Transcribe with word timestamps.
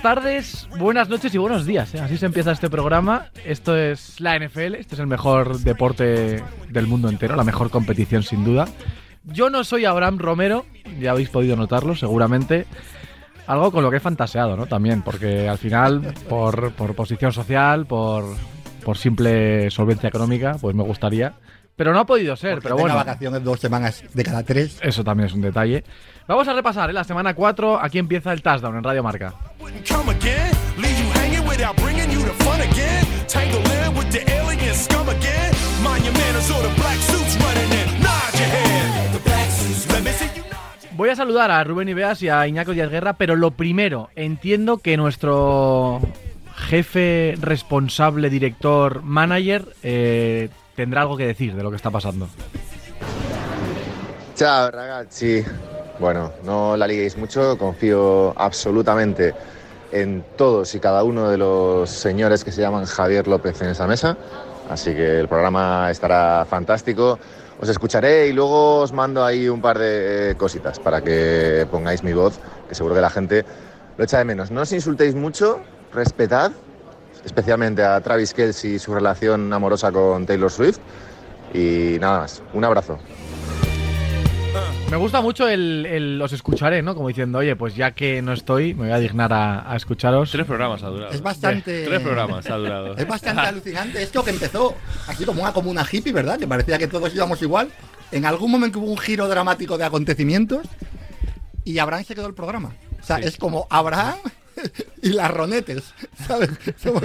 Buenas 0.00 0.16
tardes, 0.16 0.68
buenas 0.78 1.08
noches 1.08 1.34
y 1.34 1.38
buenos 1.38 1.66
días. 1.66 1.92
¿eh? 1.92 1.98
Así 1.98 2.16
se 2.18 2.26
empieza 2.26 2.52
este 2.52 2.70
programa. 2.70 3.26
Esto 3.44 3.76
es 3.76 4.20
la 4.20 4.38
NFL, 4.38 4.76
este 4.76 4.94
es 4.94 5.00
el 5.00 5.08
mejor 5.08 5.58
deporte 5.58 6.40
del 6.68 6.86
mundo 6.86 7.08
entero, 7.08 7.34
la 7.34 7.42
mejor 7.42 7.68
competición 7.68 8.22
sin 8.22 8.44
duda. 8.44 8.68
Yo 9.24 9.50
no 9.50 9.64
soy 9.64 9.86
Abraham 9.86 10.18
Romero, 10.18 10.66
ya 11.00 11.10
habéis 11.10 11.30
podido 11.30 11.56
notarlo 11.56 11.96
seguramente. 11.96 12.64
Algo 13.48 13.72
con 13.72 13.82
lo 13.82 13.90
que 13.90 13.96
he 13.96 14.00
fantaseado, 14.00 14.56
¿no? 14.56 14.66
También, 14.66 15.02
porque 15.02 15.48
al 15.48 15.58
final, 15.58 16.14
por, 16.28 16.70
por 16.74 16.94
posición 16.94 17.32
social, 17.32 17.84
por, 17.84 18.24
por 18.84 18.98
simple 18.98 19.68
solvencia 19.72 20.08
económica, 20.08 20.58
pues 20.60 20.76
me 20.76 20.84
gustaría. 20.84 21.34
Pero 21.78 21.92
no 21.92 22.00
ha 22.00 22.04
podido 22.06 22.34
ser, 22.36 22.54
Porque 22.54 22.64
pero 22.64 22.74
tenga 22.76 22.92
bueno. 22.92 22.96
vacaciones 22.96 23.44
dos 23.44 23.60
semanas 23.60 24.02
de 24.12 24.24
cada 24.24 24.42
tres. 24.42 24.78
Eso 24.82 25.04
también 25.04 25.28
es 25.28 25.32
un 25.32 25.40
detalle. 25.42 25.84
Vamos 26.26 26.46
a 26.48 26.52
repasar, 26.52 26.90
¿eh? 26.90 26.92
La 26.92 27.04
semana 27.04 27.34
4, 27.34 27.80
aquí 27.80 27.98
empieza 27.98 28.32
el 28.32 28.42
touchdown 28.42 28.76
en 28.76 28.82
Radio 28.82 29.02
Marca. 29.04 29.32
wouldn't 29.60 29.86
come 29.88 30.10
again. 30.10 30.50
Leave 30.76 30.98
you 30.98 31.08
hanging 31.14 31.46
without 31.48 31.76
bringing 31.76 32.10
you 32.10 32.18
the 32.24 32.34
fun 32.44 32.60
again. 32.60 33.06
Tangle 33.28 33.60
in 33.60 33.96
with 33.96 34.10
the 34.10 34.22
alien 34.28 34.74
scum 34.74 35.08
again. 35.08 35.52
Mind 35.82 36.04
your 36.04 36.12
manners 36.14 36.50
or 36.50 36.62
the 36.62 36.74
black 36.74 36.98
suits 36.98 37.36
running 37.40 37.70
in. 37.72 38.02
Nod 38.02 38.34
your 38.34 38.48
head. 38.48 39.12
The 39.12 39.20
black 39.20 39.48
suits. 39.50 39.86
Let 39.92 40.02
me 40.02 40.10
see 40.10 40.26
you 40.34 40.42
nod 40.50 40.82
your 40.82 40.92
Voy 40.96 41.08
a 41.10 41.14
saludar 41.16 41.50
a 41.52 41.62
Rubén 41.62 41.88
Ibeas 41.88 42.20
y 42.22 42.28
a 42.28 42.44
Iñaco 42.48 42.72
Díaz 42.72 42.90
Guerra, 42.90 43.12
pero 43.12 43.36
lo 43.36 43.52
primero, 43.52 44.10
entiendo 44.16 44.78
que 44.78 44.96
nuestro 44.96 46.00
jefe, 46.56 47.36
responsable, 47.40 48.30
director, 48.30 49.02
manager, 49.04 49.68
eh, 49.84 50.48
tendrá 50.78 51.00
algo 51.02 51.16
que 51.16 51.26
decir 51.26 51.56
de 51.56 51.62
lo 51.64 51.70
que 51.70 51.76
está 51.76 51.90
pasando. 51.90 52.28
Ciao 54.36 54.70
ragazzi. 54.70 55.44
Bueno, 55.98 56.32
no 56.44 56.76
la 56.76 56.86
liguéis 56.86 57.16
mucho, 57.16 57.58
confío 57.58 58.32
absolutamente 58.38 59.34
en 59.90 60.24
todos 60.36 60.72
y 60.76 60.78
cada 60.78 61.02
uno 61.02 61.30
de 61.30 61.36
los 61.36 61.90
señores 61.90 62.44
que 62.44 62.52
se 62.52 62.60
llaman 62.60 62.84
Javier 62.84 63.26
López 63.26 63.60
en 63.60 63.70
esa 63.70 63.88
mesa, 63.88 64.16
así 64.70 64.94
que 64.94 65.18
el 65.18 65.26
programa 65.26 65.90
estará 65.90 66.46
fantástico. 66.48 67.18
Os 67.60 67.68
escucharé 67.68 68.28
y 68.28 68.32
luego 68.32 68.82
os 68.82 68.92
mando 68.92 69.24
ahí 69.24 69.48
un 69.48 69.60
par 69.60 69.80
de 69.80 70.30
eh, 70.30 70.34
cositas 70.36 70.78
para 70.78 71.02
que 71.02 71.66
pongáis 71.72 72.04
mi 72.04 72.12
voz, 72.12 72.38
que 72.68 72.76
seguro 72.76 72.94
que 72.94 73.00
la 73.00 73.10
gente 73.10 73.44
lo 73.96 74.04
echa 74.04 74.18
de 74.18 74.24
menos. 74.24 74.52
No 74.52 74.60
os 74.60 74.72
insultéis 74.72 75.16
mucho, 75.16 75.58
respetad, 75.92 76.52
especialmente 77.28 77.84
a 77.84 78.00
Travis 78.00 78.34
Kelce 78.34 78.68
y 78.68 78.78
su 78.78 78.92
relación 78.92 79.52
amorosa 79.52 79.92
con 79.92 80.26
Taylor 80.26 80.50
Swift. 80.50 80.78
Y 81.54 81.96
nada 82.00 82.20
más, 82.20 82.42
un 82.52 82.64
abrazo. 82.64 82.98
Me 84.90 84.96
gusta 84.96 85.20
mucho 85.20 85.46
el, 85.46 85.84
el 85.84 86.18
los 86.18 86.32
escucharé, 86.32 86.80
¿no? 86.82 86.94
Como 86.94 87.08
diciendo, 87.08 87.38
oye, 87.38 87.54
pues 87.56 87.74
ya 87.74 87.90
que 87.90 88.22
no 88.22 88.32
estoy, 88.32 88.72
me 88.72 88.84
voy 88.84 88.92
a 88.92 88.98
dignar 88.98 89.30
a, 89.34 89.70
a 89.70 89.76
escucharos. 89.76 90.30
Tres 90.30 90.46
programas 90.46 90.82
ha 90.82 90.88
durado. 90.88 91.12
Es 91.12 91.20
bastante. 91.20 91.84
Tres 91.84 92.00
programas 92.00 92.48
ha 92.48 92.56
durado. 92.56 92.96
Es 92.96 93.06
bastante 93.06 93.42
alucinante 93.42 94.02
esto 94.02 94.24
que 94.24 94.30
empezó 94.30 94.74
así 95.06 95.26
como 95.26 95.42
una 95.42 95.52
comuna 95.52 95.84
hippie, 95.90 96.12
¿verdad? 96.12 96.38
Que 96.38 96.48
parecía 96.48 96.78
que 96.78 96.88
todos 96.88 97.14
íbamos 97.14 97.42
igual. 97.42 97.68
En 98.12 98.24
algún 98.24 98.50
momento 98.50 98.78
hubo 98.78 98.90
un 98.90 98.96
giro 98.96 99.28
dramático 99.28 99.76
de 99.76 99.84
acontecimientos 99.84 100.66
y 101.64 101.78
Abraham 101.78 102.04
se 102.04 102.14
quedó 102.14 102.26
el 102.26 102.34
programa. 102.34 102.72
O 102.98 103.04
sea, 103.04 103.18
es 103.18 103.36
como 103.36 103.66
Abraham 103.68 104.16
y 105.02 105.10
las 105.10 105.30
ronetes, 105.30 105.94
¿sabes? 106.26 106.50
Somos 106.76 107.02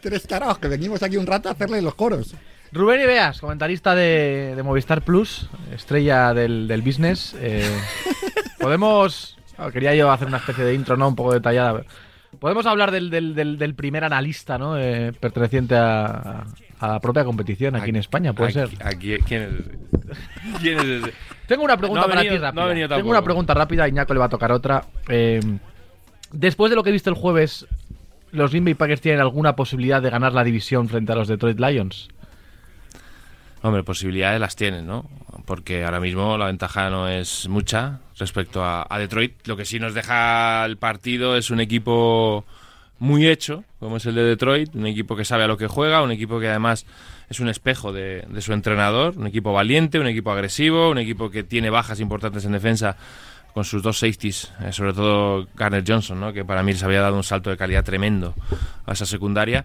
tres 0.00 0.26
caraos 0.26 0.58
que 0.58 0.68
venimos 0.68 1.02
aquí 1.02 1.16
un 1.16 1.26
rato 1.26 1.48
a 1.48 1.52
hacerle 1.52 1.82
los 1.82 1.94
coros. 1.94 2.34
Rubén 2.72 3.00
Ibeas, 3.02 3.40
comentarista 3.40 3.94
de, 3.94 4.54
de 4.56 4.62
Movistar 4.62 5.02
Plus, 5.02 5.48
estrella 5.72 6.34
del, 6.34 6.66
del 6.66 6.82
business. 6.82 7.34
eh, 7.38 7.70
podemos. 8.58 9.36
quería 9.72 9.94
yo 9.94 10.10
hacer 10.10 10.26
una 10.28 10.38
especie 10.38 10.64
de 10.64 10.74
intro, 10.74 10.96
¿no? 10.96 11.08
Un 11.08 11.16
poco 11.16 11.32
detallada. 11.32 11.84
Podemos 12.40 12.66
hablar 12.66 12.90
del, 12.90 13.10
del- 13.10 13.34
del- 13.34 13.58
del 13.58 13.74
primer 13.76 14.02
analista, 14.04 14.58
¿no? 14.58 14.76
Eh, 14.76 15.12
perteneciente 15.20 15.76
a, 15.76 16.44
a 16.80 16.88
la 16.88 17.00
propia 17.00 17.24
competición 17.24 17.76
aquí 17.76 17.90
en 17.90 17.96
España, 17.96 18.32
puede 18.32 18.50
ser. 18.52 18.70
Aquí- 18.84 19.16
¿Quién 19.18 19.42
es 19.42 19.50
ese? 19.52 19.78
¿Quién 20.60 20.78
es 20.80 20.84
ese? 21.04 21.12
Tengo 21.46 21.62
una 21.62 21.76
pregunta 21.76 22.02
No 22.02 22.08
para 22.08 22.20
venido- 22.22 22.34
ti 22.36 22.42
rápida. 22.42 22.52
no 22.60 22.62
ha 22.62 22.66
venido 22.66 22.88
Tengo 22.88 23.10
una 23.10 23.22
pregunta 23.22 23.54
rápida, 23.54 23.86
Iñaco 23.88 24.14
le 24.14 24.18
va 24.20 24.26
a 24.26 24.30
tocar 24.30 24.50
otra. 24.50 24.84
Eh, 25.08 25.38
después 26.34 26.70
de 26.70 26.76
lo 26.76 26.82
que 26.82 26.90
viste 26.90 27.10
el 27.10 27.16
jueves, 27.16 27.66
¿los 28.32 28.50
Green 28.50 28.64
Bay 28.64 28.74
Packers 28.74 29.00
tienen 29.00 29.20
alguna 29.20 29.56
posibilidad 29.56 30.02
de 30.02 30.10
ganar 30.10 30.32
la 30.32 30.44
división 30.44 30.88
frente 30.88 31.12
a 31.12 31.14
los 31.14 31.28
Detroit 31.28 31.58
Lions? 31.58 32.08
Hombre, 33.62 33.82
posibilidades 33.82 34.38
las 34.40 34.56
tienen, 34.56 34.86
¿no? 34.86 35.08
Porque 35.46 35.84
ahora 35.84 36.00
mismo 36.00 36.36
la 36.36 36.46
ventaja 36.46 36.90
no 36.90 37.08
es 37.08 37.48
mucha 37.48 38.00
respecto 38.18 38.62
a, 38.62 38.86
Detroit. 38.98 39.46
Lo 39.46 39.56
que 39.56 39.64
sí 39.64 39.78
nos 39.78 39.94
deja 39.94 40.64
el 40.66 40.76
partido 40.76 41.36
es 41.36 41.50
un 41.50 41.60
equipo 41.60 42.44
muy 42.98 43.26
hecho, 43.26 43.64
como 43.80 43.96
es 43.96 44.06
el 44.06 44.16
de 44.16 44.22
Detroit, 44.22 44.74
un 44.74 44.86
equipo 44.86 45.16
que 45.16 45.24
sabe 45.24 45.44
a 45.44 45.46
lo 45.46 45.56
que 45.56 45.66
juega, 45.66 46.02
un 46.02 46.10
equipo 46.10 46.38
que 46.40 46.48
además 46.48 46.84
es 47.30 47.40
un 47.40 47.48
espejo 47.48 47.92
de 47.92 48.26
su 48.40 48.52
entrenador, 48.52 49.16
un 49.16 49.26
equipo 49.26 49.52
valiente, 49.52 49.98
un 49.98 50.06
equipo 50.06 50.30
agresivo, 50.30 50.90
un 50.90 50.98
equipo 50.98 51.30
que 51.30 51.42
tiene 51.42 51.70
bajas 51.70 52.00
importantes 52.00 52.44
en 52.44 52.52
defensa 52.52 52.98
con 53.54 53.64
sus 53.64 53.82
dos 53.82 53.98
safeties, 54.00 54.52
eh, 54.60 54.72
sobre 54.72 54.92
todo 54.92 55.46
Garner 55.54 55.84
Johnson, 55.86 56.18
¿no? 56.18 56.32
que 56.32 56.44
para 56.44 56.64
mí 56.64 56.72
les 56.72 56.82
había 56.82 57.00
dado 57.00 57.16
un 57.16 57.22
salto 57.22 57.50
de 57.50 57.56
calidad 57.56 57.84
tremendo 57.84 58.34
a 58.84 58.92
esa 58.92 59.06
secundaria 59.06 59.64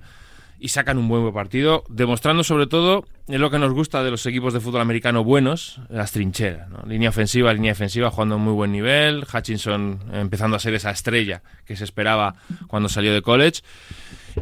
y 0.60 0.70
sacan 0.70 0.98
un 0.98 1.08
buen 1.08 1.34
partido, 1.34 1.84
demostrando 1.90 2.44
sobre 2.44 2.68
todo 2.68 3.06
es 3.28 3.40
lo 3.40 3.50
que 3.50 3.58
nos 3.58 3.74
gusta 3.74 4.04
de 4.04 4.12
los 4.12 4.26
equipos 4.26 4.54
de 4.54 4.60
fútbol 4.60 4.82
americano 4.82 5.24
buenos, 5.24 5.80
las 5.90 6.12
trincheras, 6.12 6.68
línea 6.86 7.10
ofensiva, 7.10 7.54
línea 7.54 7.72
defensiva, 7.72 8.12
jugando 8.12 8.36
a 8.36 8.38
muy 8.38 8.54
buen 8.54 8.72
nivel, 8.72 9.26
Hutchinson 9.34 10.00
empezando 10.12 10.56
a 10.58 10.60
ser 10.60 10.74
esa 10.74 10.92
estrella 10.92 11.42
que 11.66 11.76
se 11.76 11.84
esperaba 11.84 12.36
cuando 12.68 12.90
salió 12.90 13.14
de 13.14 13.22
college. 13.22 13.62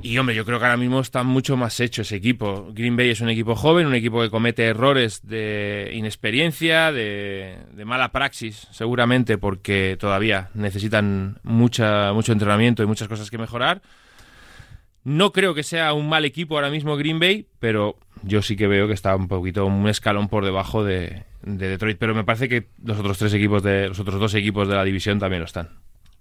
Y 0.02 0.18
hombre, 0.18 0.36
yo 0.36 0.46
creo 0.46 0.60
que 0.60 0.66
ahora 0.66 0.78
mismo 0.78 1.00
está 1.00 1.24
mucho 1.24 1.58
más 1.58 1.80
hecho 1.80 2.02
ese 2.02 2.16
equipo. 2.16 2.70
Green 2.74 2.96
Bay 2.96 3.10
es 3.10 3.22
un 3.22 3.30
equipo 3.30 3.56
joven, 3.56 3.88
un 3.88 3.96
equipo 3.96 4.22
que 4.22 4.30
comete 4.30 4.66
errores 4.66 5.28
de 5.28 5.92
inexperiencia, 5.94 6.92
de, 6.92 7.58
de 7.74 7.86
mala 7.86 8.12
praxis, 8.12 8.68
seguramente, 8.72 9.38
porque 9.38 9.98
todavía 10.00 10.50
necesitan 10.54 11.40
mucha, 11.44 12.14
mucho 12.14 12.32
entrenamiento 12.32 12.84
y 12.84 12.86
muchas 12.86 13.08
cosas 13.08 13.30
que 13.30 13.38
mejorar. 13.38 13.82
No 15.04 15.32
creo 15.32 15.54
que 15.54 15.64
sea 15.64 15.94
un 15.94 16.10
mal 16.10 16.26
equipo 16.26 16.56
ahora 16.56 16.70
mismo 16.70 16.98
Green 16.98 17.20
Bay, 17.20 17.48
pero 17.60 17.96
yo 18.24 18.42
sí 18.42 18.58
que 18.58 18.68
veo 18.68 18.88
que 18.88 18.94
está 18.94 19.16
un 19.16 19.30
poquito 19.30 19.66
un 19.66 19.88
escalón 19.88 20.28
por 20.28 20.44
debajo 20.44 20.84
de, 20.84 21.24
de 21.44 21.70
Detroit. 21.70 21.98
Pero 21.98 22.14
me 22.14 22.26
parece 22.26 22.50
que 22.50 22.68
los 22.84 23.00
otros 23.00 23.18
tres 23.18 23.34
equipos 23.34 23.64
de 23.64 23.88
los 23.88 24.00
otros 24.00 24.20
dos 24.20 24.34
equipos 24.34 24.68
de 24.68 24.76
la 24.76 24.84
división 24.84 25.18
también 25.18 25.40
lo 25.40 25.46
están. 25.46 25.70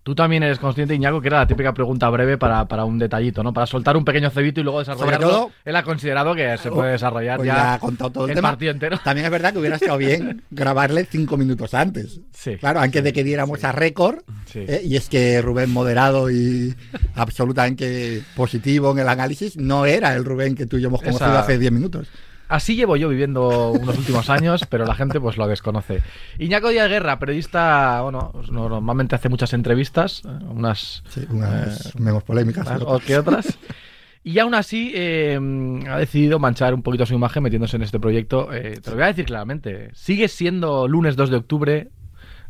Tú 0.06 0.15
también 0.15 0.44
eres 0.44 0.61
consciente, 0.61 0.94
Iñaco, 0.94 1.21
que 1.21 1.27
era 1.27 1.39
la 1.41 1.49
típica 1.49 1.75
pregunta 1.75 2.09
breve 2.11 2.39
para, 2.39 2.65
para 2.67 2.84
un 2.84 2.97
detallito, 2.97 3.43
¿no? 3.43 3.53
Para 3.53 3.67
soltar 3.67 3.97
un 3.97 4.05
pequeño 4.05 4.31
cebito 4.31 4.61
y 4.61 4.62
luego 4.62 4.78
desarrollarlo. 4.78 5.28
todo- 5.28 5.50
Él 5.65 5.75
ha 5.75 5.83
considerado 5.83 6.33
que 6.33 6.56
se 6.59 6.71
puede 6.71 6.93
desarrollar 6.93 7.39
Pues 7.39 7.49
ya, 7.49 7.75
ha 7.75 7.78
contado 7.81 8.11
todo 8.12 8.25
el, 8.27 8.31
el 8.31 8.37
tema. 8.37 8.50
partido 8.50 8.71
entero. 8.71 9.00
También 9.03 9.25
es 9.25 9.33
verdad 9.33 9.53
que 9.53 9.59
hubiera 9.59 9.75
estado 9.75 9.99
bien 9.99 10.45
grabarle 10.53 11.06
cinco 11.11 11.37
minutos 11.37 11.75
antes. 11.75 12.21
Sí. 12.33 12.56
Claro, 12.56 12.78
antes 12.78 13.03
de 13.03 13.12
que 13.12 13.25
diéramos 13.25 13.65
a 13.65 13.72
récord. 13.72 14.21
Sí. 14.45 14.61
eh, 14.69 14.81
y 14.84 14.95
es 14.95 15.09
que 15.09 15.43
Rubén 15.43 15.71
moderado 15.72 16.31
y 16.31 16.72
absolutamente 17.16 18.22
positivo 18.37 18.93
en 18.93 19.00
el 19.00 19.09
análisis 19.09 19.56
no 19.56 19.87
era 19.87 20.15
el 20.15 20.25
Rubén 20.25 20.55
que 20.55 20.66
tú 20.66 20.77
y 20.78 20.83
yo 20.83 20.89
hemos 20.89 21.03
conocido 21.03 21.30
Esa- 21.30 21.41
hace 21.41 21.59
10 21.59 21.72
minutos. 21.72 22.07
Así 22.48 22.77
llevo 22.77 22.97
yo 22.97 23.09
viviendo 23.09 23.71
unos 23.72 23.98
últimos 23.98 24.31
años, 24.31 24.65
pero 24.69 24.84
la 24.87 24.95
gente 24.95 25.21
pues 25.21 25.37
lo 25.37 25.47
desconoce. 25.48 26.03
Iñaco 26.39 26.69
Díaz 26.69 26.89
Guerra, 26.89 27.19
periodista, 27.19 28.01
bueno, 28.03 28.31
pues, 28.33 28.51
no- 28.51 28.69
normalmente 28.69 29.15
hace 29.16 29.28
muchas 29.28 29.53
entrevistas, 29.53 30.22
eh, 30.25 30.45
unas 30.51 31.03
Sí, 31.09 31.25
unas 31.31 31.95
menos 31.98 32.22
polémicas. 32.22 32.65
más 32.65 32.81
otras. 32.83 33.03
que 33.04 33.19
otras. 33.19 33.59
Y 34.22 34.39
aún 34.41 34.54
así 34.54 34.91
eh, 34.95 35.39
ha 35.89 35.98
decidido 35.98 36.39
manchar 36.41 36.75
un 36.75 36.83
poquito 36.83 37.07
su 37.07 37.15
imagen 37.15 37.45
metiéndose 37.45 37.77
en 37.77 37.83
este 37.83 38.01
proyecto. 38.01 38.53
Eh, 38.53 38.81
te 38.83 38.91
lo 38.91 38.97
voy 38.97 39.04
a 39.04 39.09
decir 39.09 39.25
claramente. 39.25 39.91
Sigue 39.95 40.27
siendo 40.27 40.89
lunes 40.89 41.15
2 41.15 41.31
de 41.31 41.37
octubre, 41.37 41.89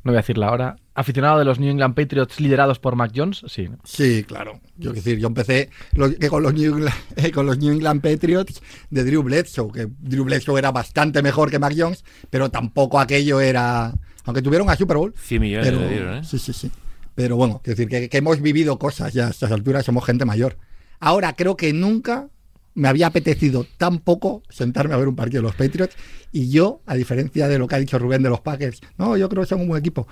no 0.06 0.12
voy 0.12 0.18
a 0.18 0.22
decir 0.22 0.38
la 0.38 0.50
hora. 0.50 0.76
Aficionado 0.94 1.38
de 1.38 1.44
los 1.44 1.58
New 1.58 1.70
England 1.70 1.94
Patriots 1.94 2.40
liderados 2.40 2.78
por 2.78 2.96
Mac 2.96 3.12
Jones, 3.14 3.42
sí. 3.48 3.68
¿no? 3.68 3.78
Sí, 3.84 4.24
claro. 4.26 4.60
Yo 4.76 4.92
quiero 4.92 4.94
decir, 4.94 5.18
yo 5.18 5.26
empecé 5.26 5.70
lo- 5.92 6.10
que 6.10 6.28
con, 6.28 6.42
los 6.42 6.54
New 6.54 6.76
England, 6.76 6.94
eh, 7.16 7.30
con 7.30 7.44
los 7.46 7.58
New 7.58 7.72
England 7.72 8.00
Patriots 8.00 8.62
de 8.90 9.04
Drew 9.04 9.22
Bledsoe, 9.22 9.70
que 9.72 9.88
Drew 9.98 10.24
Bledsoe 10.24 10.58
era 10.58 10.72
bastante 10.72 11.22
mejor 11.22 11.50
que 11.50 11.58
Mac 11.58 11.74
Jones, 11.76 12.04
pero 12.30 12.50
tampoco 12.50 12.98
aquello 12.98 13.40
era... 13.40 13.92
Aunque 14.24 14.42
tuvieron 14.42 14.68
a 14.70 14.76
Super 14.76 14.96
Bowl. 14.96 15.14
100 15.16 15.40
millones 15.40 15.68
pero, 15.68 15.88
dieron, 15.88 16.14
¿eh? 16.16 16.24
Sí, 16.24 16.38
sí, 16.38 16.52
sí. 16.52 16.70
Pero 17.14 17.36
bueno, 17.36 17.60
quiero 17.62 17.76
decir 17.76 17.88
que, 17.88 18.08
que 18.08 18.16
hemos 18.18 18.40
vivido 18.40 18.78
cosas 18.78 19.12
ya 19.12 19.28
a 19.28 19.30
estas 19.30 19.52
alturas, 19.52 19.84
somos 19.84 20.04
gente 20.04 20.24
mayor. 20.24 20.56
Ahora 20.98 21.34
creo 21.34 21.56
que 21.56 21.72
nunca 21.72 22.28
me 22.76 22.88
había 22.88 23.08
apetecido 23.08 23.66
tan 23.78 23.98
poco 23.98 24.42
sentarme 24.50 24.94
a 24.94 24.98
ver 24.98 25.08
un 25.08 25.16
partido 25.16 25.42
de 25.42 25.48
los 25.48 25.56
Patriots 25.56 25.96
y 26.30 26.50
yo, 26.50 26.82
a 26.86 26.94
diferencia 26.94 27.48
de 27.48 27.58
lo 27.58 27.66
que 27.66 27.74
ha 27.74 27.78
dicho 27.78 27.98
Rubén 27.98 28.22
de 28.22 28.28
los 28.28 28.40
Packers, 28.40 28.80
no, 28.98 29.16
yo 29.16 29.28
creo 29.30 29.42
que 29.42 29.48
son 29.48 29.62
un 29.62 29.68
buen 29.68 29.80
equipo. 29.80 30.06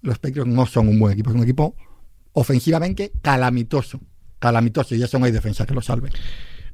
Los 0.00 0.18
Patriots 0.20 0.48
no 0.48 0.64
son 0.64 0.88
un 0.88 0.98
buen 0.98 1.12
equipo, 1.12 1.30
es 1.30 1.36
un 1.36 1.42
equipo 1.42 1.74
ofensivamente 2.32 3.12
calamitoso. 3.20 4.00
Calamitoso 4.38 4.94
y 4.94 5.02
eso 5.02 5.18
no 5.18 5.26
hay 5.26 5.32
defensa 5.32 5.66
que 5.66 5.74
lo 5.74 5.82
salve. 5.82 6.10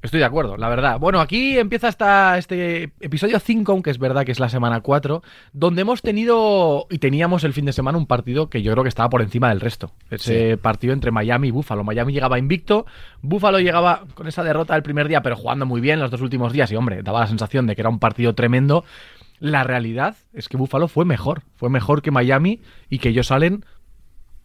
Estoy 0.02 0.20
de 0.20 0.24
acuerdo, 0.24 0.56
la 0.56 0.70
verdad. 0.70 0.98
Bueno, 0.98 1.20
aquí 1.20 1.58
empieza 1.58 1.88
hasta 1.88 2.38
este 2.38 2.84
episodio 3.00 3.38
5, 3.38 3.70
aunque 3.70 3.90
es 3.90 3.98
verdad 3.98 4.24
que 4.24 4.32
es 4.32 4.40
la 4.40 4.48
semana 4.48 4.80
4, 4.80 5.22
donde 5.52 5.82
hemos 5.82 6.00
tenido 6.00 6.86
y 6.88 6.98
teníamos 6.98 7.44
el 7.44 7.52
fin 7.52 7.66
de 7.66 7.74
semana 7.74 7.98
un 7.98 8.06
partido 8.06 8.48
que 8.48 8.62
yo 8.62 8.72
creo 8.72 8.82
que 8.82 8.88
estaba 8.88 9.10
por 9.10 9.20
encima 9.20 9.50
del 9.50 9.60
resto. 9.60 9.92
Ese 10.08 10.56
partido 10.56 10.94
entre 10.94 11.10
Miami 11.10 11.48
y 11.48 11.50
Buffalo. 11.50 11.84
Miami 11.84 12.14
llegaba 12.14 12.38
invicto, 12.38 12.86
Buffalo 13.20 13.60
llegaba 13.60 14.04
con 14.14 14.26
esa 14.26 14.42
derrota 14.42 14.72
del 14.72 14.82
primer 14.82 15.06
día, 15.06 15.20
pero 15.20 15.36
jugando 15.36 15.66
muy 15.66 15.82
bien 15.82 16.00
los 16.00 16.10
dos 16.10 16.22
últimos 16.22 16.54
días 16.54 16.72
y, 16.72 16.76
hombre, 16.76 17.02
daba 17.02 17.20
la 17.20 17.26
sensación 17.26 17.66
de 17.66 17.74
que 17.74 17.82
era 17.82 17.90
un 17.90 17.98
partido 17.98 18.34
tremendo. 18.34 18.84
La 19.38 19.64
realidad 19.64 20.16
es 20.32 20.48
que 20.48 20.56
Buffalo 20.56 20.88
fue 20.88 21.04
mejor, 21.04 21.42
fue 21.56 21.68
mejor 21.68 22.00
que 22.00 22.10
Miami 22.10 22.60
y 22.88 23.00
que 23.00 23.10
ellos 23.10 23.26
salen 23.26 23.66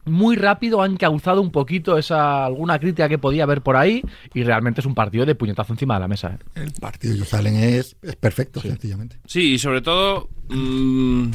muy 0.06 0.36
rápido 0.36 0.82
han 0.82 0.98
causado 0.98 1.42
un 1.42 1.52
poquito 1.52 1.98
esa 1.98 2.46
alguna 2.46 2.80
crítica 2.80 3.10
que 3.10 3.18
podía 3.18 3.44
haber 3.44 3.62
por 3.62 3.76
ahí 3.76 4.02
y 4.34 4.44
realmente 4.44 4.82
es 4.82 4.86
un 4.86 4.96
partido 4.96 5.26
de 5.26 5.36
puñetazo 5.36 5.74
encima 5.74 5.96
de 5.96 6.00
la 6.00 6.08
mesa. 6.08 6.38
¿eh? 6.56 6.62
El 6.64 6.72
partido 6.74 7.16
de 7.16 7.26
Salen 7.26 7.56
es, 7.56 7.96
es 8.02 8.16
perfecto, 8.16 8.62
sencillamente. 8.62 9.18
Sí, 9.26 9.54
y 9.54 9.60
sobre 9.60 9.82
todo 9.82 10.30
mm, 10.50 11.30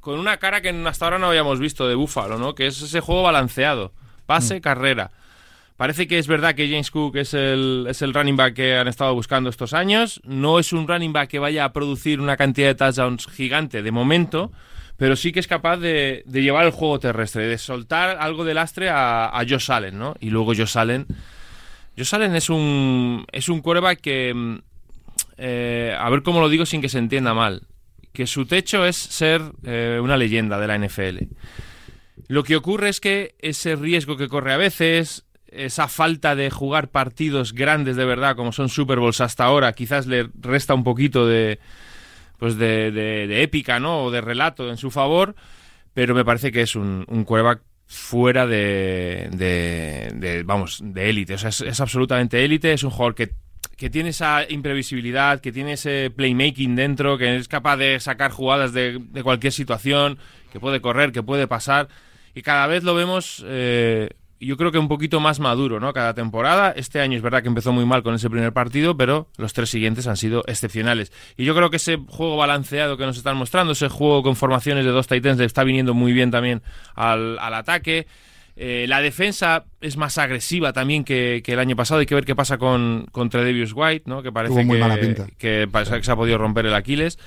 con 0.00 0.18
una 0.18 0.38
cara 0.38 0.60
que 0.60 0.70
hasta 0.86 1.04
ahora 1.04 1.18
no 1.18 1.28
habíamos 1.28 1.58
visto 1.60 1.86
de 1.88 1.94
Búfalo, 1.94 2.38
¿no? 2.38 2.54
Que 2.54 2.66
es 2.66 2.80
ese 2.80 3.00
juego 3.00 3.22
balanceado, 3.22 3.92
pase, 4.26 4.60
carrera. 4.60 5.10
Parece 5.76 6.06
que 6.06 6.18
es 6.18 6.28
verdad 6.28 6.54
que 6.54 6.68
James 6.68 6.90
Cook 6.90 7.16
es 7.16 7.34
el, 7.34 7.86
es 7.88 8.00
el 8.00 8.14
running 8.14 8.36
back 8.36 8.54
que 8.54 8.76
han 8.76 8.86
estado 8.86 9.12
buscando 9.12 9.50
estos 9.50 9.74
años. 9.74 10.20
No 10.24 10.60
es 10.60 10.72
un 10.72 10.86
running 10.86 11.12
back 11.12 11.28
que 11.28 11.40
vaya 11.40 11.64
a 11.64 11.72
producir 11.72 12.20
una 12.20 12.36
cantidad 12.36 12.68
de 12.68 12.74
touchdowns 12.76 13.26
gigante 13.26 13.82
de 13.82 13.90
momento, 13.90 14.52
pero 14.96 15.16
sí 15.16 15.32
que 15.32 15.40
es 15.40 15.46
capaz 15.46 15.78
de, 15.78 16.22
de 16.26 16.42
llevar 16.42 16.64
el 16.64 16.70
juego 16.70 17.00
terrestre, 17.00 17.46
de 17.46 17.58
soltar 17.58 18.16
algo 18.20 18.44
de 18.44 18.54
lastre 18.54 18.90
a, 18.90 19.26
a 19.26 19.44
Josh 19.48 19.70
Allen, 19.70 19.98
¿no? 19.98 20.14
Y 20.20 20.30
luego 20.30 20.54
Josh 20.54 20.78
Allen. 20.78 21.06
Josh 21.96 22.14
Allen 22.14 22.34
es 22.34 22.48
un, 22.50 23.26
es 23.32 23.48
un 23.48 23.60
quarterback 23.60 24.00
que. 24.00 24.32
mm, 24.34 24.58
eh, 25.36 25.96
a 25.98 26.08
ver 26.10 26.22
cómo 26.22 26.40
lo 26.40 26.48
digo 26.48 26.64
sin 26.64 26.80
que 26.80 26.88
se 26.88 26.98
entienda 26.98 27.34
mal. 27.34 27.62
Que 28.12 28.26
su 28.26 28.46
techo 28.46 28.84
es 28.86 28.96
ser 28.96 29.42
eh, 29.64 29.98
una 30.00 30.16
leyenda 30.16 30.60
de 30.60 30.66
la 30.68 30.78
NFL. 30.78 31.24
Lo 32.28 32.44
que 32.44 32.54
ocurre 32.54 32.88
es 32.88 33.00
que 33.00 33.34
ese 33.40 33.74
riesgo 33.74 34.16
que 34.16 34.28
corre 34.28 34.52
a 34.52 34.56
veces, 34.56 35.24
esa 35.48 35.88
falta 35.88 36.36
de 36.36 36.50
jugar 36.50 36.88
partidos 36.88 37.52
grandes 37.52 37.96
de 37.96 38.04
verdad, 38.04 38.36
como 38.36 38.52
son 38.52 38.68
Super 38.68 39.00
Bowls 39.00 39.20
hasta 39.20 39.44
ahora, 39.44 39.72
quizás 39.72 40.06
le 40.06 40.28
resta 40.40 40.74
un 40.74 40.84
poquito 40.84 41.26
de, 41.26 41.58
pues 42.38 42.56
de, 42.56 42.90
de- 42.90 43.26
de 43.26 43.42
épica, 43.42 43.78
¿no? 43.80 44.04
O 44.04 44.10
de 44.10 44.20
relato 44.20 44.68
en 44.70 44.76
su 44.76 44.90
favor, 44.90 45.34
pero 45.94 46.14
me 46.14 46.24
parece 46.24 46.50
que 46.52 46.62
es 46.62 46.76
un, 46.76 47.04
un 47.08 47.24
fuera 47.86 48.46
de, 48.46 49.28
de- 49.32 50.12
de, 50.14 50.42
vamos, 50.44 50.80
de 50.82 51.10
élite. 51.10 51.34
O 51.34 51.38
sea, 51.38 51.50
es, 51.50 51.60
es 51.60 51.80
absolutamente 51.80 52.44
élite, 52.44 52.72
es 52.72 52.82
un 52.82 52.90
jugador 52.90 53.14
que, 53.14 53.30
que 53.76 53.90
tiene 53.90 54.10
esa 54.10 54.44
imprevisibilidad, 54.48 55.40
que 55.40 55.52
tiene 55.52 55.74
ese 55.74 56.10
playmaking 56.14 56.74
dentro, 56.76 57.18
que 57.18 57.36
es 57.36 57.48
capaz 57.48 57.76
de 57.76 58.00
sacar 58.00 58.30
jugadas 58.30 58.72
de, 58.72 58.98
de 59.00 59.22
cualquier 59.22 59.52
situación, 59.52 60.18
que 60.52 60.60
puede 60.60 60.80
correr, 60.80 61.12
que 61.12 61.22
puede 61.22 61.46
pasar, 61.46 61.88
y 62.34 62.42
cada 62.42 62.66
vez 62.66 62.82
lo 62.84 62.94
vemos... 62.94 63.44
eh, 63.46 64.10
yo 64.44 64.56
creo 64.56 64.72
que 64.72 64.78
un 64.78 64.88
poquito 64.88 65.20
más 65.20 65.40
maduro, 65.40 65.80
¿no? 65.80 65.92
Cada 65.92 66.14
temporada. 66.14 66.72
Este 66.76 67.00
año 67.00 67.16
es 67.16 67.22
verdad 67.22 67.42
que 67.42 67.48
empezó 67.48 67.72
muy 67.72 67.86
mal 67.86 68.02
con 68.02 68.14
ese 68.14 68.28
primer 68.30 68.52
partido, 68.52 68.96
pero 68.96 69.28
los 69.36 69.52
tres 69.52 69.70
siguientes 69.70 70.06
han 70.06 70.16
sido 70.16 70.44
excepcionales. 70.46 71.12
Y 71.36 71.44
yo 71.44 71.54
creo 71.54 71.70
que 71.70 71.76
ese 71.76 71.98
juego 72.08 72.36
balanceado 72.36 72.96
que 72.96 73.06
nos 73.06 73.16
están 73.16 73.36
mostrando, 73.36 73.72
ese 73.72 73.88
juego 73.88 74.22
con 74.22 74.36
formaciones 74.36 74.84
de 74.84 74.90
dos 74.90 75.06
Titans, 75.06 75.38
le 75.38 75.44
está 75.44 75.64
viniendo 75.64 75.94
muy 75.94 76.12
bien 76.12 76.30
también 76.30 76.62
al, 76.94 77.38
al 77.38 77.54
ataque. 77.54 78.06
Eh, 78.56 78.86
la 78.88 79.00
defensa 79.00 79.64
es 79.80 79.96
más 79.96 80.16
agresiva 80.16 80.72
también 80.72 81.02
que, 81.02 81.42
que 81.44 81.52
el 81.54 81.58
año 81.58 81.74
pasado. 81.74 82.00
Hay 82.00 82.06
que 82.06 82.14
ver 82.14 82.24
qué 82.24 82.36
pasa 82.36 82.58
con, 82.58 83.06
con 83.10 83.28
Tredavious 83.28 83.72
White, 83.74 84.04
¿no? 84.06 84.22
Que 84.22 84.30
parece 84.30 84.66
que, 84.66 85.32
que 85.38 85.68
parece 85.70 85.96
que 85.96 86.04
se 86.04 86.12
ha 86.12 86.16
podido 86.16 86.38
romper 86.38 86.66
el 86.66 86.74
Aquiles. 86.74 87.18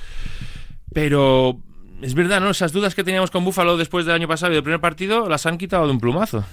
Pero 0.93 1.59
es 2.01 2.13
verdad, 2.13 2.39
¿no? 2.39 2.49
Esas 2.49 2.71
dudas 2.71 2.94
que 2.94 3.03
teníamos 3.03 3.31
con 3.31 3.44
Buffalo 3.44 3.77
después 3.77 4.05
del 4.05 4.15
año 4.15 4.27
pasado 4.27 4.51
y 4.51 4.55
del 4.55 4.63
primer 4.63 4.81
partido 4.81 5.27
las 5.27 5.45
han 5.45 5.57
quitado 5.57 5.85
de 5.85 5.91
un 5.91 5.99
plumazo. 5.99 6.44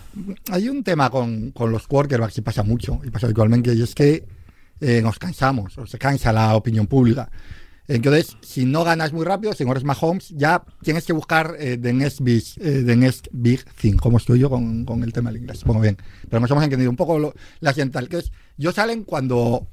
Hay 0.51 0.69
un 0.69 0.83
tema 0.83 1.11
con, 1.11 1.51
con 1.51 1.71
los 1.71 1.87
quarterbacks 1.87 2.39
y 2.39 2.41
pasa 2.41 2.63
mucho, 2.63 3.01
y 3.05 3.11
pasa 3.11 3.27
habitualmente, 3.27 3.75
y 3.75 3.83
es 3.83 3.95
que 3.95 4.25
eh, 4.81 5.01
nos 5.03 5.19
cansamos, 5.19 5.77
o 5.79 5.87
se 5.87 5.99
cansa 5.99 6.33
la 6.33 6.57
opinión 6.57 6.87
pública. 6.87 7.31
Entonces, 7.87 8.39
si 8.41 8.65
no 8.65 8.83
ganas 8.83 9.13
muy 9.13 9.27
rápido, 9.27 9.53
si 9.53 9.65
no 9.65 9.73
eres 9.73 9.85
Mahomes, 9.85 10.31
ya 10.31 10.65
tienes 10.83 11.05
que 11.05 11.13
buscar 11.13 11.55
eh, 11.59 11.77
the, 11.77 11.93
next 11.93 12.21
big, 12.23 12.43
eh, 12.61 12.83
next 12.97 13.29
big 13.31 13.63
thing. 13.75 13.97
¿Cómo 13.97 14.17
estoy 14.17 14.39
yo 14.39 14.49
con, 14.49 14.87
con 14.87 15.03
el 15.03 15.13
tema 15.13 15.31
del 15.31 15.43
inglés? 15.43 15.63
Pongo 15.65 15.81
bien. 15.81 15.99
Pero 16.31 16.41
nos 16.41 16.51
hemos 16.51 16.65
entendido 16.65 16.91
un 16.91 16.97
poco 16.97 17.19
lo, 17.19 17.35
la 17.61 17.71
accidental, 17.71 18.09
que 18.09 18.19
es, 18.19 18.33
yo 18.57 18.73
salen 18.73 19.05
cuando, 19.05 19.69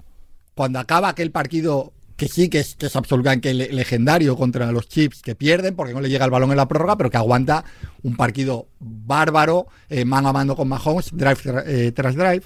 cuando 0.55 0.79
acaba 0.79 1.07
aquel 1.07 1.31
partido 1.31 1.93
que 2.21 2.27
sí 2.27 2.49
que 2.49 2.59
es, 2.59 2.75
que 2.75 2.85
es 2.85 2.95
absolutamente 2.95 3.51
le- 3.51 3.71
legendario 3.73 4.35
contra 4.37 4.71
los 4.71 4.87
Chiefs, 4.87 5.23
que 5.23 5.33
pierden 5.33 5.75
porque 5.75 5.91
no 5.91 6.01
le 6.01 6.07
llega 6.07 6.23
el 6.23 6.29
balón 6.29 6.51
en 6.51 6.57
la 6.57 6.67
prórroga, 6.67 6.95
pero 6.95 7.09
que 7.09 7.17
aguanta 7.17 7.63
un 8.03 8.15
partido 8.15 8.67
bárbaro, 8.79 9.65
eh, 9.89 10.05
mano 10.05 10.29
a 10.29 10.33
mano 10.33 10.55
con 10.55 10.67
Mahomes, 10.67 11.09
drive 11.11 11.37
tra- 11.37 11.63
eh, 11.65 11.91
tras 11.93 12.15
drive. 12.15 12.43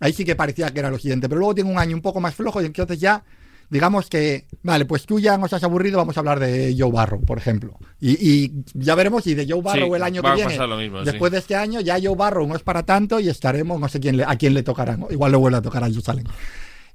Ahí 0.00 0.14
sí 0.14 0.24
que 0.24 0.36
parecía 0.36 0.70
que 0.72 0.80
era 0.80 0.90
lo 0.90 0.98
siguiente, 0.98 1.28
pero 1.28 1.38
luego 1.40 1.54
tiene 1.54 1.70
un 1.70 1.78
año 1.78 1.94
un 1.94 2.00
poco 2.00 2.18
más 2.18 2.34
flojo 2.34 2.62
y 2.62 2.64
entonces 2.64 2.98
ya, 2.98 3.22
digamos 3.68 4.08
que, 4.08 4.46
vale, 4.62 4.86
pues 4.86 5.04
tú 5.04 5.20
ya 5.20 5.36
nos 5.36 5.52
has 5.52 5.62
aburrido, 5.64 5.98
vamos 5.98 6.16
a 6.16 6.20
hablar 6.20 6.40
de 6.40 6.74
Joe 6.78 6.90
Barrow, 6.90 7.20
por 7.20 7.36
ejemplo. 7.36 7.78
Y, 8.00 8.12
y 8.26 8.52
ya 8.72 8.94
veremos 8.94 9.24
si 9.24 9.34
de 9.34 9.46
Joe 9.46 9.60
Barrow 9.60 9.88
Sí, 9.90 9.96
el 9.96 10.02
año 10.02 10.22
que 10.22 10.28
viene, 10.36 10.50
mismo, 10.78 11.12
después 11.12 11.30
de 11.32 11.38
este 11.38 11.56
año, 11.56 11.80
ya 11.82 11.98
Joe 12.02 12.16
Barrow 12.16 12.46
no 12.46 12.56
es 12.56 12.62
para 12.62 12.84
tanto 12.84 13.20
y 13.20 13.28
estaremos, 13.28 13.78
no 13.78 13.86
sé 13.88 14.00
quién 14.00 14.16
le- 14.16 14.24
a 14.24 14.34
quién 14.36 14.54
le 14.54 14.62
tocará, 14.62 14.96
¿no? 14.96 15.08
igual 15.10 15.30
le 15.32 15.36
vuelve 15.36 15.58
a 15.58 15.62
tocar 15.62 15.84
a 15.84 15.88
Joe. 15.88 16.24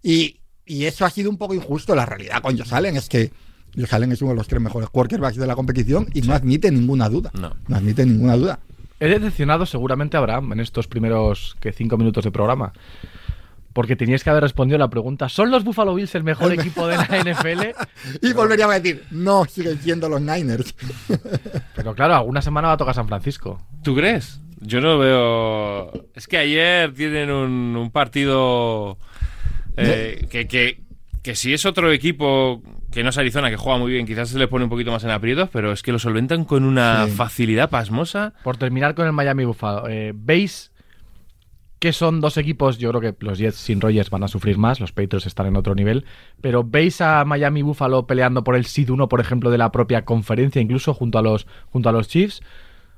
Y, 0.02 0.40
y 0.66 0.86
eso 0.86 1.06
ha 1.06 1.10
sido 1.10 1.30
un 1.30 1.38
poco 1.38 1.54
injusto. 1.54 1.96
La 1.96 2.06
realidad 2.06 2.42
con 2.42 2.58
Josh 2.58 2.74
Allen 2.74 2.98
es 2.98 3.10
que 3.10 3.32
Josh 3.76 3.94
Allen 3.94 4.12
es 4.12 4.22
uno 4.22 4.32
de 4.32 4.38
los 4.38 4.48
tres 4.48 4.62
mejores 4.62 4.90
quarterbacks 4.90 5.38
de 5.38 5.48
la 5.48 5.56
competición 5.56 6.08
y 6.14 6.22
no 6.22 6.34
admite 6.34 6.72
ninguna 6.72 7.10
duda. 7.10 7.32
No. 7.34 7.56
No 7.68 7.76
admite 7.76 8.06
ninguna 8.06 8.36
duda. 8.38 8.60
He 9.00 9.08
decepcionado 9.08 9.66
seguramente 9.66 10.16
a 10.16 10.22
Abraham 10.22 10.54
en 10.54 10.62
estos 10.62 10.88
primeros 10.88 11.58
que 11.60 11.74
cinco 11.74 11.98
minutos 11.98 12.24
de 12.24 12.32
programa. 12.32 12.74
Porque 13.74 13.98
teníais 13.98 14.24
que 14.24 14.30
haber 14.30 14.42
respondido 14.42 14.78
la 14.78 14.90
pregunta: 14.90 15.28
¿Son 15.28 15.52
los 15.52 15.66
Buffalo 15.66 15.94
Bills 15.94 16.16
el 16.16 16.24
mejor 16.24 16.54
equipo 16.58 16.88
de 16.88 16.96
la 16.96 17.04
NFL? 17.04 17.76
Y 18.22 18.32
volveríamos 18.32 18.76
a 18.76 18.80
decir, 18.80 19.04
no, 19.12 19.44
siguen 19.46 19.80
siendo 19.82 20.08
los 20.08 20.22
Niners. 20.22 20.74
Pero 21.76 21.94
claro, 21.94 22.16
alguna 22.16 22.42
semana 22.42 22.70
va 22.70 22.76
a 22.76 22.78
tocar 22.78 22.96
San 22.96 23.08
Francisco. 23.08 23.60
¿Tú 23.84 23.94
crees? 23.96 24.40
Yo 24.62 24.80
no 24.80 24.98
veo. 24.98 25.92
Es 26.14 26.28
que 26.28 26.38
ayer 26.38 26.94
tienen 26.94 27.30
un, 27.30 27.76
un 27.76 27.92
partido 27.92 28.98
eh, 29.78 30.28
que, 30.30 30.48
que, 30.48 30.82
que 31.22 31.36
si 31.36 31.54
es 31.54 31.66
otro 31.66 31.92
equipo 31.92 32.62
que 32.92 33.04
no 33.04 33.10
es 33.10 33.18
Arizona, 33.18 33.50
que 33.50 33.58
juega 33.58 33.78
muy 33.80 33.92
bien, 33.92 34.06
quizás 34.06 34.30
se 34.30 34.40
le 34.40 34.48
pone 34.48 34.64
un 34.66 34.70
poquito 34.70 34.92
más 34.92 35.04
en 35.04 35.10
aprietos, 35.10 35.50
pero 35.52 35.72
es 35.72 35.82
que 35.84 35.92
lo 35.92 36.00
solventan 36.00 36.46
con 36.46 36.64
una 36.64 37.06
Sí. 37.06 37.12
facilidad 37.12 37.70
pasmosa. 37.70 38.34
Por 38.44 38.58
terminar 38.58 38.96
con 38.96 39.06
el 39.06 39.12
Miami 39.14 39.44
Buffalo, 39.46 39.88
eh, 39.90 40.14
¿veis 40.16 40.72
que 41.80 41.92
son 41.92 42.22
dos 42.22 42.38
equipos? 42.38 42.78
Yo 42.78 42.90
creo 42.92 43.02
que 43.02 43.16
los 43.26 43.38
Jets 43.38 43.58
sin 43.58 43.82
Rogers 43.82 44.10
van 44.10 44.24
a 44.24 44.28
sufrir 44.28 44.58
más, 44.58 44.80
los 44.80 44.92
Patriots 44.94 45.26
están 45.28 45.48
en 45.48 45.56
otro 45.58 45.76
nivel, 45.76 46.06
pero 46.42 46.64
¿veis 46.64 47.02
a 47.02 47.26
Miami 47.26 47.62
Buffalo 47.64 48.08
peleando 48.08 48.44
por 48.44 48.56
el 48.56 48.66
seed 48.66 48.90
1, 48.90 49.10
por 49.10 49.20
ejemplo, 49.20 49.52
de 49.52 49.58
la 49.58 49.72
propia 49.72 50.06
conferencia, 50.06 50.62
incluso 50.62 50.94
junto 50.94 51.20
a 51.20 51.22
los, 51.22 51.48
junto 51.70 51.90
a 51.90 51.92
los 51.92 52.08
Chiefs? 52.08 52.42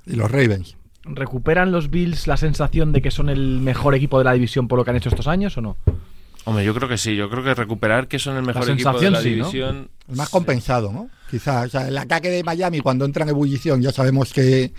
Y 0.06 0.16
los 0.16 0.30
Ravens. 0.32 0.78
¿Recuperan 1.06 1.72
los 1.72 1.90
Bills 1.90 2.28
la 2.28 2.38
sensación 2.38 2.92
de 2.92 3.02
que 3.02 3.12
son 3.12 3.30
el 3.30 3.62
mejor 3.62 3.96
equipo 3.96 4.20
de 4.20 4.26
la 4.26 4.34
división 4.34 4.68
por 4.68 4.78
lo 4.78 4.86
que 4.86 4.92
han 4.92 4.98
hecho 4.98 5.10
estos 5.10 5.28
años 5.28 5.58
o 5.58 5.62
no? 5.62 5.78
Hombre, 6.48 6.64
yo 6.64 6.74
creo 6.74 6.88
que 6.88 6.98
sí. 6.98 7.14
Yo 7.14 7.30
creo 7.30 7.44
que 7.44 7.54
recuperar 7.54 8.08
que 8.08 8.20
son 8.20 8.38
el 8.38 8.44
mejor 8.44 8.70
equipo 8.70 8.98
de 8.98 9.12
la 9.12 9.22
sí, 9.22 9.36
¿no? 9.36 9.36
división. 9.36 9.90
El 10.08 10.16
más 10.16 10.30
compensado, 10.30 10.94
¿no? 10.94 11.10
Quizás. 11.30 11.66
O 11.66 11.70
sea, 11.70 11.90
el 11.90 11.98
ataque 11.98 12.30
de 12.30 12.42
Miami, 12.42 12.80
cuando 12.80 13.04
entra 13.04 13.24
en 13.24 13.30
ebullición, 13.30 13.82
ya 13.82 13.92
sabemos 13.92 14.32
que, 14.32 14.72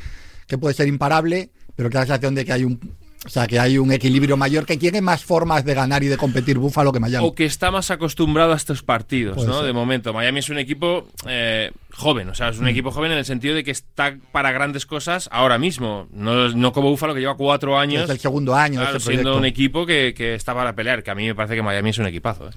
que 0.46 0.56
puede 0.56 0.74
ser 0.74 0.88
imparable, 0.88 1.50
pero 1.76 1.90
que 1.90 1.96
la 1.96 2.06
sensación 2.06 2.34
de 2.34 2.46
que 2.46 2.54
hay 2.54 2.64
un. 2.64 2.80
O 3.26 3.28
sea, 3.28 3.46
que 3.48 3.58
hay 3.58 3.78
un 3.78 3.90
equilibrio 3.92 4.36
mayor, 4.36 4.64
que 4.64 4.76
tiene 4.76 5.00
más 5.00 5.24
formas 5.24 5.64
de 5.64 5.74
ganar 5.74 6.02
y 6.04 6.06
de 6.06 6.16
competir 6.16 6.56
Búfalo 6.58 6.92
que 6.92 7.00
Miami. 7.00 7.26
O 7.26 7.34
que 7.34 7.44
está 7.44 7.70
más 7.72 7.90
acostumbrado 7.90 8.52
a 8.52 8.56
estos 8.56 8.82
partidos, 8.84 9.34
Puede 9.34 9.48
¿no? 9.48 9.56
ser. 9.58 9.66
De 9.66 9.72
momento. 9.72 10.12
Miami 10.12 10.38
es 10.38 10.48
un 10.50 10.58
equipo 10.58 11.08
eh, 11.26 11.72
joven, 11.92 12.28
o 12.30 12.34
sea, 12.34 12.46
Mm. 12.46 12.50
es 12.54 12.58
un 12.60 12.68
equipo 12.68 12.90
joven 12.92 13.10
en 13.12 13.18
el 13.18 13.24
sentido 13.24 13.56
de 13.56 13.64
que 13.64 13.72
está 13.72 14.16
para 14.30 14.52
grandes 14.52 14.86
cosas 14.86 15.28
ahora 15.32 15.58
mismo. 15.58 16.06
No, 16.12 16.48
no 16.50 16.72
como 16.72 16.90
Búfalo, 16.90 17.12
que 17.12 17.20
lleva 17.20 17.36
cuatro 17.36 17.76
años. 17.76 18.04
Es 18.04 18.10
el 18.10 18.18
segundo 18.20 18.54
año 18.54 18.80
claro, 18.80 18.98
este 18.98 19.10
siendo 19.12 19.36
un 19.36 19.44
equipo 19.44 19.84
que, 19.84 20.14
que 20.16 20.34
está 20.34 20.54
para 20.54 20.74
pelear, 20.74 21.02
que 21.02 21.10
a 21.10 21.14
mí 21.16 21.26
me 21.26 21.34
parece 21.34 21.56
que 21.56 21.62
Miami 21.62 21.90
es 21.90 21.98
un 21.98 22.06
equipazo. 22.06 22.48
¿eh? 22.48 22.52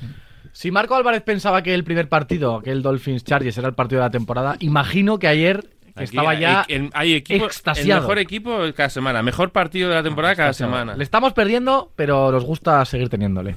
Si 0.54 0.70
Marco 0.70 0.96
Álvarez 0.96 1.22
pensaba 1.24 1.64
que 1.64 1.74
el 1.74 1.84
primer 1.84 2.08
partido, 2.08 2.58
aquel 2.58 2.82
Dolphins 2.82 3.24
Chargers, 3.24 3.58
era 3.58 3.68
el 3.70 3.74
partido 3.74 4.02
de 4.02 4.08
la 4.08 4.12
temporada, 4.12 4.58
imagino 4.60 5.18
que 5.18 5.28
ayer 5.28 5.66
que 6.02 6.06
Aquí 6.06 6.18
estaba 6.18 6.32
hay- 6.32 6.40
ya 6.40 6.66
hay, 6.68 6.90
hay 6.94 7.14
equipos, 7.14 7.62
el 7.78 7.88
mejor 7.88 8.20
equipo 8.20 8.60
cada 8.76 8.90
semana, 8.90 9.24
mejor 9.24 9.52
partido 9.52 9.90
de 9.90 9.96
la 9.96 10.04
temporada 10.04 10.36
cada 10.36 10.54
semana. 10.54 10.96
Le 10.96 11.04
estamos 11.04 11.34
perdiendo, 11.34 11.92
pero 11.96 12.32
nos 12.32 12.44
gusta 12.46 12.84
seguir 12.86 13.10
teniéndole. 13.10 13.56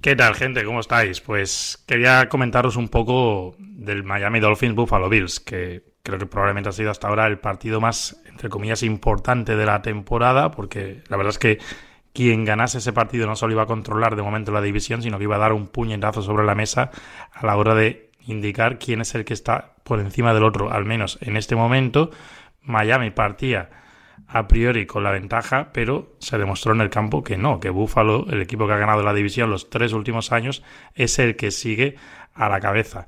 ¿Qué 0.00 0.16
tal, 0.16 0.34
gente? 0.34 0.64
¿Cómo 0.64 0.80
estáis? 0.80 1.20
Pues 1.20 1.82
quería 1.86 2.28
comentaros 2.28 2.76
un 2.76 2.88
poco 2.88 3.54
del 3.58 4.02
Miami 4.02 4.40
Dolphins 4.40 4.74
Buffalo 4.74 5.08
Bills, 5.08 5.38
que 5.38 5.84
creo 6.02 6.18
que 6.18 6.26
probablemente 6.26 6.68
ha 6.70 6.72
sido 6.72 6.90
hasta 6.90 7.06
ahora 7.06 7.26
el 7.28 7.38
partido 7.38 7.80
más, 7.80 8.20
entre 8.28 8.48
comillas, 8.48 8.82
importante 8.82 9.54
de 9.54 9.64
la 9.64 9.80
temporada, 9.82 10.50
porque 10.50 11.02
la 11.08 11.16
verdad 11.16 11.30
es 11.30 11.38
que 11.38 11.58
quien 12.12 12.44
ganase 12.44 12.78
ese 12.78 12.92
partido 12.92 13.26
no 13.28 13.36
solo 13.36 13.52
iba 13.52 13.62
a 13.62 13.66
controlar 13.66 14.16
de 14.16 14.22
momento 14.22 14.50
la 14.50 14.60
división, 14.60 15.02
sino 15.02 15.18
que 15.18 15.24
iba 15.24 15.36
a 15.36 15.38
dar 15.38 15.52
un 15.52 15.68
puñetazo 15.68 16.20
sobre 16.20 16.44
la 16.44 16.56
mesa 16.56 16.90
a 17.32 17.46
la 17.46 17.56
hora 17.56 17.74
de 17.76 18.10
indicar 18.26 18.78
quién 18.78 19.00
es 19.00 19.14
el 19.14 19.24
que 19.24 19.34
está 19.34 19.74
por 19.84 20.00
encima 20.00 20.34
del 20.34 20.44
otro. 20.44 20.72
Al 20.72 20.84
menos 20.84 21.18
en 21.20 21.36
este 21.36 21.56
momento, 21.56 22.10
Miami 22.62 23.10
partía 23.10 23.70
a 24.28 24.48
priori 24.48 24.86
con 24.86 25.04
la 25.04 25.10
ventaja, 25.10 25.70
pero 25.72 26.14
se 26.18 26.38
demostró 26.38 26.72
en 26.72 26.80
el 26.80 26.90
campo 26.90 27.22
que 27.22 27.36
no, 27.36 27.60
que 27.60 27.70
Buffalo, 27.70 28.26
el 28.30 28.40
equipo 28.40 28.66
que 28.66 28.72
ha 28.72 28.78
ganado 28.78 29.02
la 29.02 29.12
división 29.12 29.50
los 29.50 29.68
tres 29.68 29.92
últimos 29.92 30.32
años, 30.32 30.62
es 30.94 31.18
el 31.18 31.36
que 31.36 31.50
sigue 31.50 31.96
a 32.34 32.48
la 32.48 32.60
cabeza. 32.60 33.06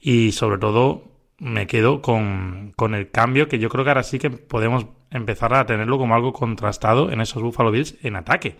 Y 0.00 0.32
sobre 0.32 0.58
todo 0.58 1.04
me 1.38 1.66
quedo 1.66 2.02
con, 2.02 2.72
con 2.76 2.94
el 2.94 3.10
cambio 3.10 3.48
que 3.48 3.58
yo 3.58 3.68
creo 3.68 3.84
que 3.84 3.90
ahora 3.90 4.02
sí 4.02 4.18
que 4.18 4.30
podemos 4.30 4.86
empezar 5.10 5.54
a 5.54 5.64
tenerlo 5.66 5.98
como 5.98 6.14
algo 6.14 6.32
contrastado 6.32 7.10
en 7.10 7.20
esos 7.20 7.42
Buffalo 7.42 7.70
Bills 7.70 7.96
en 8.02 8.16
ataque. 8.16 8.56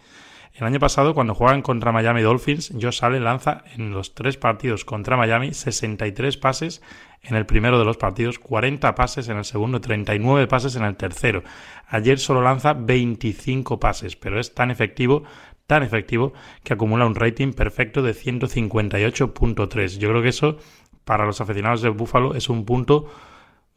El 0.59 0.67
año 0.67 0.81
pasado, 0.81 1.15
cuando 1.15 1.37
juegan 1.37 1.63
contra 1.63 1.93
Miami 1.93 2.21
Dolphins, 2.21 2.73
Josh 2.83 3.05
Allen 3.05 3.23
lanza 3.23 3.63
en 3.77 3.93
los 3.93 4.17
tres 4.17 4.37
partidos 4.37 4.85
contra 4.85 5.17
Miami 5.17 5.55
63 5.55 6.37
pases 6.37 6.83
en 7.23 7.37
el 7.37 7.47
primero 7.47 7.79
de 7.79 7.85
los 7.85 7.97
partidos, 7.97 8.41
40 8.41 8.93
pases 8.97 9.29
en 9.29 9.37
el 9.37 9.45
segundo, 9.45 9.81
39 9.81 10.49
pases 10.49 10.75
en 10.75 10.83
el 10.83 10.97
tercero. 10.97 11.45
Ayer 11.87 12.19
solo 12.19 12.43
lanza 12.43 12.73
25 12.73 13.79
pases, 13.79 14.17
pero 14.17 14.41
es 14.41 14.53
tan 14.53 14.73
efectivo, 14.73 15.23
tan 15.69 15.85
efectivo, 15.85 16.33
que 16.65 16.73
acumula 16.73 17.07
un 17.07 17.15
rating 17.15 17.53
perfecto 17.53 18.03
de 18.03 18.13
158.3. 18.13 19.99
Yo 19.99 20.09
creo 20.09 20.23
que 20.23 20.31
eso, 20.31 20.57
para 21.05 21.25
los 21.25 21.41
aficionados 21.41 21.83
de 21.83 21.91
Buffalo, 21.91 22.35
es 22.35 22.49
un 22.49 22.65
punto 22.65 23.09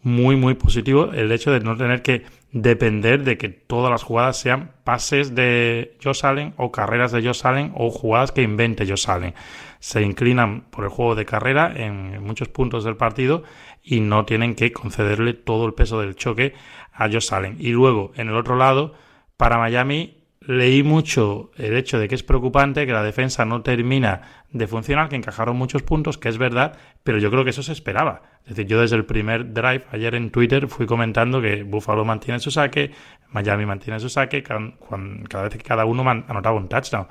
muy, 0.02 0.36
muy 0.36 0.56
positivo 0.56 1.12
el 1.14 1.32
hecho 1.32 1.52
de 1.52 1.60
no 1.60 1.78
tener 1.78 2.02
que 2.02 2.24
depender 2.52 3.24
de 3.24 3.38
que 3.38 3.50
todas 3.50 3.92
las 3.92 4.04
jugadas 4.04 4.38
sean 4.38 4.72
pases 4.84 5.36
de 5.36 5.98
Josh 6.04 6.26
Allen 6.26 6.54
o 6.58 6.72
carreras 6.72 7.12
de 7.12 7.24
Josh 7.24 7.42
Allen 7.46 7.72
o 7.76 7.90
jugadas 7.90 8.32
que 8.32 8.42
invente 8.42 8.88
Josh 8.88 9.10
Allen. 9.10 9.34
Se 9.80 10.02
inclinan 10.02 10.66
por 10.70 10.84
el 10.84 10.90
juego 10.90 11.16
de 11.16 11.26
carrera 11.26 11.74
en 11.76 12.22
muchos 12.24 12.50
puntos 12.50 12.84
del 12.84 12.98
partido 12.98 13.44
y 13.84 14.02
no 14.02 14.26
tienen 14.26 14.56
que 14.56 14.72
concederle 14.72 15.34
todo 15.34 15.66
el 15.66 15.74
peso 15.74 16.02
del 16.02 16.16
choque 16.16 16.54
a 16.94 17.10
Josh 17.10 17.34
Allen. 17.34 17.56
Y 17.60 17.70
luego, 17.70 18.12
en 18.16 18.28
el 18.30 18.36
otro 18.36 18.56
lado, 18.56 18.94
para 19.38 19.58
Miami 19.58 20.21
leí 20.42 20.82
mucho 20.82 21.52
el 21.58 21.78
hecho 21.78 22.00
de 22.00 22.08
que 22.08 22.16
es 22.16 22.24
preocupante 22.24 22.86
que 22.86 22.94
la 22.94 23.04
defensa 23.04 23.46
no 23.46 23.62
termina 23.62 24.22
de 24.52 24.68
funcionar, 24.68 25.08
que 25.08 25.16
encajaron 25.16 25.56
muchos 25.56 25.84
puntos, 25.84 26.18
que 26.18 26.30
es 26.30 26.38
verdad, 26.38 26.78
pero 27.04 27.20
yo 27.20 27.30
creo 27.30 27.44
que 27.44 27.52
eso 27.52 27.64
se 27.64 27.72
esperaba. 27.72 28.24
Es 28.44 28.56
decir, 28.56 28.66
yo 28.66 28.82
desde 28.82 28.96
el 28.96 29.06
primer 29.06 29.54
drive 29.54 29.86
ayer 29.92 30.16
en 30.16 30.32
Twitter 30.32 30.68
fui 30.68 30.88
comentando 30.88 31.42
que 31.42 31.64
Buffalo 31.64 32.04
mantiene 32.04 32.40
su 32.40 32.50
saque, 32.50 32.92
Miami 33.30 33.66
mantiene 33.66 34.00
su 34.00 34.10
saque, 34.10 34.42
cada, 34.42 35.44
vez 35.44 35.54
que 35.54 35.64
cada 35.64 35.86
uno 35.86 36.10
anotaba 36.10 36.58
un 36.58 36.68
touchdown. 36.68 37.08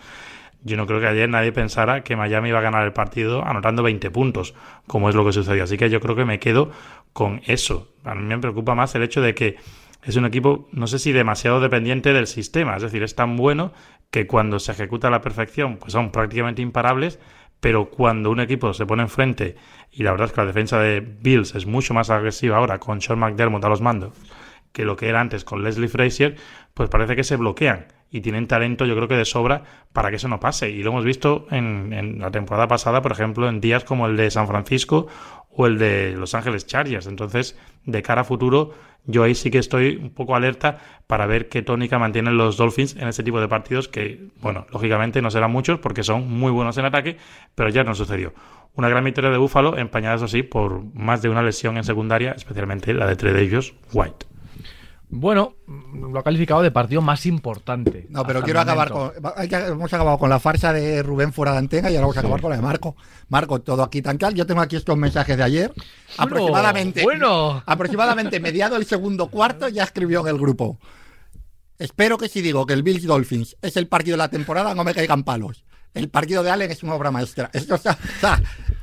Yo 0.62 0.76
no 0.76 0.86
creo 0.86 1.00
que 1.00 1.06
ayer 1.06 1.28
nadie 1.28 1.52
pensara 1.52 2.02
que 2.02 2.16
Miami 2.16 2.50
iba 2.50 2.58
a 2.58 2.62
ganar 2.62 2.84
el 2.84 2.92
partido 2.92 3.42
anotando 3.46 3.82
20 3.82 4.10
puntos, 4.10 4.54
como 4.86 5.08
es 5.08 5.14
lo 5.14 5.24
que 5.24 5.32
sucedió. 5.32 5.64
Así 5.64 5.78
que 5.78 5.88
yo 5.88 6.00
creo 6.00 6.16
que 6.16 6.26
me 6.26 6.38
quedo 6.38 6.70
con 7.14 7.40
eso. 7.46 7.94
A 8.04 8.14
mí 8.14 8.24
me 8.24 8.38
preocupa 8.38 8.74
más 8.74 8.94
el 8.94 9.02
hecho 9.02 9.22
de 9.22 9.34
que 9.34 9.56
es 10.02 10.16
un 10.16 10.24
equipo, 10.24 10.68
no 10.72 10.86
sé 10.86 10.98
si 10.98 11.12
demasiado 11.12 11.60
dependiente 11.60 12.12
del 12.12 12.26
sistema, 12.26 12.76
es 12.76 12.82
decir, 12.82 13.02
es 13.02 13.14
tan 13.14 13.36
bueno 13.36 13.72
que 14.10 14.26
cuando 14.26 14.58
se 14.58 14.72
ejecuta 14.72 15.08
a 15.08 15.10
la 15.10 15.20
perfección, 15.20 15.76
pues 15.78 15.92
son 15.92 16.10
prácticamente 16.10 16.62
imparables, 16.62 17.18
pero 17.60 17.90
cuando 17.90 18.30
un 18.30 18.40
equipo 18.40 18.72
se 18.72 18.86
pone 18.86 19.02
enfrente, 19.02 19.56
y 19.92 20.02
la 20.02 20.12
verdad 20.12 20.28
es 20.28 20.32
que 20.32 20.40
la 20.40 20.46
defensa 20.46 20.80
de 20.80 21.00
Bills 21.00 21.54
es 21.54 21.66
mucho 21.66 21.94
más 21.94 22.10
agresiva 22.10 22.56
ahora 22.56 22.78
con 22.78 23.00
Sean 23.00 23.18
McDermott 23.18 23.64
a 23.64 23.68
los 23.68 23.80
mandos 23.80 24.12
que 24.72 24.84
lo 24.84 24.96
que 24.96 25.08
era 25.08 25.20
antes 25.20 25.44
con 25.44 25.62
Leslie 25.64 25.88
Frazier, 25.88 26.36
pues 26.74 26.88
parece 26.88 27.16
que 27.16 27.24
se 27.24 27.36
bloquean 27.36 27.86
y 28.10 28.20
tienen 28.20 28.46
talento 28.46 28.84
yo 28.86 28.96
creo 28.96 29.08
que 29.08 29.16
de 29.16 29.24
sobra 29.24 29.62
para 29.92 30.10
que 30.10 30.16
eso 30.16 30.28
no 30.28 30.40
pase. 30.40 30.70
Y 30.70 30.82
lo 30.82 30.90
hemos 30.90 31.04
visto 31.04 31.46
en, 31.50 31.92
en 31.92 32.18
la 32.18 32.30
temporada 32.30 32.68
pasada, 32.68 33.02
por 33.02 33.12
ejemplo, 33.12 33.48
en 33.48 33.60
días 33.60 33.84
como 33.84 34.06
el 34.06 34.16
de 34.16 34.30
San 34.30 34.46
Francisco 34.46 35.06
o 35.50 35.66
el 35.66 35.78
de 35.78 36.12
Los 36.16 36.34
Ángeles 36.34 36.66
Chargers. 36.66 37.06
Entonces, 37.06 37.56
de 37.84 38.02
cara 38.02 38.22
a 38.22 38.24
futuro, 38.24 38.74
yo 39.06 39.22
ahí 39.22 39.34
sí 39.34 39.50
que 39.50 39.58
estoy 39.58 39.96
un 39.96 40.10
poco 40.10 40.36
alerta 40.36 40.78
para 41.06 41.26
ver 41.26 41.48
qué 41.48 41.62
tónica 41.62 41.98
mantienen 41.98 42.36
los 42.36 42.56
Dolphins 42.56 42.96
en 42.96 43.08
ese 43.08 43.22
tipo 43.22 43.40
de 43.40 43.48
partidos 43.48 43.88
que, 43.88 44.28
bueno, 44.40 44.66
lógicamente 44.72 45.22
no 45.22 45.30
serán 45.30 45.50
muchos 45.50 45.78
porque 45.78 46.02
son 46.02 46.30
muy 46.30 46.50
buenos 46.52 46.76
en 46.78 46.84
ataque, 46.84 47.16
pero 47.54 47.70
ya 47.70 47.84
no 47.84 47.94
sucedió. 47.94 48.32
Una 48.74 48.88
gran 48.88 49.04
victoria 49.04 49.30
de 49.30 49.38
Búfalo, 49.38 49.76
empañada 49.76 50.16
eso 50.16 50.28
sí 50.28 50.42
por 50.42 50.84
más 50.94 51.22
de 51.22 51.28
una 51.28 51.42
lesión 51.42 51.76
en 51.76 51.84
secundaria, 51.84 52.32
especialmente 52.32 52.94
la 52.94 53.06
de 53.06 53.16
tres 53.16 53.34
de 53.34 53.42
ellos, 53.42 53.74
White. 53.92 54.29
Bueno, 55.12 55.56
lo 55.92 56.20
ha 56.20 56.22
calificado 56.22 56.62
de 56.62 56.70
partido 56.70 57.02
más 57.02 57.26
importante. 57.26 58.06
No, 58.10 58.24
pero 58.24 58.42
quiero 58.42 58.60
acabar 58.60 58.90
con. 58.90 59.12
Hemos 59.50 59.92
acabado 59.92 60.18
con 60.18 60.30
la 60.30 60.38
farsa 60.38 60.72
de 60.72 61.02
Rubén 61.02 61.32
fuera 61.32 61.50
de 61.52 61.58
antena 61.58 61.90
y 61.90 61.96
ahora 61.96 62.02
vamos 62.02 62.16
a 62.16 62.20
acabar 62.20 62.40
con 62.40 62.50
la 62.50 62.56
de 62.56 62.62
Marco. 62.62 62.94
Marco, 63.28 63.60
todo 63.60 63.82
aquí 63.82 64.02
tan 64.02 64.18
cal. 64.18 64.34
Yo 64.34 64.46
tengo 64.46 64.60
aquí 64.60 64.76
estos 64.76 64.96
mensajes 64.96 65.36
de 65.36 65.42
ayer. 65.42 65.74
aproximadamente. 66.16 67.02
Bueno. 67.02 67.60
Aproximadamente 67.66 68.38
mediado 68.40 68.76
el 68.76 68.86
segundo 68.86 69.28
cuarto 69.28 69.68
ya 69.68 69.82
escribió 69.82 70.20
en 70.20 70.28
el 70.28 70.38
grupo. 70.38 70.78
Espero 71.76 72.16
que 72.16 72.28
si 72.28 72.40
digo 72.40 72.64
que 72.64 72.74
el 72.74 72.84
Bills 72.84 73.04
Dolphins 73.04 73.56
es 73.62 73.76
el 73.76 73.88
partido 73.88 74.14
de 74.14 74.18
la 74.18 74.28
temporada, 74.28 74.74
no 74.74 74.84
me 74.84 74.94
caigan 74.94 75.24
palos. 75.24 75.64
El 75.92 76.08
partido 76.08 76.42
de 76.42 76.50
Allen 76.50 76.70
es 76.70 76.82
una 76.82 76.94
obra 76.94 77.10
maestra. 77.10 77.50
Esto 77.54 77.74
está, 77.74 77.98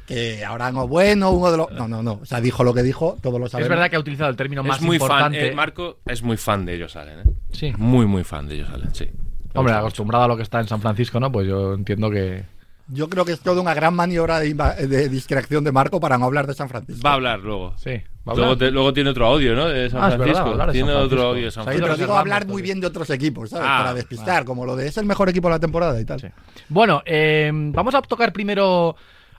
que 0.08 0.46
ahora 0.46 0.72
no 0.72 0.88
bueno, 0.88 1.32
uno 1.32 1.52
de 1.52 1.58
los. 1.58 1.72
No, 1.72 1.88
no, 1.88 2.02
no. 2.02 2.20
O 2.22 2.26
sea, 2.26 2.40
dijo 2.40 2.64
lo 2.64 2.74
que 2.74 2.82
dijo, 2.82 3.18
todos 3.22 3.40
lo 3.40 3.50
sabemos. 3.50 3.66
Es 3.66 3.70
verdad 3.70 3.90
que 3.90 3.98
ha 3.98 4.00
utilizado 4.00 4.30
el 4.30 4.38
término 4.38 4.64
más 4.64 4.82
muy 4.82 4.96
importante. 4.96 5.40
Fan, 5.40 5.52
eh, 5.52 5.54
Marco 5.54 6.00
es 6.06 6.24
muy 6.24 6.38
fan 6.38 6.66
de 6.66 6.76
ellos, 6.76 6.96
Allen. 6.96 7.20
¿eh? 7.20 7.32
Sí. 7.52 7.74
Muy, 7.78 8.06
muy 8.06 8.24
fan 8.24 8.48
de 8.48 8.56
ellos, 8.56 8.70
Allen, 8.74 8.96
sí. 8.96 9.10
Hombre, 9.54 9.74
acostumbrado 9.74 10.24
a 10.24 10.28
lo 10.30 10.38
que 10.38 10.44
está 10.44 10.62
en 10.62 10.68
San 10.68 10.82
Francisco, 10.82 11.20
¿no? 11.20 11.32
Pues 11.32 11.46
yo 11.48 11.74
entiendo 11.74 12.10
que. 12.10 12.46
Yo 12.88 13.10
creo 13.10 13.26
que 13.26 13.34
es 13.34 13.42
toda 13.42 13.62
una 13.62 13.74
gran 13.74 13.94
maniobra 13.94 14.40
de, 14.40 14.54
de, 14.54 15.10
distracción 15.10 15.66
de 15.66 15.74
Marco 15.74 16.00
para 16.00 16.18
no 16.18 16.24
hablar 16.24 16.48
de 16.48 16.54
San 16.54 16.70
Francisco. 16.70 17.02
Va 17.04 17.12
a 17.12 17.14
hablar 17.16 17.40
luego. 17.42 17.74
Sí. 17.76 18.02
Luego, 18.26 18.94
tiene 18.94 19.10
otro 19.10 19.26
audio, 19.26 19.56
¿no? 19.56 19.68
De 19.68 19.90
San 19.90 20.04
ah, 20.04 20.12
Francisco. 20.12 20.52
Verdad, 20.52 20.72
tiene 20.72 20.94
San 20.94 21.02
otro 21.02 21.22
audio 21.24 21.46
de 21.46 21.52
San 21.52 21.66
Francisco. 21.66 21.86
Sí, 21.86 21.92
pero 21.92 22.08
digo 22.08 22.18
hablar 22.18 22.48
muy 22.48 22.62
bien 22.62 22.80
de 22.80 22.88
otros 22.88 23.10
equipos, 23.10 23.50
¿sabes? 23.50 23.68
Ah, 23.70 23.80
para 23.80 23.94
despistar, 23.94 24.46
como 24.46 24.66
lo 24.66 24.78
de 24.78 24.88
es 24.88 24.98
el 24.98 25.06
mejor 25.06 25.28
equipo 25.28 25.50
de 25.50 25.56
la 25.56 25.60
temporada 25.60 26.00
y 26.00 26.06
tal. 26.06 26.22
Sí. 26.22 26.28
Bueno, 26.70 27.02
eh, 27.06 27.52
vamos 27.54 27.94
a 27.94 28.02
tocar 28.02 28.32
primero 28.32 28.96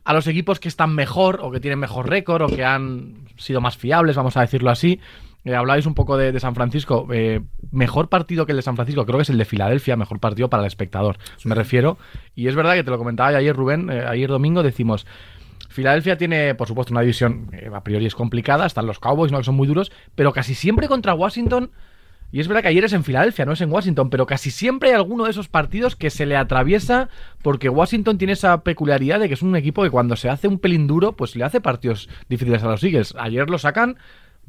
a 0.08 0.14
los 0.14 0.26
equipos 0.26 0.58
que 0.58 0.68
están 0.68 0.94
mejor 0.94 1.40
o 1.42 1.50
que 1.50 1.60
tienen 1.60 1.78
mejor 1.78 2.08
récord 2.08 2.40
o 2.40 2.48
que 2.48 2.64
han 2.64 3.26
sido 3.36 3.60
más 3.60 3.76
fiables, 3.76 4.16
vamos 4.16 4.38
a 4.38 4.40
decirlo 4.40 4.70
así. 4.70 5.00
Eh, 5.44 5.54
habláis 5.54 5.84
un 5.84 5.92
poco 5.92 6.16
de, 6.16 6.40
San 6.40 6.54
Francisco. 6.54 7.06
Eh, 7.12 7.42
mejor 7.72 8.08
partido 8.08 8.46
que 8.46 8.52
el 8.52 8.56
de 8.56 8.62
San 8.62 8.74
Francisco, 8.74 9.04
creo 9.04 9.18
que 9.18 9.24
es 9.24 9.28
el 9.28 9.36
de 9.36 9.44
Filadelfia, 9.44 9.96
mejor 9.96 10.18
partido 10.18 10.48
para 10.48 10.62
el 10.62 10.66
espectador, 10.66 11.18
me 11.44 11.54
refiero. 11.54 11.98
Y 12.34 12.48
es 12.48 12.54
verdad 12.54 12.72
que 12.72 12.84
te 12.84 12.90
lo 12.90 12.96
comentaba 12.96 13.36
ayer 13.36 13.54
Rubén, 13.54 13.90
eh, 13.90 14.02
ayer 14.08 14.30
domingo 14.30 14.62
decimos, 14.62 15.06
Filadelfia 15.68 16.16
tiene, 16.16 16.54
por 16.54 16.68
supuesto, 16.68 16.94
una 16.94 17.02
división 17.02 17.50
a 17.74 17.84
priori 17.84 18.06
es 18.06 18.14
complicada, 18.14 18.64
están 18.64 18.86
los 18.86 19.00
Cowboys, 19.00 19.30
¿no? 19.30 19.36
que 19.36 19.44
son 19.44 19.56
muy 19.56 19.66
duros, 19.66 19.92
pero 20.14 20.32
casi 20.32 20.54
siempre 20.54 20.88
contra 20.88 21.12
Washington, 21.12 21.70
y 22.30 22.40
es 22.40 22.48
verdad 22.48 22.62
que 22.62 22.68
ayer 22.68 22.84
es 22.84 22.92
en 22.92 23.04
Filadelfia, 23.04 23.46
no 23.46 23.52
es 23.52 23.60
en 23.60 23.72
Washington, 23.72 24.10
pero 24.10 24.26
casi 24.26 24.50
siempre 24.50 24.90
hay 24.90 24.94
alguno 24.94 25.24
de 25.24 25.30
esos 25.30 25.48
partidos 25.48 25.96
que 25.96 26.10
se 26.10 26.26
le 26.26 26.36
atraviesa 26.36 27.08
porque 27.42 27.68
Washington 27.68 28.18
tiene 28.18 28.34
esa 28.34 28.62
peculiaridad 28.62 29.20
de 29.20 29.28
que 29.28 29.34
es 29.34 29.42
un 29.42 29.56
equipo 29.56 29.82
que 29.82 29.90
cuando 29.90 30.16
se 30.16 30.28
hace 30.28 30.46
un 30.46 30.58
pelín 30.58 30.86
duro, 30.86 31.16
pues 31.16 31.36
le 31.36 31.44
hace 31.44 31.60
partidos 31.60 32.08
difíciles 32.28 32.62
a 32.62 32.66
los 32.66 32.84
Eagles. 32.84 33.14
Ayer 33.18 33.48
lo 33.48 33.58
sacan, 33.58 33.96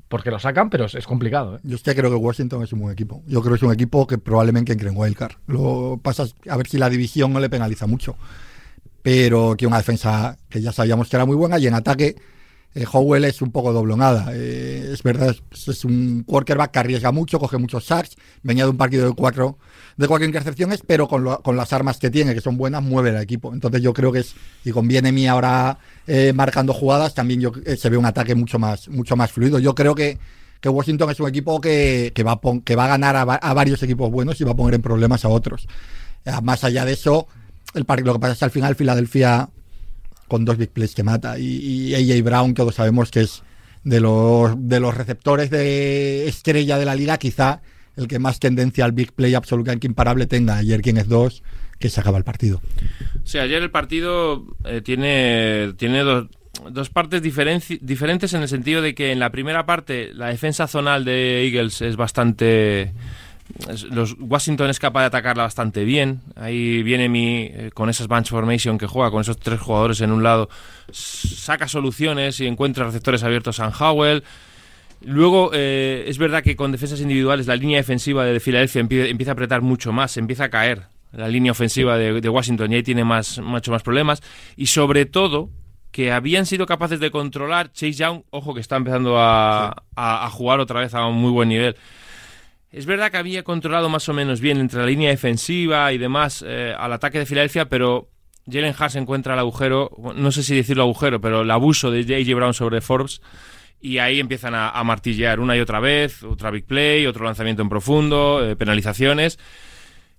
porque 0.09 0.31
lo 0.31 0.39
sacan, 0.39 0.69
pero 0.69 0.85
es 0.85 1.07
complicado. 1.07 1.57
¿eh? 1.57 1.59
Yo 1.63 1.75
es 1.75 1.83
que 1.83 1.95
creo 1.95 2.09
que 2.09 2.15
Washington 2.15 2.63
es 2.63 2.73
un 2.73 2.79
buen 2.79 2.91
equipo. 2.91 3.23
Yo 3.27 3.41
creo 3.41 3.53
que 3.53 3.57
es 3.57 3.63
un 3.63 3.73
equipo 3.73 4.07
que 4.07 4.17
probablemente 4.17 4.73
entre 4.73 4.89
en 4.89 4.97
Wildcard. 4.97 5.35
Lo 5.47 5.99
pasas 6.01 6.35
a 6.49 6.57
ver 6.57 6.67
si 6.67 6.77
la 6.77 6.89
división 6.89 7.31
no 7.31 7.39
le 7.39 7.49
penaliza 7.49 7.87
mucho. 7.87 8.17
Pero 9.01 9.55
que 9.57 9.67
una 9.67 9.77
defensa 9.77 10.37
que 10.49 10.61
ya 10.61 10.73
sabíamos 10.73 11.09
que 11.09 11.15
era 11.15 11.25
muy 11.25 11.35
buena 11.35 11.57
y 11.59 11.67
en 11.67 11.73
ataque 11.73 12.15
eh, 12.75 12.85
Howell 12.91 13.25
es 13.25 13.41
un 13.41 13.51
poco 13.51 13.73
doblonada. 13.73 14.31
Eh, 14.33 14.91
es 14.93 15.01
verdad, 15.01 15.35
es, 15.51 15.67
es, 15.67 15.85
un 15.85 16.23
quarterback 16.23 16.71
que 16.71 16.79
arriesga 16.79 17.11
mucho, 17.11 17.39
coge 17.39 17.57
muchos 17.57 17.85
sacks. 17.85 18.15
Venía 18.43 18.65
de 18.65 18.69
un 18.69 18.77
partido 18.77 19.07
de 19.07 19.13
cuatro, 19.13 19.57
de 19.97 20.07
cuatro 20.07 20.25
intercepciones, 20.25 20.81
pero 20.85 21.07
con, 21.07 21.23
lo, 21.23 21.41
con, 21.41 21.57
las 21.57 21.73
armas 21.73 21.97
que 21.97 22.09
tiene, 22.09 22.35
que 22.35 22.41
son 22.41 22.57
buenas, 22.57 22.83
mueve 22.83 23.09
el 23.09 23.17
equipo. 23.17 23.53
Entonces 23.53 23.81
yo 23.81 23.93
creo 23.93 24.11
que 24.11 24.19
es, 24.19 24.35
y 24.63 24.71
conviene 24.71 25.11
mí 25.11 25.27
ahora 25.27 25.79
eh, 26.05 26.31
marcando 26.33 26.73
jugadas, 26.73 27.15
también 27.15 27.41
yo, 27.41 27.51
eh, 27.65 27.75
se 27.75 27.89
ve 27.89 27.97
un 27.97 28.05
ataque 28.05 28.35
mucho 28.35 28.59
más, 28.59 28.87
mucho 28.87 29.15
más 29.15 29.31
fluido. 29.31 29.57
Yo 29.57 29.73
creo 29.73 29.95
que, 29.95 30.19
que 30.61 30.69
Washington 30.69 31.09
es 31.09 31.19
un 31.19 31.27
equipo 31.27 31.59
que, 31.59 32.11
que, 32.13 32.23
va, 32.23 32.39
que 32.63 32.75
va 32.75 32.85
a 32.85 32.89
ganar 32.89 33.15
a, 33.15 33.21
a, 33.21 33.53
varios 33.53 33.81
equipos 33.81 34.11
buenos 34.11 34.39
y 34.39 34.43
va 34.43 34.51
a 34.51 34.55
poner 34.55 34.75
en 34.75 34.81
problemas 34.83 35.25
a 35.25 35.29
otros. 35.29 35.67
más 36.43 36.63
allá 36.63 36.85
de 36.85 36.93
eso, 36.93 37.27
el 37.73 37.85
lo 37.87 38.13
que 38.13 38.19
pasa 38.19 38.33
es 38.33 38.39
que 38.39 38.45
al 38.45 38.51
final 38.51 38.75
Filadelfia 38.75 39.49
con 40.29 40.45
dos 40.45 40.57
big 40.57 40.69
plays 40.69 40.95
que 40.95 41.03
mata. 41.03 41.37
Y, 41.37 41.93
y 41.93 41.95
AJ 41.95 42.23
Brown, 42.23 42.53
todos 42.53 42.75
sabemos 42.75 43.11
que 43.11 43.21
es 43.21 43.43
de 43.83 43.99
los, 43.99 44.53
de 44.57 44.79
los 44.79 44.95
receptores 44.95 45.49
de 45.49 46.27
estrella 46.27 46.77
de 46.77 46.85
la 46.85 46.95
liga, 46.95 47.17
quizá 47.17 47.61
el 47.97 48.07
que 48.07 48.19
más 48.19 48.39
tendencia 48.39 48.85
al 48.85 48.93
big 48.93 49.11
play 49.11 49.33
absolutamente 49.33 49.87
imparable 49.87 50.25
tenga. 50.25 50.57
Ayer 50.57 50.81
quien 50.81 50.97
es 50.97 51.09
dos, 51.09 51.43
que 51.79 51.89
se 51.89 51.99
acaba 51.99 52.17
el 52.17 52.23
partido. 52.23 52.61
Sí, 53.23 53.39
ayer 53.39 53.61
el 53.61 53.71
partido 53.71 54.45
eh, 54.63 54.81
tiene, 54.81 55.73
tiene 55.77 56.03
dos, 56.03 56.27
dos 56.69 56.89
partes 56.89 57.21
diferentes 57.21 58.33
en 58.33 58.41
el 58.41 58.47
sentido 58.47 58.81
de 58.81 58.95
que 58.95 59.11
en 59.11 59.19
la 59.19 59.31
primera 59.31 59.65
parte 59.65 60.13
la 60.13 60.27
defensa 60.27 60.67
zonal 60.67 61.05
de 61.05 61.45
Eagles 61.45 61.81
es 61.81 61.95
bastante 61.95 62.93
los 63.91 64.15
Washington 64.19 64.69
es 64.69 64.79
capaz 64.79 65.01
de 65.01 65.05
atacarla 65.07 65.43
bastante 65.43 65.83
bien. 65.83 66.21
Ahí 66.35 66.83
viene 66.83 67.09
mi 67.09 67.45
eh, 67.51 67.71
con 67.73 67.89
esas 67.89 68.07
bunch 68.07 68.29
formation 68.29 68.77
que 68.77 68.87
juega 68.87 69.11
con 69.11 69.21
esos 69.21 69.37
tres 69.37 69.59
jugadores 69.59 70.01
en 70.01 70.11
un 70.11 70.23
lado, 70.23 70.49
saca 70.91 71.67
soluciones 71.67 72.39
y 72.39 72.47
encuentra 72.47 72.85
receptores 72.85 73.23
abiertos 73.23 73.59
a 73.59 73.67
Howell. 73.69 74.23
Luego, 75.01 75.51
eh, 75.53 76.03
es 76.07 76.17
verdad 76.17 76.43
que 76.43 76.55
con 76.55 76.71
defensas 76.71 76.99
individuales 76.99 77.47
la 77.47 77.55
línea 77.55 77.77
defensiva 77.77 78.25
de 78.25 78.39
Filadelfia 78.39 78.81
empie- 78.81 79.07
empieza 79.09 79.31
a 79.31 79.33
apretar 79.33 79.61
mucho 79.61 79.91
más, 79.93 80.17
empieza 80.17 80.45
a 80.45 80.49
caer 80.49 80.83
la 81.13 81.27
línea 81.27 81.51
ofensiva 81.53 81.97
de, 81.97 82.19
de 82.21 82.29
Washington 82.29 82.71
y 82.71 82.75
ahí 82.75 82.83
tiene 82.83 83.03
más, 83.03 83.39
mucho 83.39 83.71
más 83.71 83.81
problemas. 83.81 84.21
Y 84.57 84.67
sobre 84.67 85.05
todo, 85.05 85.49
que 85.91 86.11
habían 86.11 86.45
sido 86.45 86.65
capaces 86.65 86.99
de 86.99 87.11
controlar 87.11 87.71
Chase 87.71 87.93
Young, 87.93 88.21
ojo 88.29 88.53
que 88.53 88.59
está 88.59 88.75
empezando 88.75 89.17
a, 89.17 89.69
a- 89.95 90.25
a 90.25 90.29
jugar 90.29 90.59
otra 90.59 90.81
vez 90.81 90.93
a 90.93 91.05
un 91.07 91.15
muy 91.15 91.31
buen 91.31 91.49
nivel. 91.49 91.75
Es 92.71 92.85
verdad 92.85 93.09
que 93.09 93.17
había 93.17 93.43
controlado 93.43 93.89
más 93.89 94.07
o 94.09 94.13
menos 94.13 94.41
bien 94.41 94.59
entre 94.59 94.79
la 94.79 94.85
línea 94.85 95.09
defensiva 95.09 95.91
y 95.91 95.97
demás 95.97 96.43
eh, 96.47 96.73
al 96.77 96.93
ataque 96.93 97.19
de 97.19 97.25
Filadelfia, 97.25 97.67
pero 97.67 98.09
Jalen 98.45 98.75
Hurts 98.79 98.95
encuentra 98.95 99.33
el 99.33 99.39
agujero, 99.39 99.91
no 100.15 100.31
sé 100.31 100.43
si 100.43 100.55
decirlo 100.55 100.83
agujero, 100.83 101.19
pero 101.19 101.41
el 101.41 101.51
abuso 101.51 101.89
de 101.89 102.03
J.J. 102.03 102.35
Brown 102.35 102.53
sobre 102.53 102.81
Forbes 102.81 103.21
y 103.81 103.97
ahí 103.97 104.19
empiezan 104.19 104.53
a, 104.53 104.69
a 104.69 104.83
martillear 104.83 105.39
una 105.39 105.55
y 105.57 105.61
otra 105.61 105.79
vez, 105.79 106.23
otra 106.23 106.51
big 106.51 106.65
play, 106.65 107.07
otro 107.07 107.25
lanzamiento 107.25 107.63
en 107.63 107.69
profundo, 107.69 108.45
eh, 108.45 108.55
penalizaciones. 108.55 109.39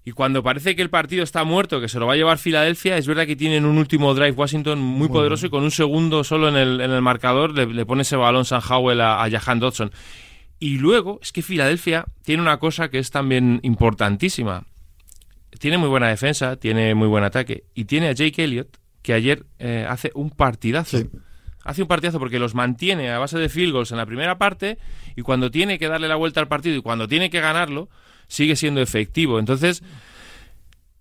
Y 0.03 0.13
cuando 0.13 0.43
parece 0.43 0.75
que 0.75 0.83
el 0.83 0.89
partido 0.89 1.23
está 1.23 1.45
muerto, 1.45 1.81
que 1.81 1.89
se 1.89 1.99
lo 1.99 2.07
va 2.07 2.15
a 2.15 2.17
llevar 2.17 2.39
Filadelfia, 2.39 2.97
es 2.97 3.07
verdad 3.07 3.27
que 3.27 3.37
tienen 3.37 3.67
un 3.67 3.77
último 3.77 4.15
drive 4.15 4.33
Washington 4.33 4.81
muy, 4.81 5.09
poderoso 5.09 5.47
y 5.47 5.51
con 5.51 5.63
un 5.63 5.71
segundo 5.71 6.25
solo 6.25 6.49
en 6.49 6.57
el, 6.57 6.81
en 6.81 6.91
el 6.91 7.03
marcador 7.03 7.53
le, 7.53 7.67
le 7.67 7.85
pone 7.85 8.03
ese 8.03 8.17
balón 8.17 8.47
San 8.47 8.63
Howell 8.67 9.01
a, 9.03 9.23
a 9.23 9.31
Jahan 9.31 9.61
Dodson. 9.61 9.93
Y 10.61 10.77
luego 10.77 11.19
es 11.23 11.33
que 11.33 11.43
Filadelfia 11.43 12.05
tiene 12.23 12.43
una 12.43 12.59
cosa 12.59 12.91
que 12.91 12.99
es 12.99 13.11
también 13.11 13.61
importantísima. 13.63 14.67
Tiene 15.59 15.79
muy 15.79 15.89
buena 15.89 16.09
defensa, 16.09 16.57
tiene 16.57 16.95
muy 16.95 17.09
buen 17.09 17.25
ataque 17.25 17.65
y 17.75 17.87
tiene 17.87 18.09
a 18.09 18.13
Jake 18.13 18.45
Elliott 18.45 18.77
que 19.03 19.15
ayer 19.15 19.47
eh, 19.59 19.87
hace 19.89 20.13
un 20.15 20.31
partidazo. 20.31 20.99
Sí. 20.99 21.11
Hace 21.65 21.83
un 21.83 21.89
partidazo 21.89 22.19
porque 22.19 22.39
los 22.39 22.55
mantiene 22.55 23.11
a 23.11 23.19
base 23.19 23.39
de 23.39 23.49
field 23.49 23.73
goals 23.73 23.91
en 23.91 23.99
la 23.99 24.07
primera 24.07 24.39
parte 24.39 24.79
y 25.17 25.23
cuando 25.23 25.51
tiene 25.51 25.79
que 25.79 25.89
darle 25.89 26.09
la 26.09 26.17
vuelta 26.17 26.41
al 26.41 26.49
partido 26.49 26.77
y 26.77 26.83
cuando 26.83 27.07
tiene 27.07 27.31
que 27.31 27.41
ganarlo, 27.41 27.89
sigue 28.29 28.57
siendo 28.57 28.81
efectivo. 28.81 29.39
Entonces, 29.39 29.83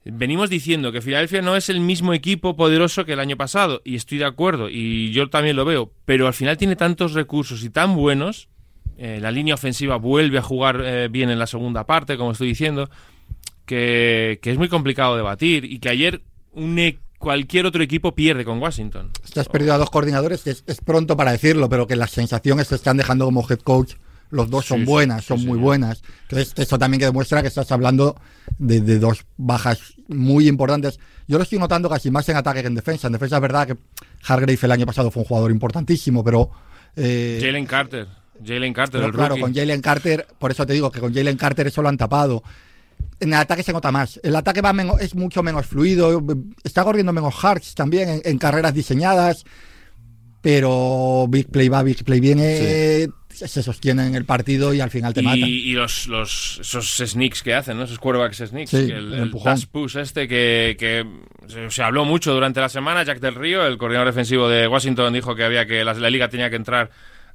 venimos 0.03 0.49
diciendo 0.49 0.91
que 0.91 1.01
Filadelfia 1.01 1.41
no 1.41 1.55
es 1.55 1.69
el 1.69 1.79
mismo 1.79 2.13
equipo 2.13 2.55
poderoso 2.55 3.05
que 3.05 3.13
el 3.13 3.19
año 3.19 3.37
pasado 3.37 3.81
y 3.85 3.95
estoy 3.95 4.17
de 4.17 4.25
acuerdo 4.25 4.69
y 4.69 5.11
yo 5.11 5.29
también 5.29 5.55
lo 5.55 5.63
veo, 5.63 5.93
pero 6.05 6.27
al 6.27 6.33
final 6.33 6.57
tiene 6.57 6.75
tantos 6.75 7.13
recursos 7.13 7.63
y 7.63 7.69
tan 7.69 7.95
buenos. 7.95 8.48
Eh, 9.01 9.19
la 9.21 9.31
línea 9.31 9.55
ofensiva 9.55 9.95
vuelve 9.95 10.37
a 10.37 10.41
jugar 10.41 10.81
eh, 10.83 11.07
bien 11.09 11.29
en 11.29 11.39
la 11.39 11.47
segunda 11.47 11.85
parte, 11.85 12.17
como 12.17 12.31
estoy 12.33 12.49
diciendo, 12.49 12.89
que, 13.65 14.39
que 14.41 14.51
es 14.51 14.57
muy 14.57 14.67
complicado 14.69 15.15
de 15.15 15.21
batir 15.21 15.65
y 15.65 15.79
que 15.79 15.89
ayer 15.89 16.21
un 16.51 16.77
e- 16.79 16.99
cualquier 17.17 17.65
otro 17.65 17.83
equipo 17.83 18.13
pierde 18.15 18.45
con 18.45 18.59
Washington. 18.61 19.11
Te 19.33 19.39
has 19.39 19.47
perdido 19.49 19.73
a 19.73 19.77
dos 19.77 19.89
coordinadores, 19.89 20.41
que 20.43 20.51
es, 20.51 20.63
es 20.67 20.81
pronto 20.81 21.15
para 21.17 21.31
decirlo, 21.31 21.69
pero 21.69 21.85
que 21.87 21.95
las 21.95 22.11
sensaciones 22.11 22.67
se 22.67 22.75
están 22.75 22.97
dejando 22.97 23.25
como 23.25 23.45
head 23.49 23.59
coach. 23.59 23.93
Los 24.31 24.49
dos 24.51 24.65
son 24.65 24.79
Sí, 24.81 24.85
sí, 24.85 24.91
buenas, 24.91 25.25
son 25.25 25.39
sí, 25.39 25.45
muy 25.45 25.53
señor. 25.55 25.63
buenas. 25.65 26.03
Entonces, 26.23 26.53
eso 26.55 26.77
también 26.77 26.99
que 26.99 27.05
demuestra 27.05 27.41
que 27.41 27.47
estás 27.47 27.71
hablando 27.71 28.15
de, 28.59 28.79
de 28.81 28.99
dos 28.99 29.25
bajas 29.37 29.95
muy 30.07 30.47
importantes. 30.47 30.99
Yo 31.27 31.37
lo 31.37 31.43
estoy 31.43 31.57
notando 31.57 31.89
casi 31.89 32.11
más 32.11 32.29
en 32.29 32.37
ataque 32.37 32.61
que 32.61 32.67
en 32.67 32.75
defensa. 32.75 33.07
En 33.07 33.13
defensa 33.13 33.37
es 33.37 33.41
verdad 33.41 33.67
que 33.67 33.77
Hargrave 34.27 34.59
el 34.61 34.71
año 34.71 34.85
pasado 34.85 35.09
fue 35.09 35.23
un 35.23 35.27
jugador 35.27 35.49
importantísimo, 35.51 36.23
pero... 36.23 36.49
eh, 36.95 37.39
Jalen 37.41 37.65
Carter. 37.65 38.07
Jalen 38.45 38.73
Carter, 38.73 39.01
el 39.03 39.11
claro, 39.11 39.29
rookie. 39.29 39.41
con 39.41 39.53
Jalen 39.53 39.81
Carter, 39.81 40.27
por 40.37 40.51
eso 40.51 40.65
te 40.65 40.73
digo 40.73 40.91
que 40.91 40.99
con 40.99 41.13
Jalen 41.13 41.37
Carter 41.37 41.67
eso 41.67 41.81
lo 41.81 41.89
han 41.89 41.97
tapado. 41.97 42.43
En 43.19 43.29
el 43.29 43.35
ataque 43.39 43.63
se 43.63 43.73
nota 43.73 43.91
más. 43.91 44.19
El 44.23 44.35
ataque 44.35 44.61
va 44.61 44.71
menos- 44.73 44.99
es 45.01 45.13
mucho 45.15 45.43
menos 45.43 45.65
fluido. 45.65 46.23
Está 46.63 46.83
corriendo 46.83 47.11
menos 47.11 47.35
hearts 47.35 47.75
también 47.75 48.07
en, 48.09 48.21
en 48.23 48.37
carreras 48.37 48.73
diseñadas. 48.73 49.43
Pero 50.41 51.25
Big 51.27 51.49
Play 51.49 51.67
va, 51.67 51.83
Big 51.83 52.01
Play 52.05 52.21
viene, 52.21 53.09
se 53.29 53.61
sostiene 53.61 54.07
en 54.07 54.15
el 54.15 54.23
partido 54.23 54.73
y 54.73 54.79
al 54.79 54.89
final 54.89 55.13
te 55.13 55.19
y, 55.19 55.23
matan. 55.25 55.39
y 55.49 55.71
los, 55.73 56.07
los 56.07 56.59
esos 56.61 56.87
sneaks 56.97 57.43
que 57.43 57.53
hacen, 57.53 57.75
¿no? 57.75 57.83
Esos 57.83 57.99
quarterbacks 57.99 58.37
sneaks. 58.37 58.69
Sí, 58.69 58.77
el 58.77 59.13
el, 59.13 59.13
el 59.15 59.31
push 59.69 59.97
este 59.97 60.29
que, 60.29 60.77
que 60.79 61.05
se, 61.47 61.69
se 61.69 61.83
habló 61.83 62.05
mucho 62.05 62.33
durante 62.33 62.61
la 62.61 62.69
semana. 62.69 63.03
Jack 63.03 63.19
del 63.19 63.35
Río, 63.35 63.67
el 63.67 63.77
coordinador 63.77 64.07
defensivo 64.07 64.47
de 64.47 64.65
Washington, 64.65 65.11
dijo 65.11 65.35
que 65.35 65.43
había 65.43 65.65
que 65.65 65.83
la, 65.83 65.93
la 65.93 66.09
liga 66.09 66.29
tenía 66.29 66.49
que 66.49 66.55
entrar 66.55 66.89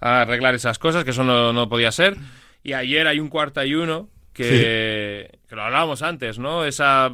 a 0.05 0.21
arreglar 0.21 0.55
esas 0.55 0.79
cosas, 0.79 1.03
que 1.05 1.11
eso 1.12 1.25
no, 1.25 1.53
no 1.53 1.69
podía 1.69 1.90
ser. 1.90 2.17
Y 2.62 2.75
ayer 2.75 3.07
hay 3.07 3.21
un 3.21 3.29
cuarta 3.29 3.64
y 3.64 3.75
uno 3.75 4.09
que, 4.35 5.31
que 5.49 5.57
lo 5.57 5.62
hablábamos 5.62 6.03
antes, 6.03 6.38
¿no? 6.38 6.64
Esa 6.64 7.12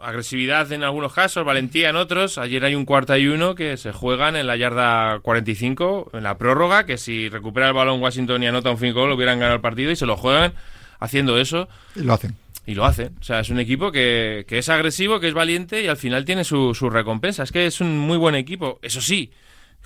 agresividad 0.00 0.72
en 0.72 0.82
algunos 0.82 1.12
casos, 1.12 1.44
valentía 1.44 1.90
en 1.90 1.96
otros. 1.96 2.38
Ayer 2.38 2.64
hay 2.64 2.74
un 2.74 2.84
cuarta 2.84 3.16
y 3.18 3.28
uno 3.28 3.54
que 3.54 3.76
se 3.76 3.92
juegan 3.92 4.34
en 4.34 4.46
la 4.48 4.56
yarda 4.56 5.20
45, 5.20 6.10
en 6.14 6.22
la 6.24 6.36
prórroga, 6.38 6.84
que 6.84 6.98
si 6.98 7.28
recupera 7.28 7.68
el 7.68 7.74
balón 7.74 8.00
Washington 8.02 8.42
y 8.42 8.46
anota 8.48 8.70
un 8.70 8.78
field 8.78 8.94
goal, 8.94 9.12
hubieran 9.12 9.38
ganado 9.38 9.56
el 9.56 9.60
partido 9.60 9.90
y 9.92 9.96
se 9.96 10.06
lo 10.06 10.16
juegan 10.16 10.52
haciendo 10.98 11.38
eso 11.38 11.68
Y 11.94 12.00
lo 12.02 12.14
hacen. 12.14 12.34
y 12.66 12.74
lo 12.74 12.84
hacen. 12.84 13.14
O 13.20 13.22
sea, 13.22 13.40
es 13.40 13.50
un 13.50 13.60
equipo 13.60 13.92
que, 13.92 14.44
que 14.48 14.58
es 14.58 14.68
agresivo, 14.68 15.20
que 15.20 15.28
es 15.28 15.34
valiente 15.34 15.82
y 15.82 15.86
al 15.86 15.96
final 15.96 16.24
tiene 16.24 16.42
su, 16.42 16.74
su 16.74 16.90
recompensa. 16.90 17.44
Es 17.44 17.52
que 17.52 17.66
es 17.66 17.80
un 17.80 17.96
muy 17.98 18.18
buen 18.18 18.34
equipo. 18.34 18.80
Eso 18.82 19.00
sí, 19.00 19.30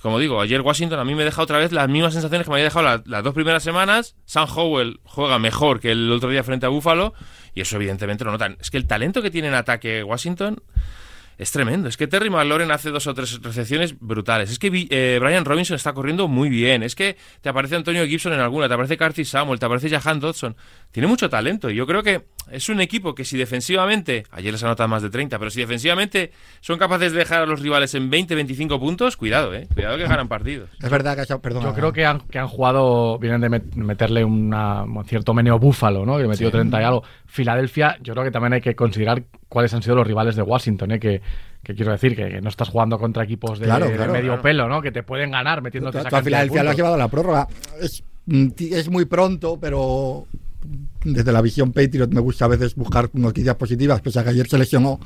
como 0.01 0.19
digo, 0.19 0.39
ayer 0.41 0.61
Washington 0.61 0.99
a 0.99 1.03
mí 1.05 1.15
me 1.15 1.23
deja 1.25 1.41
otra 1.41 1.57
vez 1.57 1.71
las 1.71 1.89
mismas 1.89 2.13
sensaciones 2.13 2.45
que 2.45 2.51
me 2.51 2.55
había 2.57 2.65
dejado 2.65 2.85
la- 2.85 3.03
las 3.05 3.23
dos 3.23 3.33
primeras 3.33 3.63
semanas. 3.63 4.15
Sam 4.25 4.47
Howell 4.53 4.99
juega 5.03 5.39
mejor 5.39 5.79
que 5.79 5.91
el 5.91 6.11
otro 6.11 6.29
día 6.29 6.43
frente 6.43 6.65
a 6.65 6.69
Buffalo 6.69 7.13
y 7.55 7.61
eso 7.61 7.75
evidentemente 7.77 8.23
lo 8.23 8.31
notan. 8.31 8.57
Es 8.61 8.69
que 8.69 8.77
el 8.77 8.85
talento 8.87 9.21
que 9.21 9.31
tiene 9.31 9.47
en 9.47 9.55
ataque 9.55 10.03
Washington 10.03 10.61
es 11.37 11.51
tremendo. 11.51 11.87
Es 11.87 11.97
que 11.97 12.07
Terry 12.07 12.29
McLaurin 12.29 12.71
hace 12.71 12.89
dos 12.89 13.05
o 13.07 13.13
tres 13.13 13.41
recepciones 13.41 13.99
brutales. 13.99 14.49
Es 14.51 14.57
que 14.59 14.87
eh, 14.89 15.19
Brian 15.21 15.45
Robinson 15.45 15.75
está 15.75 15.93
corriendo 15.93 16.27
muy 16.27 16.49
bien. 16.49 16.81
Es 16.83 16.95
que 16.95 17.15
te 17.41 17.49
aparece 17.49 17.75
Antonio 17.75 18.05
Gibson 18.07 18.33
en 18.33 18.39
alguna, 18.39 18.67
te 18.67 18.73
aparece 18.73 18.97
Curtis 18.97 19.29
Samuel, 19.29 19.59
te 19.59 19.65
aparece 19.65 19.89
Jahan 19.89 20.19
Dodson. 20.19 20.55
Tiene 20.91 21.07
mucho 21.07 21.29
talento. 21.29 21.69
Y 21.69 21.75
yo 21.75 21.85
creo 21.85 22.01
que 22.01 22.25
es 22.49 22.69
un 22.69 22.79
equipo 22.81 23.13
que 23.13 23.25
si 23.25 23.37
defensivamente, 23.37 24.23
ayer 24.31 24.51
les 24.53 24.63
anotado 24.63 24.87
más 24.89 25.01
de 25.03 25.09
30, 25.09 25.37
pero 25.37 25.51
si 25.51 25.59
defensivamente 25.59 26.31
son 26.61 26.79
capaces 26.79 27.11
de 27.11 27.19
dejar 27.19 27.41
a 27.41 27.45
los 27.45 27.59
rivales 27.61 27.93
en 27.93 28.09
20, 28.09 28.33
25 28.35 28.79
puntos, 28.79 29.17
cuidado, 29.17 29.53
eh. 29.53 29.67
Cuidado 29.73 29.97
que 29.97 30.03
ganan 30.05 30.27
partidos. 30.27 30.69
Es 30.81 30.89
verdad 30.89 31.15
que, 31.15 31.33
ha- 31.33 31.39
perdona, 31.39 31.67
Yo 31.67 31.73
creo 31.73 31.91
que 31.93 32.05
han, 32.05 32.21
que 32.21 32.39
han 32.39 32.47
jugado, 32.47 33.19
vienen 33.19 33.41
de 33.41 33.49
met- 33.49 33.75
meterle 33.75 34.23
una- 34.23 34.83
un 34.83 35.03
cierto 35.05 35.33
meneo 35.33 35.59
búfalo, 35.59 36.05
¿no? 36.05 36.17
Que 36.17 36.27
metió 36.27 36.49
30 36.49 36.81
y 36.81 36.83
algo. 36.85 37.03
Filadelfia, 37.27 37.97
yo 38.01 38.13
creo 38.13 38.25
que 38.25 38.31
también 38.31 38.53
hay 38.53 38.61
que 38.61 38.75
considerar 38.75 39.23
cuáles 39.49 39.73
han 39.73 39.83
sido 39.83 39.95
los 39.95 40.07
rivales 40.07 40.35
de 40.35 40.41
Washington, 40.41 40.91
¿eh? 40.93 40.99
Que, 40.99 41.21
que 41.63 41.75
quiero 41.75 41.91
decir, 41.91 42.15
que, 42.15 42.29
que 42.29 42.41
no 42.41 42.49
estás 42.49 42.69
jugando 42.69 42.97
contra 42.97 43.23
equipos 43.23 43.59
de, 43.59 43.65
Claro, 43.65 43.87
de 43.87 43.95
claro, 43.95 44.13
medio 44.13 44.29
claro. 44.29 44.41
pelo, 44.41 44.69
¿no? 44.69 44.81
Que 44.81 44.91
te 44.91 45.03
pueden 45.03 45.31
ganar 45.31 45.61
metiéndote 45.61 45.99
esa 45.99 46.21
Filadelfia 46.23 46.63
lo 46.63 46.69
puntos. 46.69 46.77
llevado 46.77 46.95
a 46.95 46.97
la 46.97 47.07
prórroga. 47.07 47.47
Es, 47.81 48.03
mm, 48.25 48.47
es 48.71 48.89
muy 48.89 49.05
pronto, 49.05 49.59
pero 49.59 50.25
desde 51.03 51.31
la 51.31 51.41
visión 51.41 51.71
Patriot 51.71 52.11
me 52.11 52.19
gusta 52.21 52.45
a 52.45 52.49
veces 52.49 52.75
buscar 52.75 53.09
noticias 53.13 53.55
positivas, 53.55 54.01
pese 54.01 54.19
a 54.19 54.23
que 54.23 54.29
ayer 54.31 54.47
se 54.47 54.57
lesionó. 54.57 54.99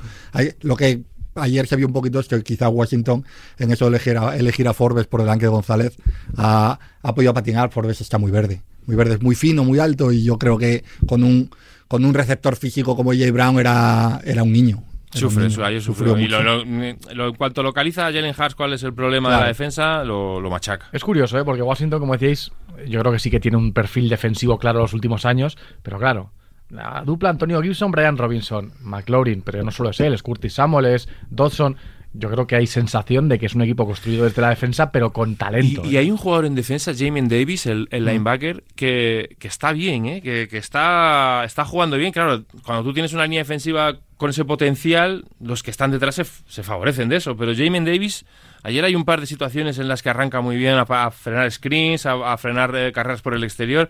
Lo 0.62 0.76
que 0.76 1.02
ayer 1.36 1.67
se 1.67 1.76
vio 1.76 1.88
un 1.88 1.94
poquito 1.94 2.20
es 2.20 2.28
que 2.28 2.41
quizá 2.44 2.70
Washington 2.70 3.26
en 3.60 3.72
eso 3.72 3.86
de 3.86 3.89
elegir 3.89 4.17
a, 4.17 4.36
elegir 4.38 4.67
a 4.67 4.74
Forbes 4.74 5.08
por 5.08 5.22
delante 5.22 5.46
de 5.46 5.50
González 5.50 5.98
ha, 6.38 6.80
ha 7.02 7.15
podido 7.15 7.34
patinar. 7.34 7.72
Forbes 7.72 8.02
está 8.02 8.17
muy 8.17 8.32
verde, 8.32 8.62
muy 8.86 8.96
verde, 8.96 9.15
es 9.15 9.22
muy 9.22 9.36
fino, 9.36 9.63
muy 9.63 9.80
alto 9.80 10.12
y 10.12 10.24
yo 10.24 10.38
creo 10.38 10.58
que 10.58 10.84
con 11.08 11.24
un 11.24 11.50
con 11.88 12.06
un 12.06 12.13
receptor 12.13 12.56
físico 12.56 12.96
como 12.96 13.12
Jay 13.12 13.32
Brown 13.32 13.60
era, 13.60 14.22
era 14.24 14.44
un 14.44 14.54
niño. 14.54 14.84
Era 15.13 15.26
un 15.26 15.32
Sufre, 15.32 15.44
niño. 15.44 15.56
su- 15.56 15.63
ayer 15.65 15.82
Sufrió. 15.82 16.17
Y 16.17 16.22
mucho. 16.24 16.41
lo- 16.41 16.63
lo- 16.63 16.96
lo- 17.15 17.28
en 17.28 17.36
cuanto 17.36 17.62
localiza 17.63 18.08
a 18.08 18.13
Jalen 18.13 18.34
Hurts 18.38 18.56
cuál 18.56 18.72
es 18.72 18.84
el 18.84 18.94
problema 18.94 19.30
de 19.36 19.41
la 19.41 19.48
defensa, 19.48 20.06
lo, 20.06 20.39
lo 20.39 20.50
machaca. 20.50 20.88
Es 20.94 21.04
curioso, 21.04 21.38
¿eh? 21.38 21.44
Porque 21.44 21.62
Washington, 21.62 22.00
como 22.00 22.13
decíais, 22.13 22.50
yo 22.88 23.02
creo 23.02 23.12
que 23.12 23.20
sí 23.20 23.30
que 23.30 23.41
tiene 23.41 23.58
un 23.58 23.74
perfil 23.74 24.08
defensivo 24.08 24.58
claro 24.58 24.80
los 24.80 24.94
últimos 24.94 25.26
años, 25.26 25.58
pero 25.84 26.00
claro, 26.00 26.32
la 26.72 27.04
dupla 27.06 27.30
Antonio 27.30 27.62
Gibson, 27.62 27.92
Brian 27.92 28.18
Robinson, 28.18 28.72
McLaurin, 28.82 29.42
pero 29.42 29.64
no 29.64 29.72
solo 29.72 29.90
es 29.90 30.00
él, 30.00 30.14
es 30.14 30.24
Curtis 30.24 30.54
Samuel, 30.54 30.86
es 30.86 31.08
Dodson. 31.30 31.76
Yo 32.14 32.30
creo 32.30 32.46
que 32.46 32.58
hay 32.58 32.68
sensación 32.68 33.30
de 33.30 33.40
que 33.40 33.46
es 33.46 33.56
un 33.56 33.62
equipo 33.62 33.86
construido 33.86 34.26
desde 34.26 34.42
la 34.42 34.50
defensa, 34.50 34.92
pero 34.92 35.14
con 35.14 35.38
talento. 35.38 35.84
Y, 35.86 35.92
y 35.92 35.96
¿eh? 35.96 36.00
hay 36.00 36.12
un 36.12 36.18
jugador 36.18 36.46
en 36.46 36.56
defensa, 36.56 36.92
Jamin 36.94 37.30
Davis, 37.30 37.66
el, 37.68 37.88
el 37.90 38.04
linebacker, 38.04 38.66
que, 38.76 39.38
que 39.40 39.48
está 39.48 39.72
bien, 39.72 40.06
¿eh? 40.08 40.22
que, 40.22 40.50
que 40.50 40.58
está, 40.58 41.44
está 41.46 41.64
jugando 41.64 41.96
bien. 41.96 42.12
Claro, 42.12 42.44
cuando 42.66 42.84
tú 42.84 42.94
tienes 42.94 43.14
una 43.14 43.24
línea 43.24 43.40
defensiva 43.40 43.98
con 44.18 44.30
ese 44.30 44.44
potencial, 44.44 45.24
los 45.40 45.64
que 45.64 45.72
están 45.72 45.92
detrás 45.92 46.16
se, 46.16 46.26
se 46.26 46.64
favorecen 46.64 47.08
de 47.08 47.16
eso. 47.16 47.38
Pero 47.38 47.56
Jamin 47.56 47.86
Davis, 47.86 48.26
ayer 48.64 48.84
hay 48.84 48.96
un 48.96 49.06
par 49.06 49.22
de 49.22 49.26
situaciones 49.26 49.80
en 49.80 49.88
las 49.88 50.04
que 50.04 50.10
arranca 50.10 50.42
muy 50.42 50.58
bien 50.58 50.76
a, 50.76 51.12
frenar 51.12 51.50
screens, 51.50 52.06
a, 52.06 52.34
a 52.34 52.38
frenar 52.38 52.76
eh, 52.76 52.92
carreras 52.92 53.22
por 53.22 53.36
el 53.36 53.44
exterior. 53.46 53.88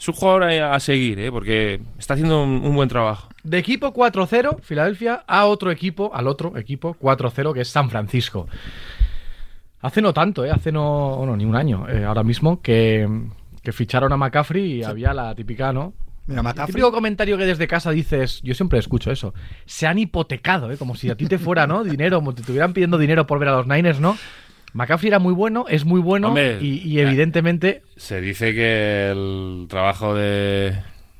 Es 0.00 0.08
un 0.08 0.14
jugador 0.14 0.44
a, 0.44 0.74
a 0.74 0.80
seguir, 0.80 1.20
¿eh? 1.20 1.30
porque 1.30 1.78
está 1.98 2.14
haciendo 2.14 2.42
un, 2.42 2.62
un 2.64 2.74
buen 2.74 2.88
trabajo. 2.88 3.28
De 3.42 3.58
equipo 3.58 3.92
4-0, 3.92 4.60
Filadelfia, 4.62 5.24
a 5.26 5.44
otro 5.44 5.70
equipo, 5.70 6.10
al 6.14 6.26
otro 6.26 6.56
equipo 6.56 6.96
4-0, 6.98 7.52
que 7.52 7.60
es 7.60 7.68
San 7.68 7.90
Francisco. 7.90 8.48
Hace 9.82 10.00
no 10.00 10.14
tanto, 10.14 10.44
¿eh? 10.44 10.50
hace 10.50 10.72
no, 10.72 11.16
bueno, 11.18 11.36
ni 11.36 11.44
un 11.44 11.54
año, 11.54 11.86
eh, 11.86 12.04
ahora 12.04 12.22
mismo, 12.22 12.62
que, 12.62 13.06
que 13.62 13.72
ficharon 13.72 14.10
a 14.12 14.16
McCaffrey 14.16 14.78
y 14.78 14.82
había 14.84 15.12
la 15.12 15.34
típica, 15.34 15.70
¿no? 15.72 15.92
Mira, 16.26 16.42
El 16.48 16.66
típico 16.66 16.92
comentario 16.92 17.36
que 17.36 17.44
desde 17.44 17.66
casa 17.66 17.90
dices, 17.90 18.40
yo 18.42 18.54
siempre 18.54 18.78
escucho 18.78 19.10
eso, 19.10 19.34
se 19.66 19.86
han 19.86 19.98
hipotecado, 19.98 20.70
¿eh? 20.70 20.78
como 20.78 20.94
si 20.94 21.10
a 21.10 21.14
ti 21.14 21.26
te 21.26 21.38
fuera, 21.38 21.66
¿no? 21.66 21.84
Dinero, 21.84 22.18
como 22.18 22.34
te 22.34 22.40
estuvieran 22.40 22.72
pidiendo 22.72 22.96
dinero 22.96 23.26
por 23.26 23.38
ver 23.38 23.48
a 23.48 23.52
los 23.52 23.66
Niners, 23.66 24.00
¿no? 24.00 24.16
McCaffrey 24.72 25.08
era 25.08 25.18
muy 25.18 25.34
bueno, 25.34 25.64
es 25.68 25.84
muy 25.84 26.00
bueno 26.00 26.28
Hombre, 26.28 26.58
y, 26.60 26.78
y 26.88 27.00
evidentemente 27.00 27.82
Se 27.96 28.20
dice 28.20 28.54
que 28.54 29.10
el 29.10 29.66
trabajo 29.68 30.14
de, 30.14 30.74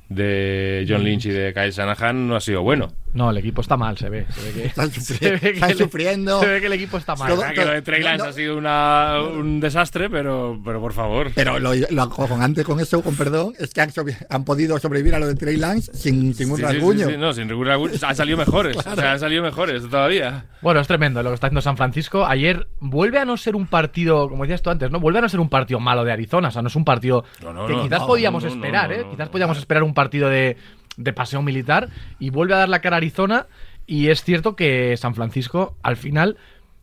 de 0.09 0.85
John 0.87 1.03
Lynch 1.03 1.25
y 1.25 1.31
de 1.31 1.53
Kyle 1.53 1.71
Shanahan 1.71 2.27
no 2.27 2.35
ha 2.35 2.41
sido 2.41 2.61
bueno. 2.63 2.91
No, 3.13 3.29
el 3.31 3.37
equipo 3.37 3.61
está 3.61 3.77
mal, 3.77 3.97
se 3.97 4.09
ve. 4.09 4.25
Se 4.29 4.41
ve 4.41 4.51
que, 4.53 4.65
Están, 4.67 4.91
se 4.91 5.01
sufri- 5.15 5.31
ve 5.31 5.39
que 5.39 5.49
están 5.51 5.71
el- 5.71 5.77
sufriendo. 5.77 6.39
Se 6.39 6.47
ve 6.47 6.59
que 6.61 6.67
el 6.67 6.73
equipo 6.73 6.97
está 6.97 7.15
mal. 7.15 7.29
Todo- 7.33 7.43
Ah, 7.43 7.51
que 7.53 7.65
lo 7.65 7.71
de 7.71 7.81
Trey 7.81 8.01
no, 8.01 8.05
Lance 8.07 8.23
no. 8.23 8.29
ha 8.29 8.33
sido 8.33 8.57
una- 8.57 9.21
un 9.21 9.59
desastre, 9.59 10.09
pero, 10.09 10.59
pero 10.63 10.79
por 10.79 10.93
favor. 10.93 11.31
Pero 11.35 11.59
lo, 11.59 11.71
lo 11.73 12.01
acojonante 12.01 12.63
con 12.63 12.79
eso, 12.79 13.01
con 13.01 13.15
perdón, 13.15 13.53
es 13.59 13.73
que 13.73 13.81
han, 13.81 13.91
sobre- 13.91 14.15
han 14.29 14.45
podido 14.45 14.77
sobrevivir 14.79 15.15
a 15.15 15.19
lo 15.19 15.27
de 15.27 15.35
Trey 15.35 15.57
Lance 15.57 15.91
sin, 15.93 16.33
sin 16.33 16.51
un 16.51 16.57
Sí, 16.57 16.63
sí, 16.63 16.67
sí, 16.69 16.73
rasguño. 16.77 17.07
sí, 17.09 17.17
no, 17.17 17.33
sin 17.33 17.47
ningún 17.47 17.67
rasguño. 17.67 17.93
Han 18.01 18.15
salido 18.15 18.37
mejores. 18.37 18.77
O 18.91 18.95
sea, 18.95 19.11
han 19.13 19.19
salido 19.19 19.43
mejores 19.43 19.83
todavía. 19.89 20.45
Bueno, 20.61 20.79
es 20.79 20.87
tremendo 20.87 21.23
lo 21.23 21.29
que 21.29 21.35
está 21.35 21.47
haciendo 21.47 21.61
San 21.61 21.77
Francisco. 21.77 22.25
Ayer 22.25 22.67
vuelve 22.79 23.19
a 23.19 23.25
no 23.25 23.35
ser 23.37 23.55
un 23.55 23.67
partido, 23.67 24.29
como 24.29 24.43
decías 24.43 24.61
tú 24.61 24.69
antes, 24.69 24.91
¿no? 24.91 24.99
Vuelve 24.99 25.19
a 25.19 25.21
no 25.21 25.29
ser 25.29 25.39
un 25.39 25.49
partido 25.49 25.79
malo 25.79 26.03
de 26.03 26.11
Arizona. 26.11 26.49
O 26.49 26.51
sea, 26.51 26.61
no 26.61 26.67
es 26.67 26.75
un 26.75 26.85
partido 26.85 27.23
No, 27.41 27.51
no, 27.53 27.65
que 27.67 27.73
no, 27.73 27.83
quizás 27.83 28.01
no, 28.01 28.07
podíamos 28.07 28.43
esperar, 28.43 28.89
no, 28.89 28.95
¿eh? 28.95 29.03
no, 29.03 29.11
quizás 29.11 29.27
no. 29.27 29.31
podíamos 29.31 29.57
esperar 29.57 29.83
un 29.83 29.93
partido 29.93 30.29
de, 30.29 30.57
de 30.97 31.13
paseo 31.13 31.41
militar. 31.41 31.89
Y 32.19 32.29
vuelve 32.29 32.53
a 32.53 32.57
dar 32.57 32.69
la 32.69 32.81
cara 32.81 32.95
a 32.95 32.97
Arizona. 32.97 33.47
Y 33.87 34.09
es 34.09 34.23
cierto 34.23 34.55
que 34.55 34.95
San 34.97 35.15
Francisco, 35.15 35.75
al 35.83 35.97
final, 35.97 36.37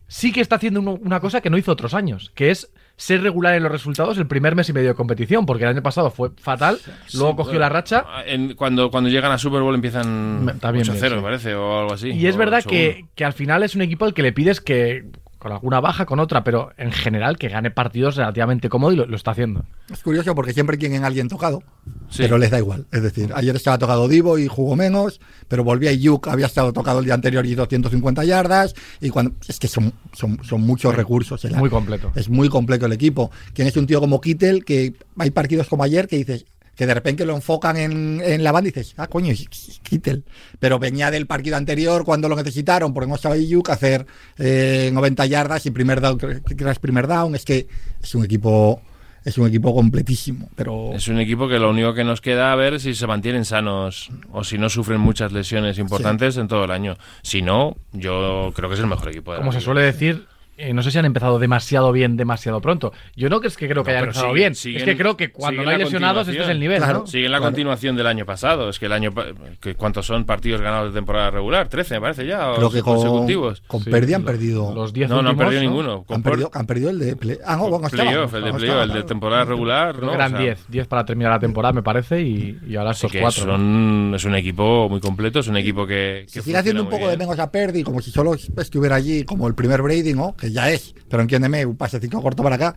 sí 0.09 0.33
que 0.33 0.41
está 0.41 0.57
haciendo 0.57 0.81
uno- 0.81 0.99
una 1.03 1.21
cosa 1.21 1.41
que 1.41 1.51
no 1.51 1.57
hizo 1.59 1.73
otros 1.73 1.95
años, 1.95 2.33
que 2.35 2.51
es 2.51 2.71
ser 2.97 3.23
regular 3.23 3.55
en 3.55 3.63
los 3.63 3.71
resultados 3.71 4.19
el 4.19 4.27
primer 4.27 4.57
mes 4.57 4.69
y 4.69 4.73
medio 4.73 4.89
de 4.89 4.95
competición, 4.97 5.47
porque 5.47 5.63
el 5.63 5.71
año 5.71 5.83
pasado 5.85 6.11
fue 6.11 6.31
fatal, 6.37 6.79
luego 7.15 7.37
cogió 7.37 7.59
la 7.61 7.69
racha. 7.69 8.05
En- 8.27 8.55
cuando, 8.55 8.91
cuando 8.91 9.09
llegan 9.09 9.31
a 9.31 9.39
Super 9.39 9.61
Bowl 9.63 9.75
empiezan 9.77 10.45
Me- 10.45 10.53
está 10.53 10.73
bien 10.73 10.85
8-0, 10.85 11.01
bien, 11.01 11.11
sí. 11.11 11.17
me 11.17 11.23
parece, 11.23 11.55
o 11.55 11.79
algo 11.79 11.93
así. 11.95 12.11
Y 12.11 12.27
es 12.27 12.37
verdad 12.37 12.59
8-1. 12.65 12.69
que, 12.71 13.05
que 13.15 13.25
al 13.25 13.33
final 13.35 13.63
es 13.63 13.77
un 13.77 13.83
equipo 13.83 14.05
al 14.05 14.15
que 14.15 14.23
le 14.23 14.33
pides 14.33 14.61
que, 14.61 15.05
con 15.39 15.53
alguna 15.53 15.81
baja, 15.81 16.05
con 16.05 16.19
otra, 16.19 16.43
pero 16.43 16.73
en 16.77 16.91
general 16.91 17.39
que 17.39 17.49
gane 17.49 17.71
partidos 17.71 18.17
relativamente 18.17 18.69
cómodo 18.69 18.93
y 18.93 18.97
lo, 18.97 19.07
lo 19.07 19.17
está 19.17 19.31
haciendo. 19.31 19.65
Es 19.93 20.03
curioso 20.03 20.35
porque 20.35 20.53
siempre 20.53 20.77
tienen 20.77 21.05
a 21.05 21.07
alguien 21.07 21.29
tocado, 21.29 21.63
Sí. 22.09 22.23
pero 22.23 22.39
les 22.39 22.51
da 22.51 22.59
igual. 22.59 22.87
Es 22.91 23.03
decir, 23.03 23.31
ayer 23.35 23.55
estaba 23.55 23.79
tocado 23.79 24.09
Divo 24.09 24.39
y 24.39 24.49
jugó 24.49 24.75
menos, 24.75 25.21
pero 25.47 25.63
volvía 25.63 25.93
Yuk, 25.93 26.27
había 26.29 26.47
estado 26.47 26.73
tocado 26.73 26.99
el 26.99 27.05
día 27.05 27.15
anterior 27.15 27.47
y 27.47 27.55
250 27.55 28.25
yardas. 28.25 28.75
Y 29.01 29.11
cuando 29.11 29.33
es 29.47 29.59
que 29.61 29.69
son, 29.69 29.93
son, 30.13 30.41
son 30.43 30.61
muchos 30.63 30.95
recursos. 30.95 31.45
el- 31.45 31.55
Muy 31.57 31.71
completo. 31.71 32.11
Es 32.17 32.29
muy 32.29 32.49
completo 32.49 32.87
el 32.87 32.93
equipo. 32.93 33.31
Tienes 33.53 33.77
un 33.77 33.87
tío 33.87 34.01
como 34.01 34.21
Kittel 34.21 34.65
que 34.65 34.95
hay 35.19 35.31
partidos 35.31 35.69
como 35.69 35.85
ayer 35.85 36.09
que 36.09 36.17
dices 36.17 36.47
que 36.79 36.87
de 36.87 36.95
repente 36.95 37.27
lo 37.27 37.35
enfocan 37.35 37.77
en, 37.77 38.23
en 38.25 38.45
la 38.45 38.53
banda 38.53 38.69
y 38.69 38.71
dices, 38.71 38.95
ah, 38.99 39.09
coño, 39.09 39.35
Kittel. 39.83 40.23
Pero 40.61 40.79
venía 40.79 41.11
del 41.11 41.27
partido 41.27 41.57
anterior 41.57 42.05
cuando 42.05 42.29
lo 42.29 42.37
necesitaron, 42.37 42.95
porque 42.95 43.09
no 43.09 43.17
estaba 43.17 43.37
Yuk 43.37 43.69
a 43.71 43.73
hacer 43.73 44.07
eh, 44.39 44.89
90 44.93 45.27
yardas 45.27 45.67
y 45.67 45.73
primer 45.73 46.01
down, 46.01 46.19
crash 46.19 46.79
primer 46.79 47.09
down. 47.09 47.35
Es 47.35 47.45
que 47.45 47.67
es 48.01 48.15
un 48.15 48.25
equipo 48.25 48.81
es 49.25 49.37
un 49.37 49.49
equipo 49.49 49.75
completísimo, 49.75 50.49
pero 50.55 50.93
Es 50.95 51.09
un 51.09 51.19
equipo 51.19 51.49
que 51.49 51.59
lo 51.59 51.71
único 51.71 51.93
que 51.95 52.05
nos 52.05 52.21
queda 52.21 52.53
a 52.53 52.55
ver 52.55 52.75
es 52.75 52.83
si 52.83 52.95
se 52.95 53.09
mantienen 53.09 53.45
sanos 53.45 54.11
o 54.31 54.45
si 54.45 54.57
no 54.57 54.69
sufren 54.69 55.01
muchas 55.01 55.33
lesiones 55.33 55.79
importantes 55.79 56.37
en 56.37 56.47
todo 56.47 56.65
el 56.65 56.71
año. 56.71 56.97
Si 57.23 57.43
no, 57.43 57.77
yo 57.93 58.53
creo 58.55 58.69
que 58.69 58.77
es 58.77 58.81
el 58.81 58.87
mejor 58.87 59.09
equipo 59.09 59.33
de 59.33 59.39
la 59.39 59.43
Como 59.43 59.51
se 59.51 59.59
liga. 59.59 59.65
suele 59.65 59.83
decir, 59.83 60.27
eh, 60.59 60.75
no 60.75 60.83
sé 60.83 60.91
si 60.91 60.99
han 60.99 61.05
empezado 61.05 61.39
demasiado 61.39 61.93
bien, 61.93 62.17
demasiado 62.17 62.61
pronto. 62.61 62.93
Yo 63.17 63.29
no 63.29 63.41
que 63.41 63.47
es 63.49 63.57
que 63.57 63.69
creo 63.69 63.85
que 63.85 63.93
No, 63.93 63.97
hayan 63.97 64.05
empezado 64.09 64.27
siguen- 64.29 64.35
bien, 64.35 64.55
siguen- 64.55 64.77
es 64.79 64.85
que 64.85 64.97
creo 64.97 65.17
que 65.17 65.31
cuando 65.31 65.63
no 65.63 65.71
hay 65.71 65.79
lesionados 65.79 66.29
este 66.29 66.43
es 66.43 66.49
el 66.49 66.61
nivel, 66.61 66.79
Claro. 66.79 66.99
¿no? 67.01 67.07
Sigue 67.07 67.29
la 67.29 67.39
Claro. 67.39 67.45
continuación 67.53 67.97
del 67.97 68.07
año 68.07 68.27
pasado. 68.27 68.69
Es 68.69 68.79
que 68.79 68.87
el 68.87 68.93
año. 68.93 69.13
Que, 69.61 69.75
¿Cuántos 69.75 70.07
son 70.07 70.25
partidos 70.25 70.61
ganados 70.61 70.93
de 70.93 70.99
temporada 70.99 71.31
regular? 71.31 71.69
13, 71.69 71.95
me 71.95 72.01
parece 72.01 72.27
ya. 72.27 72.53
creo 72.57 72.69
o 72.69 72.71
que 72.71 72.83
con, 72.83 72.97
consecutivos. 72.97 73.63
con 73.67 73.83
Sí, 73.83 73.91
Purdy 73.91 74.15
han 74.15 74.25
perdido. 74.25 74.75
Los 74.75 74.93
10 74.93 75.09
No, 75.09 75.23
no 75.23 75.31
han 75.31 75.37
perdido 75.37 75.63
¿no? 75.63 75.69
ninguno. 75.71 76.05
Con 76.05 76.17
han, 76.17 76.23
perdido, 76.23 76.51
han 76.53 76.67
perdido 76.67 76.91
el 76.91 76.99
de 76.99 77.17
play. 77.17 77.39
Ah, 77.47 77.57
no, 77.57 77.69
bueno, 77.69 77.89
playoff, 77.89 78.35
el 78.35 78.45
de 78.45 78.53
playoff, 78.53 78.77
el 78.83 78.89
de 78.89 78.93
claro. 78.95 79.07
temporada 79.07 79.45
regular. 79.45 79.95
Creo 79.95 80.07
¿no? 80.09 80.15
eran 80.15 80.35
O 80.35 80.37
sea, 80.37 80.45
10, 80.45 80.65
10 80.69 80.87
para 80.89 81.05
terminar 81.05 81.33
la 81.33 81.39
temporada, 81.41 81.73
me 81.73 81.83
parece, 81.83 82.21
y, 82.23 82.59
y 82.67 82.77
ahora 82.77 82.91
estos 82.91 83.13
que 83.13 83.21
cuatro. 83.21 83.47
¿no? 83.47 83.53
son, 83.53 84.13
es 84.17 84.25
un 84.25 84.35
equipo 84.35 84.89
muy 84.89 85.01
completo, 85.01 85.39
es 85.41 85.49
un 85.49 85.57
equipo 85.57 85.87
que. 85.87 86.27
que 86.33 86.43
sigue 86.43 86.57
haciendo 86.57 86.83
un 86.83 86.89
poco 86.91 87.09
de 87.09 87.17
menos 87.17 87.39
a 87.39 87.51
Perdi, 87.51 87.83
como 87.85 88.01
si 88.01 88.11
solo 88.11 88.35
estuviera 88.35 88.97
allí 88.97 89.25
como 89.25 89.47
el 89.47 89.55
primer 89.55 89.83
Brady, 89.83 90.15
¿no? 90.15 90.35
Que 90.37 90.48
ya 90.53 90.71
es, 90.71 90.95
pero 91.09 91.23
entiéndeme, 91.23 91.65
un 91.67 91.77
pasecito 91.77 92.21
corto 92.23 92.43
para 92.43 92.57
acá. 92.57 92.75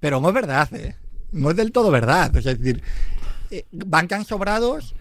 Pero 0.00 0.20
no 0.20 0.28
es 0.28 0.34
verdad, 0.34 0.68
¿eh? 0.74 0.96
No 1.32 1.50
es 1.50 1.56
del 1.56 1.72
todo 1.72 1.90
verdad. 1.90 2.34
Es 2.36 2.44
decir, 2.44 2.82
eh, 3.50 3.64
van 3.72 4.08
tan 4.08 4.24
sobrados 4.24 4.94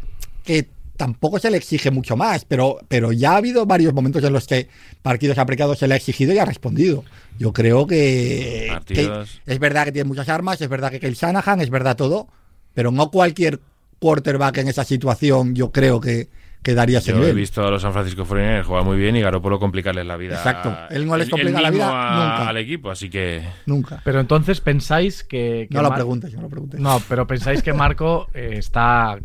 que 0.43 0.69
tampoco 0.97 1.39
se 1.39 1.51
le 1.51 1.57
exige 1.57 1.91
mucho 1.91 2.15
más, 2.15 2.45
pero, 2.45 2.79
pero 2.87 3.11
ya 3.11 3.33
ha 3.33 3.37
habido 3.37 3.65
varios 3.65 3.93
momentos 3.93 4.23
en 4.23 4.33
los 4.33 4.47
que 4.47 4.69
partidos 5.01 5.37
aplicados 5.37 5.79
se 5.79 5.87
le 5.87 5.93
ha 5.93 5.97
exigido 5.97 6.33
y 6.33 6.39
ha 6.39 6.45
respondido. 6.45 7.03
Yo 7.37 7.51
creo 7.51 7.85
que, 7.85 8.73
que 8.85 9.11
es 9.45 9.59
verdad 9.59 9.85
que 9.85 9.91
tiene 9.91 10.07
muchas 10.07 10.29
armas, 10.29 10.61
es 10.61 10.69
verdad 10.69 10.91
que 10.91 10.99
Kyle 10.99 11.15
Shanahan, 11.15 11.59
es 11.59 11.69
verdad 11.69 11.97
todo, 11.97 12.27
pero 12.73 12.91
no 12.91 13.11
cualquier 13.11 13.59
quarterback 13.99 14.57
en 14.57 14.67
esa 14.67 14.85
situación 14.85 15.55
yo 15.55 15.71
creo 15.71 15.99
que, 15.99 16.29
que 16.65 16.73
daría 16.73 16.97
ese 16.97 17.11
Yo 17.11 17.23
he 17.23 17.31
visto 17.31 17.63
a 17.65 17.69
los 17.69 17.79
San 17.83 17.93
Francisco 17.93 18.25
49ers 18.25 18.63
jugar 18.63 18.83
muy 18.83 18.97
bien 18.97 19.15
y 19.15 19.21
Garoppolo 19.21 19.59
complicarles 19.59 20.03
la 20.05 20.17
vida. 20.17 20.35
Exacto. 20.35 20.75
Él 20.89 21.05
no 21.05 21.15
les 21.15 21.29
complica 21.29 21.57
él 21.59 21.63
la 21.63 21.69
vida 21.69 21.87
a- 21.89 22.15
nunca. 22.39 22.49
al 22.49 22.57
equipo, 22.57 22.89
así 22.89 23.07
que. 23.09 23.43
Nunca. 23.67 24.01
Pero 24.03 24.19
entonces 24.19 24.59
pensáis 24.61 25.23
que. 25.23 25.67
que 25.69 25.75
No 25.75 25.83
lo 25.83 25.89
Mar- 25.89 25.97
preguntes, 25.99 26.33
no 26.33 26.41
lo 26.41 26.49
preguntes. 26.49 26.79
No, 26.79 26.99
pero 27.07 27.27
pensáis 27.27 27.61
que 27.61 27.71
Marco 27.71 28.27
eh, 28.33 28.55
está 28.57 29.19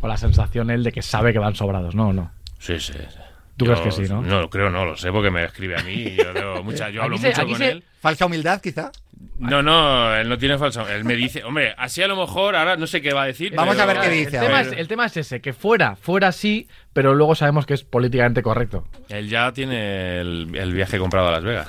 con 0.00 0.08
la 0.08 0.16
sensación 0.16 0.70
él 0.70 0.84
de 0.84 0.92
que 0.92 1.02
sabe 1.02 1.32
que 1.32 1.40
van 1.40 1.56
sobrados, 1.56 1.96
¿no? 1.96 2.10
¿O 2.10 2.12
no? 2.12 2.30
Sí, 2.60 2.78
sí. 2.78 2.92
sí. 2.92 3.18
¿Tú 3.56 3.66
Yo- 3.66 3.72
crees 3.74 3.84
que 3.96 4.06
sí, 4.06 4.12
no? 4.12 4.22
No, 4.22 4.48
creo 4.50 4.70
no, 4.70 4.84
lo 4.84 4.96
sé 4.96 5.10
porque 5.12 5.30
me 5.30 5.44
escribe 5.44 5.76
a 5.76 5.82
mí. 5.82 5.92
y 5.94 6.16
Yo, 6.16 6.32
leo 6.32 6.62
mucha- 6.62 6.90
yo 6.90 7.02
hablo 7.02 7.18
se- 7.18 7.28
mucho 7.28 7.46
con 7.46 7.56
se- 7.58 7.70
él. 7.70 7.84
Falsa 8.00 8.26
humildad, 8.26 8.60
quizá. 8.60 8.92
No, 9.38 9.62
no, 9.62 10.14
él 10.14 10.28
no 10.28 10.38
tiene 10.38 10.56
falso. 10.58 10.88
Él 10.88 11.04
me 11.04 11.16
dice, 11.16 11.42
hombre, 11.44 11.74
así 11.76 12.02
a 12.02 12.08
lo 12.08 12.16
mejor, 12.16 12.54
ahora 12.56 12.76
no 12.76 12.86
sé 12.86 13.02
qué 13.02 13.12
va 13.12 13.24
a 13.24 13.26
decir. 13.26 13.52
Vamos 13.54 13.74
pero- 13.76 13.90
a 13.90 13.92
ver 13.94 14.00
qué 14.02 14.06
El 14.18 14.24
dice, 14.24 14.38
a 14.38 14.42
tema, 14.42 14.60
es, 14.60 14.72
el 14.72 14.88
tema 14.88 15.06
es 15.06 15.16
ese, 15.16 15.40
que 15.40 15.52
fuera, 15.52 15.96
fuera 15.96 16.30
sí, 16.32 16.68
pero 16.92 17.14
luego 17.14 17.34
sabemos 17.34 17.66
que 17.66 17.74
es 17.74 17.82
políticamente 17.84 18.42
correcto. 18.42 18.86
Él 19.08 19.28
ya 19.28 19.52
tiene 19.52 20.20
el, 20.20 20.54
el 20.54 20.72
viaje 20.72 20.98
comprado 20.98 21.28
a 21.28 21.32
Las 21.32 21.44
Vegas. 21.44 21.68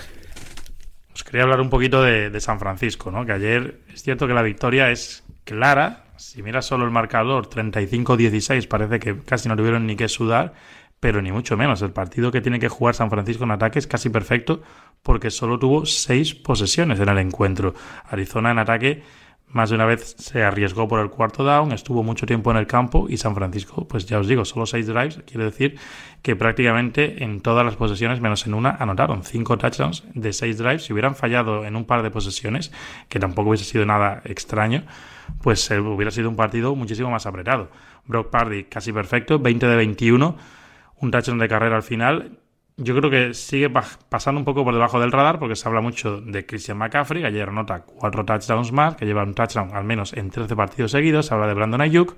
Os 1.14 1.24
quería 1.24 1.44
hablar 1.44 1.60
un 1.62 1.70
poquito 1.70 2.04
de, 2.04 2.30
de 2.30 2.40
San 2.42 2.60
Francisco, 2.60 3.10
¿no? 3.10 3.26
Que 3.26 3.32
ayer 3.32 3.80
es 3.94 4.04
cierto 4.04 4.28
que 4.28 4.34
la 4.34 4.42
victoria 4.42 4.92
es 4.92 5.24
clara. 5.44 6.04
Si 6.18 6.44
miras 6.44 6.66
solo 6.66 6.86
el 6.86 6.92
marcador, 6.92 7.50
35-16, 7.50 8.68
parece 8.68 9.00
que 9.00 9.20
casi 9.24 9.50
no 9.50 9.56
tuvieron 9.56 9.86
ni 9.86 9.96
que 9.96 10.08
sudar, 10.08 10.54
pero 11.06 11.22
ni 11.22 11.32
mucho 11.32 11.56
menos. 11.56 11.84
El 11.84 11.92
partido 11.92 12.32
que 12.32 12.42
tiene 12.42 12.58
que 12.58 12.68
jugar 12.68 12.96
San 12.96 13.12
Francisco 13.12 13.44
en 13.44 13.52
ataque 13.52 13.78
es 13.78 13.86
casi 13.86 14.10
perfecto 14.10 14.64
porque 15.04 15.30
solo 15.30 15.60
tuvo 15.60 15.86
seis 15.86 16.34
posesiones 16.34 17.00
en 17.00 17.08
el 17.08 17.20
encuentro. 17.20 17.76
Arizona 18.10 18.50
en 18.50 18.58
ataque 18.58 19.04
más 19.50 19.70
de 19.70 19.76
una 19.76 19.86
vez 19.86 20.16
se 20.18 20.44
arriesgó 20.44 20.88
por 20.88 21.00
el 21.02 21.12
cuarto 21.12 21.44
down, 21.44 21.74
estuvo 21.74 22.02
mucho 22.02 22.26
tiempo 22.26 22.50
en 22.50 22.58
el 22.58 22.66
campo 22.66 23.06
y 23.08 23.18
San 23.18 23.36
Francisco, 23.36 23.88
pues 23.88 24.08
ya 24.08 24.18
os 24.18 24.28
digo, 24.28 24.46
solo 24.46 24.66
seis 24.66 24.88
drives, 24.88 25.22
quiere 25.28 25.46
decir 25.46 25.78
que 26.24 26.36
prácticamente 26.36 27.24
en 27.24 27.40
todas 27.40 27.64
las 27.64 27.76
posesiones, 27.76 28.20
menos 28.20 28.48
en 28.48 28.56
una, 28.56 28.72
anotaron 28.72 29.24
cinco 29.24 29.60
touchdowns 29.60 30.06
de 30.16 30.34
seis 30.34 30.58
drives. 30.58 30.86
Si 30.86 30.94
hubieran 30.94 31.16
fallado 31.16 31.66
en 31.66 31.76
un 31.76 31.86
par 31.86 32.02
de 32.02 32.10
posesiones, 32.10 32.72
que 33.10 33.20
tampoco 33.20 33.50
hubiese 33.50 33.66
sido 33.66 33.86
nada 33.86 34.24
extraño, 34.26 34.86
pues 35.44 35.70
eh, 35.70 35.80
hubiera 35.80 36.10
sido 36.10 36.30
un 36.30 36.36
partido 36.36 36.76
muchísimo 36.76 37.12
más 37.12 37.28
apretado. 37.28 37.70
Brock 38.08 38.32
Party 38.32 38.64
casi 38.64 38.92
perfecto, 38.92 39.38
20 39.38 39.68
de 39.68 39.76
21, 39.76 40.36
un 41.02 41.12
touchdown 41.12 41.38
de 41.40 41.48
carrera 41.48 41.76
al 41.76 41.84
final. 41.84 42.40
Yo 42.78 42.96
creo 42.96 43.10
que 43.10 43.34
sigue 43.34 43.70
pa- 43.70 43.86
pasando 44.10 44.40
un 44.40 44.46
poco 44.46 44.64
por 44.66 44.74
debajo 44.74 45.00
del 45.00 45.12
radar 45.12 45.40
porque 45.40 45.56
se 45.56 45.68
habla 45.68 45.80
mucho 45.82 46.20
de 46.20 46.46
Christian 46.46 46.78
McCaffrey, 46.78 47.24
ayer 47.24 47.48
anota 47.48 47.84
cuatro 47.86 48.26
touchdowns 48.26 48.72
más, 48.74 48.96
que 48.96 49.06
lleva 49.06 49.24
un 49.24 49.34
touchdown 49.34 49.74
al 49.74 49.86
menos 49.86 50.12
en 50.14 50.30
13 50.30 50.56
partidos 50.56 50.92
seguidos. 50.92 51.28
Se 51.28 51.34
habla 51.34 51.48
de 51.48 51.54
Brandon 51.54 51.80
Ayuk, 51.82 52.16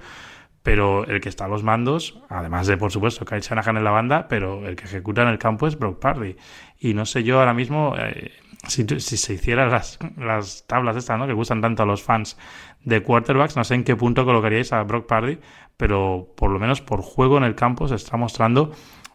pero 0.64 1.06
el 1.06 1.22
que 1.22 1.30
está 1.30 1.46
a 1.46 1.48
los 1.48 1.64
mandos, 1.64 2.20
además 2.30 2.66
de, 2.68 2.76
por 2.76 2.92
supuesto, 2.92 3.24
Kyle 3.24 3.40
Shanahan 3.42 3.78
en 3.78 3.84
la 3.84 3.92
banda, 3.92 4.28
pero 4.28 4.68
el 4.68 4.76
que 4.76 4.86
ejecuta 4.86 5.22
en 5.22 5.28
el 5.30 5.38
campo 5.38 5.68
es 5.68 5.78
Brock 5.78 6.00
Party. 6.00 6.36
Y 6.80 6.94
no 6.96 7.06
sé 7.06 7.24
yo 7.24 7.40
ahora 7.40 7.54
mismo, 7.54 7.96
eh, 7.98 8.32
si, 8.68 8.86
si 9.00 9.18
se 9.18 9.34
hicieran 9.34 9.72
las, 9.72 10.00
las 10.18 10.66
tablas 10.68 10.96
estas, 10.96 11.18
¿no? 11.18 11.28
Que 11.28 11.34
gustan 11.34 11.62
tanto 11.62 11.84
a 11.84 11.86
los 11.86 12.04
fans 12.04 12.38
de 12.84 13.02
quarterbacks, 13.02 13.56
no 13.56 13.64
sé 13.64 13.76
en 13.76 13.84
qué 13.84 13.96
punto 13.96 14.26
colocaríais 14.26 14.72
a 14.74 14.84
Brock 14.84 15.08
Party, 15.08 15.40
pero 15.76 16.34
por 16.36 16.52
lo 16.52 16.60
menos 16.60 16.82
por 16.82 17.02
juego 17.02 17.38
en 17.38 17.44
el 17.44 17.56
campo 17.56 17.88
se 17.88 17.96
está 17.96 18.18
mostrando 18.18 18.72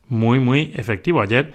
muy, 0.08 0.40
muy 0.40 0.72
efectivo. 0.74 1.20
Ayer, 1.20 1.52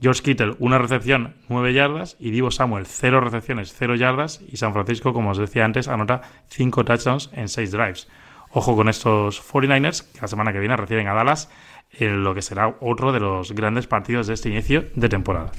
George 0.00 0.22
Kittle, 0.22 0.56
una 0.58 0.78
recepción, 0.78 1.36
9 1.48 1.72
yardas, 1.72 2.16
y 2.18 2.30
Divo 2.30 2.50
Samuel, 2.50 2.86
0 2.86 3.20
recepciones, 3.20 3.74
0 3.76 3.94
yardas, 3.96 4.42
y 4.50 4.56
San 4.56 4.72
Francisco, 4.72 5.12
como 5.12 5.30
os 5.30 5.38
decía 5.38 5.64
antes, 5.64 5.88
anota 5.88 6.22
5 6.48 6.84
touchdowns 6.84 7.30
en 7.32 7.48
6 7.48 7.70
drives. 7.72 8.08
Ojo 8.50 8.76
con 8.76 8.88
estos 8.88 9.42
49ers, 9.42 10.12
que 10.12 10.20
la 10.20 10.28
semana 10.28 10.52
que 10.52 10.60
viene 10.60 10.76
reciben 10.76 11.08
a 11.08 11.14
Dallas 11.14 11.50
en 11.98 12.24
lo 12.24 12.34
que 12.34 12.42
será 12.42 12.76
otro 12.80 13.12
de 13.12 13.20
los 13.20 13.52
grandes 13.52 13.86
partidos 13.86 14.26
de 14.26 14.34
este 14.34 14.48
inicio 14.48 14.86
de 14.94 15.08
temporada. 15.08 15.52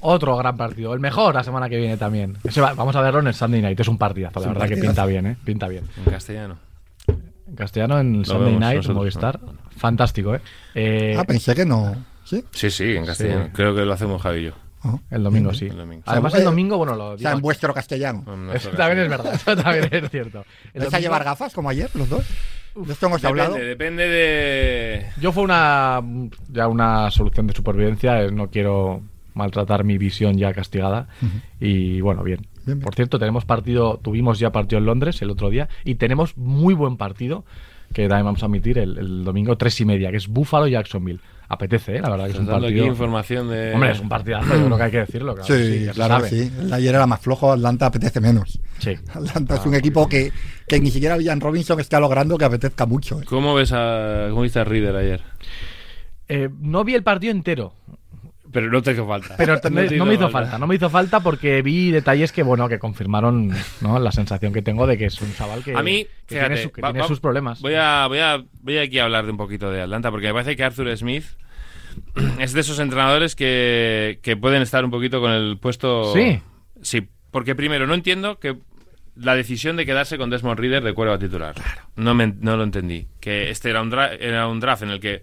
Otro 0.00 0.36
gran 0.36 0.56
partido, 0.56 0.94
el 0.94 1.00
mejor 1.00 1.34
la 1.34 1.42
semana 1.42 1.68
que 1.68 1.76
viene 1.78 1.96
también. 1.96 2.36
Ese 2.44 2.60
va- 2.60 2.74
vamos 2.74 2.94
a 2.96 3.00
verlo 3.00 3.20
en 3.20 3.26
el 3.28 3.34
Sunday 3.34 3.62
Night, 3.62 3.78
es 3.80 3.88
un 3.88 3.98
partidazo, 3.98 4.40
la 4.40 4.48
verdad 4.48 4.68
que 4.68 4.76
pinta 4.76 5.06
bien, 5.06 5.26
¿eh? 5.26 5.36
Pinta 5.44 5.68
bien. 5.68 5.84
En 6.04 6.12
castellano. 6.12 6.58
En 7.08 7.54
castellano 7.54 7.98
en 8.00 8.24
Sunday 8.24 8.44
vemos 8.46 8.60
Night, 8.60 8.76
nosotros, 8.78 8.96
Movistar. 8.96 9.40
Fantástico, 9.76 10.34
¿eh? 10.34 10.40
Eh, 10.74 11.16
Ah, 11.18 11.24
pensé 11.24 11.54
que 11.54 11.64
no. 11.64 11.94
¿Sí? 12.24 12.44
Sí, 12.50 12.70
sí, 12.70 12.96
en 12.96 13.06
castellano. 13.06 13.44
Sí. 13.46 13.50
Creo 13.54 13.74
que 13.74 13.82
lo 13.84 13.92
hacemos 13.92 14.20
Javi 14.20 14.40
y 14.40 14.44
yo. 14.46 14.52
Ah. 14.82 14.96
El 15.10 15.22
domingo, 15.24 15.52
sí. 15.54 15.66
El 15.66 15.76
domingo. 15.76 16.02
Además, 16.06 16.34
el 16.34 16.44
domingo, 16.44 16.76
bueno, 16.76 16.94
lo 16.94 17.10
O 17.12 17.18
sea, 17.18 17.32
en 17.32 17.40
vuestro 17.40 17.72
castellano. 17.74 18.24
En 18.32 18.50
Eso 18.54 18.70
también 18.70 19.00
es 19.04 19.08
verdad, 19.08 19.34
eso 19.34 19.56
también 19.56 19.88
es 19.92 20.10
cierto. 20.10 20.44
El 20.74 20.82
¿Vais 20.82 20.94
a 20.94 21.00
llevar 21.00 21.24
gafas 21.24 21.52
como 21.54 21.68
ayer, 21.70 21.90
los 21.94 22.08
dos? 22.08 22.24
De 22.74 22.92
esto 22.92 23.06
hemos 23.06 23.24
hablado. 23.24 23.54
Depende, 23.54 23.68
depende 24.04 24.08
de. 24.08 25.06
Yo 25.20 25.32
fue 25.32 25.44
una 25.44 26.02
ya 26.52 26.68
una 26.68 27.10
solución 27.10 27.46
de 27.46 27.54
supervivencia, 27.54 28.22
eh, 28.22 28.30
no 28.30 28.50
quiero 28.50 29.00
maltratar 29.36 29.84
mi 29.84 29.98
visión 29.98 30.36
ya 30.36 30.52
castigada 30.52 31.08
y 31.60 32.00
bueno, 32.00 32.24
bien. 32.24 32.40
Bien, 32.64 32.78
bien. 32.78 32.80
Por 32.80 32.94
cierto, 32.96 33.18
tenemos 33.20 33.44
partido, 33.44 34.00
tuvimos 34.02 34.40
ya 34.40 34.50
partido 34.50 34.78
en 34.78 34.86
Londres 34.86 35.22
el 35.22 35.30
otro 35.30 35.50
día 35.50 35.68
y 35.84 35.94
tenemos 35.96 36.36
muy 36.36 36.74
buen 36.74 36.96
partido 36.96 37.44
que 37.92 38.08
también 38.08 38.24
vamos 38.26 38.42
a 38.42 38.46
emitir 38.46 38.78
el, 38.78 38.98
el 38.98 39.24
domingo 39.24 39.56
tres 39.56 39.80
y 39.80 39.84
media, 39.84 40.10
que 40.10 40.16
es 40.16 40.26
Buffalo 40.26 40.66
Jacksonville. 40.66 41.20
Apetece, 41.48 41.98
¿eh? 41.98 42.00
la 42.00 42.10
verdad 42.10 42.24
que 42.24 42.32
es 42.32 42.38
un 42.40 42.50
aquí 42.50 42.60
partido. 42.60 42.86
información 42.86 43.48
de. 43.48 43.72
Hombre, 43.72 43.92
es 43.92 44.00
un 44.00 44.08
partidazo, 44.08 44.52
yo 44.56 44.64
creo 44.64 44.76
que 44.76 44.82
hay 44.82 44.90
que 44.90 44.98
decirlo. 44.98 45.34
Claro, 45.36 45.46
Sí, 45.54 45.86
claro 45.94 46.26
sí. 46.26 46.50
El 46.58 46.72
ayer 46.72 46.92
era 46.92 47.06
más 47.06 47.20
flojo, 47.20 47.52
Atlanta 47.52 47.86
apetece 47.86 48.20
menos. 48.20 48.58
Sí. 48.80 48.94
Atlanta 49.14 49.54
es 49.54 49.64
un 49.64 49.76
equipo 49.76 50.08
que, 50.08 50.32
que 50.66 50.80
ni 50.80 50.90
siquiera 50.90 51.16
Villan 51.16 51.40
Robinson 51.40 51.78
está 51.78 52.00
logrando 52.00 52.36
que 52.36 52.44
apetezca 52.46 52.84
mucho. 52.84 53.22
¿eh? 53.22 53.24
¿Cómo 53.28 53.54
ves 53.54 53.70
a. 53.72 54.26
¿Cómo 54.30 54.42
viste 54.42 54.58
a 54.58 54.64
Reader 54.64 54.96
ayer? 54.96 55.22
Eh, 56.28 56.48
no 56.60 56.82
vi 56.82 56.94
el 56.96 57.04
partido 57.04 57.30
entero, 57.30 57.74
Pero 58.56 58.70
no 58.70 58.80
te 58.80 58.92
hizo 58.92 59.06
falta. 59.06 59.36
Pero 59.36 59.60
no, 59.98 60.06
me 60.06 60.14
hizo 60.14 60.30
falta, 60.30 60.56
no 60.58 60.66
me 60.66 60.76
hizo 60.76 60.88
falta 60.88 61.20
porque 61.20 61.60
vi 61.60 61.90
detalles 61.90 62.32
que 62.32 62.42
bueno 62.42 62.70
que 62.70 62.78
confirmaron 62.78 63.52
¿no? 63.82 63.98
la 63.98 64.10
sensación 64.12 64.50
que 64.54 64.62
tengo 64.62 64.86
de 64.86 64.96
que 64.96 65.04
es 65.04 65.20
un 65.20 65.34
chaval 65.34 65.62
que, 65.62 65.74
A 65.76 65.82
mí, 65.82 66.06
que 66.26 66.36
fíjate, 66.36 66.46
tiene, 66.54 66.62
su- 66.62 66.72
que 66.72 66.80
va- 66.80 66.88
tiene 66.88 67.00
va- 67.02 67.06
sus 67.08 67.20
problemas. 67.20 67.60
Voy 67.60 67.74
a, 67.74 68.06
voy, 68.06 68.18
a, 68.20 68.42
voy 68.62 68.78
aquí 68.78 68.98
a 68.98 69.04
hablar 69.04 69.26
de 69.26 69.32
un 69.32 69.36
poquito 69.36 69.70
de 69.70 69.82
Atlanta, 69.82 70.10
porque 70.10 70.28
me 70.28 70.32
parece 70.32 70.56
que 70.56 70.64
Arthur 70.64 70.96
Smith 70.96 71.24
es 72.38 72.54
de 72.54 72.60
esos 72.60 72.78
entrenadores 72.78 73.36
que, 73.36 74.20
que 74.22 74.38
pueden 74.38 74.62
estar 74.62 74.82
un 74.86 74.90
poquito 74.90 75.20
con 75.20 75.32
el 75.32 75.58
puesto. 75.58 76.14
Sí. 76.14 76.40
Sí, 76.80 77.06
porque 77.30 77.54
primero, 77.54 77.86
no 77.86 77.92
entiendo 77.92 78.38
que 78.38 78.56
la 79.16 79.34
decisión 79.34 79.76
de 79.76 79.86
quedarse 79.86 80.18
con 80.18 80.28
Desmond 80.30 80.58
Reader 80.60 80.82
de 80.82 80.92
cuerva 80.94 81.18
titular. 81.18 81.54
No, 81.96 82.14
me, 82.14 82.26
no 82.38 82.56
lo 82.56 82.64
entendí. 82.64 83.06
Que 83.20 83.50
este 83.50 83.70
era 83.70 83.80
un, 83.82 83.90
dra- 83.90 84.16
era 84.18 84.46
un 84.46 84.60
draft 84.60 84.82
en 84.82 84.90
el 84.90 85.00
que 85.00 85.22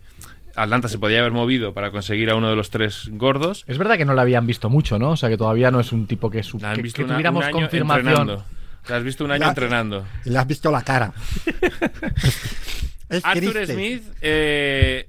Atlanta 0.55 0.87
se 0.87 0.99
podía 0.99 1.19
haber 1.19 1.31
movido 1.31 1.73
para 1.73 1.91
conseguir 1.91 2.29
a 2.29 2.35
uno 2.35 2.49
de 2.49 2.55
los 2.55 2.69
tres 2.69 3.09
gordos. 3.11 3.63
Es 3.67 3.77
verdad 3.77 3.97
que 3.97 4.05
no 4.05 4.13
lo 4.13 4.21
habían 4.21 4.45
visto 4.47 4.69
mucho, 4.69 4.99
¿no? 4.99 5.11
O 5.11 5.17
sea 5.17 5.29
que 5.29 5.37
todavía 5.37 5.71
no 5.71 5.79
es 5.79 5.91
un 5.91 6.05
tipo 6.07 6.29
que, 6.29 6.43
su- 6.43 6.59
La 6.59 6.69
han 6.71 6.75
que, 6.77 6.81
visto 6.83 6.97
que 6.97 7.03
una- 7.05 7.13
tuviéramos 7.15 7.41
un 7.43 7.47
año 7.47 7.55
confirmación. 7.61 8.07
entrenando. 8.07 8.45
La 8.87 8.97
has 8.97 9.03
visto 9.03 9.23
un 9.25 9.31
año 9.31 9.39
La- 9.43 9.49
entrenando. 9.49 10.05
Y 10.25 10.29
le 10.29 10.37
has 10.39 10.47
visto 10.47 10.69
la 10.71 10.81
cara. 10.83 11.13
es 13.09 13.23
Arthur 13.25 13.53
triste. 13.53 13.73
Smith 13.73 14.03
eh, 14.21 15.05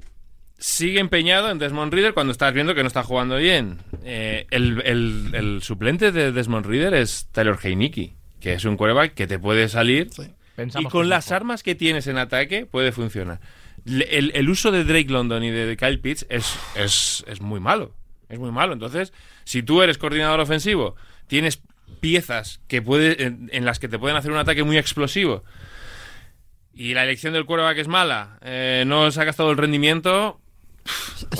sigue 0.58 1.00
empeñado 1.00 1.50
en 1.50 1.58
Desmond 1.58 1.92
Reader 1.92 2.14
cuando 2.14 2.32
estás 2.32 2.52
viendo 2.54 2.74
que 2.74 2.82
no 2.82 2.86
está 2.88 3.02
jugando 3.02 3.36
bien. 3.36 3.78
Eh, 4.04 4.46
el, 4.50 4.80
el- 4.84 5.30
el 5.34 5.62
suplente 5.62 6.12
de 6.12 6.32
Desmond 6.32 6.66
Reader 6.66 6.94
es 6.94 7.28
Taylor 7.32 7.58
Heineke, 7.62 8.14
que 8.40 8.54
es 8.54 8.64
un 8.64 8.76
quarterback 8.76 9.14
que 9.14 9.26
te 9.26 9.38
puede 9.38 9.68
salir 9.68 10.08
y 10.78 10.84
con 10.84 11.08
las 11.08 11.32
armas 11.32 11.62
que 11.62 11.74
tienes 11.74 12.06
en 12.06 12.18
ataque 12.18 12.66
puede 12.66 12.92
funcionar. 12.92 13.40
El, 13.86 14.32
el 14.34 14.48
uso 14.48 14.70
de 14.70 14.84
Drake 14.84 15.10
London 15.10 15.44
y 15.44 15.50
de 15.50 15.76
Kyle 15.76 16.00
Pitts 16.00 16.26
es, 16.28 16.58
es, 16.74 17.24
es 17.26 17.40
muy 17.40 17.60
malo. 17.60 17.92
Es 18.28 18.38
muy 18.38 18.50
malo. 18.50 18.72
Entonces, 18.72 19.12
si 19.44 19.62
tú 19.62 19.82
eres 19.82 19.98
coordinador 19.98 20.40
ofensivo, 20.40 20.96
tienes 21.26 21.60
piezas 22.00 22.60
que 22.66 22.80
puede, 22.82 23.22
en, 23.22 23.50
en 23.52 23.64
las 23.64 23.78
que 23.78 23.88
te 23.88 23.98
pueden 23.98 24.16
hacer 24.16 24.30
un 24.32 24.38
ataque 24.38 24.64
muy 24.64 24.78
explosivo 24.78 25.44
y 26.74 26.94
la 26.94 27.04
elección 27.04 27.32
del 27.32 27.44
quarterback 27.46 27.78
es 27.78 27.88
mala, 27.88 28.38
eh, 28.42 28.84
no 28.86 29.10
sacas 29.10 29.36
todo 29.36 29.50
el 29.50 29.56
rendimiento. 29.56 30.40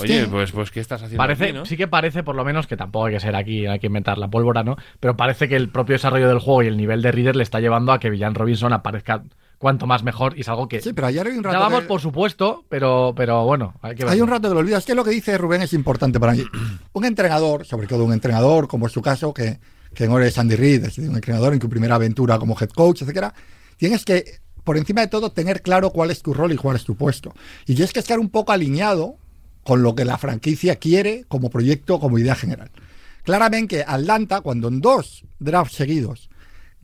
Oye, 0.00 0.26
pues, 0.26 0.52
pues 0.52 0.70
¿qué 0.70 0.80
estás 0.80 1.02
haciendo 1.02 1.18
Parece, 1.18 1.44
aquí, 1.44 1.52
no? 1.52 1.66
sí 1.66 1.76
que 1.76 1.86
parece, 1.86 2.22
por 2.22 2.34
lo 2.34 2.44
menos, 2.44 2.66
que 2.66 2.76
tampoco 2.76 3.06
hay 3.06 3.14
que 3.14 3.20
ser 3.20 3.36
aquí, 3.36 3.66
hay 3.66 3.78
que 3.78 3.88
inventar 3.88 4.16
la 4.16 4.28
pólvora, 4.28 4.62
¿no? 4.62 4.76
Pero 5.00 5.16
parece 5.16 5.48
que 5.48 5.56
el 5.56 5.68
propio 5.68 5.94
desarrollo 5.94 6.28
del 6.28 6.38
juego 6.38 6.62
y 6.62 6.68
el 6.68 6.76
nivel 6.76 7.02
de 7.02 7.12
Reader 7.12 7.36
le 7.36 7.42
está 7.42 7.60
llevando 7.60 7.92
a 7.92 8.00
que 8.00 8.08
Villan 8.08 8.34
Robinson 8.34 8.72
aparezca 8.72 9.22
cuanto 9.64 9.86
más 9.86 10.02
mejor 10.02 10.36
y 10.36 10.42
es 10.42 10.48
algo 10.50 10.68
que 10.68 10.82
Sí, 10.82 10.92
pero 10.92 11.06
ayer 11.06 11.26
hay 11.26 11.38
un 11.38 11.42
rato. 11.42 11.56
dábamos 11.58 11.80
que- 11.80 11.86
por 11.86 11.98
supuesto, 11.98 12.66
pero, 12.68 13.14
pero 13.16 13.44
bueno, 13.46 13.72
hay 13.80 13.94
que 13.94 14.04
ver. 14.04 14.12
Hay 14.12 14.20
un 14.20 14.28
rato 14.28 14.48
que 14.48 14.52
lo 14.54 14.60
olvidas. 14.60 14.80
Es 14.80 14.84
que 14.86 14.94
lo 14.94 15.02
que 15.02 15.10
dice 15.10 15.38
Rubén 15.38 15.62
es 15.62 15.72
importante 15.72 16.20
para 16.20 16.34
mí. 16.34 16.44
Un 16.92 17.06
entrenador, 17.06 17.64
sobre 17.64 17.86
todo 17.86 18.04
un 18.04 18.12
entrenador, 18.12 18.68
como 18.68 18.86
es 18.88 18.92
su 18.92 19.00
caso, 19.00 19.32
que, 19.32 19.58
que 19.94 20.06
no 20.06 20.18
eres 20.18 20.36
Andy 20.36 20.54
Reid, 20.54 20.84
es 20.84 20.98
un 20.98 21.14
entrenador 21.14 21.54
en 21.54 21.60
tu 21.60 21.70
primera 21.70 21.94
aventura 21.94 22.38
como 22.38 22.54
head 22.60 22.68
coach, 22.68 23.00
etcétera, 23.00 23.32
tienes 23.78 24.04
que, 24.04 24.40
por 24.64 24.76
encima 24.76 25.00
de 25.00 25.08
todo, 25.08 25.32
tener 25.32 25.62
claro 25.62 25.88
cuál 25.90 26.10
es 26.10 26.20
tu 26.20 26.34
rol 26.34 26.52
y 26.52 26.56
cuál 26.56 26.76
es 26.76 26.84
tu 26.84 26.94
puesto. 26.94 27.32
Y 27.66 27.74
tienes 27.74 27.94
que 27.94 28.00
estar 28.00 28.18
un 28.18 28.28
poco 28.28 28.52
alineado 28.52 29.16
con 29.62 29.82
lo 29.82 29.94
que 29.94 30.04
la 30.04 30.18
franquicia 30.18 30.76
quiere 30.76 31.24
como 31.26 31.48
proyecto, 31.48 31.98
como 31.98 32.18
idea 32.18 32.34
general. 32.34 32.70
Claramente, 33.22 33.82
Atlanta, 33.86 34.42
cuando 34.42 34.68
en 34.68 34.82
dos 34.82 35.24
drafts 35.38 35.74
seguidos 35.76 36.28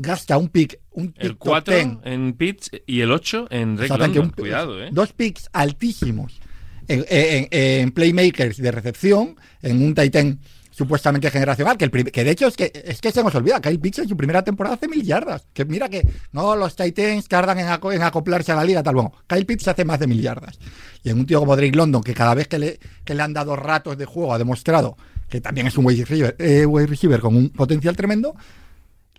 gasta 0.01 0.39
un 0.39 0.49
pick, 0.49 0.79
un 0.93 1.13
pick 1.13 1.23
El 1.25 1.29
top 1.31 1.39
4 1.39 1.75
10, 1.75 1.89
en 2.05 2.33
Pitts 2.35 2.71
y 2.87 3.01
el 3.01 3.13
8 3.13 3.49
en 3.51 3.77
Drake 3.77 3.89
London. 3.99 4.25
un- 4.25 4.31
Cuidado, 4.31 4.83
¿eh? 4.83 4.89
Dos 4.93 5.13
picks 5.13 5.49
altísimos 5.53 6.41
en, 6.89 7.05
en- 7.09 7.49
en 7.51 7.91
playmakers 7.93 8.57
de 8.57 8.71
recepción, 8.73 9.37
en 9.63 9.83
un 9.83 9.95
Titan 9.95 10.41
supuestamente 10.73 11.31
generacional, 11.31 11.77
que, 11.77 11.85
el 11.85 11.91
que 12.11 12.25
de 12.25 12.31
hecho 12.31 12.47
es 12.47 12.57
que, 12.57 12.73
es 12.73 13.01
que 13.03 13.13
se 13.13 13.23
nos 13.23 13.35
olvida, 13.35 13.61
Kyle 13.61 13.79
Pitts 13.79 13.99
en 13.99 14.09
su 14.09 14.17
primera 14.17 14.43
temporada 14.43 14.77
hace 14.77 14.89
mil 14.89 15.03
yardas. 15.03 15.47
Que 15.53 15.65
mira 15.67 15.91
que 15.91 16.07
no 16.33 16.57
los 16.57 16.75
Titans 16.75 17.29
tardan 17.29 17.59
en, 17.59 17.67
aco- 17.67 17.93
en 17.93 18.01
acoplarse 18.03 18.53
a 18.53 18.57
la 18.57 18.65
liga, 18.65 18.83
tal. 18.83 18.95
Bueno, 18.95 19.13
Kyle 19.27 19.45
Pitts 19.45 19.69
hace 19.69 19.85
más 19.85 20.01
de 20.01 20.07
mil 20.07 20.23
yardas. 20.23 20.59
Y 21.03 21.11
en 21.11 21.19
un 21.19 21.27
tío 21.27 21.39
como 21.41 21.55
Drake 21.55 21.77
London, 21.77 22.03
que 22.03 22.15
cada 22.15 22.35
vez 22.35 22.49
que 22.49 22.59
le, 22.59 22.81
que 23.05 23.15
le 23.15 23.23
han 23.23 23.35
dado 23.35 23.57
ratos 23.57 23.99
de 23.99 24.07
juego 24.07 24.33
ha 24.33 24.39
demostrado 24.39 24.97
que 25.29 25.41
también 25.41 25.67
es 25.69 25.77
un 25.79 25.85
wide 25.87 26.05
receiver, 26.05 26.35
eh, 26.41 26.67
wide 26.67 26.87
receiver 26.89 27.21
con 27.21 27.37
un 27.37 27.51
potencial 27.51 27.95
tremendo, 27.95 28.35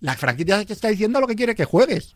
la 0.01 0.15
franquicia 0.15 0.65
te 0.65 0.73
está 0.73 0.89
diciendo 0.89 1.21
lo 1.21 1.27
que 1.27 1.35
quiere 1.35 1.55
que 1.55 1.63
juegues. 1.65 2.15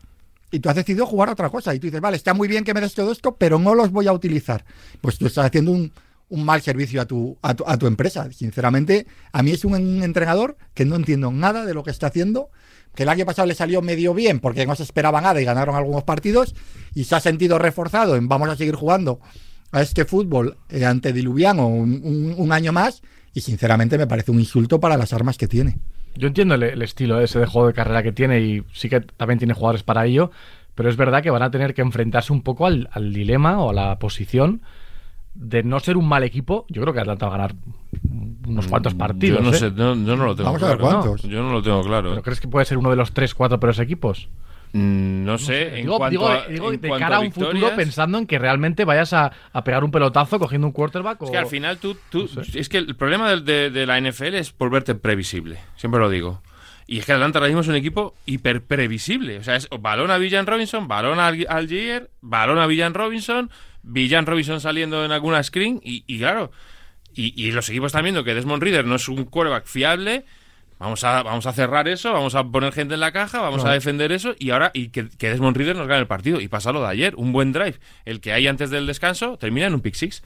Y 0.52 0.60
tú 0.60 0.70
has 0.70 0.76
decidido 0.76 1.06
jugar 1.06 1.30
a 1.30 1.34
otra 1.34 1.50
cosa. 1.50 1.74
Y 1.74 1.80
tú 1.80 1.88
dices, 1.88 2.02
vale, 2.02 2.18
está 2.18 2.34
muy 2.34 2.48
bien 2.48 2.64
que 2.64 2.74
me 2.74 2.82
des 2.82 2.94
todo 2.94 3.12
esto, 3.12 3.36
pero 3.36 3.60
no 3.60 3.76
los 3.76 3.92
voy 3.92 4.08
a 4.08 4.14
utilizar. 4.14 4.66
Pues 5.02 5.18
tú 5.18 5.28
estás 5.28 5.46
haciendo 5.46 5.72
un, 5.72 5.92
mal 6.30 6.62
servicio 6.62 7.02
a 7.02 7.06
tu, 7.06 7.38
a, 7.42 7.54
tu, 7.54 7.64
a 7.68 7.78
tu 7.78 7.88
empresa. 7.88 8.32
Sinceramente, 8.32 9.08
a 9.32 9.44
mí 9.44 9.52
es 9.52 9.64
un 9.66 10.04
entrenador 10.04 10.58
que 10.74 10.86
no 10.86 10.96
entiendo 10.96 11.32
nada 11.32 11.66
de 11.66 11.74
lo 11.74 11.84
que 11.84 11.92
está 11.92 12.08
haciendo. 12.08 12.50
Que 12.96 13.04
el 13.04 13.10
año 13.10 13.26
pasado 13.26 13.48
le 13.48 13.56
salió 13.56 13.82
medio 13.82 14.14
bien 14.14 14.40
porque 14.40 14.66
no 14.66 14.76
se 14.76 14.84
esperaba 14.84 15.22
nada 15.22 15.42
y 15.42 15.46
ganaron 15.46 15.76
algunos 15.76 16.04
partidos. 16.04 16.56
Y 16.94 17.04
se 17.04 17.16
ha 17.16 17.20
sentido 17.20 17.60
reforzado 17.60 18.16
en 18.16 18.28
vamos 18.28 18.50
a 18.50 18.56
seguir 18.56 18.76
jugando 18.76 19.20
a 19.72 19.82
este 19.82 20.06
fútbol 20.06 20.58
eh, 20.70 20.86
antediluviano 20.86 21.68
un 21.68 22.52
año 22.52 22.72
más. 22.72 23.02
Y 23.34 23.42
sinceramente 23.42 23.98
me 23.98 24.08
parece 24.08 24.32
un 24.32 24.40
insulto 24.40 24.80
para 24.80 24.98
las 24.98 25.12
armas 25.14 25.38
que 25.38 25.48
tiene. 25.48 25.78
Yo 26.16 26.28
entiendo 26.28 26.56
el, 26.56 26.64
el 26.64 26.82
estilo 26.82 27.20
ese 27.20 27.40
de 27.40 27.46
juego 27.46 27.68
de 27.68 27.74
carrera 27.74 28.04
que 28.04 28.12
tiene 28.12 28.40
y 28.42 28.64
sí 28.74 28.90
que 28.90 29.02
también 29.02 29.38
tiene 29.38 29.54
jugadores 29.54 29.84
para 29.84 30.06
ello, 30.06 30.32
pero 30.76 30.90
es 30.90 30.98
verdad 30.98 31.24
que 31.24 31.30
van 31.30 31.44
a 31.44 31.52
tener 31.52 31.74
que 31.74 31.82
enfrentarse 31.82 32.34
un 32.34 32.42
poco 32.42 32.66
al, 32.66 32.90
al 32.92 33.14
dilema 33.14 33.60
o 33.62 33.70
a 33.70 33.74
la 33.74 34.00
posición 34.00 34.62
de 35.36 35.64
no 35.64 35.80
ser 35.80 35.98
un 35.98 36.08
mal 36.08 36.24
equipo. 36.24 36.66
Yo 36.70 36.82
creo 36.82 36.94
que 36.94 37.02
Atlanta 37.02 37.28
va 37.28 37.36
a 37.36 37.38
ganar 37.38 37.56
unos 38.48 38.68
cuantos 38.68 38.94
partidos. 38.94 39.40
Yo 39.40 39.50
no 39.50 39.56
¿eh? 39.56 39.60
sé, 39.60 39.72
no, 39.72 39.96
yo 39.96 40.16
no 40.16 40.26
lo 40.26 40.36
tengo 40.36 40.50
Vamos 40.50 40.64
a 40.64 40.70
ver 40.70 40.78
claro. 40.78 41.02
cuántos. 41.02 41.30
Yo 41.30 41.44
no 41.44 41.52
lo 41.52 41.62
tengo 41.62 41.84
claro. 41.84 42.12
¿Pero 42.12 42.24
crees 42.24 42.40
que 42.40 42.48
puede 42.48 42.66
ser 42.66 42.78
uno 42.78 42.90
de 42.90 42.96
los 42.96 43.14
3-4 43.14 43.60
peores 43.60 43.80
equipos? 43.80 44.30
Mm, 44.74 45.24
No 45.26 45.38
sé, 45.38 45.70
en 45.70 45.76
digo, 45.86 45.98
cuanto 45.98 46.12
digo- 46.12 46.28
a, 46.30 46.48
digo 46.48 46.72
en 46.74 46.82
de 46.82 46.88
cuanto 46.88 47.04
cara 47.06 47.16
a 47.18 47.20
un 47.20 47.26
victorias, 47.28 47.54
futuro 47.54 47.76
pensando 47.76 48.18
en 48.18 48.28
que 48.28 48.40
realmente 48.40 48.84
vayas 48.86 49.14
a, 49.14 49.32
a 49.54 49.64
pegar 49.64 49.84
un 49.84 49.92
pelotazo 49.92 50.38
cogiendo 50.40 50.68
un 50.68 50.74
quarterback. 50.74 51.22
Es 51.22 51.30
o- 51.30 51.32
que 51.32 51.38
al 51.38 51.48
final 51.48 51.78
tú, 51.78 51.98
tú 52.10 52.30
No 52.36 52.44
sé. 52.44 52.60
es 52.60 52.70
que 52.70 52.78
el 52.78 52.96
problema 52.96 53.30
de, 53.30 53.42
de- 53.42 53.70
de 53.70 53.86
la 53.86 53.98
NFL 54.00 54.36
es 54.36 54.56
volverte 54.58 54.96
previsible, 54.96 55.60
siempre 55.78 56.00
lo 56.00 56.10
digo. 56.10 56.42
Y 56.88 57.00
es 57.00 57.06
que 57.06 57.14
Atlanta 57.14 57.40
ahora 57.40 57.48
mismo 57.48 57.62
es 57.62 57.68
un 57.68 57.76
equipo 57.76 58.14
hiper 58.28 58.62
previsible. 58.64 59.40
O 59.40 59.44
sea, 59.44 59.56
es 59.56 59.68
balón 59.80 60.12
a 60.12 60.18
Villan 60.20 60.46
Robinson, 60.46 60.88
balón 60.88 61.20
al 61.20 61.44
Algier, 61.50 62.12
balón 62.22 62.60
a 62.60 62.68
Villan 62.68 62.94
Robinson, 62.94 63.50
Villan 63.82 64.28
Robinson 64.28 64.62
saliendo 64.62 65.04
en 65.04 65.12
alguna 65.12 65.42
screen 65.42 65.82
y, 65.84 66.04
y 66.06 66.20
claro, 66.20 66.52
y, 67.16 67.34
y 67.42 67.52
los 67.54 67.70
equipos 67.70 67.88
están 67.88 68.04
viendo 68.04 68.24
que 68.24 68.36
Desmond 68.36 68.62
Reader 68.62 68.86
no 68.86 68.96
es 68.96 69.08
un 69.10 69.24
quarterback 69.26 69.66
fiable. 69.66 70.26
Vamos 70.78 71.04
a, 71.06 71.24
vamos 71.24 71.46
a 71.46 71.54
cerrar 71.54 71.88
eso, 71.88 72.12
vamos 72.12 72.36
a 72.36 72.44
poner 72.44 72.74
gente 72.74 72.96
en 72.96 73.00
la 73.00 73.12
caja, 73.14 73.40
vamos 73.40 73.64
a 73.64 73.72
defender 73.72 74.12
eso 74.12 74.36
y 74.38 74.50
ahora 74.52 74.72
y 74.74 74.90
que, 74.90 75.08
que 75.08 75.30
Desmond 75.30 75.56
Reader 75.56 75.76
nos 75.78 75.88
gane 75.88 76.02
el 76.02 76.08
partido. 76.08 76.42
Y 76.42 76.48
pasa 76.50 76.72
lo 76.74 76.82
de 76.82 76.88
ayer, 76.90 77.16
un 77.16 77.32
buen 77.32 77.54
drive. 77.54 77.80
El 78.04 78.20
que 78.20 78.34
hay 78.34 78.48
antes 78.48 78.70
del 78.72 78.86
descanso 78.86 79.38
termina 79.38 79.68
en 79.68 79.74
un 79.74 79.80
pick 79.82 79.96
six. 79.96 80.22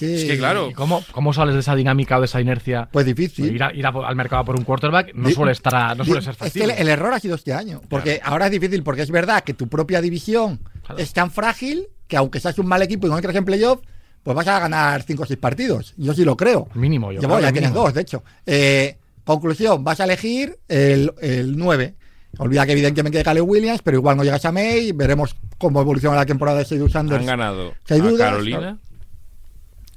Es 0.00 0.24
que 0.24 0.36
claro, 0.36 0.70
¿Y 0.70 0.72
cómo, 0.72 1.04
cómo 1.12 1.32
sales 1.32 1.54
de 1.54 1.60
esa 1.60 1.76
dinámica 1.76 2.16
o 2.16 2.20
de 2.20 2.24
esa 2.24 2.40
inercia? 2.40 2.88
Pues 2.90 3.06
difícil. 3.06 3.54
Ir, 3.54 3.62
a- 3.62 3.72
ir 3.72 3.86
a- 3.86 3.90
al 3.90 4.16
mercado 4.16 4.44
por 4.44 4.56
un 4.58 4.64
quarterback 4.64 5.14
no 5.14 5.28
Di- 5.28 5.34
suele 5.34 5.52
estar 5.52 5.72
a- 5.76 5.94
no 5.94 6.04
suele 6.04 6.22
ser 6.22 6.32
Es 6.32 6.38
que 6.38 6.44
fácil. 6.44 6.62
el, 6.62 6.70
el 6.72 6.88
error 6.88 7.12
ha 7.14 7.20
sido 7.20 7.36
este 7.36 7.52
año. 7.52 7.80
Porque 7.88 8.20
ahora 8.24 8.46
es 8.46 8.52
difícil, 8.52 8.82
porque 8.82 9.02
es 9.02 9.10
verdad 9.12 9.44
que 9.44 9.54
tu 9.54 9.68
propia 9.68 10.00
división 10.00 10.58
Claro. 10.84 11.00
es 11.00 11.12
tan 11.12 11.30
frágil 11.30 11.86
que 12.08 12.16
aunque 12.16 12.40
seas 12.40 12.58
un 12.58 12.66
mal 12.66 12.82
equipo 12.82 13.06
y 13.06 13.10
no 13.10 13.16
entres 13.16 13.36
en 13.36 13.44
playoff, 13.44 13.80
pues 14.24 14.34
vas 14.34 14.48
a 14.48 14.58
ganar 14.58 15.02
5 15.02 15.22
o 15.22 15.26
6 15.26 15.38
partidos. 15.38 15.94
Yo 15.96 16.14
sí 16.14 16.24
lo 16.24 16.36
creo. 16.36 16.68
Mínimo, 16.74 17.12
yo 17.12 17.20
Ya, 17.20 17.28
creo 17.28 17.40
ya 17.40 17.52
tienes 17.52 17.72
dos, 17.72 17.94
de 17.94 18.00
hecho. 18.00 18.24
Eh, 18.44 18.96
conclusión, 19.24 19.84
vas 19.84 20.00
a 20.00 20.04
elegir 20.04 20.58
el, 20.68 21.12
el 21.20 21.56
9. 21.56 21.94
Olvida 22.38 22.64
que 22.64 22.72
evidentemente 22.72 23.18
que 23.18 23.24
Caleb 23.24 23.46
Williams, 23.46 23.82
pero 23.82 23.98
igual 23.98 24.16
no 24.16 24.24
llegas 24.24 24.44
a 24.46 24.52
May, 24.52 24.92
veremos 24.92 25.36
cómo 25.58 25.80
evoluciona 25.82 26.16
la 26.16 26.24
temporada 26.26 26.58
de 26.58 26.64
Seydou 26.64 26.88
Sanders. 26.88 27.20
Han 27.20 27.26
ganado 27.26 27.74
Si 27.84 27.94
hay 27.94 28.00
a 28.00 28.04
dudas, 28.04 28.30
Carolina 28.30 28.78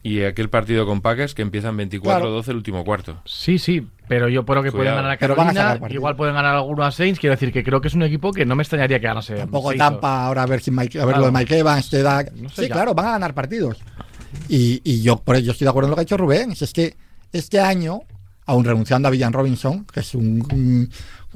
y 0.06 0.22
aquel 0.24 0.52
partido 0.52 0.86
con 0.86 1.02
Packers 1.02 1.34
que 1.34 1.42
empiezan 1.42 1.76
24-12 1.80 2.50
el 2.50 2.58
último 2.58 2.84
cuarto. 2.86 3.20
Sí, 3.26 3.58
sí, 3.58 3.88
pero 4.08 4.30
yo 4.30 4.46
creo 4.46 4.62
que 4.62 4.72
pueden 4.72 4.94
ganar 4.94 5.10
a 5.10 5.18
Carolina, 5.18 5.80
igual 5.90 6.16
pueden 6.16 6.36
ganar 6.36 6.56
alguno 6.56 6.84
a 6.84 6.92
Saints, 6.92 7.20
quiero 7.20 7.34
decir 7.36 7.52
que 7.52 7.64
creo 7.64 7.82
que 7.82 7.88
es 7.88 7.96
un 7.96 8.04
equipo 8.04 8.32
que 8.32 8.46
no 8.46 8.56
me 8.56 8.62
extrañaría 8.62 9.00
que 9.00 9.08
ganase. 9.08 9.34
Tampoco 9.34 9.74
Tampa, 9.74 10.28
ahora 10.28 10.44
a 10.44 10.46
ver 10.46 10.62
si 10.62 10.70
Mike, 10.70 11.00
a 11.00 11.06
ver 11.06 11.16
Claro. 11.16 11.32
lo 11.32 11.32
de 11.32 11.40
Mike 11.40 11.58
Evans 11.58 11.90
te 11.90 12.04
da. 12.04 12.24
No 12.36 12.50
sé 12.50 12.64
sí, 12.64 12.68
ya. 12.68 12.76
claro, 12.76 12.94
van 12.94 13.08
a 13.08 13.12
ganar 13.14 13.34
partidos. 13.34 13.80
Y, 14.48 14.80
y 14.84 15.02
yo 15.02 15.18
por 15.18 15.38
ello 15.38 15.54
estoy 15.54 15.66
de 15.66 15.70
acuerdo 15.70 15.88
en 15.88 15.90
lo 15.92 15.96
que 15.96 16.02
ha 16.02 16.04
dicho 16.06 16.18
Rubén. 16.18 16.52
Es 16.52 16.72
que 16.72 16.96
este 17.34 17.60
año, 17.60 18.02
aún 18.46 18.64
renunciando 18.66 19.08
a 19.08 19.12
Villan 19.12 19.34
Robinson, 19.34 19.86
que 19.86 20.00
es 20.02 20.14
un, 20.16 20.42
un- 20.54 20.90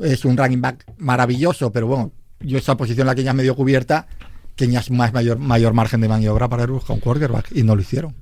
es 0.05 0.23
un 0.25 0.37
running 0.37 0.61
back 0.61 0.85
maravilloso, 0.97 1.71
pero 1.71 1.87
bueno, 1.87 2.11
yo 2.39 2.57
esa 2.57 2.77
posición 2.77 3.07
la 3.07 3.15
que 3.15 3.23
ya 3.23 3.33
medio 3.33 3.55
cubierta, 3.55 4.07
tenía 4.55 4.81
más 4.91 5.13
mayor, 5.13 5.37
mayor 5.39 5.73
margen 5.73 6.01
de 6.01 6.07
maniobra 6.07 6.47
para 6.47 6.63
ir 6.63 6.69
buscar 6.69 6.93
un 6.95 6.99
quarterback 7.01 7.51
y 7.53 7.63
no 7.63 7.75
lo 7.75 7.81
hicieron. 7.81 8.13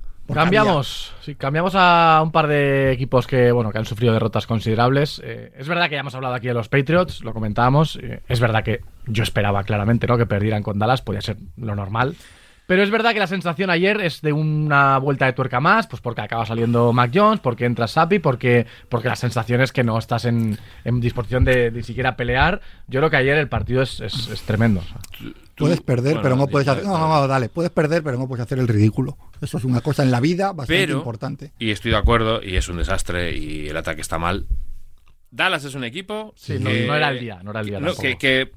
Cambiamos, 0.44 1.14
sí, 1.22 1.34
cambiamos 1.36 1.72
a 1.74 2.20
un 2.22 2.30
par 2.32 2.48
de 2.48 2.92
equipos 2.92 3.26
que, 3.26 3.50
bueno, 3.50 3.70
que 3.72 3.78
han 3.78 3.86
sufrido 3.86 4.12
derrotas 4.12 4.46
considerables. 4.46 5.22
Eh, 5.24 5.52
es 5.56 5.66
verdad 5.68 5.88
que 5.88 5.94
ya 5.94 6.00
hemos 6.00 6.14
hablado 6.14 6.34
aquí 6.34 6.48
de 6.48 6.54
los 6.54 6.68
Patriots, 6.68 7.24
lo 7.24 7.32
comentábamos. 7.32 7.98
eh, 8.02 8.20
es 8.28 8.38
verdad 8.38 8.62
que 8.62 8.80
yo 9.06 9.22
esperaba 9.22 9.64
claramente, 9.64 10.06
¿no? 10.06 10.18
Que 10.18 10.26
perdieran 10.26 10.62
con 10.62 10.78
Dallas, 10.78 11.00
podía 11.00 11.22
ser 11.22 11.38
lo 11.56 11.74
normal. 11.74 12.14
Pero 12.68 12.82
es 12.82 12.90
verdad 12.90 13.14
que 13.14 13.18
la 13.18 13.26
sensación 13.26 13.70
ayer 13.70 13.98
es 14.02 14.20
de 14.20 14.30
una 14.34 14.98
vuelta 14.98 15.24
de 15.24 15.32
tuerca 15.32 15.58
más, 15.58 15.86
pues 15.86 16.02
porque 16.02 16.20
acaba 16.20 16.44
saliendo 16.44 16.92
Mac 16.92 17.10
Jones, 17.14 17.40
porque 17.40 17.64
entra 17.64 17.88
Sapi, 17.88 18.18
porque, 18.18 18.66
porque 18.90 19.08
la 19.08 19.16
sensación 19.16 19.62
es 19.62 19.72
que 19.72 19.82
no 19.82 19.96
estás 19.98 20.26
en, 20.26 20.58
en 20.84 21.00
disposición 21.00 21.44
de 21.44 21.70
ni 21.70 21.82
siquiera 21.82 22.14
pelear. 22.14 22.60
Yo 22.86 23.00
creo 23.00 23.08
que 23.08 23.16
ayer 23.16 23.38
el 23.38 23.48
partido 23.48 23.80
es, 23.80 24.00
es- 24.00 24.28
es 24.28 24.42
tremendo. 24.42 24.80
o 24.80 24.84
sea. 24.84 24.98
Tú- 25.18 25.64
Puedes 25.64 25.80
perder, 25.80 26.12
bueno, 26.16 26.22
pero 26.22 26.36
no 26.36 26.46
puedes 26.46 26.68
hacer. 26.68 26.84
No, 26.84 26.90
no, 26.98 27.08
dale. 27.08 27.20
no, 27.22 27.26
dale. 27.28 27.48
Puedes 27.48 27.70
perder, 27.72 28.02
pero 28.04 28.18
no 28.18 28.28
puedes 28.28 28.44
hacer 28.44 28.58
el 28.58 28.68
ridículo. 28.68 29.16
Eso 29.40 29.56
es 29.56 29.64
una 29.64 29.80
cosa 29.80 30.02
en 30.02 30.10
la 30.10 30.20
vida 30.20 30.48
bastante 30.52 30.74
Pero, 30.74 30.98
importante. 30.98 31.52
y 31.58 31.70
estoy 31.70 31.90
de 31.92 31.96
acuerdo, 31.96 32.42
y 32.42 32.56
es 32.56 32.68
un 32.68 32.76
desastre, 32.76 33.34
y 33.34 33.66
el 33.68 33.76
ataque 33.78 34.02
está 34.02 34.18
mal. 34.18 34.46
Dallas 35.30 35.64
es 35.64 35.74
un 35.74 35.84
equipo. 35.84 36.32
Sí, 36.36 36.58
no, 36.60 36.70
que- 36.70 36.86
no 36.86 36.94
era 36.94 37.08
el 37.08 37.18
día, 37.20 37.40
no 37.42 37.50
era 37.52 37.60
el 37.60 37.66
día. 37.66 37.80
no, 37.80 37.94
que, 37.96 38.16
que 38.18 38.52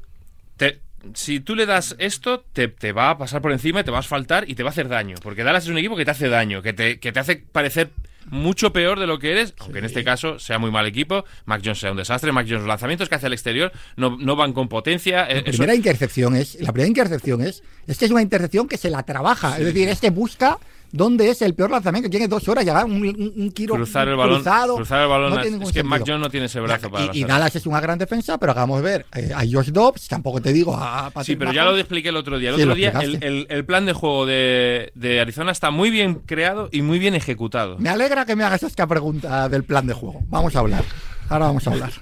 te- 0.58 0.80
si 1.13 1.39
tú 1.39 1.55
le 1.55 1.65
das 1.65 1.95
esto, 1.99 2.43
te, 2.53 2.67
te 2.67 2.91
va 2.91 3.09
a 3.11 3.17
pasar 3.17 3.41
por 3.41 3.51
encima, 3.51 3.83
te 3.83 3.91
va 3.91 3.97
a 3.97 4.01
asfaltar 4.01 4.49
y 4.49 4.55
te 4.55 4.63
va 4.63 4.69
a 4.69 4.71
hacer 4.71 4.87
daño. 4.87 5.15
Porque 5.21 5.43
Dallas 5.43 5.63
es 5.63 5.69
un 5.69 5.77
equipo 5.77 5.95
que 5.95 6.05
te 6.05 6.11
hace 6.11 6.29
daño, 6.29 6.61
que 6.61 6.73
te, 6.73 6.99
que 6.99 7.11
te 7.11 7.19
hace 7.19 7.37
parecer 7.37 7.89
mucho 8.29 8.71
peor 8.71 8.99
de 8.99 9.07
lo 9.07 9.17
que 9.17 9.31
eres, 9.31 9.55
aunque 9.59 9.79
en 9.79 9.85
este 9.85 10.03
caso 10.03 10.37
sea 10.37 10.59
muy 10.59 10.69
mal 10.69 10.85
equipo. 10.85 11.25
Mac 11.45 11.61
Jones 11.65 11.79
sea 11.79 11.91
un 11.91 11.97
desastre. 11.97 12.31
Mac 12.31 12.45
Jones, 12.45 12.61
los 12.61 12.67
lanzamientos 12.67 13.09
que 13.09 13.15
hace 13.15 13.25
al 13.25 13.33
exterior 13.33 13.71
no, 13.97 14.15
no 14.19 14.35
van 14.35 14.53
con 14.53 14.67
potencia. 14.69 15.25
eh, 15.25 15.35
La 15.35 15.39
eso- 15.41 15.49
primera 15.57 15.73
intercepción 15.75 16.35
es, 16.35 16.55
la 16.61 16.71
primera 16.71 16.87
intercepción 16.87 17.41
es, 17.41 17.63
es 17.87 17.97
que 17.97 18.05
es 18.05 18.11
una 18.11 18.21
intercepción 18.21 18.67
que 18.67 18.77
se 18.77 18.91
la 18.91 19.01
trabaja, 19.03 19.57
es 19.57 19.65
decir, 19.65 19.89
es 19.89 19.99
que 19.99 20.11
busca 20.11 20.59
dónde 20.91 21.30
es 21.30 21.41
el 21.41 21.54
peor 21.56 21.71
lanzamiento, 21.71 22.10
tiene 22.10 22.27
dos 22.27 22.47
horas, 22.47 22.65
llegar 22.65 22.86
un, 22.86 22.93
un, 22.93 23.34
un 23.36 23.51
tiro 23.51 23.75
cruzar 23.75 24.08
el 24.08 24.15
balón, 24.15 24.36
cruzado, 24.36 24.75
cruzar 24.75 25.01
el 25.04 25.08
balón. 25.10 25.30
no 25.32 25.36
es 25.38 25.41
tiene 25.43 25.58
ningún 25.58 25.73
que 25.73 25.84
Mac 25.84 25.99
sentido. 25.99 26.15
Jones 26.15 26.25
no 26.27 26.30
tiene 26.32 26.45
ese 26.47 26.60
brazo 26.60 26.89
para 26.91 27.06
y, 27.15 27.19
y. 27.21 27.23
Dallas 27.23 27.56
es 27.56 27.65
una 27.65 27.80
gran 27.80 27.97
defensa, 27.97 28.38
pero 28.38 28.51
acabamos 28.51 28.82
de 28.82 28.84
ver 28.89 29.06
eh, 29.15 29.32
a 29.36 29.39
Josh 29.39 29.69
Dobbs, 29.71 30.08
tampoco 30.08 30.41
te 30.41 30.51
digo 30.54 30.75
a 30.75 31.10
Patrick 31.12 31.25
Sí, 31.25 31.36
pero 31.36 31.54
ya 31.54 31.65
lo 31.65 31.77
expliqué 31.77 32.10
el 32.10 32.17
otro 32.17 32.38
día. 32.39 32.49
El 32.51 32.56
Sí, 32.58 32.62
otro 32.63 32.75
día 32.75 32.89
el, 32.89 32.95
explicaste. 32.95 33.27
el- 33.27 33.47
el 33.49 33.65
plan 33.65 33.86
de 33.86 33.93
juego 33.93 34.25
de, 34.25 34.91
de 34.95 35.19
Arizona 35.21 35.51
está 35.51 35.71
muy 35.71 35.89
bien 35.89 36.15
creado 36.25 36.69
y 36.71 36.82
muy 36.82 36.99
bien 36.99 37.15
ejecutado. 37.15 37.77
Me 37.80 37.89
alegra 37.89 38.25
que 38.25 38.36
me 38.36 38.43
hagas 38.43 38.63
esta 38.63 38.86
pregunta 38.88 39.49
del 39.49 39.63
plan 39.63 39.88
de 39.88 39.93
juego. 39.93 40.21
Vamos 40.30 40.56
a 40.56 40.60
hablar. 40.60 40.84
Ahora 41.30 41.45
vamos 41.45 41.67
a 41.67 41.71
hablar. 41.71 41.91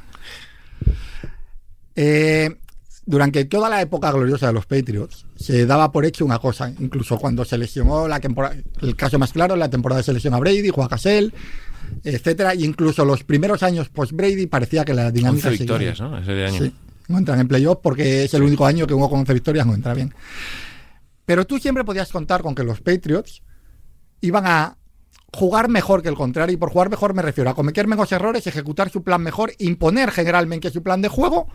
Eh, 1.96 2.56
durante 3.10 3.44
toda 3.46 3.70
la 3.70 3.82
época 3.82 4.12
gloriosa 4.12 4.46
de 4.46 4.54
los 4.54 4.68
Patriots, 4.68 5.26
se 5.36 5.66
daba 5.66 5.92
por 5.92 6.06
hecho 6.06 6.24
una 6.24 6.38
cosa. 6.38 6.72
Incluso 6.78 7.18
cuando 7.18 7.44
se 7.44 7.58
lesionó 7.58 8.08
la 8.08 8.20
temporada, 8.20 8.56
el 8.82 8.96
caso 8.96 9.18
más 9.18 9.34
claro, 9.34 9.56
la 9.56 9.68
temporada 9.68 10.04
se 10.04 10.14
lesionó 10.14 10.38
a 10.38 10.40
Brady, 10.42 10.70
Juan 10.70 10.88
Cassell, 10.88 11.34
etcétera. 12.04 12.54
Y 12.54 12.66
incluso 12.66 13.04
los 13.06 13.24
primeros 13.24 13.64
años 13.64 13.90
post 13.90 14.12
Brady 14.12 14.46
parecía 14.46 14.86
que 14.86 14.94
la 14.94 15.10
dinámica 15.10 15.48
11 15.48 15.58
seguía 15.58 15.74
victorias. 15.74 16.02
¿no? 16.02 16.20
Ese 16.20 16.34
de 16.34 16.46
año. 16.46 16.60
Sí, 16.60 16.76
no 17.08 17.18
entran 17.18 17.40
en 17.40 17.48
playoff 17.48 17.80
porque 17.82 18.26
es 18.26 18.34
el 18.36 18.44
único 18.44 18.68
año 18.68 18.86
que 18.86 18.94
uno 18.94 19.10
con 19.10 19.22
11 19.22 19.34
victorias 19.34 19.66
no 19.66 19.74
entra 19.74 19.96
bien. 19.96 20.14
Pero 21.26 21.48
tú 21.48 21.58
siempre 21.58 21.84
podías 21.84 22.12
contar 22.12 22.44
con 22.44 22.54
que 22.54 22.64
los 22.64 22.80
Patriots 22.80 23.42
iban 24.22 24.46
a 24.46 24.78
jugar 25.34 25.68
mejor 25.68 26.04
que 26.04 26.10
el 26.10 26.16
contrario. 26.16 26.54
Y 26.54 26.58
por 26.58 26.70
jugar 26.70 26.92
mejor 26.92 27.16
me 27.16 27.24
refiero 27.24 27.50
a 27.50 27.56
cometer 27.56 27.88
menos 27.88 28.12
errores, 28.12 28.46
ejecutar 28.46 28.92
su 28.92 29.02
plan 29.02 29.24
mejor, 29.24 29.52
imponer 29.58 30.12
generalmente 30.12 30.70
su 30.70 30.84
plan 30.84 31.02
de 31.02 31.08
juego 31.08 31.48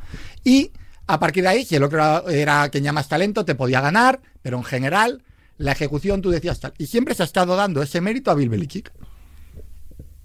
y 0.43 0.73
a 1.07 1.21
partir 1.21 1.43
de 1.43 1.51
ahí, 1.51 1.65
si 1.65 1.77
el 1.77 1.83
otro 1.83 2.29
era, 2.29 2.69
tenía 2.71 2.93
más 2.93 3.09
talento, 3.09 3.45
te 3.45 3.55
podía 3.55 3.81
ganar, 3.81 4.21
pero 4.43 4.57
en 4.57 4.65
general 4.65 5.23
la 5.59 5.73
ejecución 5.73 6.23
tú 6.23 6.31
decías 6.31 6.61
tal. 6.61 6.73
Y 6.79 6.87
siempre 6.87 7.15
se 7.15 7.23
ha 7.23 7.27
estado 7.27 7.57
dando 7.57 7.83
ese 7.83 8.01
mérito 8.01 8.31
a 8.31 8.35
Bill 8.35 8.49
Belichick. 8.49 8.91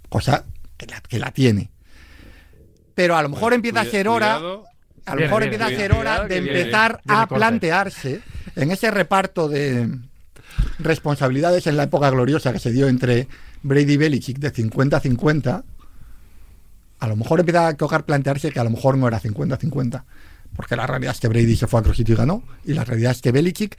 Cosa 0.08 0.46
que 0.78 0.88
la, 0.88 1.02
que 1.02 1.20
la 1.20 1.32
tiene. 1.32 1.70
Pero 2.96 3.16
a 3.16 3.22
lo 3.22 3.30
mejor 3.30 3.54
empieza 3.54 3.82
a 3.82 3.86
ser 3.86 4.08
hora 4.08 4.38
cuidado. 4.38 4.66
a 5.06 5.16
lo 5.16 5.22
mejor 5.22 5.44
empieza 5.44 5.66
a 5.68 5.70
ser 5.70 5.92
hora 5.94 6.26
de 6.26 6.38
empezar 6.38 7.02
Viene 7.06 7.22
a 7.22 7.28
plantearse 7.28 8.22
en 8.56 8.72
ese 8.72 8.92
reparto 8.92 9.48
de 9.48 9.90
responsabilidades 10.80 11.68
en 11.68 11.78
la 11.78 11.84
época 11.84 12.10
gloriosa 12.10 12.52
que 12.54 12.60
se 12.60 12.72
dio 12.72 12.88
entre 12.88 13.28
Brady 13.64 13.94
y 13.94 13.98
Belichick 13.98 14.40
de 14.40 14.54
50-50. 14.54 15.64
A 17.00 17.08
lo 17.08 17.16
mejor 17.16 17.40
empieza 17.40 17.68
a 17.68 17.74
tocar 17.76 18.06
plantearse 18.06 18.52
que 18.52 18.60
a 18.60 18.64
lo 18.64 18.70
mejor 18.70 18.98
no 18.98 19.08
era 19.08 19.22
50-50. 19.22 20.04
Porque 20.60 20.76
la 20.76 20.86
realidad 20.86 21.14
es 21.14 21.22
que 21.22 21.30
Brady 21.30 21.56
se 21.56 21.68
fue 21.68 21.80
a 21.80 21.82
otro 21.84 21.94
y 21.98 22.04
ganó. 22.04 22.44
Y 22.66 22.74
la 22.74 22.84
realidad 22.84 23.14
es 23.14 23.22
que 23.22 23.32
Belichick. 23.32 23.78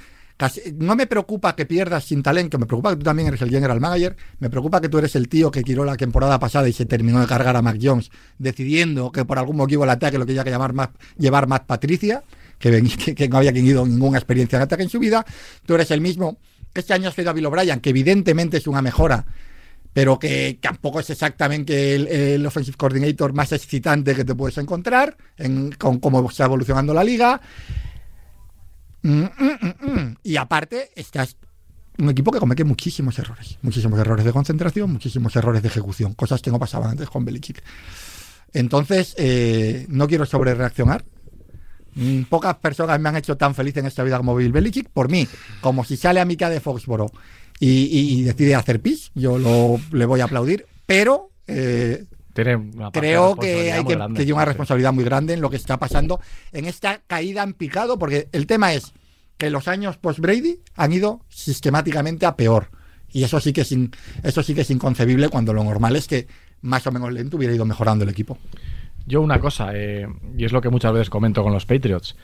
no 0.78 0.96
me 0.96 1.06
preocupa 1.06 1.54
que 1.54 1.66
pierdas 1.66 2.04
sin 2.04 2.22
talento, 2.22 2.58
me 2.58 2.64
preocupa 2.64 2.88
que 2.88 2.96
tú 2.96 3.02
también 3.02 3.28
eres 3.28 3.42
el 3.42 3.50
general 3.50 3.82
manager, 3.82 4.16
me 4.38 4.48
preocupa 4.48 4.80
que 4.80 4.88
tú 4.88 4.96
eres 4.96 5.14
el 5.14 5.28
tío 5.28 5.50
que 5.50 5.62
tiró 5.62 5.84
la 5.84 5.98
temporada 5.98 6.38
pasada 6.38 6.70
y 6.70 6.72
se 6.72 6.86
terminó 6.86 7.20
de 7.20 7.26
cargar 7.26 7.54
a 7.54 7.60
Mac 7.60 7.76
Jones, 7.82 8.10
decidiendo 8.38 9.12
que 9.12 9.26
por 9.26 9.38
algún 9.38 9.58
motivo 9.58 9.84
el 9.84 9.90
ataque 9.90 10.16
lo 10.16 10.24
quería 10.24 10.42
que 10.42 10.48
llamar 10.48 10.72
más, 10.72 10.88
llevar 11.18 11.46
Matt 11.46 11.66
Patricia, 11.66 12.24
que, 12.58 12.82
que, 13.04 13.14
que 13.14 13.28
no 13.28 13.36
había 13.36 13.52
tenido 13.52 13.84
ninguna 13.84 14.16
experiencia 14.16 14.56
en 14.56 14.62
ataque 14.62 14.84
en 14.84 14.88
su 14.88 14.98
vida. 14.98 15.26
Tú 15.66 15.74
eres 15.74 15.90
el 15.90 16.00
mismo 16.00 16.38
este 16.74 16.94
año 16.94 17.08
has 17.08 17.14
sido 17.14 17.30
a 17.30 17.32
Bill 17.32 17.46
O'Brien, 17.46 17.80
que 17.80 17.90
evidentemente 17.90 18.56
es 18.56 18.66
una 18.66 18.80
mejora, 18.80 19.26
pero 19.92 20.18
que 20.18 20.58
tampoco 20.60 21.00
es 21.00 21.10
exactamente 21.10 21.94
el, 21.94 22.06
el 22.06 22.46
offensive 22.46 22.76
coordinator 22.76 23.32
más 23.32 23.52
excitante 23.52 24.14
que 24.14 24.24
te 24.24 24.34
puedes 24.34 24.58
encontrar 24.58 25.16
en, 25.36 25.72
con 25.72 25.98
cómo 25.98 26.28
está 26.28 26.44
evolucionando 26.44 26.94
la 26.94 27.04
liga. 27.04 27.40
Mm, 29.02 29.22
mm, 29.22 29.90
mm. 29.92 30.16
Y 30.22 30.36
aparte, 30.36 30.90
estás 30.94 31.36
un 31.98 32.08
equipo 32.10 32.30
que 32.30 32.38
comete 32.38 32.64
muchísimos 32.64 33.18
errores. 33.18 33.58
Muchísimos 33.62 33.98
errores 33.98 34.24
de 34.24 34.32
concentración, 34.32 34.90
muchísimos 34.90 35.34
errores 35.36 35.62
de 35.62 35.68
ejecución. 35.68 36.14
Cosas 36.14 36.40
que 36.40 36.50
no 36.50 36.58
pasaban 36.58 36.90
antes 36.90 37.10
con 37.10 37.24
Belichick. 37.24 37.62
Entonces, 38.52 39.14
eh, 39.18 39.86
no 39.88 40.06
quiero 40.06 40.26
sobre 40.26 40.54
reaccionar. 40.54 41.04
Pocas 42.28 42.54
personas 42.56 43.00
me 43.00 43.08
han 43.08 43.16
hecho 43.16 43.36
tan 43.36 43.54
feliz 43.54 43.76
en 43.76 43.86
esta 43.86 44.04
vida 44.04 44.16
como 44.16 44.34
Bill 44.34 44.52
Belichick. 44.52 44.88
Por 44.88 45.10
mí, 45.10 45.28
como 45.60 45.84
si 45.84 45.96
sale 45.96 46.20
a 46.20 46.24
Mica 46.24 46.48
de 46.48 46.60
Foxboro 46.60 47.10
y, 47.60 47.68
y- 47.84 48.18
y 48.18 48.22
decide 48.22 48.56
hacer 48.56 48.80
pis, 48.80 49.12
yo 49.14 49.38
lo, 49.38 49.78
le 49.92 50.06
voy 50.06 50.20
a 50.20 50.24
aplaudir. 50.24 50.66
Pero 50.86 51.30
eh, 51.46 52.04
Tiene 52.34 52.56
una 52.56 52.90
creo 52.90 53.36
que 53.36 53.70
hay 53.72 53.84
que, 53.84 53.94
grande. 53.94 54.18
que 54.18 54.24
tiene 54.24 54.34
una 54.34 54.44
responsabilidad 54.46 54.92
muy 54.92 55.04
grande 55.04 55.34
en 55.34 55.40
lo 55.40 55.50
que 55.50 55.56
está 55.56 55.78
pasando 55.78 56.20
en 56.52 56.64
esta 56.64 57.00
caída 57.06 57.42
en 57.44 57.52
picado, 57.54 57.98
porque 57.98 58.28
el 58.32 58.46
tema 58.46 58.72
es 58.74 58.92
que 59.36 59.50
los 59.50 59.68
años 59.68 59.96
post-Brady 59.98 60.60
han 60.74 60.92
ido 60.92 61.20
sistemáticamente 61.28 62.26
a 62.26 62.34
peor. 62.36 62.70
Y 63.12 63.24
eso 63.24 63.40
sí 63.40 63.52
que 63.52 63.62
es 63.62 63.72
in- 63.72 63.90
eso 64.22 64.42
sí 64.42 64.54
que 64.54 64.60
es 64.62 64.70
inconcebible 64.70 65.28
cuando 65.28 65.52
lo 65.52 65.64
normal 65.64 65.96
es 65.96 66.06
que 66.08 66.26
más 66.62 66.86
o 66.86 66.92
menos 66.92 67.12
lento 67.12 67.36
hubiera 67.36 67.54
ido 67.54 67.64
mejorando 67.64 68.04
el 68.04 68.10
equipo. 68.10 68.38
Yo 69.06 69.20
una 69.22 69.40
cosa, 69.40 69.70
eh, 69.74 70.06
y 70.36 70.44
es 70.44 70.52
lo 70.52 70.60
que 70.60 70.68
muchas 70.68 70.92
veces 70.92 71.10
comento 71.10 71.42
con 71.42 71.52
los 71.52 71.66
Patriots. 71.66 72.14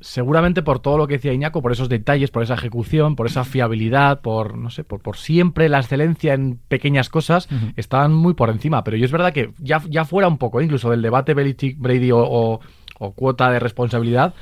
Seguramente 0.00 0.62
por 0.62 0.78
todo 0.80 0.98
lo 0.98 1.06
que 1.06 1.14
decía 1.14 1.32
Iñaco, 1.32 1.62
por 1.62 1.72
esos 1.72 1.88
detalles, 1.88 2.30
por 2.30 2.42
esa 2.42 2.54
ejecución, 2.54 3.16
por 3.16 3.26
esa 3.26 3.44
fiabilidad, 3.44 4.20
por 4.20 4.58
no 4.58 4.68
sé, 4.68 4.84
por, 4.84 5.00
por 5.00 5.16
siempre 5.16 5.68
la 5.70 5.78
excelencia 5.80 6.34
en 6.34 6.58
pequeñas 6.68 7.08
cosas, 7.08 7.48
estaban 7.76 8.12
muy 8.12 8.34
por 8.34 8.50
encima. 8.50 8.84
Pero 8.84 8.98
yo 8.98 9.06
es 9.06 9.12
verdad 9.12 9.32
que 9.32 9.52
ya, 9.58 9.82
ya 9.88 10.04
fuera 10.04 10.28
un 10.28 10.36
poco, 10.36 10.60
incluso 10.60 10.90
del 10.90 11.00
debate 11.00 11.32
Belichick, 11.32 11.78
Brady 11.78 12.12
o, 12.12 12.18
o- 12.18 12.60
o 12.98 13.12
cuota 13.12 13.50
de 13.50 13.58
responsabilidad, 13.58 14.34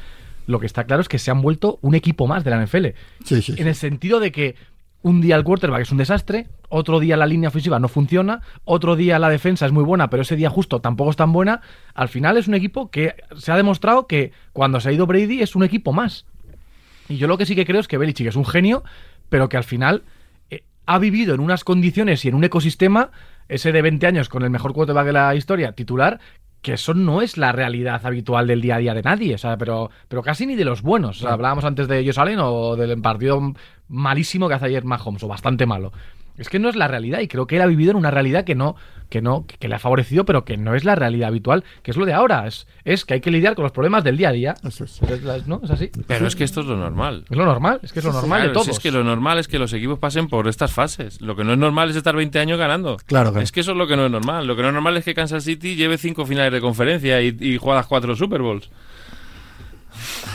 lo 0.46 0.60
que 0.60 0.66
está 0.66 0.84
claro 0.84 1.02
es 1.02 1.08
que 1.08 1.18
se 1.18 1.30
han 1.30 1.40
vuelto 1.40 1.78
un 1.82 1.94
equipo 1.94 2.26
más 2.26 2.44
de 2.44 2.50
la 2.50 2.64
NFL. 2.64 2.86
Sí, 3.24 3.40
sí. 3.40 3.54
En 3.56 3.66
el 3.68 3.74
sentido 3.74 4.20
de 4.20 4.30
que 4.32 4.56
un 5.02 5.20
día 5.20 5.36
el 5.36 5.44
quarterback 5.44 5.82
es 5.82 5.92
un 5.92 5.98
desastre, 5.98 6.46
otro 6.74 6.98
día 6.98 7.16
la 7.16 7.26
línea 7.26 7.50
ofensiva 7.50 7.78
no 7.78 7.86
funciona, 7.86 8.42
otro 8.64 8.96
día 8.96 9.20
la 9.20 9.28
defensa 9.28 9.64
es 9.64 9.70
muy 9.70 9.84
buena, 9.84 10.10
pero 10.10 10.22
ese 10.22 10.34
día 10.34 10.50
justo 10.50 10.80
tampoco 10.80 11.10
es 11.10 11.16
tan 11.16 11.32
buena. 11.32 11.60
Al 11.94 12.08
final 12.08 12.36
es 12.36 12.48
un 12.48 12.54
equipo 12.54 12.90
que 12.90 13.14
se 13.36 13.52
ha 13.52 13.56
demostrado 13.56 14.08
que 14.08 14.32
cuando 14.52 14.80
se 14.80 14.88
ha 14.88 14.92
ido 14.92 15.06
Brady 15.06 15.40
es 15.40 15.54
un 15.54 15.62
equipo 15.62 15.92
más. 15.92 16.26
Y 17.08 17.16
yo 17.16 17.28
lo 17.28 17.38
que 17.38 17.46
sí 17.46 17.54
que 17.54 17.64
creo 17.64 17.80
es 17.80 17.86
que 17.86 17.96
Belichick 17.96 18.26
es 18.26 18.34
un 18.34 18.44
genio, 18.44 18.82
pero 19.28 19.48
que 19.48 19.56
al 19.56 19.62
final 19.62 20.02
eh, 20.50 20.64
ha 20.86 20.98
vivido 20.98 21.32
en 21.34 21.40
unas 21.40 21.62
condiciones 21.62 22.24
y 22.24 22.28
en 22.28 22.34
un 22.34 22.42
ecosistema, 22.42 23.10
ese 23.48 23.70
de 23.70 23.80
20 23.80 24.06
años 24.08 24.28
con 24.28 24.42
el 24.42 24.50
mejor 24.50 24.72
quarterback 24.72 25.06
de 25.06 25.12
la 25.12 25.34
historia, 25.36 25.72
titular, 25.72 26.18
que 26.60 26.72
eso 26.72 26.94
no 26.94 27.22
es 27.22 27.36
la 27.36 27.52
realidad 27.52 28.04
habitual 28.04 28.48
del 28.48 28.62
día 28.62 28.76
a 28.76 28.78
día 28.78 28.94
de 28.94 29.02
nadie, 29.02 29.34
o 29.34 29.38
sea, 29.38 29.56
pero, 29.58 29.90
pero 30.08 30.22
casi 30.22 30.46
ni 30.46 30.56
de 30.56 30.64
los 30.64 30.82
buenos. 30.82 31.18
O 31.18 31.20
sea, 31.20 31.34
hablábamos 31.34 31.64
antes 31.64 31.86
de 31.86 32.04
Josh 32.04 32.18
Allen 32.18 32.38
o 32.40 32.74
del 32.74 33.00
partido 33.00 33.54
malísimo 33.86 34.48
que 34.48 34.54
hace 34.54 34.66
ayer 34.66 34.82
Mahomes, 34.82 35.22
o 35.22 35.28
bastante 35.28 35.66
malo. 35.66 35.92
Es 36.36 36.48
que 36.48 36.58
no 36.58 36.68
es 36.68 36.76
la 36.76 36.88
realidad 36.88 37.20
y 37.20 37.28
creo 37.28 37.46
que 37.46 37.56
él 37.56 37.62
ha 37.62 37.66
vivido 37.66 37.92
en 37.92 37.96
una 37.96 38.10
realidad 38.10 38.44
que 38.44 38.54
no, 38.56 38.74
que 39.08 39.22
no, 39.22 39.46
que 39.46 39.68
le 39.68 39.76
ha 39.76 39.78
favorecido, 39.78 40.24
pero 40.24 40.44
que 40.44 40.56
no 40.56 40.74
es 40.74 40.84
la 40.84 40.96
realidad 40.96 41.28
habitual, 41.28 41.62
que 41.84 41.92
es 41.92 41.96
lo 41.96 42.04
de 42.06 42.12
ahora. 42.12 42.46
Es, 42.48 42.66
es 42.84 43.04
que 43.04 43.14
hay 43.14 43.20
que 43.20 43.30
lidiar 43.30 43.54
con 43.54 43.62
los 43.62 43.70
problemas 43.72 44.02
del 44.02 44.16
día 44.16 44.30
a 44.30 44.32
día. 44.32 44.54
Eso 44.66 44.82
es. 44.84 45.00
Es 45.02 45.22
la- 45.22 45.38
¿No? 45.46 45.60
Es 45.62 45.70
así. 45.70 45.90
Pero 46.08 46.26
es 46.26 46.34
que 46.34 46.42
esto 46.42 46.62
es 46.62 46.66
lo 46.66 46.76
normal. 46.76 47.24
Es 47.30 47.36
lo 47.36 47.44
normal, 47.44 47.78
es 47.82 47.92
que 47.92 48.00
es 48.00 48.04
lo 48.04 48.12
normal 48.12 48.38
Claro, 48.40 48.48
de 48.48 48.52
todos. 48.54 48.66
si 48.66 48.72
es 48.72 48.80
que 48.80 48.90
lo 48.90 49.04
normal 49.04 49.38
es 49.38 49.46
que 49.46 49.58
los 49.60 49.72
equipos 49.72 49.98
pasen 50.00 50.26
por 50.26 50.48
estas 50.48 50.72
fases. 50.72 51.20
Lo 51.20 51.36
que 51.36 51.44
no 51.44 51.52
es 51.52 51.58
normal 51.58 51.90
es 51.90 51.96
estar 51.96 52.16
20 52.16 52.38
años 52.40 52.58
ganando. 52.58 52.96
Claro, 53.06 53.30
claro. 53.30 53.44
Es 53.44 53.52
que 53.52 53.60
eso 53.60 53.70
es 53.72 53.76
lo 53.76 53.86
que 53.86 53.96
no 53.96 54.06
es 54.06 54.10
normal. 54.10 54.46
Lo 54.46 54.56
que 54.56 54.62
no 54.62 54.68
es 54.68 54.74
normal 54.74 54.96
es 54.96 55.04
que 55.04 55.14
Kansas 55.14 55.44
City 55.44 55.76
lleve 55.76 55.98
cinco 55.98 56.26
finales 56.26 56.52
de 56.52 56.60
conferencia 56.60 57.22
y, 57.22 57.36
y 57.40 57.58
juegas 57.58 57.86
cuatro 57.86 58.16
Super 58.16 58.42
Bowls. 58.42 58.70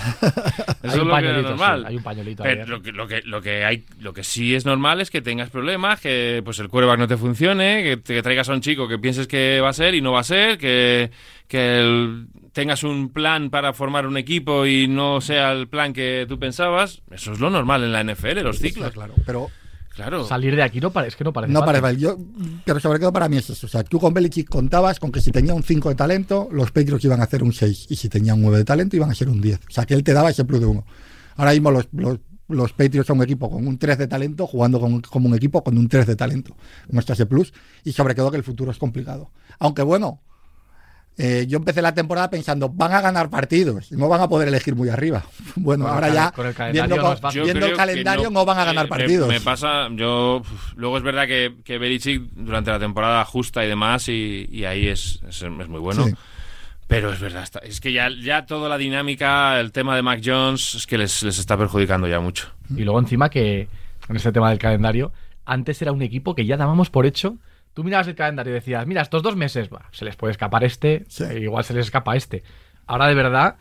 Eso 0.21 0.75
Hay 0.83 0.89
es 0.89 0.95
un 0.95 0.99
lo 0.99 1.03
que 1.03 1.03
no 1.05 1.17
es 1.17 1.23
pañuelito, 1.23 1.49
normal. 1.49 1.79
sí, 1.81 1.85
hay 1.87 1.95
un 1.97 2.03
pañuelito 2.03 2.43
Pero 2.43 2.65
lo 2.67 2.81
que, 2.81 2.91
lo, 2.91 3.07
que, 3.07 3.21
lo, 3.23 3.41
que 3.41 3.65
hay, 3.65 3.83
lo 3.99 4.13
que 4.13 4.23
sí 4.23 4.55
es 4.55 4.65
normal 4.65 5.01
es 5.01 5.11
que 5.11 5.21
tengas 5.21 5.49
problemas, 5.49 5.99
que 5.99 6.41
pues 6.45 6.59
el 6.59 6.69
quarterback 6.69 6.99
no 6.99 7.07
te 7.07 7.17
funcione, 7.17 7.83
que, 7.83 7.97
te- 7.97 8.15
que 8.15 8.21
traigas 8.23 8.49
a 8.49 8.53
un 8.53 8.61
chico 8.61 8.87
que 8.87 8.97
pienses 8.99 9.27
que 9.27 9.59
va 9.61 9.69
a 9.69 9.73
ser 9.73 9.93
y 9.95 10.01
no 10.01 10.11
va 10.13 10.21
a 10.21 10.23
ser, 10.23 10.57
que, 10.57 11.11
que 11.47 11.79
el- 11.79 12.27
tengas 12.53 12.83
un 12.83 13.09
plan 13.13 13.49
para 13.49 13.73
formar 13.73 14.07
un 14.07 14.17
equipo 14.17 14.65
y 14.65 14.87
no 14.87 15.21
sea 15.21 15.51
el 15.51 15.67
plan 15.67 15.93
que 15.93 16.25
tú 16.27 16.39
pensabas. 16.39 17.01
Eso 17.11 17.33
es 17.33 17.39
lo 17.39 17.49
normal 17.49 17.83
en 17.83 17.91
la 17.91 18.03
NFL, 18.03 18.41
los 18.41 18.59
ciclos. 18.59 18.91
Claro. 18.91 19.13
Pero 19.25 19.49
Claro. 19.95 20.23
Salir 20.25 20.55
de 20.55 20.63
aquí 20.63 20.79
no 20.79 20.91
parece, 20.91 21.09
es 21.09 21.15
que 21.17 21.23
no 21.23 21.33
parece 21.33 21.51
no 21.51 21.59
parece 21.65 21.81
mal. 21.81 21.97
Yo, 21.97 22.17
pero 22.63 22.79
sobre 22.79 22.99
todo 22.99 23.11
para 23.11 23.27
mí 23.27 23.37
es 23.37 23.49
eso. 23.49 23.65
O 23.67 23.69
sea, 23.69 23.83
tú 23.83 23.99
con 23.99 24.13
Belichick 24.13 24.47
contabas 24.47 24.99
con 24.99 25.11
que 25.11 25.19
si 25.19 25.31
tenía 25.31 25.53
un 25.53 25.63
5 25.63 25.89
de 25.89 25.95
talento, 25.95 26.47
los 26.51 26.71
Patriots 26.71 27.03
iban 27.03 27.19
a 27.19 27.23
hacer 27.23 27.43
un 27.43 27.51
6. 27.51 27.87
Y 27.89 27.95
si 27.97 28.07
tenía 28.07 28.33
un 28.33 28.41
9 28.41 28.57
de 28.59 28.65
talento, 28.65 28.95
iban 28.95 29.11
a 29.11 29.15
ser 29.15 29.27
un 29.29 29.41
10. 29.41 29.59
O 29.67 29.71
sea, 29.71 29.85
que 29.85 29.93
él 29.95 30.03
te 30.03 30.13
daba 30.13 30.29
ese 30.29 30.45
plus 30.45 30.59
de 30.61 30.67
1. 30.67 30.85
Ahora 31.35 31.51
mismo 31.51 31.71
los, 31.71 31.87
los, 31.91 32.19
los 32.47 32.71
Patriots 32.73 33.07
son 33.07 33.17
un 33.17 33.23
equipo 33.23 33.49
con 33.49 33.67
un 33.67 33.77
3 33.77 33.97
de 33.97 34.07
talento, 34.07 34.47
jugando 34.47 34.79
con- 34.79 35.01
como 35.01 35.27
un 35.27 35.35
equipo 35.35 35.63
con 35.63 35.77
un 35.77 35.89
3 35.89 36.07
de 36.07 36.15
talento. 36.15 36.55
Muestra 36.91 37.13
ese 37.13 37.25
plus. 37.25 37.51
Y 37.83 37.91
sobre 37.91 38.15
todo 38.15 38.31
que 38.31 38.37
el 38.37 38.43
futuro 38.43 38.71
es 38.71 38.77
complicado. 38.77 39.31
Aunque 39.59 39.81
bueno, 39.81 40.21
eh, 41.17 41.45
yo 41.49 41.57
empecé 41.57 41.81
la 41.81 41.93
temporada 41.93 42.29
pensando, 42.29 42.69
van 42.69 42.93
a 42.93 43.01
ganar 43.01 43.29
partidos. 43.29 43.91
y 43.91 43.95
No 43.95 44.07
van 44.07 44.21
a 44.21 44.29
poder 44.29 44.47
elegir 44.47 44.75
muy 44.75 44.89
arriba. 44.89 45.23
Bueno, 45.55 45.85
Con 45.85 45.93
ahora 45.95 46.09
ya, 46.13 46.31
con 46.31 46.47
el 46.47 46.53
calendario 46.53 46.95
viendo, 47.43 47.65
el 47.65 47.75
calendario, 47.75 48.29
no, 48.29 48.45
van 48.45 48.59
a 48.59 48.65
ganar 48.65 48.85
Eh, 48.85 48.89
partidos. 48.89 49.27
Me, 49.27 49.41
pasa, 49.41 49.89
yo. 49.91 50.41
Luego 50.75 50.97
es 50.97 51.03
verdad 51.03 51.27
que, 51.27 51.55
que 51.65 51.77
Belichick 51.77 52.21
durante 52.33 52.71
la 52.71 52.79
temporada 52.79 53.19
ajusta 53.21 53.65
y 53.65 53.67
demás, 53.67 54.07
y, 54.07 54.47
y 54.49 54.63
ahí 54.65 54.87
es, 54.87 55.19
es, 55.27 55.41
es 55.41 55.67
muy 55.67 55.79
bueno. 55.81 56.05
Sí. 56.05 56.13
Pero 56.87 57.11
es 57.13 57.19
verdad, 57.19 57.43
está- 57.43 57.59
es 57.59 57.81
que 57.81 57.91
ya, 57.93 58.09
ya 58.09 58.45
toda 58.45 58.67
la 58.69 58.77
dinámica, 58.77 59.59
el 59.59 59.71
tema 59.71 59.95
de 59.95 60.01
Mac 60.01 60.21
Jones, 60.23 60.73
es 60.75 60.87
que 60.87 60.97
les, 60.97 61.21
les 61.21 61.37
está 61.37 61.55
perjudicando 61.57 62.07
ya 62.07 62.19
mucho. 62.19 62.47
Y 62.75 62.83
luego 62.83 62.99
encima 62.99 63.29
que, 63.29 63.67
en 64.07 64.15
este 64.15 64.31
tema 64.31 64.49
del 64.49 64.57
calendario, 64.57 65.11
antes 65.45 65.81
era 65.81 65.91
un 65.91 66.01
equipo 66.01 66.33
que 66.33 66.45
ya 66.45 66.57
dábamos 66.57 66.89
por 66.89 67.05
hecho. 67.05 67.37
Tú 67.73 67.83
mirabas 67.83 68.07
el 68.07 68.15
calendario 68.15 68.51
y 68.51 68.55
decías, 68.55 68.85
mira, 68.87 69.01
estos 69.01 69.23
dos 69.23 69.35
meses, 69.35 69.69
va, 69.73 69.85
se 69.91 70.03
les 70.05 70.15
puede 70.15 70.31
escapar 70.31 70.63
este, 70.63 71.05
Sí. 71.07 71.23
e 71.23 71.39
igual 71.39 71.63
se 71.63 71.73
les 71.73 71.85
escapa 71.85 72.15
este. 72.15 72.43
Ahora 72.87 73.07
de 73.07 73.13
verdad 73.15 73.55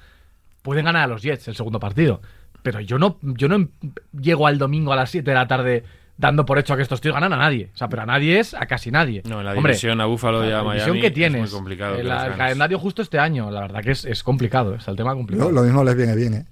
pueden 0.63 0.85
ganar 0.87 1.03
a 1.05 1.07
los 1.07 1.23
Jets 1.23 1.49
el 1.49 1.55
segundo 1.55 1.79
partido. 1.79 2.21
Pero 2.63 2.81
yo 2.81 2.99
no, 2.99 3.19
yo 3.23 3.49
no 3.49 3.55
em- 3.55 3.69
llego 4.21 4.47
al 4.47 4.59
domingo 4.59 4.93
a 4.93 4.97
las 4.97 5.11
7 5.11 5.31
de 5.31 5.35
la 5.35 5.47
tarde 5.47 5.85
dando 6.17 6.45
por 6.45 6.59
hecho 6.59 6.73
a 6.75 6.77
que 6.77 6.83
estos 6.83 7.01
tíos 7.01 7.15
ganan 7.15 7.33
a 7.33 7.37
nadie. 7.37 7.71
O 7.73 7.77
sea, 7.77 7.89
pero 7.89 8.03
a 8.03 8.07
nadie 8.07 8.41
es 8.41 8.53
a 8.55 8.67
casi 8.67 8.91
nadie. 8.91 9.23
No, 9.29 9.39
en 9.39 9.45
la 9.47 9.53
Hombre, 9.53 9.73
división 9.75 10.01
a 10.01 10.07
Búfalo 10.07 10.45
y 10.45 10.49
a 10.49 10.57
la 10.57 10.63
Miami. 10.65 10.73
división 10.81 11.01
que 11.01 11.11
tienes, 11.13 11.45
Es 11.45 11.51
muy 11.53 11.59
complicado. 11.59 11.95
el, 11.95 12.09
calendario 12.09 12.79
justo 12.81 13.03
este 13.03 13.21
año, 13.21 13.51
la 13.53 13.61
verdad 13.61 13.83
que 13.83 13.93
es, 13.93 14.05
es 14.05 14.25
complicado, 14.25 14.75
es 14.75 14.89
el 14.89 14.97
tema 14.97 15.15
complicado. 15.15 15.51
Lo, 15.53 15.61
lo 15.61 15.63
mismo 15.63 15.85
les 15.85 15.97
viene 15.97 16.17
bien, 16.17 16.35
¿eh? 16.35 16.47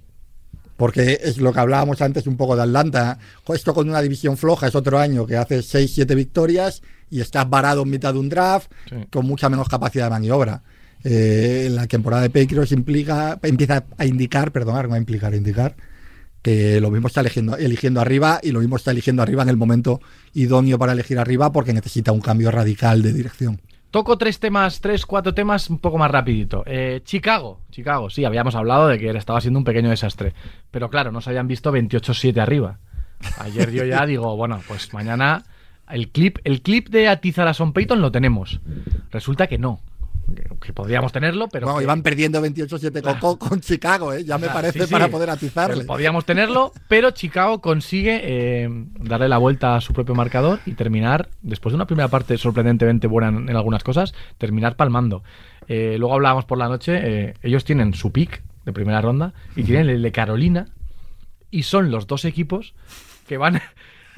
Porque 0.77 1.17
es 1.21 1.39
lo 1.39 1.51
que 1.51 1.59
hablábamos 1.59 2.01
antes 2.01 2.27
un 2.27 2.37
poco 2.37 2.55
de 2.55 2.61
Atlanta. 2.61 3.17
Esto 3.53 3.73
con 3.73 3.89
una 3.89 4.01
división 4.01 4.37
floja 4.37 4.67
es 4.67 4.75
otro 4.75 4.99
año 4.99 5.25
que 5.25 5.35
hace 5.35 5.61
6, 5.63 5.91
7 5.93 6.15
victorias 6.15 6.81
y 7.09 7.21
estás 7.21 7.49
varado 7.49 7.83
en 7.83 7.89
mitad 7.89 8.13
de 8.13 8.19
un 8.19 8.29
draft 8.29 8.71
Sí. 8.89 8.95
con 9.11 9.25
mucha 9.25 9.49
menos 9.49 9.69
capacidad 9.69 10.05
de 10.05 10.09
maniobra. 10.11 10.61
Eh, 11.03 11.67
la 11.71 11.87
temporada 11.87 12.23
de 12.23 12.29
Patriots 12.29 12.71
implica, 12.71 13.39
empieza 13.43 13.85
a 13.97 14.05
indicar, 14.05 14.51
perdonar, 14.51 14.89
no 14.89 14.95
a 14.95 14.97
implicar, 14.97 15.33
a 15.33 15.37
indicar 15.37 15.75
que 16.41 16.79
lo 16.79 16.91
mismo 16.91 17.07
está 17.07 17.21
eligiendo, 17.21 17.57
eligiendo 17.57 17.99
arriba 18.01 18.39
y 18.41 18.51
lo 18.51 18.59
mismo 18.59 18.75
está 18.77 18.91
eligiendo 18.91 19.21
arriba 19.21 19.43
en 19.43 19.49
el 19.49 19.57
momento 19.57 19.99
idóneo 20.33 20.77
para 20.79 20.93
elegir 20.93 21.19
arriba 21.19 21.51
porque 21.51 21.73
necesita 21.73 22.11
un 22.11 22.21
cambio 22.21 22.51
radical 22.51 23.01
de 23.01 23.13
dirección. 23.13 23.59
Toco 23.91 24.17
tres 24.17 24.39
temas, 24.39 24.79
tres, 24.81 25.05
cuatro 25.05 25.33
temas 25.33 25.69
un 25.69 25.79
poco 25.79 25.97
más 25.97 26.11
rapidito. 26.11 26.63
Eh, 26.65 27.01
Chicago, 27.05 27.61
Chicago, 27.71 28.09
sí, 28.09 28.25
habíamos 28.25 28.53
hablado 28.55 28.87
de 28.87 28.97
que 28.99 29.09
estaba 29.09 29.39
siendo 29.41 29.59
un 29.59 29.63
pequeño 29.65 29.89
desastre. 29.89 30.33
Pero 30.71 30.89
claro, 30.89 31.11
no 31.11 31.21
se 31.21 31.29
habían 31.29 31.47
visto 31.47 31.71
28-7 31.71 32.39
arriba. 32.41 32.79
Ayer 33.39 33.71
yo 33.71 33.85
ya 33.85 34.05
digo, 34.05 34.35
bueno, 34.35 34.61
pues 34.67 34.93
mañana 34.93 35.43
el 35.89 36.09
clip, 36.09 36.37
el 36.43 36.61
clip 36.61 36.89
de 36.89 37.07
atizar 37.07 37.47
a 37.47 37.53
Son 37.53 37.73
Peyton 37.73 38.01
lo 38.01 38.11
tenemos. 38.11 38.59
Resulta 39.11 39.47
que 39.47 39.57
no. 39.57 39.79
Que, 40.61 40.73
podríamos 40.73 41.13
tenerlo, 41.13 41.47
pero. 41.47 41.67
Bueno, 41.67 41.77
que- 41.79 41.85
iban 41.85 42.01
perdiendo 42.03 42.41
28-7 42.41 43.01
con, 43.01 43.17
con- 43.19 43.37
con 43.37 43.61
Chicago, 43.61 44.11
¿eh? 44.11 44.25
ya 44.25 44.37
me 44.37 44.45
sea, 44.47 44.53
parece 44.53 44.79
sí, 44.81 44.85
sí, 44.87 44.91
para 44.91 45.07
poder 45.07 45.29
atizarle. 45.29 45.85
Podríamos 45.85 46.25
tenerlo, 46.25 46.73
pero 46.89 47.11
Chicago 47.11 47.61
consigue 47.61 48.19
eh, 48.23 48.69
darle 48.99 49.29
la 49.29 49.37
vuelta 49.37 49.77
a 49.77 49.81
su 49.81 49.93
propio 49.93 50.15
marcador 50.15 50.59
y 50.65 50.73
terminar, 50.73 51.29
después 51.41 51.71
de 51.71 51.77
una 51.77 51.87
primera 51.87 52.09
parte 52.09 52.37
sorprendentemente 52.37 53.07
buena 53.07 53.29
en, 53.29 53.47
en 53.47 53.55
algunas 53.55 53.85
cosas, 53.85 54.13
terminar 54.37 54.75
palmando. 54.75 55.23
Eh, 55.69 55.95
luego 55.97 56.15
hablábamos 56.15 56.43
por 56.43 56.57
la 56.57 56.67
noche, 56.67 56.99
eh, 57.01 57.33
ellos 57.41 57.63
tienen 57.63 57.93
su 57.93 58.11
pick 58.11 58.43
de 58.65 58.73
primera 58.73 58.99
ronda 58.99 59.33
y 59.55 59.63
tienen 59.63 59.87
el 59.89 60.01
de 60.01 60.11
Carolina 60.11 60.67
y 61.51 61.63
son 61.63 61.89
los 61.89 62.05
dos 62.05 62.25
equipos 62.25 62.73
que 63.29 63.37
van 63.37 63.61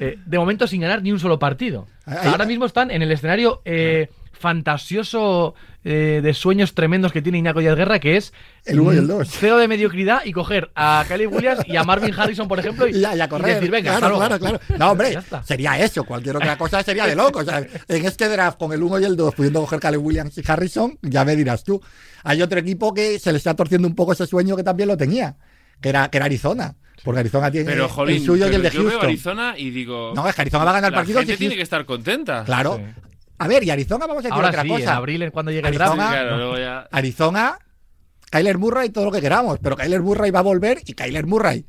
eh, 0.00 0.18
de 0.24 0.38
momento 0.38 0.66
sin 0.66 0.80
ganar 0.80 1.02
ni 1.02 1.12
un 1.12 1.20
solo 1.20 1.38
partido. 1.38 1.86
Ahora 2.06 2.46
mismo 2.46 2.64
están 2.66 2.90
en 2.90 3.02
el 3.02 3.12
escenario 3.12 3.60
eh, 3.64 4.08
fantasioso 4.32 5.54
eh, 5.84 6.20
de 6.22 6.34
sueños 6.34 6.74
tremendos 6.74 7.12
que 7.12 7.20
tiene 7.22 7.38
Iñaco 7.38 7.60
Díaz 7.60 7.76
Guerra, 7.76 7.98
que 8.00 8.16
es 8.16 8.32
El 8.64 8.80
uno 8.80 8.94
y 8.94 8.96
el 8.96 9.04
mm, 9.04 9.08
dos. 9.08 9.28
cero 9.30 9.58
de 9.58 9.68
mediocridad 9.68 10.22
y 10.24 10.32
coger 10.32 10.70
a 10.74 11.04
Kelly 11.06 11.26
Williams 11.26 11.60
y 11.66 11.76
a 11.76 11.84
Marvin 11.84 12.14
Harrison, 12.18 12.48
por 12.48 12.58
ejemplo, 12.58 12.88
y, 12.88 12.90
Y 12.96 13.00
ya, 13.00 13.14
ya 13.14 13.28
correr. 13.28 13.56
decir, 13.56 13.70
venga, 13.70 13.98
claro, 13.98 14.16
claro, 14.16 14.38
claro. 14.38 14.60
No, 14.78 14.90
hombre, 14.92 15.18
sería 15.44 15.78
eso. 15.78 16.04
Cualquier 16.04 16.36
otra 16.36 16.56
cosa 16.56 16.82
sería 16.82 17.06
de 17.06 17.14
loco. 17.14 17.40
O 17.40 17.44
sea, 17.44 17.58
en 17.58 18.04
este 18.06 18.28
draft, 18.28 18.58
con 18.58 18.72
el 18.72 18.82
1 18.82 19.00
y 19.00 19.04
el 19.04 19.16
2, 19.16 19.34
pudiendo 19.34 19.60
coger 19.60 19.80
Caleb 19.80 20.04
Williams 20.04 20.36
y 20.38 20.42
Harrison, 20.46 20.98
ya 21.02 21.24
me 21.24 21.36
dirás 21.36 21.62
tú. 21.62 21.80
Hay 22.24 22.40
otro 22.42 22.58
equipo 22.58 22.92
que 22.94 23.18
se 23.18 23.32
le 23.32 23.38
está 23.38 23.54
torciendo 23.54 23.86
un 23.86 23.94
poco 23.94 24.12
ese 24.12 24.26
sueño 24.26 24.56
que 24.56 24.62
también 24.62 24.88
lo 24.88 24.96
tenía, 24.96 25.36
que 25.80 25.90
era, 25.90 26.10
que 26.10 26.18
era 26.18 26.26
Arizona. 26.26 26.74
Porque 27.04 27.20
Arizona 27.20 27.50
tiene 27.50 27.70
Pero, 27.70 27.88
jolín, 27.88 28.16
el 28.16 28.24
suyo 28.24 28.44
y 28.50 28.54
el 28.54 28.60
pero 28.60 28.62
de 28.62 28.70
yo 28.70 28.80
veo 28.82 28.90
Houston. 28.90 29.08
Arizona 29.08 29.54
y 29.56 29.70
digo. 29.70 30.12
No, 30.14 30.28
es 30.28 30.34
que 30.34 30.40
Arizona 30.42 30.64
va 30.64 30.70
a 30.70 30.74
ganar 30.74 30.92
la 30.92 30.98
partidos 30.98 31.20
gente 31.22 31.34
y 31.34 31.36
tiene 31.36 31.56
que 31.56 31.62
estar 31.62 31.84
contenta. 31.86 32.44
Claro. 32.44 32.76
Sí. 32.76 33.02
A 33.38 33.48
ver, 33.48 33.64
y 33.64 33.70
Arizona, 33.70 34.06
vamos 34.06 34.18
a 34.24 34.28
decir 34.28 34.34
Ahora 34.34 34.48
otra 34.48 34.62
sí, 34.62 34.68
cosa. 34.68 34.82
en 34.82 34.88
abril, 34.90 35.30
cuando 35.32 35.50
llegue 35.50 35.66
el 35.68 35.74
Arizona- 35.74 35.94
draft. 35.94 36.12
Claro, 36.12 36.36
luego 36.36 36.58
ya. 36.58 36.88
Arizona, 36.90 37.58
Kyler 38.30 38.58
Murray, 38.58 38.90
todo 38.90 39.06
lo 39.06 39.12
que 39.12 39.20
queramos, 39.22 39.58
pero 39.62 39.76
Kyler 39.76 40.02
Murray 40.02 40.30
va 40.30 40.40
a 40.40 40.42
volver 40.42 40.80
y 40.84 40.92
Kyler 40.92 41.26
Murray 41.26 41.64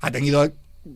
ha 0.00 0.10
tenido 0.10 0.46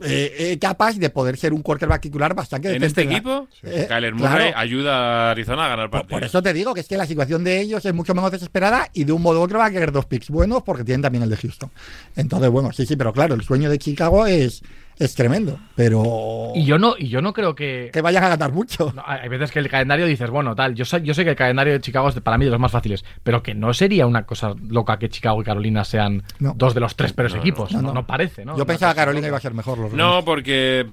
eh, 0.02 0.50
etapas 0.52 0.98
de 0.98 1.10
poder 1.10 1.36
ser 1.36 1.52
un 1.52 1.62
quarterback 1.62 2.02
titular 2.02 2.34
bastante 2.34 2.74
En 2.74 2.82
este 2.82 3.02
equipo, 3.02 3.48
Eh, 3.62 3.86
Kyler 3.88 4.14
Murray 4.14 4.50
claro. 4.52 4.58
ayuda 4.58 5.28
a 5.28 5.30
Arizona 5.30 5.66
a 5.66 5.68
ganar 5.68 5.90
Por, 5.90 6.00
partidos. 6.00 6.20
por 6.20 6.24
eso 6.24 6.42
te 6.42 6.52
digo 6.52 6.74
que 6.74 6.80
es 6.80 6.88
que 6.88 6.96
la 6.96 7.06
situación 7.06 7.42
de 7.44 7.60
ellos 7.60 7.84
es 7.84 7.94
mucho 7.94 8.14
menos 8.14 8.30
desesperada 8.30 8.88
y 8.92 9.04
de 9.04 9.12
un 9.12 9.22
modo 9.22 9.40
u 9.40 9.42
otro 9.42 9.58
va 9.58 9.66
a 9.66 9.70
querer 9.70 9.90
dos 9.92 10.06
picks 10.06 10.28
buenos 10.30 10.62
porque 10.62 10.84
tienen 10.84 11.02
también 11.02 11.22
el 11.24 11.30
de 11.30 11.36
Houston. 11.36 11.70
Entonces, 12.16 12.50
bueno, 12.50 12.72
sí, 12.72 12.84
sí, 12.86 12.96
pero 12.96 13.12
claro, 13.12 13.34
el 13.34 13.42
sueño 13.42 13.70
de 13.70 13.78
Chicago 13.78 14.26
es, 14.26 14.62
es 14.98 15.14
tremendo, 15.14 15.58
pero 15.74 16.52
Y 16.54 16.64
yo 16.64 16.78
no, 16.78 16.94
y 16.98 17.08
yo 17.08 17.22
no 17.22 17.32
creo 17.32 17.54
que. 17.54 17.90
que 17.92 18.00
vayan 18.00 18.24
a 18.24 18.28
ganar 18.28 18.52
mucho. 18.52 18.92
no, 18.94 19.02
hay 19.06 19.28
veces 19.28 19.50
que 19.52 19.58
el 19.60 19.68
calendario 19.68 20.06
dices, 20.06 20.30
bueno, 20.30 20.54
tal. 20.54 20.74
Yo 20.74 20.84
sé, 20.84 21.02
yo 21.02 21.14
sé 21.14 21.24
que 21.24 21.30
el 21.30 21.36
calendario 21.36 21.72
de 21.72 21.80
Chicago 21.80 22.08
es 22.08 22.14
de- 22.14 22.20
para 22.20 22.38
mí 22.38 22.44
de 22.44 22.50
los 22.50 22.60
más 22.60 22.72
fáciles, 22.72 23.04
pero 23.22 23.42
que 23.42 23.54
no 23.54 23.72
sería 23.74 24.06
una 24.06 24.26
cosa 24.26 24.54
loca 24.68 24.98
que 24.98 25.08
Chicago 25.08 25.40
y 25.40 25.44
Carolina 25.44 25.84
sean 25.84 26.22
No. 26.40 26.54
dos 26.56 26.74
de 26.74 26.80
los 26.80 26.96
tres 26.96 27.12
peores 27.12 27.34
No, 27.34 27.40
equipos. 27.40 27.72
no, 27.72 27.82
No, 27.82 27.88
no. 27.88 27.94
no 27.94 28.06
parece, 28.06 28.44
¿no? 28.44 28.52
Yo 28.52 28.56
Una 28.56 28.64
pensaba 28.66 28.92
que 28.92 28.96
Carolina 28.98 29.20
loca. 29.22 29.28
iba 29.28 29.36
a 29.38 29.40
ser 29.40 29.54
mejor. 29.54 29.78
Los 29.78 29.92
No, 29.92 30.24
porque 30.24 30.86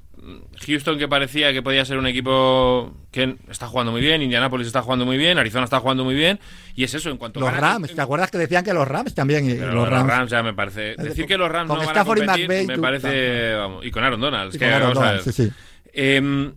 Houston, 0.66 0.98
que 0.98 1.08
parecía 1.08 1.54
que 1.54 1.62
podía 1.62 1.86
ser 1.86 1.98
un 1.98 2.08
equipo 2.08 2.94
que 3.12 3.38
está 3.50 3.68
jugando 3.68 3.92
muy 3.92 4.02
bien, 4.02 4.22
Indianapolis 4.22 4.68
está 4.68 4.82
jugando 4.82 5.06
muy 5.06 5.18
bien, 5.18 5.38
Arizona 5.38 5.66
está 5.66 5.80
jugando 5.80 6.04
muy 6.04 6.16
bien, 6.16 6.40
y 6.76 6.84
es 6.84 6.94
eso, 6.94 7.10
en 7.10 7.18
cuanto 7.18 7.40
Los 7.40 7.56
Rams, 7.56 7.94
¿te 7.94 8.02
acuerdas 8.02 8.32
que 8.32 8.38
decían 8.38 8.64
que 8.64 8.74
los 8.74 8.88
Rams 8.88 9.14
también? 9.14 9.50
y 9.50 9.54
Pero 9.54 9.74
los 9.74 9.90
Rams, 9.90 10.32
ya 10.32 10.42
me 10.44 10.54
parece. 10.54 10.96
Decir 10.98 11.26
que 11.26 11.38
los 11.38 11.52
Rams 11.52 11.70
con 11.70 11.80
no 11.80 11.86
van 11.86 11.98
a 11.98 12.02
y 12.02 12.06
competir 12.06 12.48
McVay, 12.48 12.68
me 12.68 12.80
parece. 12.80 13.54
Vamos, 13.54 13.86
y 13.86 13.92
con 13.92 14.04
Aaron 14.04 14.22
Donald. 14.22 14.56
y 14.56 14.58
que 14.58 14.66
Aaron 14.66 14.94
Donald, 14.94 15.22
sí, 15.22 15.32
sí. 15.32 15.52
Em, 15.94 16.54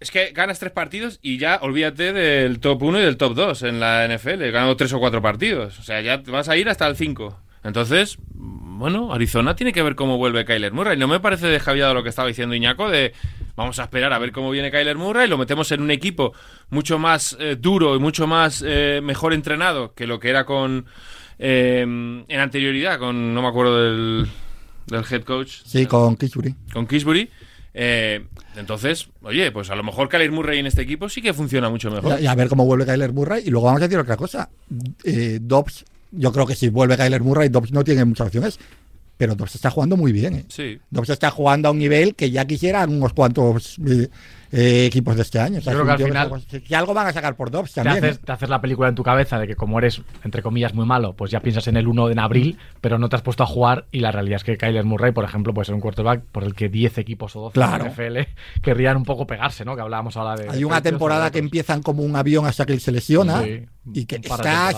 es 0.00 0.10
que 0.10 0.30
ganas 0.30 0.58
tres 0.60 0.70
partidos 0.72 1.18
y 1.22 1.38
ya 1.38 1.58
olvídate 1.60 2.12
del 2.12 2.60
top 2.60 2.82
1 2.82 3.00
y 3.00 3.02
del 3.02 3.16
top 3.16 3.34
2 3.34 3.62
en 3.64 3.80
la 3.80 4.06
NFL. 4.06 4.42
He 4.42 4.50
ganado 4.52 4.76
tres 4.76 4.92
o 4.92 5.00
cuatro 5.00 5.20
partidos. 5.20 5.78
O 5.80 5.82
sea, 5.82 6.00
ya 6.00 6.22
te 6.22 6.30
vas 6.30 6.48
a 6.48 6.56
ir 6.56 6.68
hasta 6.68 6.86
el 6.86 6.96
5. 6.96 7.36
Entonces, 7.64 8.18
bueno, 8.78 9.12
Arizona 9.12 9.54
tiene 9.56 9.72
que 9.72 9.82
ver 9.82 9.94
cómo 9.94 10.16
vuelve 10.16 10.44
Kyler 10.44 10.72
Murray. 10.72 10.96
No 10.96 11.08
me 11.08 11.20
parece 11.20 11.46
descabellado 11.48 11.94
lo 11.94 12.02
que 12.02 12.08
estaba 12.08 12.28
diciendo 12.28 12.54
Iñaco 12.54 12.88
de, 12.88 13.12
Vamos 13.56 13.78
a 13.80 13.84
esperar 13.84 14.12
a 14.12 14.18
ver 14.18 14.30
cómo 14.32 14.50
viene 14.50 14.70
Kyler 14.70 14.96
Murray, 14.96 15.28
lo 15.28 15.36
metemos 15.36 15.70
en 15.72 15.82
un 15.82 15.90
equipo 15.90 16.32
mucho 16.70 16.98
más 16.98 17.36
eh, 17.40 17.56
duro 17.58 17.96
y 17.96 17.98
mucho 17.98 18.26
más 18.28 18.62
eh, 18.64 19.00
mejor 19.02 19.34
entrenado 19.34 19.92
que 19.94 20.06
lo 20.06 20.20
que 20.20 20.30
era 20.30 20.44
con 20.44 20.86
eh, 21.40 21.80
en 21.82 22.40
anterioridad, 22.40 22.98
con 23.00 23.34
no 23.34 23.42
me 23.42 23.48
acuerdo 23.48 23.82
del, 23.82 24.28
del 24.86 25.04
head 25.10 25.22
coach, 25.24 25.62
Sí, 25.64 25.86
con 25.86 26.16
Kishuri. 26.16 26.54
con 26.72 26.86
Kisbury. 26.86 27.28
Eh, 27.74 28.24
entonces, 28.56 29.08
oye, 29.22 29.52
pues 29.52 29.70
a 29.70 29.76
lo 29.76 29.82
mejor 29.84 30.08
Kyler 30.08 30.32
Murray 30.32 30.58
en 30.58 30.66
este 30.66 30.82
equipo 30.82 31.08
sí 31.08 31.22
que 31.22 31.32
funciona 31.32 31.68
mucho 31.68 31.90
mejor. 31.90 32.20
Y 32.20 32.26
a 32.26 32.34
ver 32.34 32.48
cómo 32.48 32.64
vuelve 32.64 32.86
Kyler 32.86 33.12
Murray. 33.12 33.44
Y 33.46 33.50
luego 33.50 33.66
vamos 33.66 33.80
a 33.82 33.84
decir 33.86 33.98
otra 33.98 34.16
cosa. 34.16 34.50
Eh, 35.04 35.38
Dobbs, 35.40 35.84
yo 36.12 36.32
creo 36.32 36.46
que 36.46 36.54
si 36.54 36.68
vuelve 36.68 36.96
Kyler 36.96 37.22
Murray, 37.22 37.48
Dobbs 37.48 37.72
no 37.72 37.84
tiene 37.84 38.04
muchas 38.04 38.26
opciones. 38.28 38.58
Pero 39.16 39.34
Dobbs 39.34 39.56
está 39.56 39.68
jugando 39.72 39.96
muy 39.96 40.12
bien. 40.12 40.34
¿eh? 40.36 40.44
Sí. 40.46 40.78
Dobbs 40.90 41.10
está 41.10 41.28
jugando 41.32 41.66
a 41.66 41.72
un 41.72 41.78
nivel 41.80 42.14
que 42.14 42.30
ya 42.30 42.44
quisieran 42.44 42.88
unos 42.94 43.12
cuantos 43.14 43.76
eh, 43.84 44.08
eh, 44.52 44.86
equipos 44.86 45.16
de 45.16 45.22
este 45.22 45.40
año. 45.40 45.58
O 45.58 45.60
sea, 45.60 45.72
creo 45.72 45.84
que 45.84 45.90
al 45.90 45.98
final- 45.98 46.42
que 46.64 46.76
algo 46.76 46.94
van 46.94 47.08
a 47.08 47.12
sacar 47.12 47.34
por 47.34 47.50
Dobbs 47.50 47.72
Te 47.72 47.82
también. 47.82 48.04
haces, 48.04 48.18
¿eh? 48.18 48.20
te 48.24 48.30
haces 48.30 48.48
la 48.48 48.60
película 48.60 48.88
en 48.88 48.94
tu 48.94 49.02
cabeza 49.02 49.40
de 49.40 49.48
que 49.48 49.56
como 49.56 49.76
eres, 49.80 50.02
entre 50.22 50.40
comillas, 50.40 50.72
muy 50.72 50.86
malo, 50.86 51.14
pues 51.14 51.32
ya 51.32 51.40
piensas 51.40 51.66
en 51.66 51.76
el 51.76 51.88
1 51.88 52.10
en 52.10 52.20
abril, 52.20 52.58
pero 52.80 52.96
no 53.00 53.08
te 53.08 53.16
has 53.16 53.22
puesto 53.22 53.42
a 53.42 53.46
jugar 53.46 53.86
y 53.90 53.98
la 53.98 54.12
realidad 54.12 54.36
es 54.36 54.44
que 54.44 54.56
Kyler 54.56 54.84
Murray, 54.84 55.10
por 55.10 55.24
ejemplo, 55.24 55.52
puede 55.52 55.64
ser 55.66 55.74
un 55.74 55.80
quarterback 55.80 56.22
por 56.30 56.44
el 56.44 56.54
que 56.54 56.68
10 56.68 56.98
equipos 56.98 57.34
o 57.34 57.40
12 57.40 57.54
Claro. 57.54 57.86
de 57.86 57.90
NFL 57.90 58.28
querrían 58.62 58.96
un 58.98 59.04
poco 59.04 59.26
pegarse, 59.26 59.64
¿no? 59.64 59.74
Que 59.74 59.82
hablábamos 59.82 60.16
ahora 60.16 60.36
de... 60.40 60.48
Hay 60.48 60.62
una 60.62 60.80
temporada 60.80 61.24
de 61.24 61.30
que 61.32 61.38
otros. 61.38 61.46
empiezan 61.46 61.82
como 61.82 62.04
un 62.04 62.14
avión 62.14 62.46
hasta 62.46 62.64
que 62.66 62.72
él 62.72 62.80
se 62.80 62.92
lesiona 62.92 63.42
Sí, 63.42 63.66
y 63.94 64.04
que 64.04 64.20
de 64.20 64.28
está 64.28 64.36
temporadas. 64.36 64.74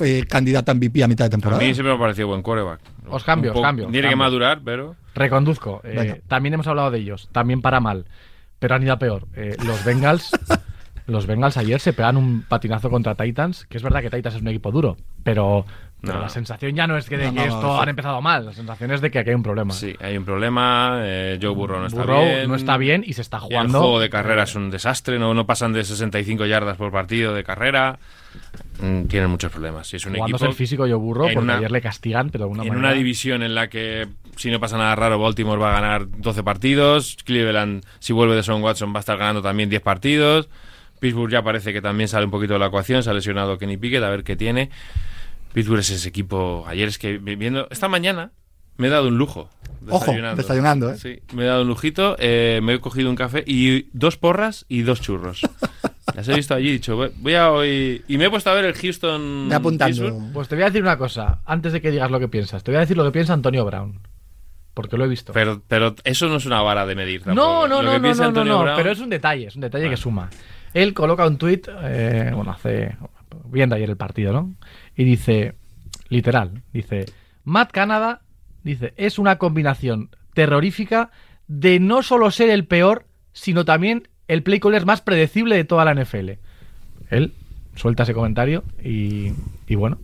Eh, 0.00 0.24
candidato 0.28 0.70
a 0.70 0.74
MVP 0.74 1.02
a 1.02 1.08
mitad 1.08 1.24
de 1.24 1.28
A 1.28 1.30
temporada. 1.30 1.60
mí 1.62 1.72
siempre 1.74 1.92
me 1.92 1.96
ha 1.96 2.00
parecido 2.00 2.28
buen 2.28 2.42
quarterback. 2.42 2.80
Os 3.08 3.24
cambio, 3.24 3.52
os 3.54 3.60
cambio, 3.60 3.88
Tiene 3.88 4.08
que 4.08 4.16
madurar, 4.16 4.60
pero... 4.64 4.94
Reconduzco. 5.14 5.80
Eh, 5.84 6.20
también 6.28 6.54
hemos 6.54 6.66
hablado 6.66 6.90
de 6.90 6.98
ellos, 6.98 7.28
también 7.32 7.60
para 7.60 7.80
mal, 7.80 8.06
pero 8.58 8.74
han 8.76 8.82
ido 8.82 8.92
a 8.92 8.98
peor. 8.98 9.26
Eh, 9.36 9.56
los 9.64 9.84
Bengals... 9.84 10.30
Los 11.06 11.26
Bengals 11.26 11.56
ayer 11.56 11.80
se 11.80 11.92
pegan 11.92 12.16
un 12.16 12.42
patinazo 12.42 12.88
contra 12.88 13.16
Titans, 13.16 13.66
que 13.66 13.78
es 13.78 13.82
verdad 13.82 14.00
que 14.00 14.10
Titans 14.10 14.36
es 14.36 14.42
un 14.42 14.46
equipo 14.48 14.70
duro, 14.70 14.96
pero, 15.24 15.64
pero 16.00 16.14
No. 16.18 16.20
la 16.20 16.28
sensación 16.28 16.76
ya 16.76 16.86
no 16.86 16.96
es 16.96 17.08
que 17.08 17.16
de 17.16 17.24
No, 17.26 17.32
que 17.32 17.48
no, 17.48 17.54
esto 17.56 17.74
sí. 17.74 17.82
han 17.82 17.88
empezado 17.88 18.22
mal, 18.22 18.46
la 18.46 18.52
sensación 18.52 18.92
es 18.92 19.00
de 19.00 19.10
que 19.10 19.18
aquí 19.18 19.30
hay 19.30 19.34
un 19.34 19.42
problema. 19.42 19.72
Sí, 19.72 19.92
hay 20.00 20.16
un 20.16 20.24
problema. 20.24 21.00
eh, 21.02 21.36
Joe 21.42 21.50
Burrow 21.52 21.80
no 21.80 21.86
está 21.88 22.02
Burrow 22.02 22.22
bien. 22.24 22.48
no 22.48 22.54
está 22.54 22.76
bien 22.76 23.02
y 23.04 23.14
se 23.14 23.22
está 23.22 23.38
El 23.38 23.42
jugando. 23.42 23.80
juego 23.80 23.98
de 23.98 24.08
carrera 24.08 24.44
es 24.44 24.54
un 24.54 24.70
desastre. 24.70 25.18
No, 25.18 25.34
no 25.34 25.46
pasan 25.46 25.72
de 25.72 25.82
65 25.82 26.46
yardas 26.46 26.76
por 26.76 26.92
partido 26.92 27.34
de 27.34 27.42
carrera. 27.42 27.98
Mm, 28.80 29.04
tienen 29.08 29.28
muchos 29.30 29.52
problemas. 29.52 29.92
Es 29.92 30.06
un 30.06 30.12
jugándose 30.14 30.44
equipo 30.44 30.50
el 30.50 30.56
físico 30.56 30.86
yo 30.86 30.98
burro, 30.98 31.26
en 31.28 31.34
porque 31.34 31.44
una- 31.44 31.56
ayer 31.58 31.70
le 31.70 31.80
castigan, 31.82 32.30
pero 32.30 32.44
de 32.44 32.44
alguna 32.46 32.62
en 32.62 32.68
manera. 32.70 32.88
una 32.88 32.96
división 32.96 33.42
en 33.42 33.54
la 33.54 33.68
que, 33.68 34.08
si 34.36 34.50
no 34.50 34.58
pasa 34.58 34.78
nada 34.78 34.94
raro, 34.96 35.18
Baltimore 35.18 35.60
va 35.60 35.70
a 35.76 35.80
ganar 35.80 36.06
12 36.08 36.42
partidos. 36.42 37.16
Cleveland, 37.24 37.84
si 37.98 38.12
vuelve 38.12 38.34
de 38.36 38.42
Son 38.42 38.62
Watson, 38.62 38.92
va 38.94 38.98
a 38.98 39.00
estar 39.00 39.18
ganando 39.18 39.42
también 39.42 39.68
10 39.68 39.82
partidos. 39.82 40.48
Pittsburgh 40.98 41.30
ya 41.30 41.42
parece 41.42 41.72
que 41.72 41.80
también 41.82 42.08
sale 42.08 42.24
un 42.24 42.30
poquito 42.30 42.54
de 42.54 42.58
la 42.58 42.66
ecuación. 42.66 43.02
Se 43.02 43.10
ha 43.10 43.14
lesionado 43.14 43.58
Kenny 43.58 43.76
Pickett, 43.76 44.02
a 44.02 44.10
ver 44.10 44.22
qué 44.24 44.36
tiene. 44.36 44.70
Pittsburgh 45.52 45.80
es 45.80 45.90
ese 45.90 46.08
equipo. 46.08 46.64
Ayer 46.66 46.88
es 46.88 46.98
que 46.98 47.18
vi- 47.18 47.36
viendo. 47.36 47.66
Esta 47.70 47.88
mañana 47.88 48.32
me 48.76 48.86
he 48.86 48.90
dado 48.90 49.08
un 49.08 49.18
lujo. 49.18 49.48
Ojo, 49.88 50.12
desayunando, 50.36 50.90
¿eh? 50.92 50.96
Sí, 50.98 51.20
me 51.34 51.44
he 51.44 51.46
dado 51.46 51.62
un 51.62 51.68
lujito. 51.68 52.16
eh, 52.18 52.60
me 52.62 52.74
he 52.74 52.80
cogido 52.80 53.08
un 53.10 53.16
café 53.16 53.42
y 53.46 53.88
dos 53.92 54.16
porras 54.18 54.66
y 54.68 54.82
dos 54.82 55.00
churros. 55.00 55.40
Las 56.14 56.28
he 56.28 56.34
visto 56.34 56.54
allí 56.54 56.72
dicho, 56.72 56.96
voy- 56.96 57.34
a 57.34 57.50
hoy. 57.50 58.02
Y 58.08 58.18
me 58.18 58.26
he 58.26 58.30
puesto 58.30 58.50
a 58.50 58.54
ver 58.54 58.64
el 58.64 58.74
Houston. 58.74 59.48
Ve 59.48 59.54
apuntando. 59.54 60.20
Pues 60.32 60.48
te 60.48 60.54
voy 60.54 60.62
a 60.62 60.66
decir 60.66 60.82
una 60.82 60.96
cosa, 60.98 61.40
antes 61.44 61.72
de 61.72 61.80
que 61.80 61.90
digas 61.90 62.10
lo 62.10 62.20
que 62.20 62.28
piensas. 62.28 62.62
Te 62.62 62.70
voy 62.70 62.76
a 62.78 62.80
decir 62.80 62.96
lo 62.96 63.04
que 63.04 63.10
piensa 63.12 63.32
Antonio 63.32 63.64
Brown. 63.64 64.00
Porque 64.74 64.96
lo 64.96 65.04
he 65.04 65.08
visto. 65.08 65.32
Pero, 65.32 65.62
pero 65.66 65.94
eso 66.04 66.28
no 66.28 66.36
es 66.36 66.46
una 66.46 66.62
vara 66.62 66.86
de 66.86 66.94
medir. 66.94 67.20
no, 67.20 67.34
tampoco. 67.34 67.68
no, 67.68 67.82
Lo 67.82 67.82
no, 67.82 67.90
que 67.92 67.98
no, 68.00 68.08
no, 68.08 68.14
no, 68.14 68.24
Antonio 68.24 68.52
no, 68.54 68.62
Brown- 68.62 68.76
pero 68.76 68.90
es 68.92 69.00
un 69.00 69.10
detalle, 69.10 69.46
es 69.48 69.54
un 69.56 69.62
detalle 69.62 69.90
que 69.90 69.96
suma. 69.96 70.30
Él 70.72 70.94
coloca 70.94 71.26
un 71.26 71.36
tuit, 71.36 71.66
eh, 71.82 72.30
bueno, 72.34 72.52
hace, 72.52 72.96
viendo 73.46 73.74
ayer 73.74 73.90
el 73.90 73.96
partido, 73.96 74.32
¿no? 74.32 74.54
Y 74.96 75.02
dice, 75.04 75.56
literal, 76.08 76.62
dice, 76.72 77.06
Matt 77.42 77.72
Canada, 77.72 78.22
dice, 78.62 78.94
es 78.96 79.18
una 79.18 79.36
combinación 79.38 80.10
terrorífica 80.34 81.10
de 81.48 81.80
no 81.80 82.02
solo 82.04 82.30
ser 82.30 82.50
el 82.50 82.64
peor, 82.66 83.06
sino 83.32 83.64
también 83.64 84.06
el 84.32 84.42
play 84.42 84.60
caller 84.60 84.86
más 84.86 85.00
predecible 85.00 85.56
de 85.56 85.64
toda 85.64 85.84
la 85.84 85.94
NFL. 85.94 86.30
Él 87.10 87.32
suelta 87.76 88.02
ese 88.04 88.14
comentario 88.14 88.64
y, 88.82 89.32
y 89.66 89.74
bueno, 89.74 89.98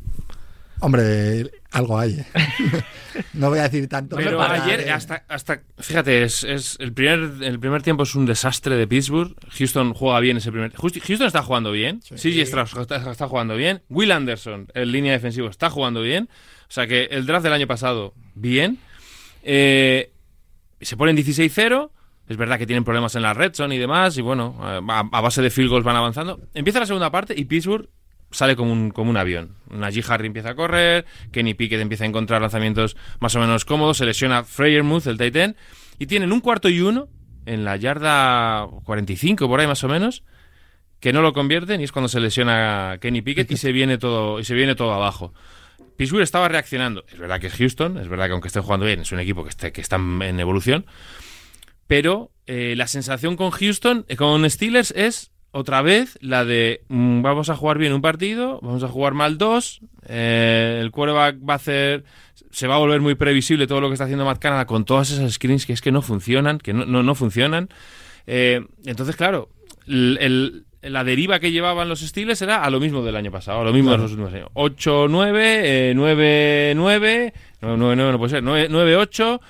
Hombre, 0.80 1.50
algo 1.70 1.98
hay. 1.98 2.20
¿eh? 2.20 2.24
no 3.32 3.48
voy 3.48 3.60
a 3.60 3.62
decir 3.62 3.88
tanto. 3.88 4.16
Pero 4.16 4.36
para- 4.36 4.62
ayer, 4.62 4.90
hasta, 4.90 5.24
hasta 5.28 5.62
fíjate, 5.78 6.22
es, 6.22 6.44
es 6.44 6.76
el, 6.80 6.92
primer, 6.92 7.42
el 7.42 7.58
primer 7.58 7.82
tiempo 7.82 8.02
es 8.02 8.14
un 8.14 8.26
desastre 8.26 8.76
de 8.76 8.86
Pittsburgh. 8.86 9.34
Houston 9.58 9.94
juega 9.94 10.20
bien 10.20 10.36
ese 10.36 10.50
primer 10.52 10.72
Houston 10.74 11.26
está 11.26 11.42
jugando 11.42 11.72
bien. 11.72 12.00
CJ 12.00 12.42
Strauss 12.42 12.76
está, 12.76 13.10
está 13.10 13.26
jugando 13.26 13.56
bien. 13.56 13.82
Will 13.88 14.12
Anderson, 14.12 14.68
en 14.74 14.92
línea 14.92 15.12
defensiva, 15.12 15.48
está 15.48 15.70
jugando 15.70 16.02
bien. 16.02 16.28
O 16.68 16.72
sea 16.72 16.86
que 16.86 17.04
el 17.04 17.24
draft 17.24 17.44
del 17.44 17.54
año 17.54 17.66
pasado, 17.66 18.12
bien. 18.34 18.78
Eh, 19.42 20.10
se 20.80 20.96
ponen 20.96 21.16
16-0. 21.16 21.90
Es 22.28 22.36
verdad 22.36 22.58
que 22.58 22.66
tienen 22.66 22.84
problemas 22.84 23.14
en 23.14 23.22
la 23.22 23.34
red 23.34 23.54
zone 23.54 23.76
y 23.76 23.78
demás. 23.78 24.16
Y 24.18 24.22
bueno, 24.22 24.58
eh, 24.62 24.80
a, 24.88 25.20
base 25.20 25.42
de 25.42 25.50
field 25.50 25.70
goals 25.70 25.84
van 25.84 25.96
avanzando. 25.96 26.40
Empieza 26.54 26.80
la 26.80 26.86
segunda 26.86 27.10
parte 27.10 27.34
y 27.36 27.44
Pittsburgh 27.44 27.88
sale 28.30 28.56
como 28.56 28.72
un, 28.72 28.90
como 28.90 29.10
un 29.10 29.16
avión. 29.16 29.56
Najee 29.70 30.04
Harry 30.08 30.26
empieza 30.26 30.50
a 30.50 30.54
correr, 30.54 31.06
Kenny 31.32 31.54
Pickett 31.54 31.80
empieza 31.80 32.04
a 32.04 32.08
encontrar 32.08 32.40
lanzamientos 32.40 32.96
más 33.20 33.34
o 33.36 33.40
menos 33.40 33.64
cómodos, 33.64 33.98
se 33.98 34.04
lesiona 34.04 34.44
Freyermuth, 34.44 35.06
el 35.06 35.16
tight 35.16 35.56
y 35.98 36.06
tienen 36.06 36.32
un 36.32 36.40
cuarto 36.40 36.68
y 36.68 36.80
uno 36.80 37.08
en 37.46 37.64
la 37.64 37.76
yarda 37.76 38.66
45, 38.84 39.48
por 39.48 39.60
ahí 39.60 39.66
más 39.66 39.84
o 39.84 39.88
menos, 39.88 40.24
que 41.00 41.12
no 41.12 41.22
lo 41.22 41.32
convierten 41.32 41.80
y 41.80 41.84
es 41.84 41.92
cuando 41.92 42.08
se 42.08 42.20
lesiona 42.20 42.98
Kenny 43.00 43.22
Pickett 43.22 43.50
y 43.52 43.56
se 43.56 43.70
viene 43.72 43.98
todo, 43.98 44.40
y 44.40 44.44
se 44.44 44.54
viene 44.54 44.74
todo 44.74 44.92
abajo. 44.92 45.32
Pittsburgh 45.96 46.22
estaba 46.22 46.48
reaccionando. 46.48 47.04
Es 47.08 47.18
verdad 47.18 47.40
que 47.40 47.46
es 47.46 47.54
Houston, 47.54 47.98
es 47.98 48.08
verdad 48.08 48.26
que 48.26 48.32
aunque 48.32 48.48
esté 48.48 48.60
jugando 48.60 48.84
bien, 48.84 49.00
es 49.00 49.12
un 49.12 49.20
equipo 49.20 49.44
que, 49.44 49.50
esté, 49.50 49.72
que 49.72 49.80
está 49.80 49.96
en 49.96 50.40
evolución. 50.40 50.84
Pero 51.86 52.30
eh, 52.46 52.74
la 52.76 52.86
sensación 52.86 53.36
con 53.36 53.50
Houston, 53.50 54.04
eh, 54.08 54.16
con 54.16 54.48
Steelers, 54.48 54.92
es 54.96 55.30
otra 55.52 55.80
vez 55.82 56.18
la 56.20 56.44
de 56.44 56.82
mm, 56.88 57.22
vamos 57.22 57.48
a 57.48 57.56
jugar 57.56 57.78
bien 57.78 57.92
un 57.92 58.02
partido, 58.02 58.60
vamos 58.62 58.82
a 58.82 58.88
jugar 58.88 59.14
mal 59.14 59.38
dos, 59.38 59.80
eh, 60.06 60.78
el 60.82 60.90
quarterback 60.90 61.36
va 61.48 61.54
a 61.54 61.56
hacer, 61.56 62.04
se 62.50 62.66
va 62.66 62.74
a 62.74 62.78
volver 62.78 63.00
muy 63.00 63.14
previsible 63.14 63.66
todo 63.66 63.80
lo 63.80 63.88
que 63.88 63.94
está 63.94 64.04
haciendo 64.04 64.24
Matt 64.24 64.38
Canada 64.38 64.66
con 64.66 64.84
todas 64.84 65.10
esas 65.10 65.32
screens 65.32 65.64
que 65.64 65.72
es 65.72 65.80
que 65.80 65.92
no 65.92 66.02
funcionan, 66.02 66.58
que 66.58 66.72
no, 66.74 66.84
no, 66.84 67.02
no 67.02 67.14
funcionan. 67.14 67.68
Eh, 68.26 68.60
entonces, 68.84 69.16
claro, 69.16 69.48
el- 69.86 70.18
el- 70.20 70.62
la 70.82 71.02
deriva 71.04 71.40
que 71.40 71.50
llevaban 71.50 71.88
los 71.88 72.00
Steelers 72.00 72.42
era 72.42 72.62
a 72.62 72.70
lo 72.70 72.78
mismo 72.78 73.02
del 73.02 73.16
año 73.16 73.32
pasado, 73.32 73.60
a 73.60 73.64
lo 73.64 73.72
mismo 73.72 73.90
de 73.92 73.98
los 73.98 74.10
últimos 74.12 74.32
años. 74.34 74.50
8-9, 74.54 75.60
eh, 75.64 75.94
9-9, 75.96 77.32
9-9 77.62 78.12
no 78.12 78.18
puede 78.18 78.30
ser, 78.30 78.42
9-8, 78.44 79.40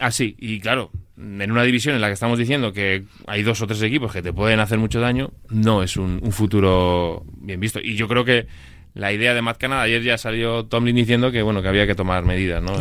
así. 0.00 0.36
Y 0.38 0.60
claro, 0.60 0.90
en 1.20 1.50
una 1.52 1.62
división 1.62 1.94
en 1.94 2.00
la 2.00 2.06
que 2.06 2.14
estamos 2.14 2.38
diciendo 2.38 2.72
que 2.72 3.04
hay 3.26 3.42
dos 3.42 3.60
o 3.60 3.66
tres 3.66 3.82
equipos 3.82 4.12
que 4.12 4.22
te 4.22 4.32
pueden 4.32 4.58
hacer 4.60 4.78
mucho 4.78 5.00
daño, 5.00 5.30
no 5.50 5.82
es 5.82 5.96
un, 5.96 6.18
un 6.22 6.32
futuro 6.32 7.24
bien 7.36 7.60
visto. 7.60 7.78
Y 7.80 7.96
yo 7.96 8.08
creo 8.08 8.24
que 8.24 8.46
la 8.94 9.12
idea 9.12 9.34
de 9.34 9.42
Matt 9.42 9.58
Canada, 9.58 9.82
ayer 9.82 10.02
ya 10.02 10.18
salió 10.18 10.64
Tomlin 10.66 10.96
diciendo 10.96 11.30
que 11.30 11.42
bueno 11.42 11.62
que 11.62 11.68
había 11.68 11.86
que 11.86 11.94
tomar 11.94 12.24
medidas, 12.24 12.62
¿no? 12.62 12.72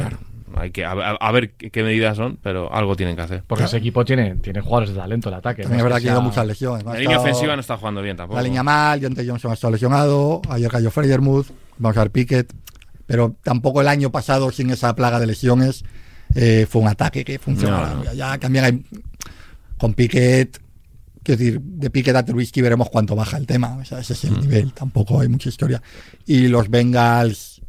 Hay 0.56 0.72
que 0.72 0.84
a, 0.84 0.92
a- 0.92 1.32
ver 1.32 1.52
qué, 1.52 1.70
qué 1.70 1.84
medidas 1.84 2.18
son, 2.18 2.40
pero 2.42 2.74
algo 2.74 2.96
tienen 2.96 3.16
que 3.16 3.22
hacer. 3.22 3.44
porque 3.46 3.66
ese 3.66 3.78
equipo 3.78 4.04
tiene, 4.04 4.36
tiene 4.38 4.62
jugadores 4.62 4.90
de 4.90 4.96
talento 4.96 5.30
el 5.30 5.36
ataque. 5.36 5.62
También 5.62 5.80
es 5.82 5.84
verdad 5.84 6.02
que 6.02 6.10
ha 6.10 6.20
muchas 6.20 6.46
lesiones. 6.48 6.84
La 6.86 6.96
línea 6.96 7.20
ofensiva 7.20 7.56
no 7.56 7.62
está 7.62 7.78
jugando 7.78 8.02
bien 8.02 8.18
tampoco. 8.18 8.38
La 8.40 8.44
línea 8.44 8.64
mal, 8.64 9.00
Jonte 9.00 9.26
Johnson 9.28 9.52
ha 9.52 9.54
estado 9.54 9.72
lesionado, 9.74 10.42
ayer 10.50 10.70
cayó 10.72 10.90
Freyermuth, 10.90 11.48
vamos 11.78 11.98
a 11.98 12.02
ver 12.02 12.12
Pickett, 12.12 12.52
pero 13.06 13.36
tampoco 13.44 13.82
el 13.82 13.88
año 13.88 14.12
pasado 14.12 14.52
sin 14.52 14.72
esa 14.72 14.96
plaga 14.96 15.20
de 15.20 15.28
lesiones 15.28 15.86
eh, 16.36 16.66
fue 16.70 16.82
un 16.82 16.88
ataque 16.88 17.24
que. 17.26 17.40
No, 17.48 17.96
no. 18.04 18.14
Ya, 18.14 18.38
también 18.38 18.66
hay 18.66 18.86
con 19.78 19.94
Pickett, 19.94 20.60
quiero 21.24 21.38
decir, 21.40 21.62
de 21.62 21.90
Pickett 21.90 22.16
a 22.16 22.26
Trubisky 22.26 22.62
veremos 22.62 22.90
cuánto 22.90 23.16
baja 23.16 23.38
el 23.38 23.48
tema, 23.48 23.78
o 23.78 23.86
sea, 23.86 24.00
ese 24.00 24.14
es 24.14 24.24
el 24.26 24.32
Mm. 24.32 24.42
nivel, 24.42 24.74
tampoco 24.74 25.22
hay 25.22 25.28
mucha 25.30 25.50
historia. 25.50 25.82
Y 26.26 26.48
los 26.50 26.70
Bengals, 26.70 27.62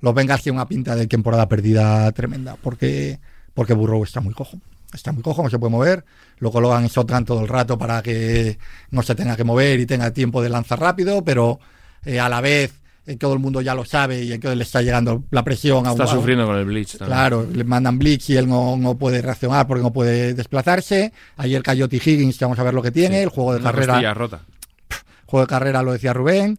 los 0.00 0.14
Bengals 0.14 0.42
tienen 0.42 0.56
una 0.58 0.68
pinta 0.68 0.96
de 0.96 1.06
temporada 1.06 1.48
perdida 1.48 2.10
tremenda, 2.12 2.56
porque, 2.60 3.20
porque 3.54 3.74
Burrow 3.74 4.02
está 4.02 4.20
muy 4.20 4.34
cojo. 4.34 4.58
Está 4.92 5.12
muy 5.12 5.22
cojo, 5.22 5.42
no 5.42 5.50
se 5.50 5.58
puede 5.58 5.70
mover. 5.72 6.04
Lo 6.38 6.50
colocan 6.50 6.82
en 6.82 6.88
shotgun 6.88 7.24
todo 7.24 7.40
el 7.42 7.48
rato 7.48 7.76
para 7.76 8.02
que 8.02 8.56
no 8.90 9.02
se 9.02 9.14
tenga 9.14 9.36
que 9.36 9.44
mover 9.44 9.78
y 9.80 9.84
tenga 9.86 10.10
tiempo 10.12 10.42
de 10.42 10.48
lanzar 10.48 10.78
rápido, 10.80 11.22
pero 11.24 11.58
eh, 12.04 12.18
a 12.20 12.28
la 12.28 12.40
vez 12.40 12.72
todo 13.14 13.34
el 13.34 13.38
mundo 13.38 13.60
ya 13.60 13.72
lo 13.74 13.84
sabe 13.84 14.24
y 14.24 14.32
entonces 14.32 14.58
le 14.58 14.64
está 14.64 14.82
llegando 14.82 15.22
la 15.30 15.44
presión 15.44 15.86
Está 15.86 16.02
a- 16.04 16.06
sufriendo 16.08 16.44
con 16.46 16.56
el 16.56 16.64
Blitz 16.64 16.98
también. 16.98 17.16
Claro, 17.16 17.46
le 17.48 17.62
mandan 17.62 17.98
blitz 18.00 18.28
y 18.30 18.36
él 18.36 18.48
no, 18.48 18.76
no 18.76 18.98
puede 18.98 19.22
reaccionar 19.22 19.68
porque 19.68 19.82
no 19.84 19.92
puede 19.92 20.34
desplazarse. 20.34 21.12
Ayer 21.36 21.62
cayó 21.62 21.88
T. 21.88 21.96
Higgins, 21.96 22.36
que 22.36 22.44
vamos 22.44 22.58
a 22.58 22.64
ver 22.64 22.74
lo 22.74 22.82
que 22.82 22.90
tiene. 22.90 23.22
El 23.22 23.28
juego 23.28 23.54
de 23.54 23.60
carrera 23.60 24.12
rota. 24.14 24.40
juego 25.26 25.46
de 25.46 25.48
carrera 25.48 25.82
lo 25.84 25.92
decía 25.92 26.12
Rubén. 26.12 26.58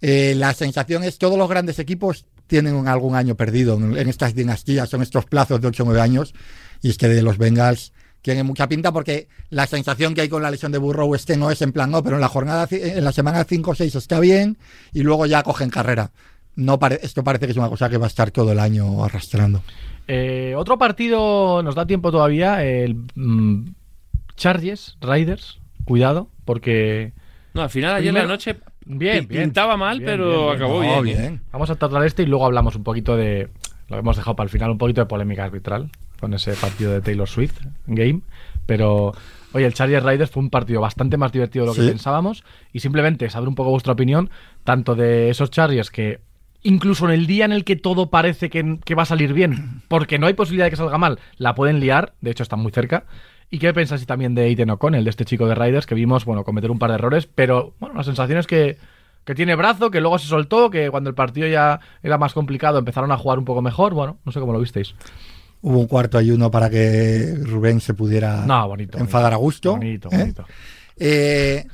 Eh, 0.00 0.34
la 0.36 0.54
sensación 0.54 1.04
es 1.04 1.18
todos 1.18 1.38
los 1.38 1.48
grandes 1.48 1.78
equipos 1.78 2.24
tienen 2.46 2.88
algún 2.88 3.14
año 3.14 3.36
perdido 3.36 3.74
en, 3.76 3.96
en 3.96 4.08
estas 4.08 4.34
dinastías, 4.34 4.88
son 4.88 5.02
estos 5.02 5.24
plazos 5.26 5.60
de 5.60 5.68
8 5.68 5.82
o 5.84 5.86
9 5.86 6.00
años. 6.00 6.34
Y 6.82 6.90
es 6.90 6.98
que 6.98 7.06
de 7.08 7.22
los 7.22 7.38
Bengals 7.38 7.92
tiene 8.22 8.42
mucha 8.42 8.68
pinta 8.68 8.92
porque 8.92 9.28
la 9.50 9.66
sensación 9.66 10.14
que 10.14 10.20
hay 10.22 10.28
con 10.28 10.42
la 10.42 10.50
lesión 10.50 10.72
de 10.72 10.78
Burrow 10.78 11.14
este 11.14 11.36
no 11.36 11.50
es 11.50 11.62
en 11.62 11.72
plan, 11.72 11.90
no, 11.90 12.02
pero 12.02 12.16
en 12.16 12.20
la 12.20 12.28
jornada, 12.28 12.66
en 12.70 13.04
la 13.04 13.12
semana 13.12 13.44
5 13.44 13.70
o 13.70 13.74
6 13.74 13.94
está 13.94 14.20
bien 14.20 14.58
y 14.92 15.02
luego 15.02 15.26
ya 15.26 15.42
cogen 15.42 15.70
carrera. 15.70 16.10
No 16.56 16.78
pare- 16.78 17.00
esto 17.02 17.22
parece 17.24 17.46
que 17.46 17.52
es 17.52 17.56
una 17.58 17.68
cosa 17.70 17.88
que 17.88 17.96
va 17.96 18.06
a 18.06 18.08
estar 18.08 18.30
todo 18.30 18.52
el 18.52 18.58
año 18.58 19.02
arrastrando. 19.04 19.62
Eh, 20.08 20.54
otro 20.56 20.76
partido, 20.78 21.62
nos 21.62 21.74
da 21.76 21.86
tiempo 21.86 22.10
todavía, 22.10 22.62
el 22.64 22.96
mm, 23.14 23.68
Chargers, 24.36 24.96
Raiders, 25.00 25.58
cuidado, 25.84 26.28
porque 26.44 27.12
No, 27.54 27.62
al 27.62 27.70
final 27.70 27.94
ayer 27.94 28.12
la 28.12 28.26
noche 28.26 28.56
Bien, 28.84 29.28
bien. 29.28 29.44
pintaba 29.44 29.76
mal, 29.76 29.98
Bien, 29.98 30.10
pero 30.10 30.44
bien, 30.46 30.56
acabó 30.56 30.82
No. 30.82 30.98
¿eh? 30.98 31.02
bien. 31.02 31.40
vamos 31.52 31.70
a 31.70 31.76
tratar 31.76 32.04
este 32.04 32.22
y 32.22 32.26
luego 32.26 32.44
hablamos 32.46 32.74
un 32.76 32.82
poquito 32.82 33.16
de, 33.16 33.48
lo 33.88 33.98
hemos 33.98 34.16
dejado 34.16 34.34
para 34.36 34.44
el 34.46 34.50
final, 34.50 34.70
un 34.70 34.78
poquito 34.78 35.00
de 35.00 35.06
polémica 35.06 35.44
arbitral 35.44 35.90
con 36.20 36.34
ese 36.34 36.52
partido 36.54 36.92
de 36.92 37.00
Taylor 37.00 37.28
Swift 37.28 37.56
Game, 37.86 38.20
pero 38.66 39.12
oye, 39.52 39.66
el 39.66 39.74
Chargers 39.74 40.04
Raiders 40.04 40.30
fue 40.30 40.42
un 40.42 40.50
partido 40.50 40.80
bastante 40.80 41.16
más 41.16 41.32
divertido 41.32 41.64
de 41.64 41.70
lo 41.70 41.74
que 41.74 41.82
Sí. 41.82 41.88
pensábamos 41.88 42.44
y 42.72 42.80
simplemente 42.80 43.28
saber 43.30 43.48
un 43.48 43.54
poco 43.54 43.70
vuestra 43.70 43.92
opinión, 43.94 44.30
tanto 44.64 44.94
de 44.94 45.30
esos 45.30 45.50
Chargers 45.50 45.90
que 45.90 46.20
incluso 46.62 47.06
en 47.06 47.12
el 47.12 47.26
día 47.26 47.46
en 47.46 47.52
el 47.52 47.64
que 47.64 47.74
todo 47.76 48.10
parece 48.10 48.50
que, 48.50 48.78
que 48.84 48.94
va 48.94 49.02
a 49.02 49.06
salir 49.06 49.32
bien, 49.32 49.82
porque 49.88 50.18
no 50.18 50.26
hay 50.26 50.34
posibilidad 50.34 50.66
de 50.66 50.70
que 50.70 50.76
salga 50.76 50.98
mal, 50.98 51.18
la 51.38 51.54
pueden 51.54 51.80
liar, 51.80 52.12
de 52.20 52.30
hecho 52.30 52.42
están 52.42 52.60
muy 52.60 52.70
cerca. 52.70 53.04
¿Y 53.52 53.58
qué 53.58 53.72
pensáis 53.74 54.06
también 54.06 54.36
de 54.36 54.42
Aiden 54.42 54.70
O'Connell, 54.70 55.02
de 55.02 55.10
este 55.10 55.24
chico 55.24 55.48
de 55.48 55.56
Raiders, 55.56 55.84
que 55.86 55.96
vimos, 55.96 56.24
bueno, 56.24 56.44
cometer 56.44 56.70
un 56.70 56.78
par 56.78 56.90
de 56.90 56.94
errores, 56.96 57.26
pero 57.26 57.74
bueno, 57.80 57.96
la 57.96 58.04
sensación 58.04 58.38
es 58.38 58.46
que, 58.46 58.76
que 59.24 59.34
tiene 59.34 59.56
brazo, 59.56 59.90
que 59.90 60.00
luego 60.00 60.18
se 60.20 60.28
soltó, 60.28 60.70
que 60.70 60.88
cuando 60.90 61.10
el 61.10 61.16
partido 61.16 61.48
ya 61.48 61.80
era 62.02 62.16
más 62.16 62.32
complicado 62.32 62.78
empezaron 62.78 63.10
a 63.10 63.16
jugar 63.16 63.40
un 63.40 63.44
poco 63.44 63.60
mejor, 63.60 63.92
bueno, 63.92 64.18
no 64.24 64.30
sé 64.30 64.38
cómo 64.38 64.52
lo 64.52 64.60
visteis. 64.60 64.94
Hubo 65.62 65.78
un 65.78 65.86
cuarto 65.86 66.16
ayuno 66.18 66.50
para 66.50 66.70
que 66.70 67.34
Rubén 67.42 67.80
se 67.80 67.92
pudiera 67.94 68.44
No, 68.46 68.66
bonito. 68.68 68.96
enfadar 68.98 69.32
a 69.34 69.36
gusto. 69.36 69.72
Bonito, 69.76 70.08
¿eh? 70.10 70.16
bonito. 70.18 70.44
Eh, 70.96 71.66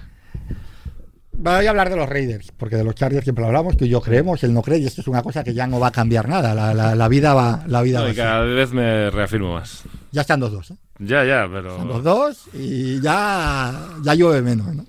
voy 1.32 1.66
a 1.66 1.70
hablar 1.70 1.90
de 1.90 1.96
los 1.96 2.08
Raiders, 2.08 2.52
porque 2.56 2.76
de 2.76 2.84
los 2.84 2.94
Chargers 2.94 3.24
siempre 3.24 3.44
hablamos, 3.44 3.76
y 3.80 3.88
yo 3.88 4.00
creemos, 4.00 4.42
él 4.42 4.52
no 4.54 4.62
cree, 4.62 4.78
y 4.78 4.86
esto 4.86 5.00
es 5.02 5.06
una 5.08 5.22
cosa 5.22 5.44
que 5.44 5.54
ya 5.54 5.66
no 5.66 5.78
va 5.78 5.88
a 5.88 5.92
cambiar 5.92 6.28
nada. 6.28 6.54
La, 6.54 6.74
la- 6.74 6.94
la 6.94 7.08
vida 7.08 7.34
va, 7.34 7.62
la 7.68 7.82
vida 7.82 7.98
No, 7.98 8.04
va 8.04 8.08
y 8.08 8.12
así. 8.12 8.16
cada 8.20 8.40
vez 8.42 8.72
me 8.72 9.10
reafirmo 9.10 9.54
más. 9.54 9.82
Ya 10.12 10.22
están 10.22 10.40
los 10.40 10.50
dos, 10.50 10.70
¿eh? 10.72 10.76
Ya, 10.98 11.24
ya, 11.24 11.44
Están 11.44 11.62
los 11.64 11.76
pero. 11.86 12.00
dos 12.00 12.44
y 12.54 13.00
ya, 13.02 13.88
ya 14.02 14.14
llueve 14.14 14.42
menos, 14.42 14.74
¿no? 14.74 14.86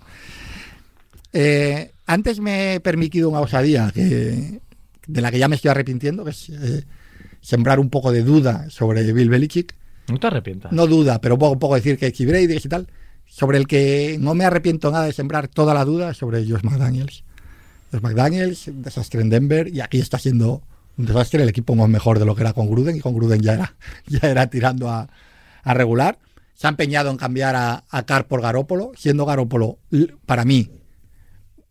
Eh, 1.33 1.91
antes 2.05 2.39
me 2.39 2.75
he 2.75 2.79
permitido 2.79 3.29
una 3.29 3.41
osadía 3.41 3.91
que, 3.93 4.61
de 5.05 5.21
la 5.21 5.29
que 5.29 5.37
ya 5.39 5.47
me 5.49 5.55
estoy 5.57 5.69
arrepintiendo, 5.69 6.23
que 6.23 6.31
es 6.31 6.49
eh, 6.49 6.83
sembrar 7.47 7.79
un 7.79 7.89
poco 7.89 8.11
de 8.11 8.23
duda 8.23 8.69
sobre 8.69 9.09
Bill 9.13 9.29
Belichick. 9.29 9.73
No 10.09 10.19
te 10.19 10.27
arrepientas. 10.27 10.73
No 10.73 10.85
duda, 10.85 11.21
pero 11.21 11.35
un 11.35 11.59
poco, 11.59 11.75
decir 11.75 11.97
que 11.97 12.11
Brady 12.25 12.57
y 12.57 12.67
tal. 12.67 12.89
Sobre 13.25 13.57
el 13.57 13.67
que 13.67 14.17
no 14.19 14.33
me 14.33 14.43
arrepiento 14.43 14.91
nada 14.91 15.05
de 15.05 15.13
sembrar 15.13 15.47
toda 15.47 15.73
la 15.73 15.85
duda 15.85 16.13
sobre 16.13 16.45
Josh 16.45 16.63
McDaniels. 16.63 17.23
Josh 17.93 18.01
McDaniels, 18.01 18.67
un 18.67 18.81
desastre 18.81 19.21
en 19.21 19.29
Denver, 19.29 19.73
y 19.73 19.79
aquí 19.79 19.97
está 19.97 20.19
siendo 20.19 20.61
un 20.97 21.05
desastre. 21.05 21.41
El 21.41 21.47
equipo 21.47 21.73
no 21.73 21.85
es 21.85 21.89
mejor 21.89 22.19
de 22.19 22.25
lo 22.25 22.35
que 22.35 22.41
era 22.41 22.51
con 22.51 22.69
Gruden, 22.69 22.97
y 22.97 22.99
con 22.99 23.15
Gruden 23.15 23.39
ya 23.39 23.53
era, 23.53 23.75
ya 24.07 24.27
era 24.29 24.47
tirando 24.49 24.89
a, 24.89 25.07
a 25.63 25.73
regular. 25.73 26.19
Se 26.53 26.67
ha 26.67 26.69
empeñado 26.69 27.11
en 27.11 27.15
cambiar 27.15 27.55
a, 27.55 27.85
a 27.89 28.05
Carr 28.05 28.27
por 28.27 28.41
Garópolo, 28.41 28.91
siendo 28.97 29.25
Garópolo, 29.25 29.77
para 30.25 30.43
mí, 30.43 30.69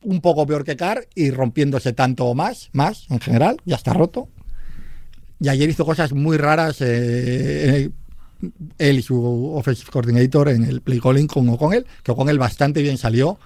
un 0.01 0.23
poco 0.23 0.47
peor 0.47 0.65
que 0.65 0.77
Carr 0.77 1.07
y 1.15 1.31
rompiéndose 1.33 1.93
tanto 1.93 2.25
o 2.25 2.35
más, 2.35 2.71
más 2.73 3.05
en 3.11 3.21
general, 3.21 3.59
ya 3.67 3.77
está 3.77 3.93
roto. 3.93 4.31
Y 5.41 5.49
ayer 5.49 5.69
hizo 5.69 5.85
cosas 5.85 6.13
muy 6.13 6.37
raras 6.39 6.79
eh, 6.81 7.91
él 8.79 8.99
y 8.99 9.03
su 9.03 9.53
offensive 9.55 9.91
coordinator 9.91 10.49
en 10.49 10.65
el 10.65 10.81
play 10.81 11.01
calling 11.01 11.27
con 11.27 11.49
O'Connell, 11.49 11.87
que 12.03 12.13
O'Connell 12.13 12.39
bastante 12.39 12.83
bien 12.83 12.97
salió, 12.99 13.39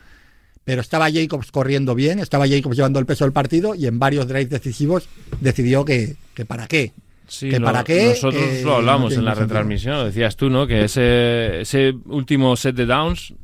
pero 0.64 0.80
estaba 0.82 1.10
Jacobs 1.10 1.50
corriendo 1.50 1.94
bien, 1.94 2.18
estaba 2.20 2.46
Jacobs 2.48 2.76
llevando 2.76 2.98
el 3.00 3.06
peso 3.06 3.24
del 3.24 3.32
partido 3.32 3.74
y 3.74 3.86
en 3.86 3.98
varios 3.98 4.28
drives 4.28 4.50
decisivos 4.50 5.08
decidió 5.40 5.84
que, 5.84 6.16
que 6.34 6.44
para 6.44 6.66
qué. 6.66 6.92
Sí, 7.26 7.48
¿Que 7.48 7.60
lo- 7.60 7.66
para 7.66 7.84
qué? 7.84 8.06
Nosotros 8.08 8.42
Eh, 8.42 8.62
lo 8.64 8.74
hablamos 8.76 9.12
no 9.12 9.18
en 9.20 9.24
la 9.24 9.34
retransmisión, 9.34 9.94
lo 9.98 10.04
decías 10.06 10.34
tú, 10.36 10.50
¿no? 10.50 10.66
Que 10.66 10.84
ese, 10.84 11.60
ese 11.62 11.94
último 12.06 12.56
set 12.56 12.74
de 12.74 12.86
downs, 12.86 13.34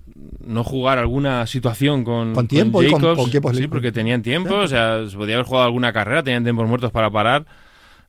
no 0.45 0.65
jugar 0.65 0.99
alguna 0.99 1.47
situación 1.47 2.03
con, 2.05 2.35
Con 2.35 2.49
tiempo 2.49 2.83
y 2.83 2.91
con- 2.91 3.01
Jacobs, 3.01 3.21
con 3.23 3.31
tiempos 3.31 3.57
sí, 3.57 3.67
porque 3.69 3.93
tenían 3.93 4.23
tiempo, 4.23 4.55
o 4.57 4.69
sea, 4.69 5.05
se 5.09 5.17
podía 5.17 5.37
haber 5.37 5.47
jugado 5.47 5.67
alguna 5.67 5.93
carrera, 5.93 6.23
tenían 6.25 6.43
tiempos 6.43 6.69
muertos 6.69 6.91
para 6.91 7.11
parar 7.11 7.47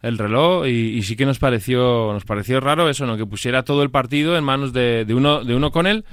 el 0.01 0.17
reloj 0.17 0.67
y, 0.67 0.97
y 0.97 1.03
sí 1.03 1.15
que 1.15 1.25
nos 1.25 1.39
pareció 1.39 2.11
nos 2.13 2.25
pareció 2.25 2.59
raro 2.59 2.89
eso, 2.89 3.05
¿no? 3.05 3.17
Que 3.17 3.25
pusiera 3.25 3.63
todo 3.63 3.83
el 3.83 3.89
partido 3.89 4.37
en 4.37 4.43
manos 4.43 4.73
de, 4.73 5.05
de 5.05 5.13
uno 5.13 5.43
de 5.43 5.55
uno 5.55 5.71
con 5.71 5.87
él. 5.87 6.05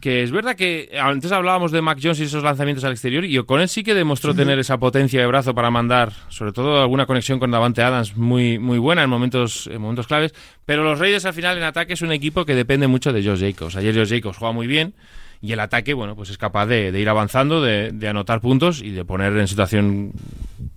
Que 0.00 0.24
es 0.24 0.32
verdad 0.32 0.56
que 0.56 0.90
antes 1.00 1.30
hablábamos 1.30 1.70
de 1.70 1.80
Mac 1.80 1.98
Jones 2.02 2.18
y 2.18 2.24
esos 2.24 2.42
lanzamientos 2.42 2.82
al 2.82 2.90
exterior 2.90 3.24
y 3.24 3.38
O'Connell 3.38 3.68
sí 3.68 3.84
que 3.84 3.94
demostró 3.94 4.34
tener 4.34 4.58
esa 4.58 4.76
potencia 4.78 5.20
de 5.20 5.26
brazo 5.28 5.54
para 5.54 5.70
mandar, 5.70 6.12
sobre 6.28 6.50
todo 6.50 6.82
alguna 6.82 7.06
conexión 7.06 7.38
con 7.38 7.52
Davante 7.52 7.82
Adams 7.82 8.16
muy, 8.16 8.58
muy 8.58 8.78
buena 8.78 9.04
en 9.04 9.10
momentos, 9.10 9.68
en 9.68 9.80
momentos 9.80 10.08
claves. 10.08 10.34
Pero 10.66 10.82
los 10.82 10.98
Raiders 10.98 11.24
al 11.24 11.34
final 11.34 11.56
en 11.56 11.62
ataque 11.62 11.92
es 11.92 12.02
un 12.02 12.10
equipo 12.10 12.44
que 12.44 12.56
depende 12.56 12.88
mucho 12.88 13.12
de 13.12 13.22
Josh 13.22 13.42
Jacobs. 13.42 13.76
Ayer 13.76 13.94
Josh 13.94 14.08
Jacobs 14.08 14.38
juega 14.38 14.52
muy 14.52 14.66
bien 14.66 14.94
y 15.40 15.52
el 15.52 15.60
ataque, 15.60 15.94
bueno, 15.94 16.16
pues 16.16 16.30
es 16.30 16.38
capaz 16.38 16.66
de, 16.66 16.90
de 16.90 17.00
ir 17.00 17.08
avanzando, 17.08 17.62
de, 17.62 17.92
de 17.92 18.08
anotar 18.08 18.40
puntos 18.40 18.82
y 18.82 18.90
de 18.90 19.04
poner 19.04 19.36
en 19.36 19.46
situación 19.46 20.12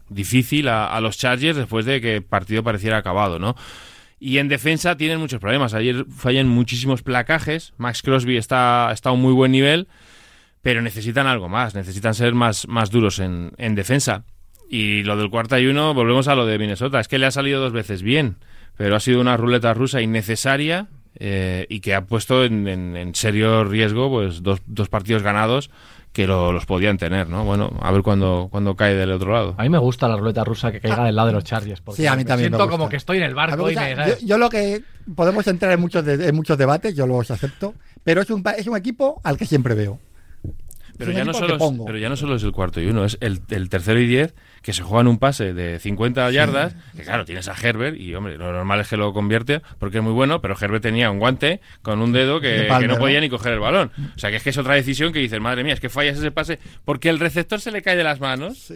difícil 0.10 0.68
a, 0.68 0.88
a 0.88 1.02
los 1.02 1.18
Chargers 1.18 1.58
después 1.58 1.86
de 1.86 2.02
que 2.02 2.16
el 2.18 2.24
partido 2.24 2.64
pareciera 2.64 2.98
acabado, 2.98 3.40
¿no? 3.40 3.56
Y 4.20 4.38
en 4.38 4.48
defensa 4.48 4.96
tienen 4.98 5.20
muchos 5.20 5.40
problemas. 5.40 5.74
Ayer 5.74 6.06
fallan 6.10 6.48
muchísimos 6.48 7.04
placajes. 7.04 7.74
Max 7.78 8.02
Crosby 8.02 8.38
está, 8.38 8.90
está 8.94 9.10
a 9.10 9.12
un 9.12 9.22
muy 9.22 9.34
buen 9.34 9.52
nivel, 9.52 9.88
pero 10.62 10.82
necesitan 10.82 11.28
algo 11.28 11.50
más. 11.50 11.76
Necesitan 11.76 12.14
ser 12.16 12.34
más, 12.34 12.68
más 12.68 12.90
duros 12.92 13.20
en, 13.20 13.52
en 13.58 13.76
defensa. 13.76 14.24
Y 14.70 15.04
lo 15.04 15.18
del 15.18 15.30
cuarto 15.30 15.60
y 15.60 15.68
uno, 15.68 15.94
volvemos 15.94 16.28
a 16.28 16.36
lo 16.36 16.46
de 16.46 16.58
Minnesota. 16.58 17.00
Es 17.00 17.08
que 17.08 17.20
le 17.20 17.26
ha 17.28 17.32
salido 17.32 17.60
dos 17.62 17.74
veces 17.74 18.02
bien, 18.02 18.38
pero 18.78 18.96
ha 18.96 19.00
sido 19.00 19.20
una 19.22 19.38
ruleta 19.38 19.74
rusa 19.74 20.02
innecesaria 20.02 20.88
eh, 21.20 21.68
y 21.70 21.82
que 21.82 21.94
ha 21.94 22.06
puesto 22.06 22.46
en, 22.46 22.68
en- 22.68 22.96
en 22.98 23.14
serio 23.16 23.64
riesgo 23.66 24.10
pues 24.10 24.42
dos, 24.44 24.62
dos 24.66 24.90
partidos 24.90 25.22
ganados 25.24 25.70
que 26.16 26.26
lo- 26.28 26.54
los 26.54 26.66
podían 26.66 26.98
tener, 26.98 27.28
¿no? 27.28 27.44
Bueno, 27.44 27.78
a 27.82 27.92
ver 27.92 28.02
cuándo, 28.02 28.48
cuándo 28.50 28.76
cae 28.78 28.96
del 28.96 29.12
otro 29.12 29.34
lado. 29.34 29.54
A 29.58 29.64
mí 29.64 29.70
me 29.70 29.78
gusta 29.78 30.08
la 30.08 30.16
ruleta 30.16 30.46
rusa 30.46 30.72
que 30.72 30.80
caiga 30.80 31.04
del 31.04 31.14
lado 31.16 31.28
de 31.28 31.34
los 31.34 31.44
Chargers. 31.44 31.82
Porque 31.82 32.02
Sí, 32.02 32.08
a 32.08 32.12
mí 32.12 32.20
me 32.20 32.26
también 32.26 32.52
me 32.52 32.58
Siento 32.58 32.64
gusta. 32.64 32.78
como 32.78 32.90
que 32.90 32.96
estoy 32.96 33.18
en 33.18 33.24
el 33.24 33.36
barco 33.36 33.70
y 33.70 33.76
me. 33.76 33.96
yo, 33.96 34.14
yo 34.26 34.38
lo 34.38 34.50
que 34.50 34.82
podemos 35.14 35.46
entrar 35.48 35.74
en 35.74 35.82
muchos, 35.82 36.06
de- 36.06 36.30
en 36.30 36.34
muchos 36.34 36.58
debates, 36.58 36.96
yo 36.96 37.06
los 37.06 37.30
acepto, 37.32 37.74
pero 38.06 38.22
es 38.22 38.30
un, 38.30 38.44
pa- 38.44 38.54
es 38.54 38.66
un 38.66 38.78
equipo 38.78 39.20
al 39.26 39.38
que 39.38 39.46
siempre 39.46 39.76
veo. 39.76 40.00
Pero 40.98 41.12
ya, 41.12 41.26
no 41.26 41.34
solo 41.34 41.56
es, 41.56 41.60
pero 41.86 41.98
ya 41.98 42.10
no 42.10 42.16
solo 42.16 42.36
es 42.36 42.44
el 42.44 42.52
cuarto 42.52 42.80
y 42.82 42.86
uno, 42.88 43.06
es 43.06 43.18
el, 43.22 43.42
el 43.50 43.70
tercero 43.70 44.00
y 44.00 44.08
diez 44.08 44.34
que 44.62 44.74
se 44.74 44.82
juegan 44.84 45.08
un 45.08 45.18
pase 45.20 45.54
de 45.54 45.80
50 45.80 46.30
yardas. 46.32 46.76
Que 46.96 47.04
claro, 47.04 47.26
tienes 47.26 47.48
a 47.48 47.54
Herbert 47.54 47.98
y, 48.00 48.16
hombre, 48.16 48.38
lo 48.38 48.52
normal 48.52 48.80
es 48.80 48.88
que 48.88 48.98
lo 48.98 49.14
convierte 49.14 49.62
porque 49.80 49.98
es 49.98 50.04
muy 50.04 50.14
bueno, 50.14 50.42
pero 50.42 50.56
Herbert 50.60 50.82
tenía 50.84 51.12
un 51.12 51.20
guante 51.20 51.62
con 51.82 52.02
un 52.02 52.12
dedo 52.14 52.40
que, 52.42 52.48
De 52.48 52.62
que 52.64 52.68
Palmer, 52.68 52.90
no 52.92 52.98
podía 52.98 53.20
¿no? 53.20 53.24
ni 53.26 53.30
coger 53.30 53.54
el 53.54 53.60
balón. 53.60 53.92
O 54.16 54.20
sea, 54.20 54.30
que 54.32 54.38
es 54.38 54.44
que 54.44 54.50
es 54.52 54.58
otra 54.58 54.76
decisión 54.76 55.12
que 55.14 55.20
dices, 55.20 55.40
madre 55.40 55.64
mía, 55.64 55.74
es 55.74 55.80
que 55.80 55.90
fallas 55.90 56.18
ese 56.18 56.32
pase 56.32 56.60
porque 56.86 57.10
el 57.10 57.20
receptor 57.20 57.60
se 57.62 57.72
le 57.72 57.82
cae 57.82 57.96
de 57.96 58.04
las 58.04 58.20
manos. 58.20 58.72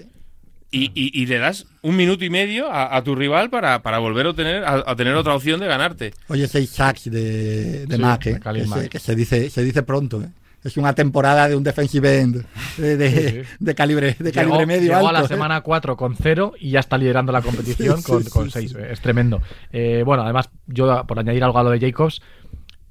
Y, 0.72 0.92
y- 0.94 1.10
y 1.20 1.26
le 1.26 1.40
das 1.40 1.66
un 1.82 1.96
minuto 1.96 2.24
y 2.24 2.30
medio 2.30 2.72
a, 2.72 2.96
a 2.96 3.04
tu 3.04 3.16
rival 3.16 3.50
para, 3.50 3.82
para 3.82 3.98
volver 3.98 4.28
a 4.28 4.34
tener, 4.36 4.64
a, 4.64 4.84
a 4.86 4.96
tener 4.96 5.16
otra 5.16 5.34
opción 5.34 5.60
de 5.60 5.66
ganarte. 5.66 6.14
Oye, 6.28 6.48
seis 6.48 6.70
sacks 6.70 7.06
de, 7.06 7.88
de 7.88 7.96
Sí, 7.96 8.02
de 8.30 8.36
eh, 8.36 8.40
que, 8.44 8.60
se, 8.84 8.90
que 8.90 9.00
se 9.00 9.16
dice, 9.16 9.50
se 9.50 9.64
dice 9.64 9.82
pronto. 9.82 10.22
eh. 10.22 10.28
Es 10.64 10.76
una 10.78 10.94
temporada 10.94 11.48
de 11.48 11.56
un 11.56 11.64
defensive 11.64 12.20
end 12.20 12.46
de, 12.78 12.98
de, 12.98 13.10
Sí, 13.12 13.30
sí. 13.48 13.56
de 13.60 13.76
calibre, 13.76 14.16
de 14.20 14.32
Llegó, 14.32 14.52
calibre 14.52 14.66
medio 14.66 14.94
llegó 14.94 15.08
a 15.08 15.10
alto. 15.10 15.12
la 15.14 15.26
eh. 15.26 15.28
semana 15.28 15.62
4 15.62 15.96
con 15.96 16.16
0 16.16 16.54
y 16.60 16.72
ya 16.72 16.80
está 16.82 16.98
liderando 16.98 17.32
la 17.32 17.42
competición 17.42 17.98
Sí, 18.02 18.04
con, 18.04 18.24
con 18.26 18.46
sí, 18.46 18.52
6. 18.68 18.72
sí. 18.72 18.78
Es 18.90 19.00
tremendo. 19.02 19.42
Eh, 19.72 20.04
bueno, 20.06 20.24
además, 20.24 20.50
yo 20.68 21.06
por 21.08 21.18
añadir 21.20 21.44
algo 21.44 21.60
a 21.60 21.64
lo 21.64 21.70
de 21.70 21.80
Jacobs, 21.80 22.22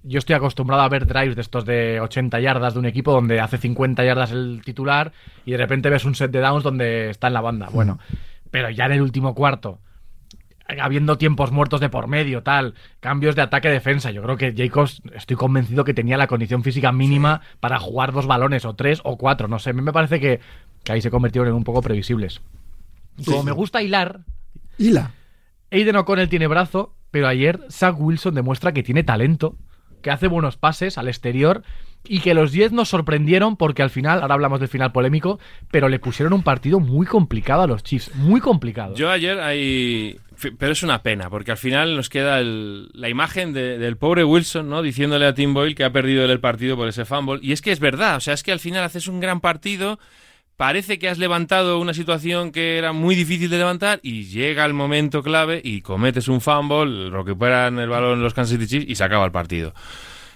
yo 0.03 0.19
estoy 0.19 0.37
acostumbrado 0.37 0.83
a 0.83 0.89
ver 0.89 1.07
drives 1.07 1.35
de 1.37 1.43
estos 1.43 1.67
de 1.67 2.01
80 2.01 2.41
yardas 2.41 2.73
de 2.73 2.81
un 2.81 2.87
equipo 2.87 3.13
donde 3.13 3.41
hace 3.41 3.59
50 3.59 4.03
yardas 4.05 4.31
el 4.31 4.63
titular 4.65 5.13
y 5.45 5.51
de 5.51 5.57
repente 5.59 5.91
ves 5.91 6.05
un 6.07 6.15
set 6.15 6.31
de 6.31 6.41
downs 6.41 6.63
donde 6.65 7.11
está 7.11 7.27
en 7.27 7.35
la 7.35 7.41
banda. 7.43 7.69
Bueno, 7.71 7.99
pero 8.51 8.71
ya 8.71 8.87
en 8.87 8.93
el 8.93 9.03
último 9.03 9.35
cuarto, 9.35 9.81
habiendo 10.81 11.17
tiempos 11.19 11.51
muertos 11.51 11.81
de 11.81 11.89
por 11.89 12.07
medio, 12.09 12.43
tal, 12.43 12.75
cambios 13.01 13.35
de 13.35 13.43
ataque-defensa, 13.43 14.11
yo 14.11 14.23
creo 14.23 14.37
que 14.37 14.55
Jacobs, 14.57 15.01
estoy 15.15 15.37
convencido 15.37 15.85
que 15.85 15.95
tenía 15.95 16.17
la 16.19 16.27
condición 16.27 16.63
física 16.63 16.93
mínima 16.93 17.41
para 17.61 17.79
jugar 17.79 18.13
dos 18.13 18.27
balones, 18.27 18.65
o 18.67 18.75
tres, 18.75 19.01
o 19.05 19.17
cuatro, 19.17 19.49
no 19.49 19.59
sé, 19.59 19.71
a 19.71 19.73
mí 19.73 19.81
me 19.83 19.93
parece 19.93 20.21
que, 20.21 20.41
que 20.85 20.93
ahí 20.93 21.01
se 21.01 21.11
convirtieron 21.11 21.49
en 21.49 21.55
un 21.55 21.65
poco 21.65 21.81
previsibles. 21.83 22.41
Como 23.25 23.41
Sí. 23.41 23.47
me 23.47 23.53
gusta 23.53 23.83
hilar, 23.83 24.21
Hila. 24.77 25.11
Aiden 25.71 25.97
O'Connell 25.97 26.29
tiene 26.29 26.47
brazo, 26.47 26.95
pero 27.11 27.27
ayer 27.29 27.61
Zach 27.71 27.97
Wilson 27.99 28.35
demuestra 28.35 28.73
que 28.73 28.83
tiene 28.83 29.03
talento, 29.03 29.57
que 30.03 30.11
hace 30.11 30.27
buenos 30.29 30.57
pases 30.57 30.99
al 30.99 31.09
exterior 31.09 31.63
y 32.05 32.21
que 32.21 32.33
los 32.33 32.53
10 32.53 32.73
nos 32.73 32.89
sorprendieron 32.89 33.57
porque 33.57 33.83
al 33.83 33.91
final, 33.91 34.23
ahora 34.23 34.35
hablamos 34.35 34.61
del 34.61 34.69
final 34.69 34.93
polémico, 34.93 35.39
pero 35.71 35.89
le 35.89 35.99
pusieron 35.99 36.33
un 36.33 36.43
partido 36.43 36.81
muy 36.81 37.07
complicado 37.07 37.63
a 37.63 37.67
los 37.67 37.83
Chiefs, 37.83 38.15
muy 38.15 38.41
complicado. 38.41 38.95
Yo 38.95 39.11
ayer 39.11 39.41
hay 39.41 40.19
Pero 40.61 40.71
es 40.71 40.85
una 40.85 41.03
pena, 41.03 41.29
porque 41.31 41.51
al 41.51 41.57
final 41.57 41.97
nos 41.97 42.09
queda 42.09 42.39
el- 42.39 42.91
la 42.95 43.09
imagen 43.09 43.53
de- 43.53 43.77
del 43.77 43.97
pobre 43.97 44.23
Wilson, 44.23 44.69
¿no? 44.71 44.83
Diciéndole 44.83 45.27
a 45.27 45.35
Tim 45.35 45.53
Boyle 45.53 45.75
que 45.75 45.83
ha 45.83 45.91
perdido 45.91 46.25
el 46.25 46.39
partido 46.39 46.77
por 46.77 46.87
ese 46.87 47.05
fumble. 47.05 47.41
Y 47.43 47.51
es 47.51 47.61
que 47.61 47.73
es 47.73 47.81
verdad, 47.81 48.19
o 48.19 48.21
sea, 48.21 48.35
es 48.35 48.45
que 48.45 48.53
al 48.53 48.61
final 48.61 48.85
haces 48.85 49.09
un 49.09 49.19
gran 49.19 49.41
partido, 49.41 49.99
parece 50.59 50.99
que 50.99 51.09
has 51.09 51.19
levantado 51.19 51.79
una 51.79 51.95
situación 51.95 52.51
que 52.51 52.79
era 52.79 52.93
muy 52.93 53.15
difícil 53.15 53.49
de 53.49 53.59
levantar 53.59 54.01
y 54.03 54.25
llega 54.25 54.65
el 54.65 54.75
momento 54.75 55.23
clave 55.23 55.61
y 55.63 55.83
cometes 55.83 56.27
un 56.27 56.41
fumble, 56.41 57.11
recuperan 57.11 57.79
el 57.79 57.89
balón 57.89 58.21
los 58.21 58.35
Kansas 58.35 58.59
City 58.59 58.67
Chiefs 58.67 58.91
y 58.91 58.97
se 58.97 59.05
acaba 59.05 59.25
el 59.25 59.31
partido. 59.31 59.73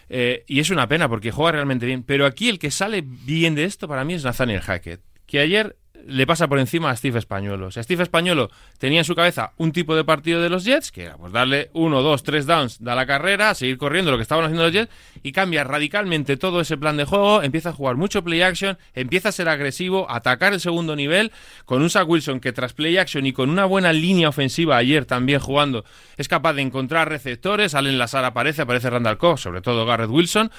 Eh, 0.09 0.45
y 0.47 0.61
es 0.61 0.70
una 0.70 0.87
pena 0.87 1.09
porque 1.09 1.33
juega 1.33 1.53
realmente 1.53 1.87
bien. 1.87 2.05
Pero 2.05 2.25
aquí 2.25 2.49
el 2.49 2.61
que 2.61 2.70
sale 2.70 3.03
bien 3.05 3.57
de 3.57 3.64
esto 3.64 3.89
para 3.89 4.05
mí 4.05 4.14
es 4.14 4.23
Nathaniel 4.23 4.61
Hackett, 4.61 5.01
que 5.27 5.41
ayer 5.41 5.77
le 6.07 6.26
pasa 6.26 6.48
por 6.48 6.59
encima 6.59 6.90
a 6.90 6.96
Steve 6.96 7.18
Españolo. 7.18 7.66
O 7.66 7.70
sea, 7.70 7.82
Steve 7.82 8.03
Españolo 8.03 8.50
tenía 8.78 9.00
en 9.00 9.05
su 9.05 9.14
cabeza 9.14 9.53
un 9.57 9.72
tipo 9.72 9.94
de 9.96 10.05
partido 10.05 10.40
de 10.40 10.48
los 10.48 10.64
Jets, 10.64 10.92
que 10.92 11.05
era 11.05 11.16
pues 11.16 11.32
darle 11.32 11.70
uno, 11.72 12.03
dos, 12.03 12.22
tres 12.22 12.46
downs, 12.46 12.82
da 12.82 12.94
la 12.94 13.07
carrera, 13.07 13.55
seguir 13.55 13.78
corriendo 13.78 14.11
lo 14.11 14.16
que 14.16 14.22
estaban 14.22 14.44
haciendo 14.44 14.64
los 14.64 14.72
Jets, 14.72 14.92
y 15.22 15.32
cambia 15.32 15.64
radicalmente 15.64 16.36
todo 16.36 16.61
ese 16.61 16.76
plan 16.76 16.96
de 16.96 17.05
juego, 17.05 17.42
empieza 17.42 17.70
a 17.70 17.72
jugar 17.72 17.96
mucho 17.96 18.22
play 18.22 18.42
action, 18.42 18.78
empieza 18.94 19.30
a 19.30 19.32
ser 19.32 19.48
agresivo, 19.48 20.11
a 20.11 20.16
atacar 20.16 20.53
el 20.53 20.61
segundo 20.61 20.96
nivel, 20.96 21.32
con 21.64 21.82
un 21.82 21.90
Zach 21.90 22.09
Wilson 22.09 22.40
que 22.40 22.53
tras 22.53 22.72
play 22.72 22.96
action 22.98 23.26
y 23.26 23.32
con 23.32 23.50
una 23.50 23.64
buena 23.64 23.92
línea 23.92 24.28
ofensiva 24.28 24.76
ayer 24.76 25.05
también 25.05 25.40
jugando, 25.40 25.84
es 26.16 26.28
capaz 26.28 26.55
de 26.55 26.62
encontrar 26.62 27.09
receptores, 27.09 27.74
Allen 27.74 27.98
Lazar 27.98 28.24
aparece, 28.24 28.62
aparece 28.62 28.90
Randall 28.90 29.18
Cobb, 29.18 29.38
sobre 29.38 29.61
todo 29.61 29.86
Garrett 29.86 30.11
Wilson, 30.11 30.50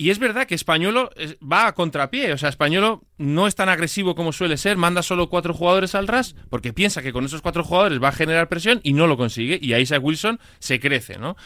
y 0.00 0.10
es 0.10 0.20
verdad 0.20 0.46
que 0.46 0.54
Españolo 0.54 1.10
eh, 1.16 1.36
va 1.42 1.66
a 1.66 1.74
contrapié, 1.74 2.32
o 2.32 2.38
sea, 2.38 2.48
Españolo 2.48 3.02
no 3.18 3.48
es 3.48 3.56
tan 3.56 3.68
agresivo 3.68 4.14
como 4.14 4.32
suele 4.32 4.56
ser, 4.56 4.76
manda 4.76 5.02
solo 5.02 5.28
cuatro 5.28 5.52
jugadores 5.52 5.96
al 5.96 6.06
ras 6.06 6.36
porque 6.50 6.72
piensa 6.72 7.02
que 7.02 7.12
con 7.12 7.24
esos 7.24 7.42
cuatro 7.42 7.64
jugadores 7.64 8.00
va 8.00 8.08
a 8.08 8.12
generar 8.12 8.48
presión 8.48 8.80
y 8.84 8.92
no 8.92 9.08
lo 9.08 9.16
consigue, 9.16 9.58
y 9.60 9.72
ahí 9.72 9.84
Zach 9.84 10.00
Wilson 10.02 10.38
se 10.60 10.78
crece, 10.78 11.18
¿no? 11.18 11.36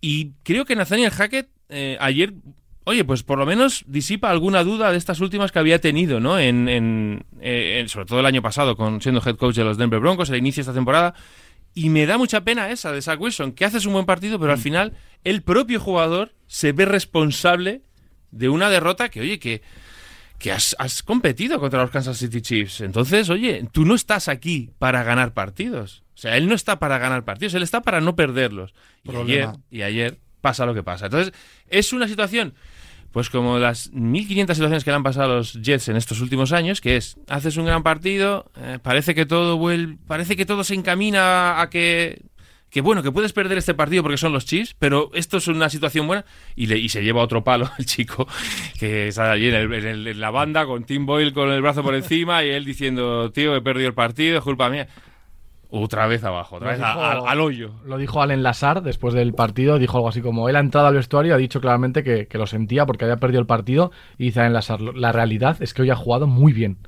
Y 0.00 0.32
creo 0.42 0.64
que 0.64 0.76
Nathaniel 0.76 1.10
Hackett 1.10 1.48
eh, 1.68 1.96
ayer, 2.00 2.32
oye, 2.84 3.04
pues 3.04 3.22
por 3.24 3.38
lo 3.38 3.46
menos 3.46 3.84
disipa 3.86 4.30
alguna 4.30 4.64
duda 4.64 4.90
de 4.92 4.96
estas 4.98 5.20
últimas 5.20 5.52
que 5.52 5.58
había 5.58 5.80
tenido, 5.80 6.20
¿no? 6.20 6.38
En, 6.38 6.68
en- 6.68 7.24
eh, 7.40 7.80
en- 7.80 7.88
sobre 7.88 8.06
todo 8.06 8.20
el 8.20 8.26
año 8.26 8.40
pasado, 8.42 8.76
con 8.76 9.02
siendo 9.02 9.20
head 9.24 9.36
coach 9.36 9.56
de 9.56 9.64
los 9.64 9.76
Denver 9.76 10.00
Broncos, 10.00 10.30
al 10.30 10.36
inicio 10.38 10.60
de 10.60 10.70
esta 10.70 10.74
temporada. 10.74 11.14
Y 11.78 11.90
me 11.90 12.06
da 12.06 12.18
mucha 12.18 12.40
pena 12.42 12.70
esa 12.70 12.90
de 12.90 13.00
Zach 13.00 13.20
Wilson, 13.20 13.52
que 13.52 13.64
haces 13.64 13.86
un 13.86 13.92
buen 13.92 14.04
partido, 14.04 14.40
pero 14.40 14.50
al 14.50 14.58
final 14.58 14.94
el 15.22 15.42
propio 15.42 15.78
jugador 15.78 16.34
se 16.48 16.72
ve 16.72 16.84
responsable 16.86 17.82
de 18.32 18.48
una 18.48 18.68
derrota 18.68 19.10
que, 19.10 19.20
oye, 19.20 19.38
que, 19.38 19.62
que 20.40 20.50
has, 20.50 20.74
has 20.80 21.04
competido 21.04 21.60
contra 21.60 21.80
los 21.80 21.92
Kansas 21.92 22.18
City 22.18 22.40
Chiefs. 22.42 22.80
Entonces, 22.80 23.30
oye, 23.30 23.64
tú 23.70 23.84
no 23.84 23.94
estás 23.94 24.26
aquí 24.26 24.72
para 24.80 25.04
ganar 25.04 25.34
partidos. 25.34 26.02
O 26.14 26.18
sea, 26.18 26.36
él 26.36 26.48
no 26.48 26.56
está 26.56 26.80
para 26.80 26.98
ganar 26.98 27.24
partidos, 27.24 27.54
él 27.54 27.62
está 27.62 27.80
para 27.80 28.00
no 28.00 28.16
perderlos. 28.16 28.74
Y 29.04 29.10
Problema. 29.10 29.50
ayer, 29.50 29.60
y 29.70 29.82
ayer 29.82 30.18
pasa 30.40 30.66
lo 30.66 30.74
que 30.74 30.82
pasa. 30.82 31.04
Entonces, 31.04 31.32
es 31.68 31.92
una 31.92 32.08
situación, 32.08 32.54
pues 33.12 33.30
como 33.30 33.58
las 33.58 33.90
1500 33.92 34.56
situaciones 34.56 34.84
que 34.84 34.90
le 34.90 34.96
han 34.96 35.02
pasado 35.02 35.32
a 35.32 35.36
los 35.36 35.54
Jets 35.54 35.88
en 35.88 35.96
estos 35.96 36.20
últimos 36.20 36.52
años, 36.52 36.80
que 36.80 36.96
es, 36.96 37.16
haces 37.28 37.56
un 37.56 37.66
gran 37.66 37.82
partido, 37.82 38.50
eh, 38.56 38.78
parece 38.82 39.14
que 39.14 39.26
todo 39.26 39.58
parece 40.06 40.36
que 40.36 40.46
todo 40.46 40.62
se 40.64 40.74
encamina 40.74 41.60
a 41.60 41.70
que 41.70 42.22
que 42.70 42.82
bueno, 42.82 43.02
que 43.02 43.10
puedes 43.10 43.32
perder 43.32 43.56
este 43.56 43.72
partido 43.72 44.02
porque 44.02 44.18
son 44.18 44.34
los 44.34 44.44
Chiefs, 44.44 44.76
pero 44.78 45.10
esto 45.14 45.38
es 45.38 45.48
una 45.48 45.70
situación 45.70 46.06
buena 46.06 46.26
y, 46.54 46.66
le, 46.66 46.76
y 46.76 46.90
se 46.90 47.02
lleva 47.02 47.22
otro 47.22 47.42
palo 47.42 47.70
el 47.78 47.86
chico 47.86 48.28
que 48.78 49.08
está 49.08 49.32
allí 49.32 49.48
en, 49.48 49.54
el- 49.54 49.72
en 49.72 49.86
el- 49.86 50.06
en 50.06 50.20
la 50.20 50.28
banda 50.30 50.66
con 50.66 50.84
Tim 50.84 51.06
Boyle 51.06 51.32
con 51.32 51.50
el 51.50 51.62
brazo 51.62 51.82
por 51.82 51.94
encima 51.94 52.44
y 52.44 52.50
él 52.50 52.66
diciendo, 52.66 53.32
tío, 53.32 53.56
he 53.56 53.62
perdido 53.62 53.88
el 53.88 53.94
partido, 53.94 54.36
es 54.36 54.44
culpa 54.44 54.68
mía. 54.68 54.86
Otra 55.70 56.06
vez 56.06 56.24
abajo, 56.24 56.56
otra 56.56 56.66
Lo 56.68 56.70
vez 56.78 56.78
dijo- 56.86 57.00
al, 57.04 57.26
al 57.28 57.40
hoyo. 57.40 57.72
Lo 57.84 57.98
dijo 57.98 58.22
Allen 58.22 58.42
Lazar 58.42 58.82
después 58.82 59.12
del 59.14 59.34
partido, 59.34 59.78
dijo 59.78 59.98
algo 59.98 60.08
así 60.08 60.22
como, 60.22 60.48
él 60.48 60.56
ha 60.56 60.60
entrado 60.60 60.86
al 60.86 60.94
vestuario 60.94 61.32
y 61.32 61.34
ha 61.34 61.38
dicho 61.38 61.60
claramente 61.60 62.02
que, 62.02 62.26
que 62.26 62.38
lo 62.38 62.46
sentía 62.46 62.86
porque 62.86 63.04
había 63.04 63.18
perdido 63.18 63.40
el 63.40 63.46
partido 63.46 63.90
y 64.16 64.24
dice 64.26 64.40
Allen 64.40 64.54
Lazar, 64.54 64.80
"Lo- 64.80 64.92
la 64.92 65.12
realidad 65.12 65.58
es 65.60 65.74
que 65.74 65.82
hoy 65.82 65.90
ha 65.90 65.96
jugado 65.96 66.26
muy 66.26 66.52
bien. 66.54 66.78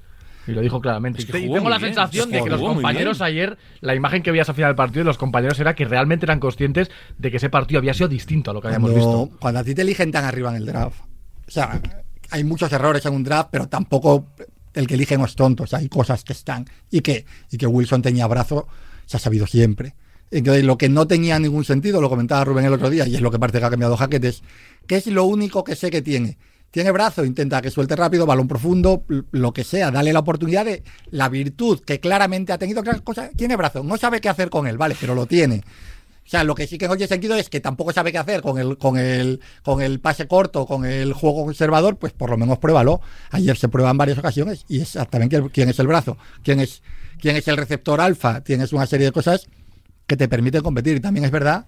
Y 0.47 0.53
lo 0.53 0.63
dijo 0.63 0.81
claramente. 0.81 1.21
Es 1.21 1.27
que 1.27 1.33
tengo 1.33 1.69
la 1.69 1.77
bien, 1.77 1.91
sensación 1.95 2.29
es 2.29 2.33
de 2.33 2.43
que 2.45 2.51
los 2.51 2.61
compañeros 2.63 3.21
ayer, 3.21 3.59
la 3.83 3.95
imagen 3.95 4.23
que 4.23 4.31
veías 4.31 4.49
al 4.49 4.55
final 4.55 4.71
del 4.71 4.77
partido 4.77 5.01
de 5.01 5.05
los 5.05 5.19
compañeros 5.19 5.61
era 5.61 5.75
que 5.75 5.85
realmente 5.85 6.25
eran 6.25 6.41
conscientes 6.41 6.91
de 7.19 7.31
que 7.31 7.37
ese 7.37 7.51
partido 7.51 7.79
había 7.79 7.93
sido 7.93 8.09
distinto 8.09 8.51
a 8.51 8.55
lo 8.55 8.61
que 8.63 8.69
habíamos 8.69 8.95
visto. 8.95 9.29
cuando 9.39 9.61
a 9.61 9.65
ti 9.65 9.75
te 9.75 9.83
eligen 9.83 10.11
tan 10.11 10.25
arriba 10.25 10.49
en 10.51 10.57
el 10.57 10.65
draft, 10.67 11.01
o 11.47 11.51
sea, 11.51 11.81
hay 12.31 12.43
muchos 12.45 12.73
errores 12.73 13.05
en 13.05 13.15
un 13.15 13.23
draft, 13.23 13.51
pero 13.53 13.69
tampoco 13.69 14.29
el 14.75 14.87
que 14.87 14.95
eligen 14.95 15.21
es 15.23 15.35
tonto. 15.35 15.65
Hay 15.73 15.89
cosas 15.89 16.25
que 16.25 16.33
están. 16.33 16.67
Y 16.91 17.01
que, 17.01 17.25
y 17.51 17.57
que 17.57 17.67
Wilson 17.67 18.03
tenía 18.03 18.27
brazo, 18.27 18.67
se 19.07 19.17
ha 19.17 19.21
sabido 19.21 19.47
siempre. 19.47 19.95
Entonces, 20.31 20.65
lo 20.65 20.79
que 20.79 20.89
no 20.89 21.07
tenía 21.07 21.39
ningún 21.39 21.65
sentido, 21.65 22.01
lo 22.01 22.09
comentaba 22.09 22.45
Rubén 22.45 22.65
el 22.65 22.73
otro 22.73 22.89
día, 22.89 23.07
y 23.07 23.17
es 23.17 23.21
lo 23.21 23.31
que 23.31 23.39
parece 23.39 23.59
que 23.59 23.65
ha 23.65 23.71
cambiado 23.71 23.97
Hackett, 23.97 24.25
es 24.25 24.43
que 24.87 24.97
es 24.97 25.07
lo 25.09 25.25
único 25.25 25.65
que 25.65 25.75
sé 25.75 25.91
que 25.91 26.03
tiene. 26.03 26.39
Tiene 26.71 26.93
brazo, 26.93 27.25
intenta 27.25 27.61
que 27.61 27.71
suelte 27.71 27.97
rápido, 27.97 28.27
balón 28.27 28.47
profundo, 28.47 29.05
lo 29.09 29.53
que 29.53 29.65
sea, 29.65 29.91
dale 29.91 30.13
la 30.13 30.21
oportunidad 30.21 30.65
de 30.65 30.85
la 31.11 31.29
virtud 31.29 31.81
que 31.81 31.99
claramente 31.99 32.53
ha 32.53 32.59
tenido, 32.59 32.81
otra 32.81 32.97
cosa, 33.01 33.31
tiene 33.31 33.57
brazo, 33.57 33.83
no 33.83 33.97
sabe 33.97 34.21
qué 34.21 34.29
hacer 34.29 34.51
con 34.51 34.69
él, 34.69 34.79
vale, 34.79 34.97
pero 35.01 35.17
lo 35.17 35.27
tiene. 35.27 35.65
O 36.31 36.35
sea, 36.37 36.45
lo 36.45 36.55
que 36.55 36.69
sí 36.69 36.79
que 36.79 36.87
no 36.87 36.95
tiene 36.95 37.09
sentido 37.09 37.35
es 37.35 37.49
que 37.51 37.59
tampoco 37.59 37.93
sabe 37.93 38.13
qué 38.13 38.19
hacer 38.19 38.41
con 38.41 38.57
el, 38.57 38.79
con 38.79 38.97
el, 38.97 39.41
con 39.65 39.83
el 39.83 39.99
pase 39.99 40.29
corto, 40.29 40.65
con 40.65 40.85
el 40.85 41.13
juego 41.13 41.45
conservador, 41.45 41.97
pues 41.97 42.13
por 42.13 42.31
lo 42.31 42.37
menos 42.37 42.59
pruébalo. 42.59 43.01
Ayer 43.33 43.57
se 43.57 43.69
prueba 43.69 43.91
en 43.91 43.99
varias 43.99 44.17
ocasiones 44.17 44.65
y 44.69 44.77
es 44.77 44.83
exactamente 44.95 45.43
quién, 45.53 45.69
es 45.71 45.81
el 45.81 45.89
brazo, 45.89 46.17
quién 46.45 46.61
es, 46.61 46.85
quién 47.21 47.35
es 47.35 47.49
el 47.49 47.57
receptor 47.57 48.01
alfa, 48.01 48.43
tienes 48.43 48.73
una 48.73 48.87
serie 48.87 49.07
de 49.07 49.13
cosas 49.13 49.49
que 50.07 50.17
te 50.17 50.29
permiten 50.29 50.63
competir. 50.63 50.99
Y 50.99 51.01
también 51.01 51.25
es 51.25 51.33
verdad 51.33 51.67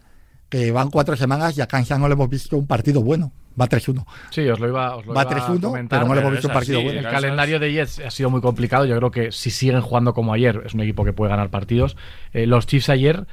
que 0.48 0.70
van 0.70 0.90
cuatro 0.90 1.16
semanas 1.16 1.58
y 1.58 1.60
a 1.60 1.66
Kansas 1.66 1.98
no 1.98 2.06
le 2.06 2.14
hemos 2.14 2.28
visto 2.30 2.56
un 2.56 2.68
partido 2.68 3.02
bueno. 3.02 3.32
Va 3.60 3.68
3-1. 3.68 4.06
Sí, 4.30 4.48
os 4.48 4.60
lo 4.60 4.68
iba, 4.68 4.94
os 4.94 5.04
lo 5.06 5.12
Va 5.12 5.22
iba 5.22 5.30
a 5.32 5.34
3-1, 5.56 5.60
comentar. 5.60 5.98
pero 5.98 6.08
no 6.08 6.14
le 6.14 6.20
hemos 6.20 6.32
visto 6.34 6.46
un 6.46 6.52
es 6.52 6.54
partido 6.54 6.78
así, 6.78 6.84
bueno. 6.84 6.98
El 7.00 7.04
Kansas- 7.06 7.20
calendario 7.20 7.58
de 7.58 7.72
Jets 7.72 7.98
ha 7.98 8.10
sido 8.12 8.30
muy 8.30 8.40
complicado. 8.40 8.84
Yo 8.86 8.96
creo 8.96 9.10
que 9.10 9.32
si 9.32 9.50
siguen 9.50 9.80
jugando 9.80 10.14
como 10.14 10.32
ayer, 10.32 10.62
es 10.64 10.72
un 10.74 10.82
equipo 10.82 11.04
que 11.04 11.12
puede 11.12 11.30
ganar 11.30 11.50
partidos. 11.50 11.96
Eh, 12.32 12.46
los 12.46 12.66
Chiefs 12.66 12.88
ayer 12.90 13.26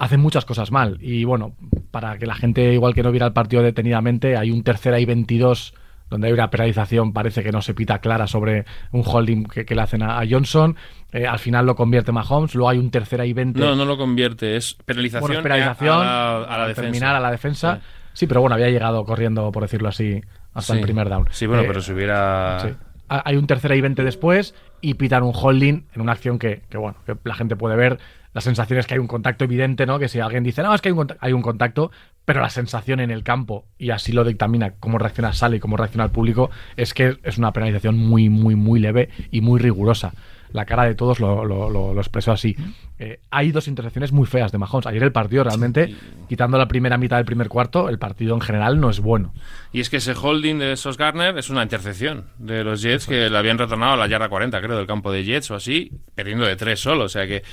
hacen 0.00 0.18
muchas 0.20 0.44
cosas 0.44 0.72
mal. 0.72 0.98
Y 1.00 1.22
bueno, 1.24 1.54
para 1.92 2.18
que 2.18 2.26
la 2.26 2.34
gente, 2.34 2.72
igual 2.72 2.94
que 2.94 3.02
no 3.04 3.12
viera 3.12 3.26
el 3.26 3.32
partido 3.32 3.62
detenidamente, 3.62 4.36
hay 4.36 4.50
un 4.50 4.64
tercera 4.64 4.98
y 4.98 5.04
22 5.04 5.74
donde 6.08 6.26
hay 6.26 6.32
una 6.32 6.50
penalización, 6.50 7.12
parece 7.12 7.44
que 7.44 7.52
no 7.52 7.62
se 7.62 7.72
pita 7.72 8.00
clara 8.00 8.26
sobre 8.26 8.64
un 8.90 9.04
holding 9.06 9.44
que, 9.44 9.64
que 9.64 9.76
le 9.76 9.82
hacen 9.82 10.02
a, 10.02 10.18
a 10.18 10.24
Johnson. 10.28 10.74
Eh, 11.12 11.24
al 11.26 11.38
final 11.38 11.66
lo 11.66 11.76
convierte 11.76 12.10
Mahomes. 12.10 12.54
Luego 12.56 12.68
hay 12.70 12.78
un 12.78 12.90
tercera 12.90 13.24
y 13.24 13.32
20 13.32 13.60
No, 13.60 13.76
no 13.76 13.84
lo 13.84 13.96
convierte, 13.96 14.56
es 14.56 14.74
penalización, 14.84 15.20
bueno, 15.20 15.38
es 15.38 15.42
penalización, 15.44 15.98
a, 15.98 16.36
a 16.36 16.40
la, 16.40 16.46
a 16.46 16.58
la 16.58 16.66
defensa. 16.68 16.82
terminar 16.82 17.14
a 17.14 17.20
la 17.20 17.30
defensa. 17.30 17.76
Sí. 17.76 17.80
Sí. 18.12 18.26
pero 18.26 18.40
bueno, 18.40 18.54
había 18.56 18.70
llegado 18.70 19.04
corriendo, 19.04 19.52
por 19.52 19.62
decirlo 19.62 19.88
así, 19.88 20.20
hasta 20.52 20.74
el 20.74 20.80
primer 20.80 21.08
down. 21.08 21.28
Sí, 21.30 21.46
bueno, 21.46 21.62
Eh, 21.62 21.66
pero 21.68 21.80
si 21.80 21.92
hubiera... 21.92 22.58
sí. 22.60 22.68
Hay 23.08 23.36
un 23.36 23.46
tercera 23.46 23.74
y 23.76 23.80
20 23.80 24.02
después 24.04 24.54
y 24.80 24.94
pitan 24.94 25.24
un 25.24 25.32
holding 25.34 25.82
en 25.94 26.00
una 26.00 26.12
acción 26.12 26.38
que, 26.38 26.62
que, 26.70 26.78
bueno, 26.78 26.96
que 27.06 27.16
la 27.24 27.34
gente 27.34 27.54
puede 27.56 27.74
ver. 27.76 27.98
La 28.32 28.40
sensación 28.40 28.78
es 28.78 28.86
que 28.86 28.94
hay 28.94 29.00
un 29.00 29.08
contacto 29.08 29.44
evidente, 29.44 29.86
¿no? 29.86 29.98
Que 29.98 30.08
si 30.08 30.20
alguien 30.20 30.44
dice, 30.44 30.62
no, 30.62 30.72
es 30.74 30.80
que 30.80 30.88
hay 30.88 30.92
un, 30.92 30.98
conta- 30.98 31.16
hay 31.20 31.32
un 31.32 31.42
contacto, 31.42 31.90
pero 32.24 32.40
la 32.40 32.50
sensación 32.50 33.00
en 33.00 33.10
el 33.10 33.24
campo, 33.24 33.66
y 33.78 33.90
así 33.90 34.12
lo 34.12 34.22
dictamina 34.24 34.74
cómo 34.78 34.98
reacciona 34.98 35.32
Sale 35.32 35.56
y 35.56 35.60
cómo 35.60 35.76
reacciona 35.76 36.04
el 36.04 36.10
público, 36.10 36.50
es 36.76 36.94
que 36.94 37.18
es 37.24 37.38
una 37.38 37.52
penalización 37.52 37.96
muy, 37.98 38.28
muy, 38.28 38.54
muy 38.54 38.78
leve 38.78 39.08
y 39.32 39.40
muy 39.40 39.58
rigurosa. 39.58 40.12
La 40.52 40.64
cara 40.64 40.82
de 40.84 40.96
todos 40.96 41.20
lo, 41.20 41.44
lo- 41.44 41.70
lo- 41.70 41.94
lo 41.94 42.00
expresó 42.00 42.32
así. 42.32 42.56
Eh, 42.98 43.20
hay 43.30 43.52
dos 43.52 43.68
intercepciones 43.68 44.10
muy 44.12 44.26
feas 44.26 44.50
de 44.50 44.58
Mahomes. 44.58 44.86
Ayer 44.86 45.02
el 45.04 45.12
partido 45.12 45.44
realmente, 45.44 45.94
quitando 46.28 46.58
la 46.58 46.66
primera 46.66 46.98
mitad 46.98 47.16
del 47.16 47.24
primer 47.24 47.48
cuarto, 47.48 47.88
el 47.88 47.98
partido 48.00 48.34
en 48.34 48.40
general 48.40 48.80
no 48.80 48.90
es 48.90 48.98
bueno. 49.00 49.32
Y 49.72 49.80
es 49.80 49.90
que 49.90 49.98
ese 49.98 50.12
holding 50.12 50.58
de 50.58 50.76
Sos 50.76 50.96
Garner 50.98 51.38
es 51.38 51.50
una 51.50 51.62
intercepción 51.62 52.24
de 52.38 52.64
los 52.64 52.82
Jets 52.82 53.06
que 53.06 53.30
le 53.30 53.38
habían 53.38 53.58
retornado 53.58 53.92
a 53.92 53.96
la 53.96 54.08
yarda 54.08 54.28
40, 54.28 54.60
creo, 54.60 54.76
del 54.76 54.86
campo 54.88 55.12
de 55.12 55.24
Jets 55.24 55.50
o 55.52 55.54
así, 55.54 55.92
perdiendo 56.16 56.44
de 56.46 56.56
tres 56.56 56.80
solo. 56.80 57.04
O 57.04 57.08
sea 57.08 57.28
que 57.28 57.44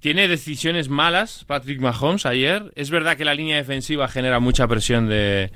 tiene 0.00 0.28
decisiones 0.28 0.88
malas 0.88 1.44
Patrick 1.46 1.80
Mahomes 1.80 2.26
ayer. 2.26 2.72
Es 2.74 2.90
verdad 2.90 3.16
que 3.16 3.24
la 3.24 3.34
línea 3.34 3.56
defensiva 3.56 4.08
genera 4.08 4.40
mucha 4.40 4.66
presión 4.66 5.08
de. 5.08 5.52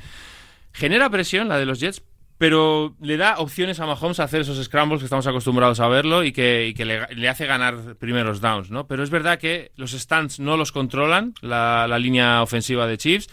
Genera 0.72 1.10
presión 1.10 1.48
la 1.48 1.58
de 1.58 1.66
los 1.66 1.80
Jets, 1.80 2.02
pero 2.36 2.94
le 3.00 3.16
da 3.16 3.38
opciones 3.38 3.80
a 3.80 3.86
Mahomes 3.86 4.20
a 4.20 4.24
hacer 4.24 4.42
esos 4.42 4.62
scrambles 4.62 5.00
que 5.00 5.06
estamos 5.06 5.26
acostumbrados 5.26 5.80
a 5.80 5.88
verlo 5.88 6.24
y 6.24 6.32
que, 6.32 6.74
le, 6.76 7.14
le 7.14 7.28
hace 7.28 7.46
ganar 7.46 7.96
primeros 7.96 8.40
downs, 8.40 8.70
¿no? 8.70 8.86
Pero 8.86 9.02
es 9.02 9.10
verdad 9.10 9.38
que 9.38 9.72
los 9.76 9.92
stands 9.92 10.40
no 10.40 10.56
los 10.56 10.72
controlan, 10.72 11.34
la, 11.40 11.86
la 11.88 11.98
línea 11.98 12.42
ofensiva 12.42 12.86
de 12.86 12.98
Chiefs. 12.98 13.28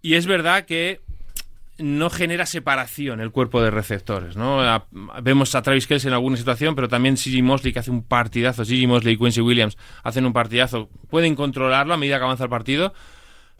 Y 0.00 0.14
es 0.14 0.26
verdad 0.26 0.64
que 0.64 1.00
no 1.80 2.10
genera 2.10 2.46
separación 2.46 3.20
el 3.20 3.30
cuerpo 3.30 3.62
de 3.62 3.70
receptores, 3.70 4.36
¿no? 4.36 4.60
A- 4.60 4.86
vemos 5.22 5.54
a 5.54 5.62
Travis 5.62 5.86
Kelce 5.86 6.08
en 6.08 6.14
alguna 6.14 6.36
situación, 6.36 6.74
pero 6.74 6.88
también 6.88 7.16
Gigi 7.16 7.42
Mosley 7.42 7.72
que 7.72 7.78
hace 7.80 7.90
un 7.90 8.02
partidazo, 8.02 8.64
Gigi 8.64 8.86
Mosley 8.86 9.14
y 9.14 9.16
Quincy 9.18 9.40
Williams 9.40 9.76
hacen 10.02 10.24
un 10.26 10.32
partidazo, 10.32 10.88
pueden 11.10 11.34
controlarlo 11.34 11.94
a 11.94 11.96
medida 11.96 12.18
que 12.18 12.24
avanza 12.24 12.44
el 12.44 12.50
partido, 12.50 12.92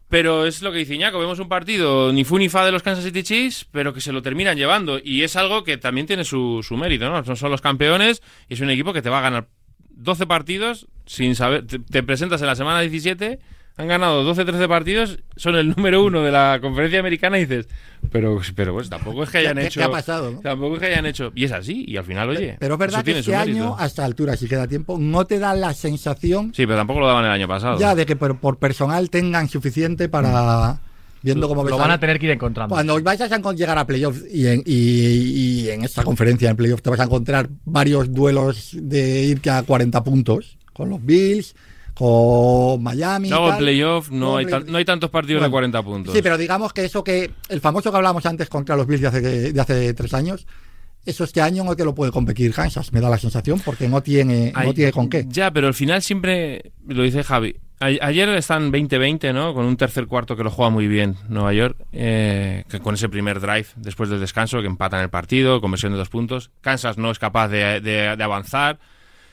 pero 0.09 0.45
es 0.45 0.61
lo 0.63 0.73
que 0.73 0.79
dice 0.79 0.95
Iñaco, 0.97 1.21
vemos 1.21 1.39
un 1.39 1.49
partido 1.49 2.13
ni 2.13 2.25
fu 2.25 2.37
ni 2.39 2.49
fa 2.49 2.65
de 2.65 2.73
los 2.73 2.83
Kansas 2.83 3.05
City 3.05 3.23
Chiefs, 3.23 3.67
pero 3.71 3.95
que 3.95 4.01
se 4.01 4.13
lo 4.13 4.23
terminan 4.23 4.57
llevando, 4.57 4.99
y 5.03 5.23
es 5.23 5.37
algo 5.37 5.63
que 5.63 5.77
también 5.79 6.07
tiene 6.07 6.25
su, 6.25 6.65
su 6.67 6.77
mérito, 6.77 7.09
¿no? 7.09 7.25
Son, 7.25 7.37
son 7.37 7.51
los 7.51 7.61
campeones 7.61 8.21
y 8.49 8.55
es 8.55 8.61
un 8.61 8.71
equipo 8.71 8.93
que 8.93 9.03
te 9.03 9.09
va 9.09 9.19
a 9.21 9.23
ganar 9.23 9.49
12 9.91 10.27
partidos 10.27 10.89
sin 11.07 11.35
saber. 11.37 11.67
Te, 11.67 11.79
te 11.79 12.03
presentas 12.03 12.41
en 12.41 12.49
la 12.49 12.57
semana 12.57 12.81
17, 12.81 13.39
han 13.81 13.89
ganado 13.89 14.23
12, 14.25 14.45
13 14.45 14.69
partidos, 14.69 15.19
son 15.37 15.57
el 15.57 15.69
número 15.71 16.05
uno 16.05 16.23
de 16.23 16.31
la 16.31 16.59
conferencia 16.61 17.01
americana 17.01 17.39
y 17.39 17.47
dices, 17.47 17.69
pero, 18.11 18.41
pero 18.55 18.73
pues 18.75 18.89
tampoco 18.89 19.23
es 19.25 19.31
que 19.31 19.39
hayan 19.39 19.57
¿Qué- 19.57 19.67
hecho. 19.67 19.81
qué 19.81 19.85
ha 19.85 19.91
pasado, 19.91 20.31
no? 20.33 20.41
Tampoco 20.41 20.75
es 20.75 20.81
que 20.81 20.87
hayan 20.87 21.07
hecho. 21.07 21.33
Y 21.35 21.45
es 21.45 21.53
así, 21.53 21.85
y 21.87 21.97
al 21.97 22.05
final, 22.05 22.29
oye. 22.31 22.57
Pero 22.59 22.75
es 22.75 22.79
verdad 22.81 23.05
que 23.05 23.19
este 23.19 23.35
año, 23.35 23.77
a 23.79 23.87
esta 23.87 24.05
altura, 24.05 24.37
si 24.37 24.47
queda 24.49 24.67
tiempo, 24.67 24.97
no 24.99 25.25
te 25.27 25.39
da 25.39 25.55
la 25.55 25.73
sensación 25.75 26.53
Sí, 26.55 26.67
pero 26.67 26.77
tampoco 26.79 27.01
lo 27.01 27.07
daban 27.07 27.25
el 27.25 27.31
año 27.31 27.49
pasado. 27.49 27.79
ya 27.79 27.95
de 27.95 28.07
que 28.07 28.17
por, 28.17 28.39
por 28.39 28.59
personal 28.59 29.11
tengan 29.11 29.49
suficiente 29.49 30.09
para. 30.09 30.81
Viendo 31.23 31.49
cómo 31.49 31.63
Lo 31.65 31.77
van 31.77 31.91
a- 31.91 31.95
a 31.95 32.01
tener 32.01 32.19
que 32.19 32.25
ir 32.25 32.33
encontrando. 32.33 32.75
Cuando 32.75 32.99
vayas 33.03 33.31
a 33.31 33.53
llegar 33.53 33.77
a 33.77 33.87
playoffs 33.87 34.25
y 34.33 34.47
en, 34.47 34.63
y, 34.65 34.73
y 35.65 35.69
en 35.71 35.85
esta 35.85 36.03
conferencia 36.03 36.49
en 36.49 36.57
playoffs 36.57 36.83
te 36.83 36.89
vas 36.89 36.99
a 37.01 37.05
encontrar 37.05 37.51
varios 37.67 38.11
duelos 38.11 38.71
de 38.73 39.25
ir 39.25 39.51
a 39.51 39.63
40 39.63 40.03
puntos 40.03 40.57
con 40.73 40.89
los 40.89 41.05
Bills, 41.05 41.55
con 42.01 42.83
Miami. 42.83 43.29
en 43.29 43.35
tal. 43.51 43.59
playoff 43.59 44.11
no, 44.11 44.37
hay 44.39 44.47
tan- 44.47 44.67
no 44.67 44.79
hay 44.79 44.85
tantos 44.85 45.11
partidos 45.11 45.41
de 45.43 45.49
Bueno, 45.49 45.53
40 45.53 45.83
puntos. 45.83 46.15
Sí, 46.15 46.23
pero 46.23 46.39
digamos 46.39 46.73
que 46.73 46.85
eso 46.85 47.05
que 47.05 47.31
el 47.49 47.61
famoso 47.61 47.91
que 47.91 47.97
hablamos 47.99 48.25
antes 48.27 48.49
contra 48.49 48.75
los 48.77 48.87
Bills 48.87 49.03
de 49.03 49.07
hace, 49.09 49.21
de 49.53 49.61
hace 49.61 49.95
tres 49.95 50.15
años, 50.15 50.47
eso 51.05 51.25
este 51.25 51.41
año 51.41 51.63
no 51.65 51.77
te 51.77 51.85
lo 51.85 51.95
puede 51.95 52.11
competir 52.13 52.53
Kansas, 52.55 52.93
me 52.93 53.01
da 53.01 53.09
la 53.11 53.19
sensación, 53.19 53.61
porque 53.61 53.89
no 53.89 54.03
tiene, 54.03 54.53
no 54.53 54.73
tiene 54.75 54.93
con 54.93 55.09
qué. 55.09 55.27
Ya, 55.29 55.51
pero 55.51 55.67
al 55.67 55.75
final 55.75 56.03
siempre 56.03 56.73
lo 56.87 57.03
dice 57.03 57.23
Javi. 57.23 57.57
A- 57.81 57.87
Ayer 58.07 58.29
están 58.31 58.71
20-20, 58.71 59.33
¿no? 59.33 59.55
Con 59.55 59.65
un 59.65 59.77
tercer 59.79 60.07
cuarto 60.07 60.37
que 60.37 60.45
lo 60.45 60.51
juega 60.51 60.71
muy 60.71 60.87
bien 60.87 61.17
Nueva 61.29 61.55
York, 61.55 61.77
eh, 61.93 62.65
que 62.69 62.79
con 62.81 62.95
ese 62.95 63.09
primer 63.09 63.41
drive 63.41 63.67
después 63.77 64.11
del 64.11 64.21
descanso 64.21 64.61
que 64.61 64.67
empatan 64.67 65.01
el 65.01 65.09
partido, 65.09 65.61
conversión 65.63 65.93
de 65.93 65.99
dos 65.99 66.11
puntos. 66.11 66.51
Kansas 66.61 66.99
no 66.99 67.11
es 67.11 67.19
capaz 67.19 67.49
de, 67.49 67.81
de- 67.81 68.17
de 68.17 68.23
avanzar. 68.25 68.79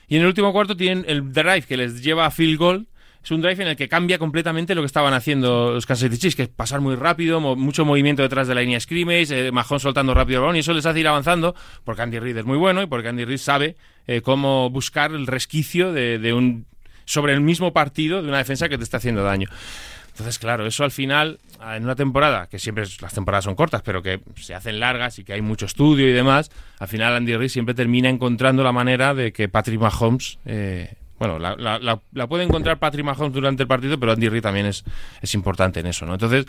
Y 0.08 0.16
en 0.16 0.22
el 0.22 0.28
último 0.28 0.54
cuarto 0.54 0.76
tienen 0.76 1.06
el 1.08 1.32
drive 1.34 1.64
que 1.64 1.78
les 1.78 2.02
lleva 2.02 2.26
a 2.26 2.32
field 2.32 2.58
goal. 2.58 2.88
Es 3.24 3.32
un 3.32 3.42
drive 3.42 3.62
en 3.62 3.70
el 3.70 3.76
que 3.76 3.90
cambia 3.90 4.18
completamente 4.18 4.74
lo 4.74 4.82
que 4.82 4.86
estaban 4.86 5.14
haciendo 5.14 5.74
los 5.74 5.86
Kansas 5.86 6.10
City 6.10 6.18
Chiefs, 6.18 6.36
que 6.36 6.44
es 6.44 6.50
pasar 6.50 6.80
muy 6.80 6.96
rápido, 6.96 7.42
mucho 7.42 7.84
movimiento 7.84 8.22
detrás 8.22 8.48
de 8.48 8.56
la 8.56 8.62
línea 8.62 8.80
scrimmage, 8.80 9.48
eh, 9.48 9.52
Mahón 9.52 9.82
soltando 9.82 10.14
rápido 10.14 10.38
el 10.38 10.42
balón, 10.44 10.56
y 10.56 10.60
eso 10.60 10.74
les 10.74 10.86
hace 10.86 11.02
ir 11.02 11.08
avanzando, 11.08 11.54
porque 11.84 12.04
Andy 12.04 12.20
Reid 12.20 12.38
es 12.38 12.46
muy 12.46 12.58
bueno 12.58 12.82
y 12.82 12.86
porque 12.86 13.10
Andy 13.10 13.26
Reid 13.26 13.40
sabe 13.40 13.76
eh, 14.06 14.22
cómo 14.22 14.70
buscar 14.70 15.12
el 15.12 15.28
resquicio 15.28 15.92
de 15.92 16.34
un 16.34 16.66
sobre 17.08 17.34
el 17.34 17.42
mismo 17.42 17.74
partido 17.74 18.22
de 18.22 18.28
una 18.28 18.38
defensa 18.38 18.70
que 18.70 18.78
te 18.78 18.84
está 18.84 18.98
haciendo 18.98 19.24
daño. 19.24 19.50
Entonces, 20.10 20.40
claro, 20.40 20.66
eso 20.66 20.84
al 20.84 20.92
final, 20.92 21.40
en 21.76 21.84
una 21.84 21.96
temporada, 21.96 22.48
que 22.48 22.60
siempre 22.60 22.84
las 23.02 23.14
temporadas 23.14 23.46
son 23.46 23.56
cortas, 23.56 23.82
pero 23.84 24.02
que 24.02 24.22
se 24.36 24.54
hacen 24.54 24.80
largas 24.80 25.20
y 25.20 25.24
que 25.24 25.34
hay 25.34 25.42
mucho 25.42 25.66
estudio 25.66 26.08
y 26.08 26.12
demás, 26.14 26.52
al 26.80 26.88
final 26.88 27.16
Andy 27.16 27.36
Reid 27.36 27.50
siempre 27.50 27.74
termina 27.74 28.10
encontrando 28.10 28.64
la 28.64 28.72
manera 28.72 29.14
de 29.14 29.32
que 29.34 29.50
Patrick 29.50 29.80
Mahomes, 29.80 30.40
eh, 30.46 30.94
bueno, 31.20 31.40
la, 31.40 31.56
la- 31.56 31.80
la- 31.80 32.00
la 32.14 32.28
puede 32.28 32.44
encontrar 32.44 32.78
Patrick 32.78 33.04
Mahomes 33.06 33.34
durante 33.34 33.64
el 33.64 33.68
partido, 33.68 34.00
pero 34.00 34.12
Andy 34.12 34.30
Reid 34.30 34.44
también 34.44 34.68
es, 34.68 34.84
es 35.22 35.34
importante 35.34 35.80
en 35.80 35.88
eso, 35.88 36.06
¿no? 36.06 36.14
Entonces, 36.14 36.46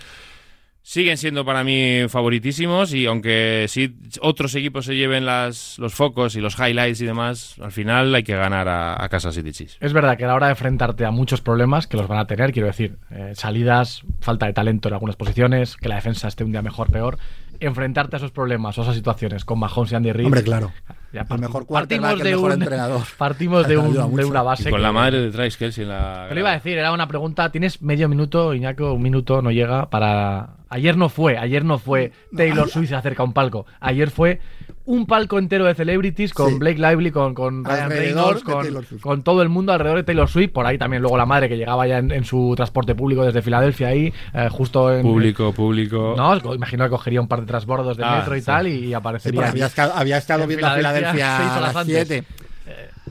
siguen 0.82 1.16
siendo 1.18 1.44
para 1.44 1.64
mí 1.64 2.08
favoritísimos 2.08 2.94
y 2.94 3.06
aunque 3.06 3.66
sí 3.68 3.96
otros 4.20 4.54
equipos 4.54 4.86
se 4.86 4.96
lleven 4.96 5.26
las, 5.26 5.78
los 5.78 5.94
focos 5.94 6.34
y 6.36 6.40
los 6.40 6.58
highlights 6.58 7.00
y 7.00 7.06
demás, 7.06 7.56
al 7.60 7.72
final 7.72 8.14
hay 8.14 8.22
que 8.22 8.34
ganar 8.34 8.68
a, 8.68 9.02
a 9.02 9.08
Kansas 9.08 9.34
City 9.34 9.52
Chiefs. 9.52 9.76
Es 9.80 9.92
verdad 9.92 10.16
que 10.16 10.24
a 10.24 10.28
la 10.28 10.34
hora 10.34 10.46
de 10.46 10.52
enfrentarte 10.52 11.04
a 11.04 11.10
muchos 11.10 11.40
problemas 11.40 11.86
que 11.86 11.96
los 11.96 12.08
van 12.08 12.18
a 12.18 12.26
tener, 12.26 12.52
quiero 12.52 12.68
decir, 12.68 12.98
eh, 13.10 13.32
salidas, 13.34 14.02
falta 14.20 14.46
de 14.46 14.52
talento 14.52 14.88
en 14.88 14.94
algunas 14.94 15.16
posiciones, 15.16 15.76
que 15.76 15.88
la 15.88 15.96
defensa 15.96 16.28
esté 16.28 16.44
un 16.44 16.52
día 16.52 16.62
mejor, 16.62 16.90
peor, 16.90 17.18
enfrentarte 17.60 18.16
a 18.16 18.18
esos 18.18 18.30
problemas 18.30 18.78
o 18.78 18.82
esas 18.82 18.94
situaciones 18.94 19.44
con 19.44 19.58
Mahomes 19.58 19.92
y 19.92 19.94
Andy 19.94 20.12
Reid. 20.12 20.26
Hombre, 20.26 20.42
claro. 20.42 20.72
Ya 21.12 21.22
El 21.22 21.26
part- 21.28 21.38
mejor 21.40 21.66
partimos 21.66 22.12
el 22.12 22.18
de 22.18 22.30
mejor 22.30 22.52
un, 22.52 22.62
entrenador. 22.62 23.00
partimos 23.18 23.66
de, 23.68 23.76
un- 23.78 23.96
una 23.96 24.42
base 24.42 24.62
Y 24.68 24.70
con 24.70 24.78
que- 24.78 24.82
la 24.82 24.92
madre 24.92 25.20
de 25.20 25.30
Travis 25.30 25.56
Kelsey 25.56 25.84
en 25.84 25.90
la... 25.90 26.26
Te 26.28 26.34
lo 26.34 26.40
iba 26.40 26.50
a 26.50 26.54
decir, 26.54 26.76
era 26.78 26.92
una 26.92 27.08
pregunta. 27.08 27.50
Tienes 27.50 27.80
medio 27.82 28.08
minuto, 28.08 28.54
Iñaco, 28.54 28.92
un 28.92 29.02
minuto 29.02 29.40
no 29.42 29.50
llega 29.50 29.88
para. 29.90 30.50
Ayer 30.70 30.96
no 30.98 31.08
fue, 31.08 31.38
ayer 31.38 31.64
no 31.64 31.78
fue 31.78 32.12
Taylor 32.36 32.68
Swift 32.68 32.92
acerca 32.92 33.22
a 33.22 33.26
un 33.26 33.32
palco. 33.32 33.64
Ayer 33.80 34.10
fue 34.10 34.40
un 34.88 35.06
palco 35.06 35.38
entero 35.38 35.66
de 35.66 35.74
celebrities 35.74 36.32
con 36.32 36.48
Sí. 36.52 36.58
Blake 36.58 36.78
Lively, 36.78 37.10
con, 37.10 37.34
con 37.34 37.64
Ryan 37.64 37.90
Reynolds, 37.90 38.42
de 38.44 38.52
con, 38.52 38.98
con 39.00 39.22
todo 39.22 39.42
el 39.42 39.48
mundo 39.50 39.72
alrededor 39.72 39.98
de 39.98 40.04
Taylor 40.04 40.28
Swift. 40.28 40.50
Por 40.52 40.64
ahí 40.66 40.78
también 40.78 41.02
luego 41.02 41.16
la 41.18 41.26
madre 41.26 41.48
que 41.48 41.56
llegaba 41.56 41.86
ya 41.86 41.98
en, 41.98 42.10
en 42.10 42.24
su 42.24 42.54
transporte 42.56 42.94
público 42.94 43.24
desde 43.24 43.42
Filadelfia 43.42 43.88
ahí, 43.88 44.12
eh, 44.34 44.48
justo 44.50 44.92
en. 44.94 45.02
Público, 45.02 45.52
público. 45.52 46.14
No, 46.16 46.54
imagino 46.54 46.84
que 46.84 46.90
cogería 46.90 47.20
un 47.20 47.28
par 47.28 47.40
de 47.40 47.46
transbordos 47.46 47.96
del 47.96 48.06
Ah, 48.06 48.16
metro 48.18 48.36
y 48.36 48.40
sí. 48.40 48.46
tal 48.46 48.66
y, 48.68 48.94
aparecería. 48.94 49.48
había, 49.48 49.66
estado, 49.66 49.92
había 49.94 50.16
estado 50.18 50.42
En 50.44 50.48
viendo 50.48 50.66
a 50.66 50.74
Filadelfia 50.76 51.56
a 51.56 51.60
las 51.60 51.76
antes. 51.76 52.08
7. 52.08 52.24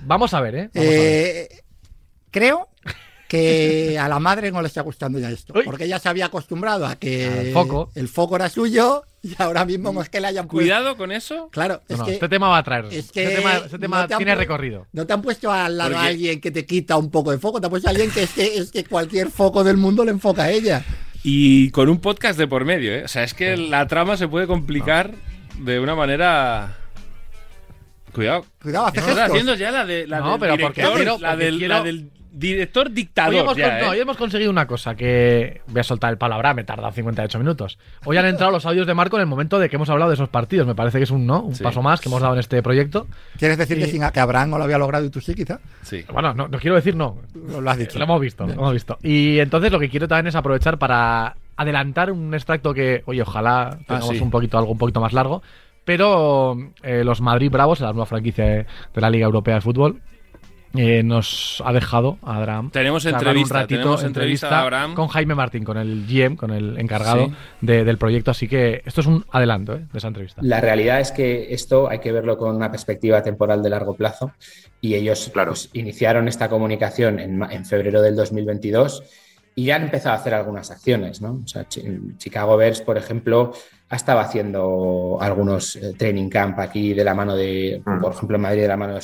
Vamos 0.06 0.34
a 0.34 0.42
ver, 0.42 0.56
¿eh? 0.56 0.70
Vamos 0.74 0.86
a 0.88 0.90
ver. 0.90 1.00
Eh, 1.00 1.50
creo 2.32 2.70
que 3.28 4.00
a 4.00 4.08
la 4.08 4.20
madre 4.20 4.52
no 4.52 4.62
le 4.62 4.68
está 4.68 4.82
gustando 4.82 5.20
ya 5.20 5.30
esto. 5.30 5.54
Uy. 5.56 5.64
Porque 5.66 5.84
ella 5.84 6.00
se 6.00 6.10
había 6.10 6.28
acostumbrado 6.28 6.86
a 6.86 6.96
que 6.96 7.28
Al 7.28 7.52
foco. 7.54 7.92
el 7.96 8.08
foco 8.08 8.36
era 8.38 8.50
suyo 8.50 9.04
y 9.28 9.36
ahora 9.42 9.66
mismo 9.66 9.92
no 9.92 10.02
es 10.02 10.10
que 10.10 10.20
le 10.22 10.28
hayan 10.28 10.48
puesto. 10.48 10.58
Cuidado 10.58 10.98
con 10.98 11.12
eso. 11.12 11.50
Claro, 11.52 11.82
No, 11.90 11.94
es 11.94 12.00
no, 12.00 12.06
que, 12.06 12.14
este 12.14 12.30
tema 12.30 12.48
va 12.50 12.58
a 12.60 12.64
traer. 12.64 12.86
es 12.92 13.12
que 13.12 13.24
este 13.24 13.36
tema, 13.38 13.54
este 13.58 13.80
tema 13.80 14.02
no 14.02 14.08
te 14.08 14.14
han 14.14 14.18
tiene 14.20 14.36
recorrido. 14.36 14.88
no 14.94 15.06
te 15.06 15.14
han 15.14 15.22
puesto 15.22 15.52
al 15.52 15.78
lado 15.78 15.98
a 15.98 16.04
alguien 16.06 16.40
que 16.42 16.52
te 16.52 16.66
quita 16.66 16.98
un 16.98 17.12
poco 17.12 17.32
de 17.32 17.38
foco, 17.40 17.60
te 17.60 17.68
han 17.68 17.70
puesto 17.72 17.88
a 17.88 17.92
alguien 17.92 18.10
que 18.12 18.24
es 18.24 18.32
que, 18.34 18.58
es 18.58 18.72
que 18.72 18.84
cualquier 18.86 19.30
foco 19.30 19.64
del 19.64 19.78
mundo 19.78 20.04
le 20.06 20.12
enfoca 20.12 20.44
a 20.44 20.52
ella. 20.52 20.84
Y 21.24 21.72
con 21.72 21.90
un 21.90 22.00
podcast 22.00 22.38
de 22.40 22.48
por 22.48 22.64
medio, 22.64 22.94
¿eh? 22.94 23.04
O 23.04 23.08
sea, 23.08 23.24
es 23.24 23.34
que 23.34 23.58
la 23.58 23.86
trama 23.88 24.16
se 24.18 24.28
puede 24.28 24.48
complicar 24.48 25.12
de 25.60 25.80
una 25.80 25.96
manera... 25.96 26.78
Cuidado. 28.14 28.46
Cuidado, 28.62 28.88
hace 28.88 29.00
Estás 29.00 29.14
gestos. 29.16 29.30
haciendo 29.32 29.56
ya 29.56 29.72
la, 29.72 29.86
de, 29.86 30.08
la 30.08 30.20
No, 30.20 30.32
del 30.32 30.40
pero 30.40 30.58
porque 30.58 30.82
director, 30.82 30.96
quiero- 30.98 31.18
la, 31.20 31.30
porque 31.32 31.44
del, 31.46 31.58
quiero- 31.60 31.74
la 31.76 31.84
del 31.84 32.12
director 32.38 32.92
dictador 32.92 33.34
Hoy 33.34 33.40
hemos, 33.40 33.58
ya, 33.58 33.70
con- 33.70 33.80
no, 33.80 33.86
¿eh? 33.86 33.90
hoy 33.90 34.00
hemos 34.00 34.18
conseguido 34.18 34.52
una 34.52 34.68
cosa 34.68 34.96
que 34.96 35.62
voy 35.68 35.80
a 35.80 35.84
soltar 35.84 36.12
el 36.12 36.18
palabra, 36.18 36.54
me 36.54 36.62
he 36.62 36.66
tardado 36.66 36.92
58 36.92 37.40
minutos. 37.40 37.78
Hoy 38.06 38.18
han 38.18 38.26
entrado 38.26 38.52
los 38.52 38.66
audios 38.66 38.86
de 38.88 38.94
Marco 38.94 39.18
en 39.18 39.22
el 39.22 39.28
momento 39.28 39.60
de 39.60 39.70
que 39.70 39.76
hemos 39.76 39.90
hablado 39.90 40.10
de 40.10 40.16
esos 40.16 40.30
partidos. 40.30 40.68
Me 40.68 40.76
parece 40.76 40.98
que 41.00 41.06
es 41.06 41.12
un, 41.12 41.26
¿no? 41.26 41.42
un 41.42 41.56
Sí. 41.56 41.64
paso 41.64 41.82
más 41.82 42.00
que 42.02 42.10
hemos 42.10 42.22
dado 42.22 42.34
en 42.34 42.40
este 42.40 42.62
proyecto. 42.62 43.08
¿Quieres 43.38 43.58
decir 43.58 43.78
que, 43.78 43.86
Y- 43.88 43.92
sin, 43.92 44.04
que 44.12 44.20
Abraham 44.20 44.52
no 44.52 44.58
lo 44.58 44.64
había 44.66 44.78
logrado 44.78 45.06
y 45.06 45.10
tú 45.10 45.20
sí, 45.22 45.34
quizá? 45.34 45.60
Sí. 45.82 46.06
Bueno, 46.14 46.34
no, 46.34 46.48
no 46.48 46.58
quiero 46.60 46.76
decir 46.76 46.96
no. 46.96 47.18
Lo, 47.34 47.62
lo 47.62 47.70
has 47.72 47.78
dicho. 47.78 47.98
Lo 47.98 48.06
hemos 48.06 48.22
visto, 48.22 48.46
lo 48.46 48.54
hemos 48.54 48.74
visto. 48.74 48.98
Y 49.04 49.40
entonces 49.40 49.72
lo 49.72 49.80
que 49.80 49.90
quiero 49.90 50.08
también 50.08 50.28
es 50.28 50.36
aprovechar 50.36 50.78
para 50.78 51.36
adelantar 51.56 52.12
un 52.12 52.34
extracto 52.36 52.74
que, 52.74 53.02
oye, 53.08 53.24
ojalá 53.24 53.78
tengamos 53.88 54.12
Ah, 54.12 54.14
sí. 54.14 54.20
un 54.22 54.30
poquito, 54.30 54.58
algo 54.60 54.72
un 54.72 54.78
poquito 54.78 55.02
más 55.02 55.14
largo. 55.14 55.42
Pero 55.86 56.58
eh, 56.84 57.04
los 57.06 57.22
Madrid 57.22 57.50
Bravos, 57.50 57.80
la 57.80 57.92
nueva 57.94 58.06
franquicia 58.06 58.44
de, 58.44 58.66
de 58.94 59.02
la 59.02 59.10
Liga 59.10 59.26
Europea 59.26 59.56
de 59.56 59.62
Fútbol, 59.62 60.02
eh, 60.76 61.02
nos 61.04 61.62
ha 61.66 61.74
dejado 61.74 62.18
a 62.22 62.38
Abraham. 62.38 62.70
Tenemos 62.72 63.06
entrevista, 63.06 63.66
tenemos 63.68 64.04
entrevista 64.04 64.50
de 64.50 64.56
Abraham. 64.56 64.94
con 64.96 65.08
Jaime 65.08 65.34
Martín, 65.36 65.64
con 65.64 65.78
el 65.78 66.06
GM, 66.08 66.36
con 66.36 66.52
el 66.52 66.78
encargado 66.80 67.28
Sí. 67.28 67.34
de- 67.62 67.84
del 67.84 67.98
proyecto. 67.98 68.32
Así 68.32 68.48
que 68.48 68.82
esto 68.86 69.02
es 69.02 69.08
un 69.08 69.26
adelanto 69.32 69.74
eh, 69.76 69.86
de 69.92 69.98
esa 69.98 70.08
entrevista. 70.10 70.42
La 70.44 70.62
realidad 70.62 71.00
es 71.00 71.12
que 71.12 71.54
esto 71.54 71.90
hay 71.90 72.00
que 72.00 72.12
verlo 72.12 72.38
con 72.38 72.56
una 72.56 72.70
perspectiva 72.72 73.24
temporal 73.24 73.64
de 73.64 73.70
largo 73.70 73.96
plazo 73.96 74.32
y 74.82 74.94
ellos 74.96 75.32
pues, 75.34 75.70
iniciaron 75.74 76.28
esta 76.28 76.50
comunicación 76.50 77.20
en, 77.20 77.38
ma- 77.38 77.50
en 77.52 77.66
febrero 77.66 78.02
del 78.02 78.16
2022 78.16 79.04
y 79.58 79.66
ya 79.66 79.76
han 79.76 79.82
empezado 79.82 80.14
a 80.14 80.20
hacer 80.20 80.36
algunas 80.36 80.70
acciones. 80.70 81.20
¿no? 81.20 81.42
O 81.44 81.48
sea, 81.48 81.68
Chi- 81.68 82.16
Chicago 82.18 82.56
Bears, 82.58 82.82
por 82.82 82.96
ejemplo, 82.96 83.54
ha 83.90 83.96
estado 83.96 84.20
haciendo 84.20 85.18
algunos 85.20 85.76
eh, 85.78 85.94
training 85.98 86.30
camp 86.30 86.60
aquí 86.60 86.94
de 86.94 87.04
la 87.04 87.16
mano 87.16 87.36
de, 87.36 87.82
por 88.00 88.14
ejemplo, 88.14 88.36
en 88.36 88.42
Madrid 88.44 88.62
de 88.62 88.68
la 88.68 88.78
mano 88.78 88.94
de 88.94 89.02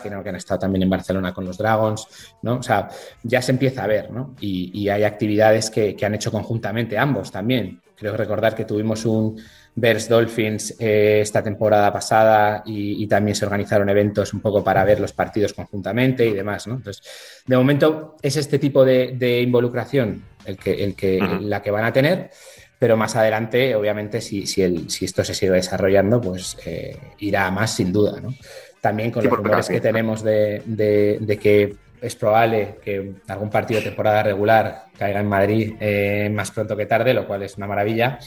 que, 0.00 0.08
no, 0.08 0.22
que 0.22 0.30
han 0.30 0.36
estado 0.36 0.60
también 0.60 0.84
en 0.84 0.90
Barcelona 0.90 1.34
con 1.34 1.44
los 1.44 1.58
Dragons. 1.58 2.06
¿no? 2.42 2.56
O 2.56 2.62
sea, 2.62 2.88
ya 3.22 3.42
se 3.42 3.52
empieza 3.52 3.84
a 3.84 3.88
ver 3.88 4.10
¿no? 4.10 4.34
y, 4.40 4.70
y 4.72 4.88
hay 4.88 5.04
actividades 5.04 5.68
que, 5.68 5.94
que 5.94 6.06
han 6.06 6.14
hecho 6.14 6.32
conjuntamente 6.32 6.96
ambos 6.96 7.30
también. 7.30 7.82
Creo 7.94 8.16
recordar 8.16 8.54
que 8.54 8.64
tuvimos 8.64 9.04
un 9.04 9.38
Bears 9.74 10.08
Dolphins 10.08 10.76
eh, 10.78 11.20
esta 11.22 11.42
temporada 11.42 11.92
pasada 11.92 12.62
y, 12.66 13.02
y 13.02 13.06
también 13.06 13.34
se 13.34 13.44
organizaron 13.44 13.88
eventos 13.88 14.34
un 14.34 14.40
poco 14.40 14.62
para 14.64 14.84
ver 14.84 15.00
los 15.00 15.12
partidos 15.12 15.52
conjuntamente 15.54 16.26
y 16.26 16.32
demás. 16.32 16.66
¿no? 16.66 16.74
Entonces, 16.74 17.02
de 17.46 17.56
momento 17.56 18.16
es 18.20 18.36
este 18.36 18.58
tipo 18.58 18.84
de, 18.84 19.14
de 19.16 19.40
involucración 19.40 20.22
el 20.44 20.56
que, 20.56 20.84
el 20.84 20.94
que, 20.94 21.18
la 21.42 21.62
que 21.62 21.70
van 21.70 21.84
a 21.84 21.92
tener, 21.92 22.30
pero 22.78 22.96
más 22.96 23.14
adelante, 23.16 23.74
obviamente, 23.74 24.20
si, 24.20 24.46
si, 24.46 24.62
el- 24.62 24.90
si 24.90 25.04
esto 25.04 25.22
se 25.22 25.34
sigue 25.34 25.52
desarrollando, 25.52 26.20
pues 26.20 26.56
eh, 26.64 26.96
irá 27.18 27.46
a 27.46 27.50
más 27.50 27.74
sin 27.76 27.92
duda. 27.92 28.20
¿no? 28.20 28.34
También 28.80 29.10
con 29.10 29.22
Sí, 29.22 29.28
los 29.28 29.38
rumores 29.38 29.68
que 29.68 29.80
tenemos 29.80 30.22
de, 30.22 30.62
de- 30.64 31.18
de 31.20 31.36
que 31.38 31.74
es 32.00 32.16
probable 32.16 32.76
que 32.82 33.12
algún 33.28 33.50
partido 33.50 33.80
de 33.80 33.86
temporada 33.88 34.22
regular 34.22 34.86
caiga 34.98 35.20
en 35.20 35.26
Madrid 35.28 35.74
eh, 35.78 36.30
más 36.34 36.50
pronto 36.50 36.74
que 36.74 36.86
tarde, 36.86 37.12
lo 37.12 37.26
cual 37.26 37.42
es 37.42 37.56
una 37.58 37.66
maravilla. 37.66 38.18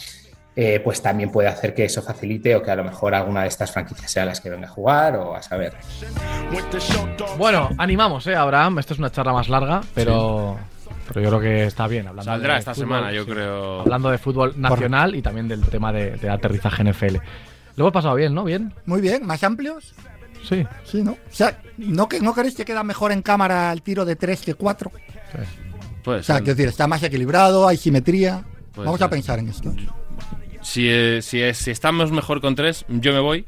Eh, 0.56 0.80
pues 0.84 1.02
también 1.02 1.32
puede 1.32 1.48
hacer 1.48 1.74
que 1.74 1.86
eso 1.86 2.02
facilite 2.02 2.56
o 2.56 2.62
que 2.62 2.72
a 2.72 2.76
lo 2.76 2.84
mejor 2.84 3.16
alguna 3.16 3.42
de 3.42 3.48
estas 3.48 3.72
franquicias 3.72 4.12
sea 4.12 4.26
las 4.26 4.40
que 4.40 4.50
venga 4.50 4.68
a 4.68 4.70
jugar 4.72 5.16
o 5.16 5.36
a 5.36 5.42
saber. 5.42 5.74
Bueno, 7.38 7.70
animamos, 7.78 8.28
¿eh, 8.28 8.36
Abraham? 8.36 8.80
Esto 8.80 8.94
es 8.94 9.00
una 9.00 9.12
charla 9.12 9.34
más 9.34 9.50
larga, 9.50 9.82
pero, 9.96 10.58
pero 11.08 11.22
yo 11.22 11.30
creo 11.30 11.40
que 11.42 11.64
está 11.66 11.88
bien. 11.88 12.08
Hablando 12.08 12.32
Saldrá 12.32 12.54
de 12.54 12.60
esta 12.60 12.74
fútbol, 12.74 12.88
semana, 12.88 13.12
yo 13.12 13.24
sí. 13.24 13.32
creo. 13.32 13.82
Hablando 13.82 14.10
de 14.12 14.18
fútbol 14.18 14.54
nacional 14.60 15.16
y 15.16 15.22
también 15.22 15.48
del 15.48 15.62
tema 15.66 15.92
de, 15.92 16.12
de 16.18 16.30
aterrizaje 16.30 16.84
NFL. 16.84 17.16
Lo 17.76 17.86
hemos 17.86 17.94
pasado 17.94 18.16
bien, 18.16 18.34
¿no? 18.36 18.44
Bien. 18.44 18.74
Muy 18.86 19.02
bien, 19.02 19.26
más 19.26 19.44
amplios. 19.44 19.94
Sí. 20.48 20.66
Sí, 20.84 21.02
¿no? 21.04 21.14
O 21.14 21.18
sea, 21.32 21.58
¿no, 21.78 22.08
que, 22.08 22.20
¿no 22.20 22.34
creéis 22.34 22.56
que 22.56 22.66
queda 22.66 22.84
mejor 22.84 23.12
en 23.12 23.22
cámara 23.22 23.72
el 23.72 23.82
tiro 23.82 24.06
de 24.06 24.16
3 24.16 24.42
que 24.42 24.54
4? 24.54 24.92
Puede 26.04 26.20
O 26.20 26.24
sea, 26.24 26.36
ser. 26.36 26.44
quiero 26.44 26.56
decir, 26.58 26.70
está 26.70 26.86
más 26.86 27.02
equilibrado, 27.02 27.68
hay 27.68 27.78
simetría. 27.78 28.44
Puede 28.74 28.86
Vamos 28.86 29.00
ser. 29.00 29.08
a 29.08 29.10
pensar 29.10 29.40
en 29.40 29.50
esto. 29.50 29.74
Si, 30.64 30.88
eh, 30.90 31.22
si, 31.22 31.54
si 31.54 31.72
estamos 31.72 32.12
mejor 32.12 32.42
con 32.42 32.56
tres, 32.56 32.86
yo 32.88 33.14
me 33.14 33.20
voy 33.20 33.46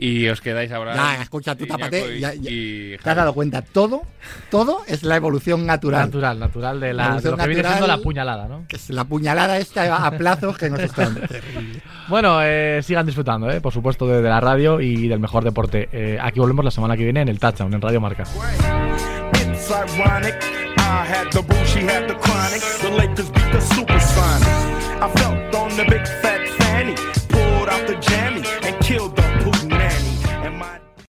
y 0.00 0.28
os 0.28 0.40
quedáis 0.40 0.70
ahora. 0.70 0.94
Ya, 0.94 1.22
escucha, 1.22 1.56
tú 1.56 1.66
tápate, 1.66 2.16
y- 2.16 2.20
ya- 2.20 2.32
ya- 2.32 2.50
y 2.50 2.96
¿Te 3.02 3.10
has 3.10 3.16
dado 3.16 3.34
cuenta? 3.34 3.62
Todo, 3.62 4.02
todo 4.48 4.82
es 4.86 5.02
la 5.02 5.16
evolución 5.16 5.66
natural. 5.66 6.06
Natural, 6.06 6.38
natural 6.38 6.78
de, 6.80 6.94
la, 6.94 7.02
de 7.02 7.08
Evolución 7.08 7.32
lo 7.32 7.36
que 7.38 7.46
viene 7.48 7.62
natural. 7.62 7.78
siendo 7.78 7.96
la 7.96 8.02
puñalada, 8.02 8.46
¿no? 8.48 8.64
Que 8.68 8.76
es 8.76 8.90
la 8.90 9.04
puñalada 9.04 9.58
esta 9.58 10.06
a 10.06 10.10
plazos 10.12 10.56
que 10.56 10.70
nos 10.70 10.80
está 10.80 11.02
dando. 11.04 11.20
Bueno, 12.08 12.38
eh, 12.42 12.80
sigan 12.82 13.04
disfrutando, 13.04 13.50
eh, 13.50 13.60
por 13.60 13.70
supuesto, 13.72 14.06
de, 14.06 14.22
de 14.22 14.28
la 14.30 14.40
radio 14.40 14.80
y 14.80 15.08
del 15.08 15.18
mejor 15.20 15.44
deporte. 15.44 15.88
Eh, 15.92 16.16
aquí 16.18 16.40
volvemos 16.40 16.64
la 16.64 16.70
semana 16.70 16.96
que 16.96 17.04
viene 17.04 17.20
en 17.20 17.28
el 17.28 17.38
Touchdown, 17.38 17.74
en 17.74 17.82
Radio 17.82 18.00
Marca. 18.00 18.24
I 25.00 25.08
felt 25.12 25.54
on 25.54 25.76
the 25.76 25.84
big 25.84 26.04
fat 26.22 26.48
fanny, 26.58 26.96
pulled 27.28 27.68
out 27.68 27.86
the 27.86 27.94
jammy 28.00 28.42
and 28.62 28.74
killed 28.82 29.17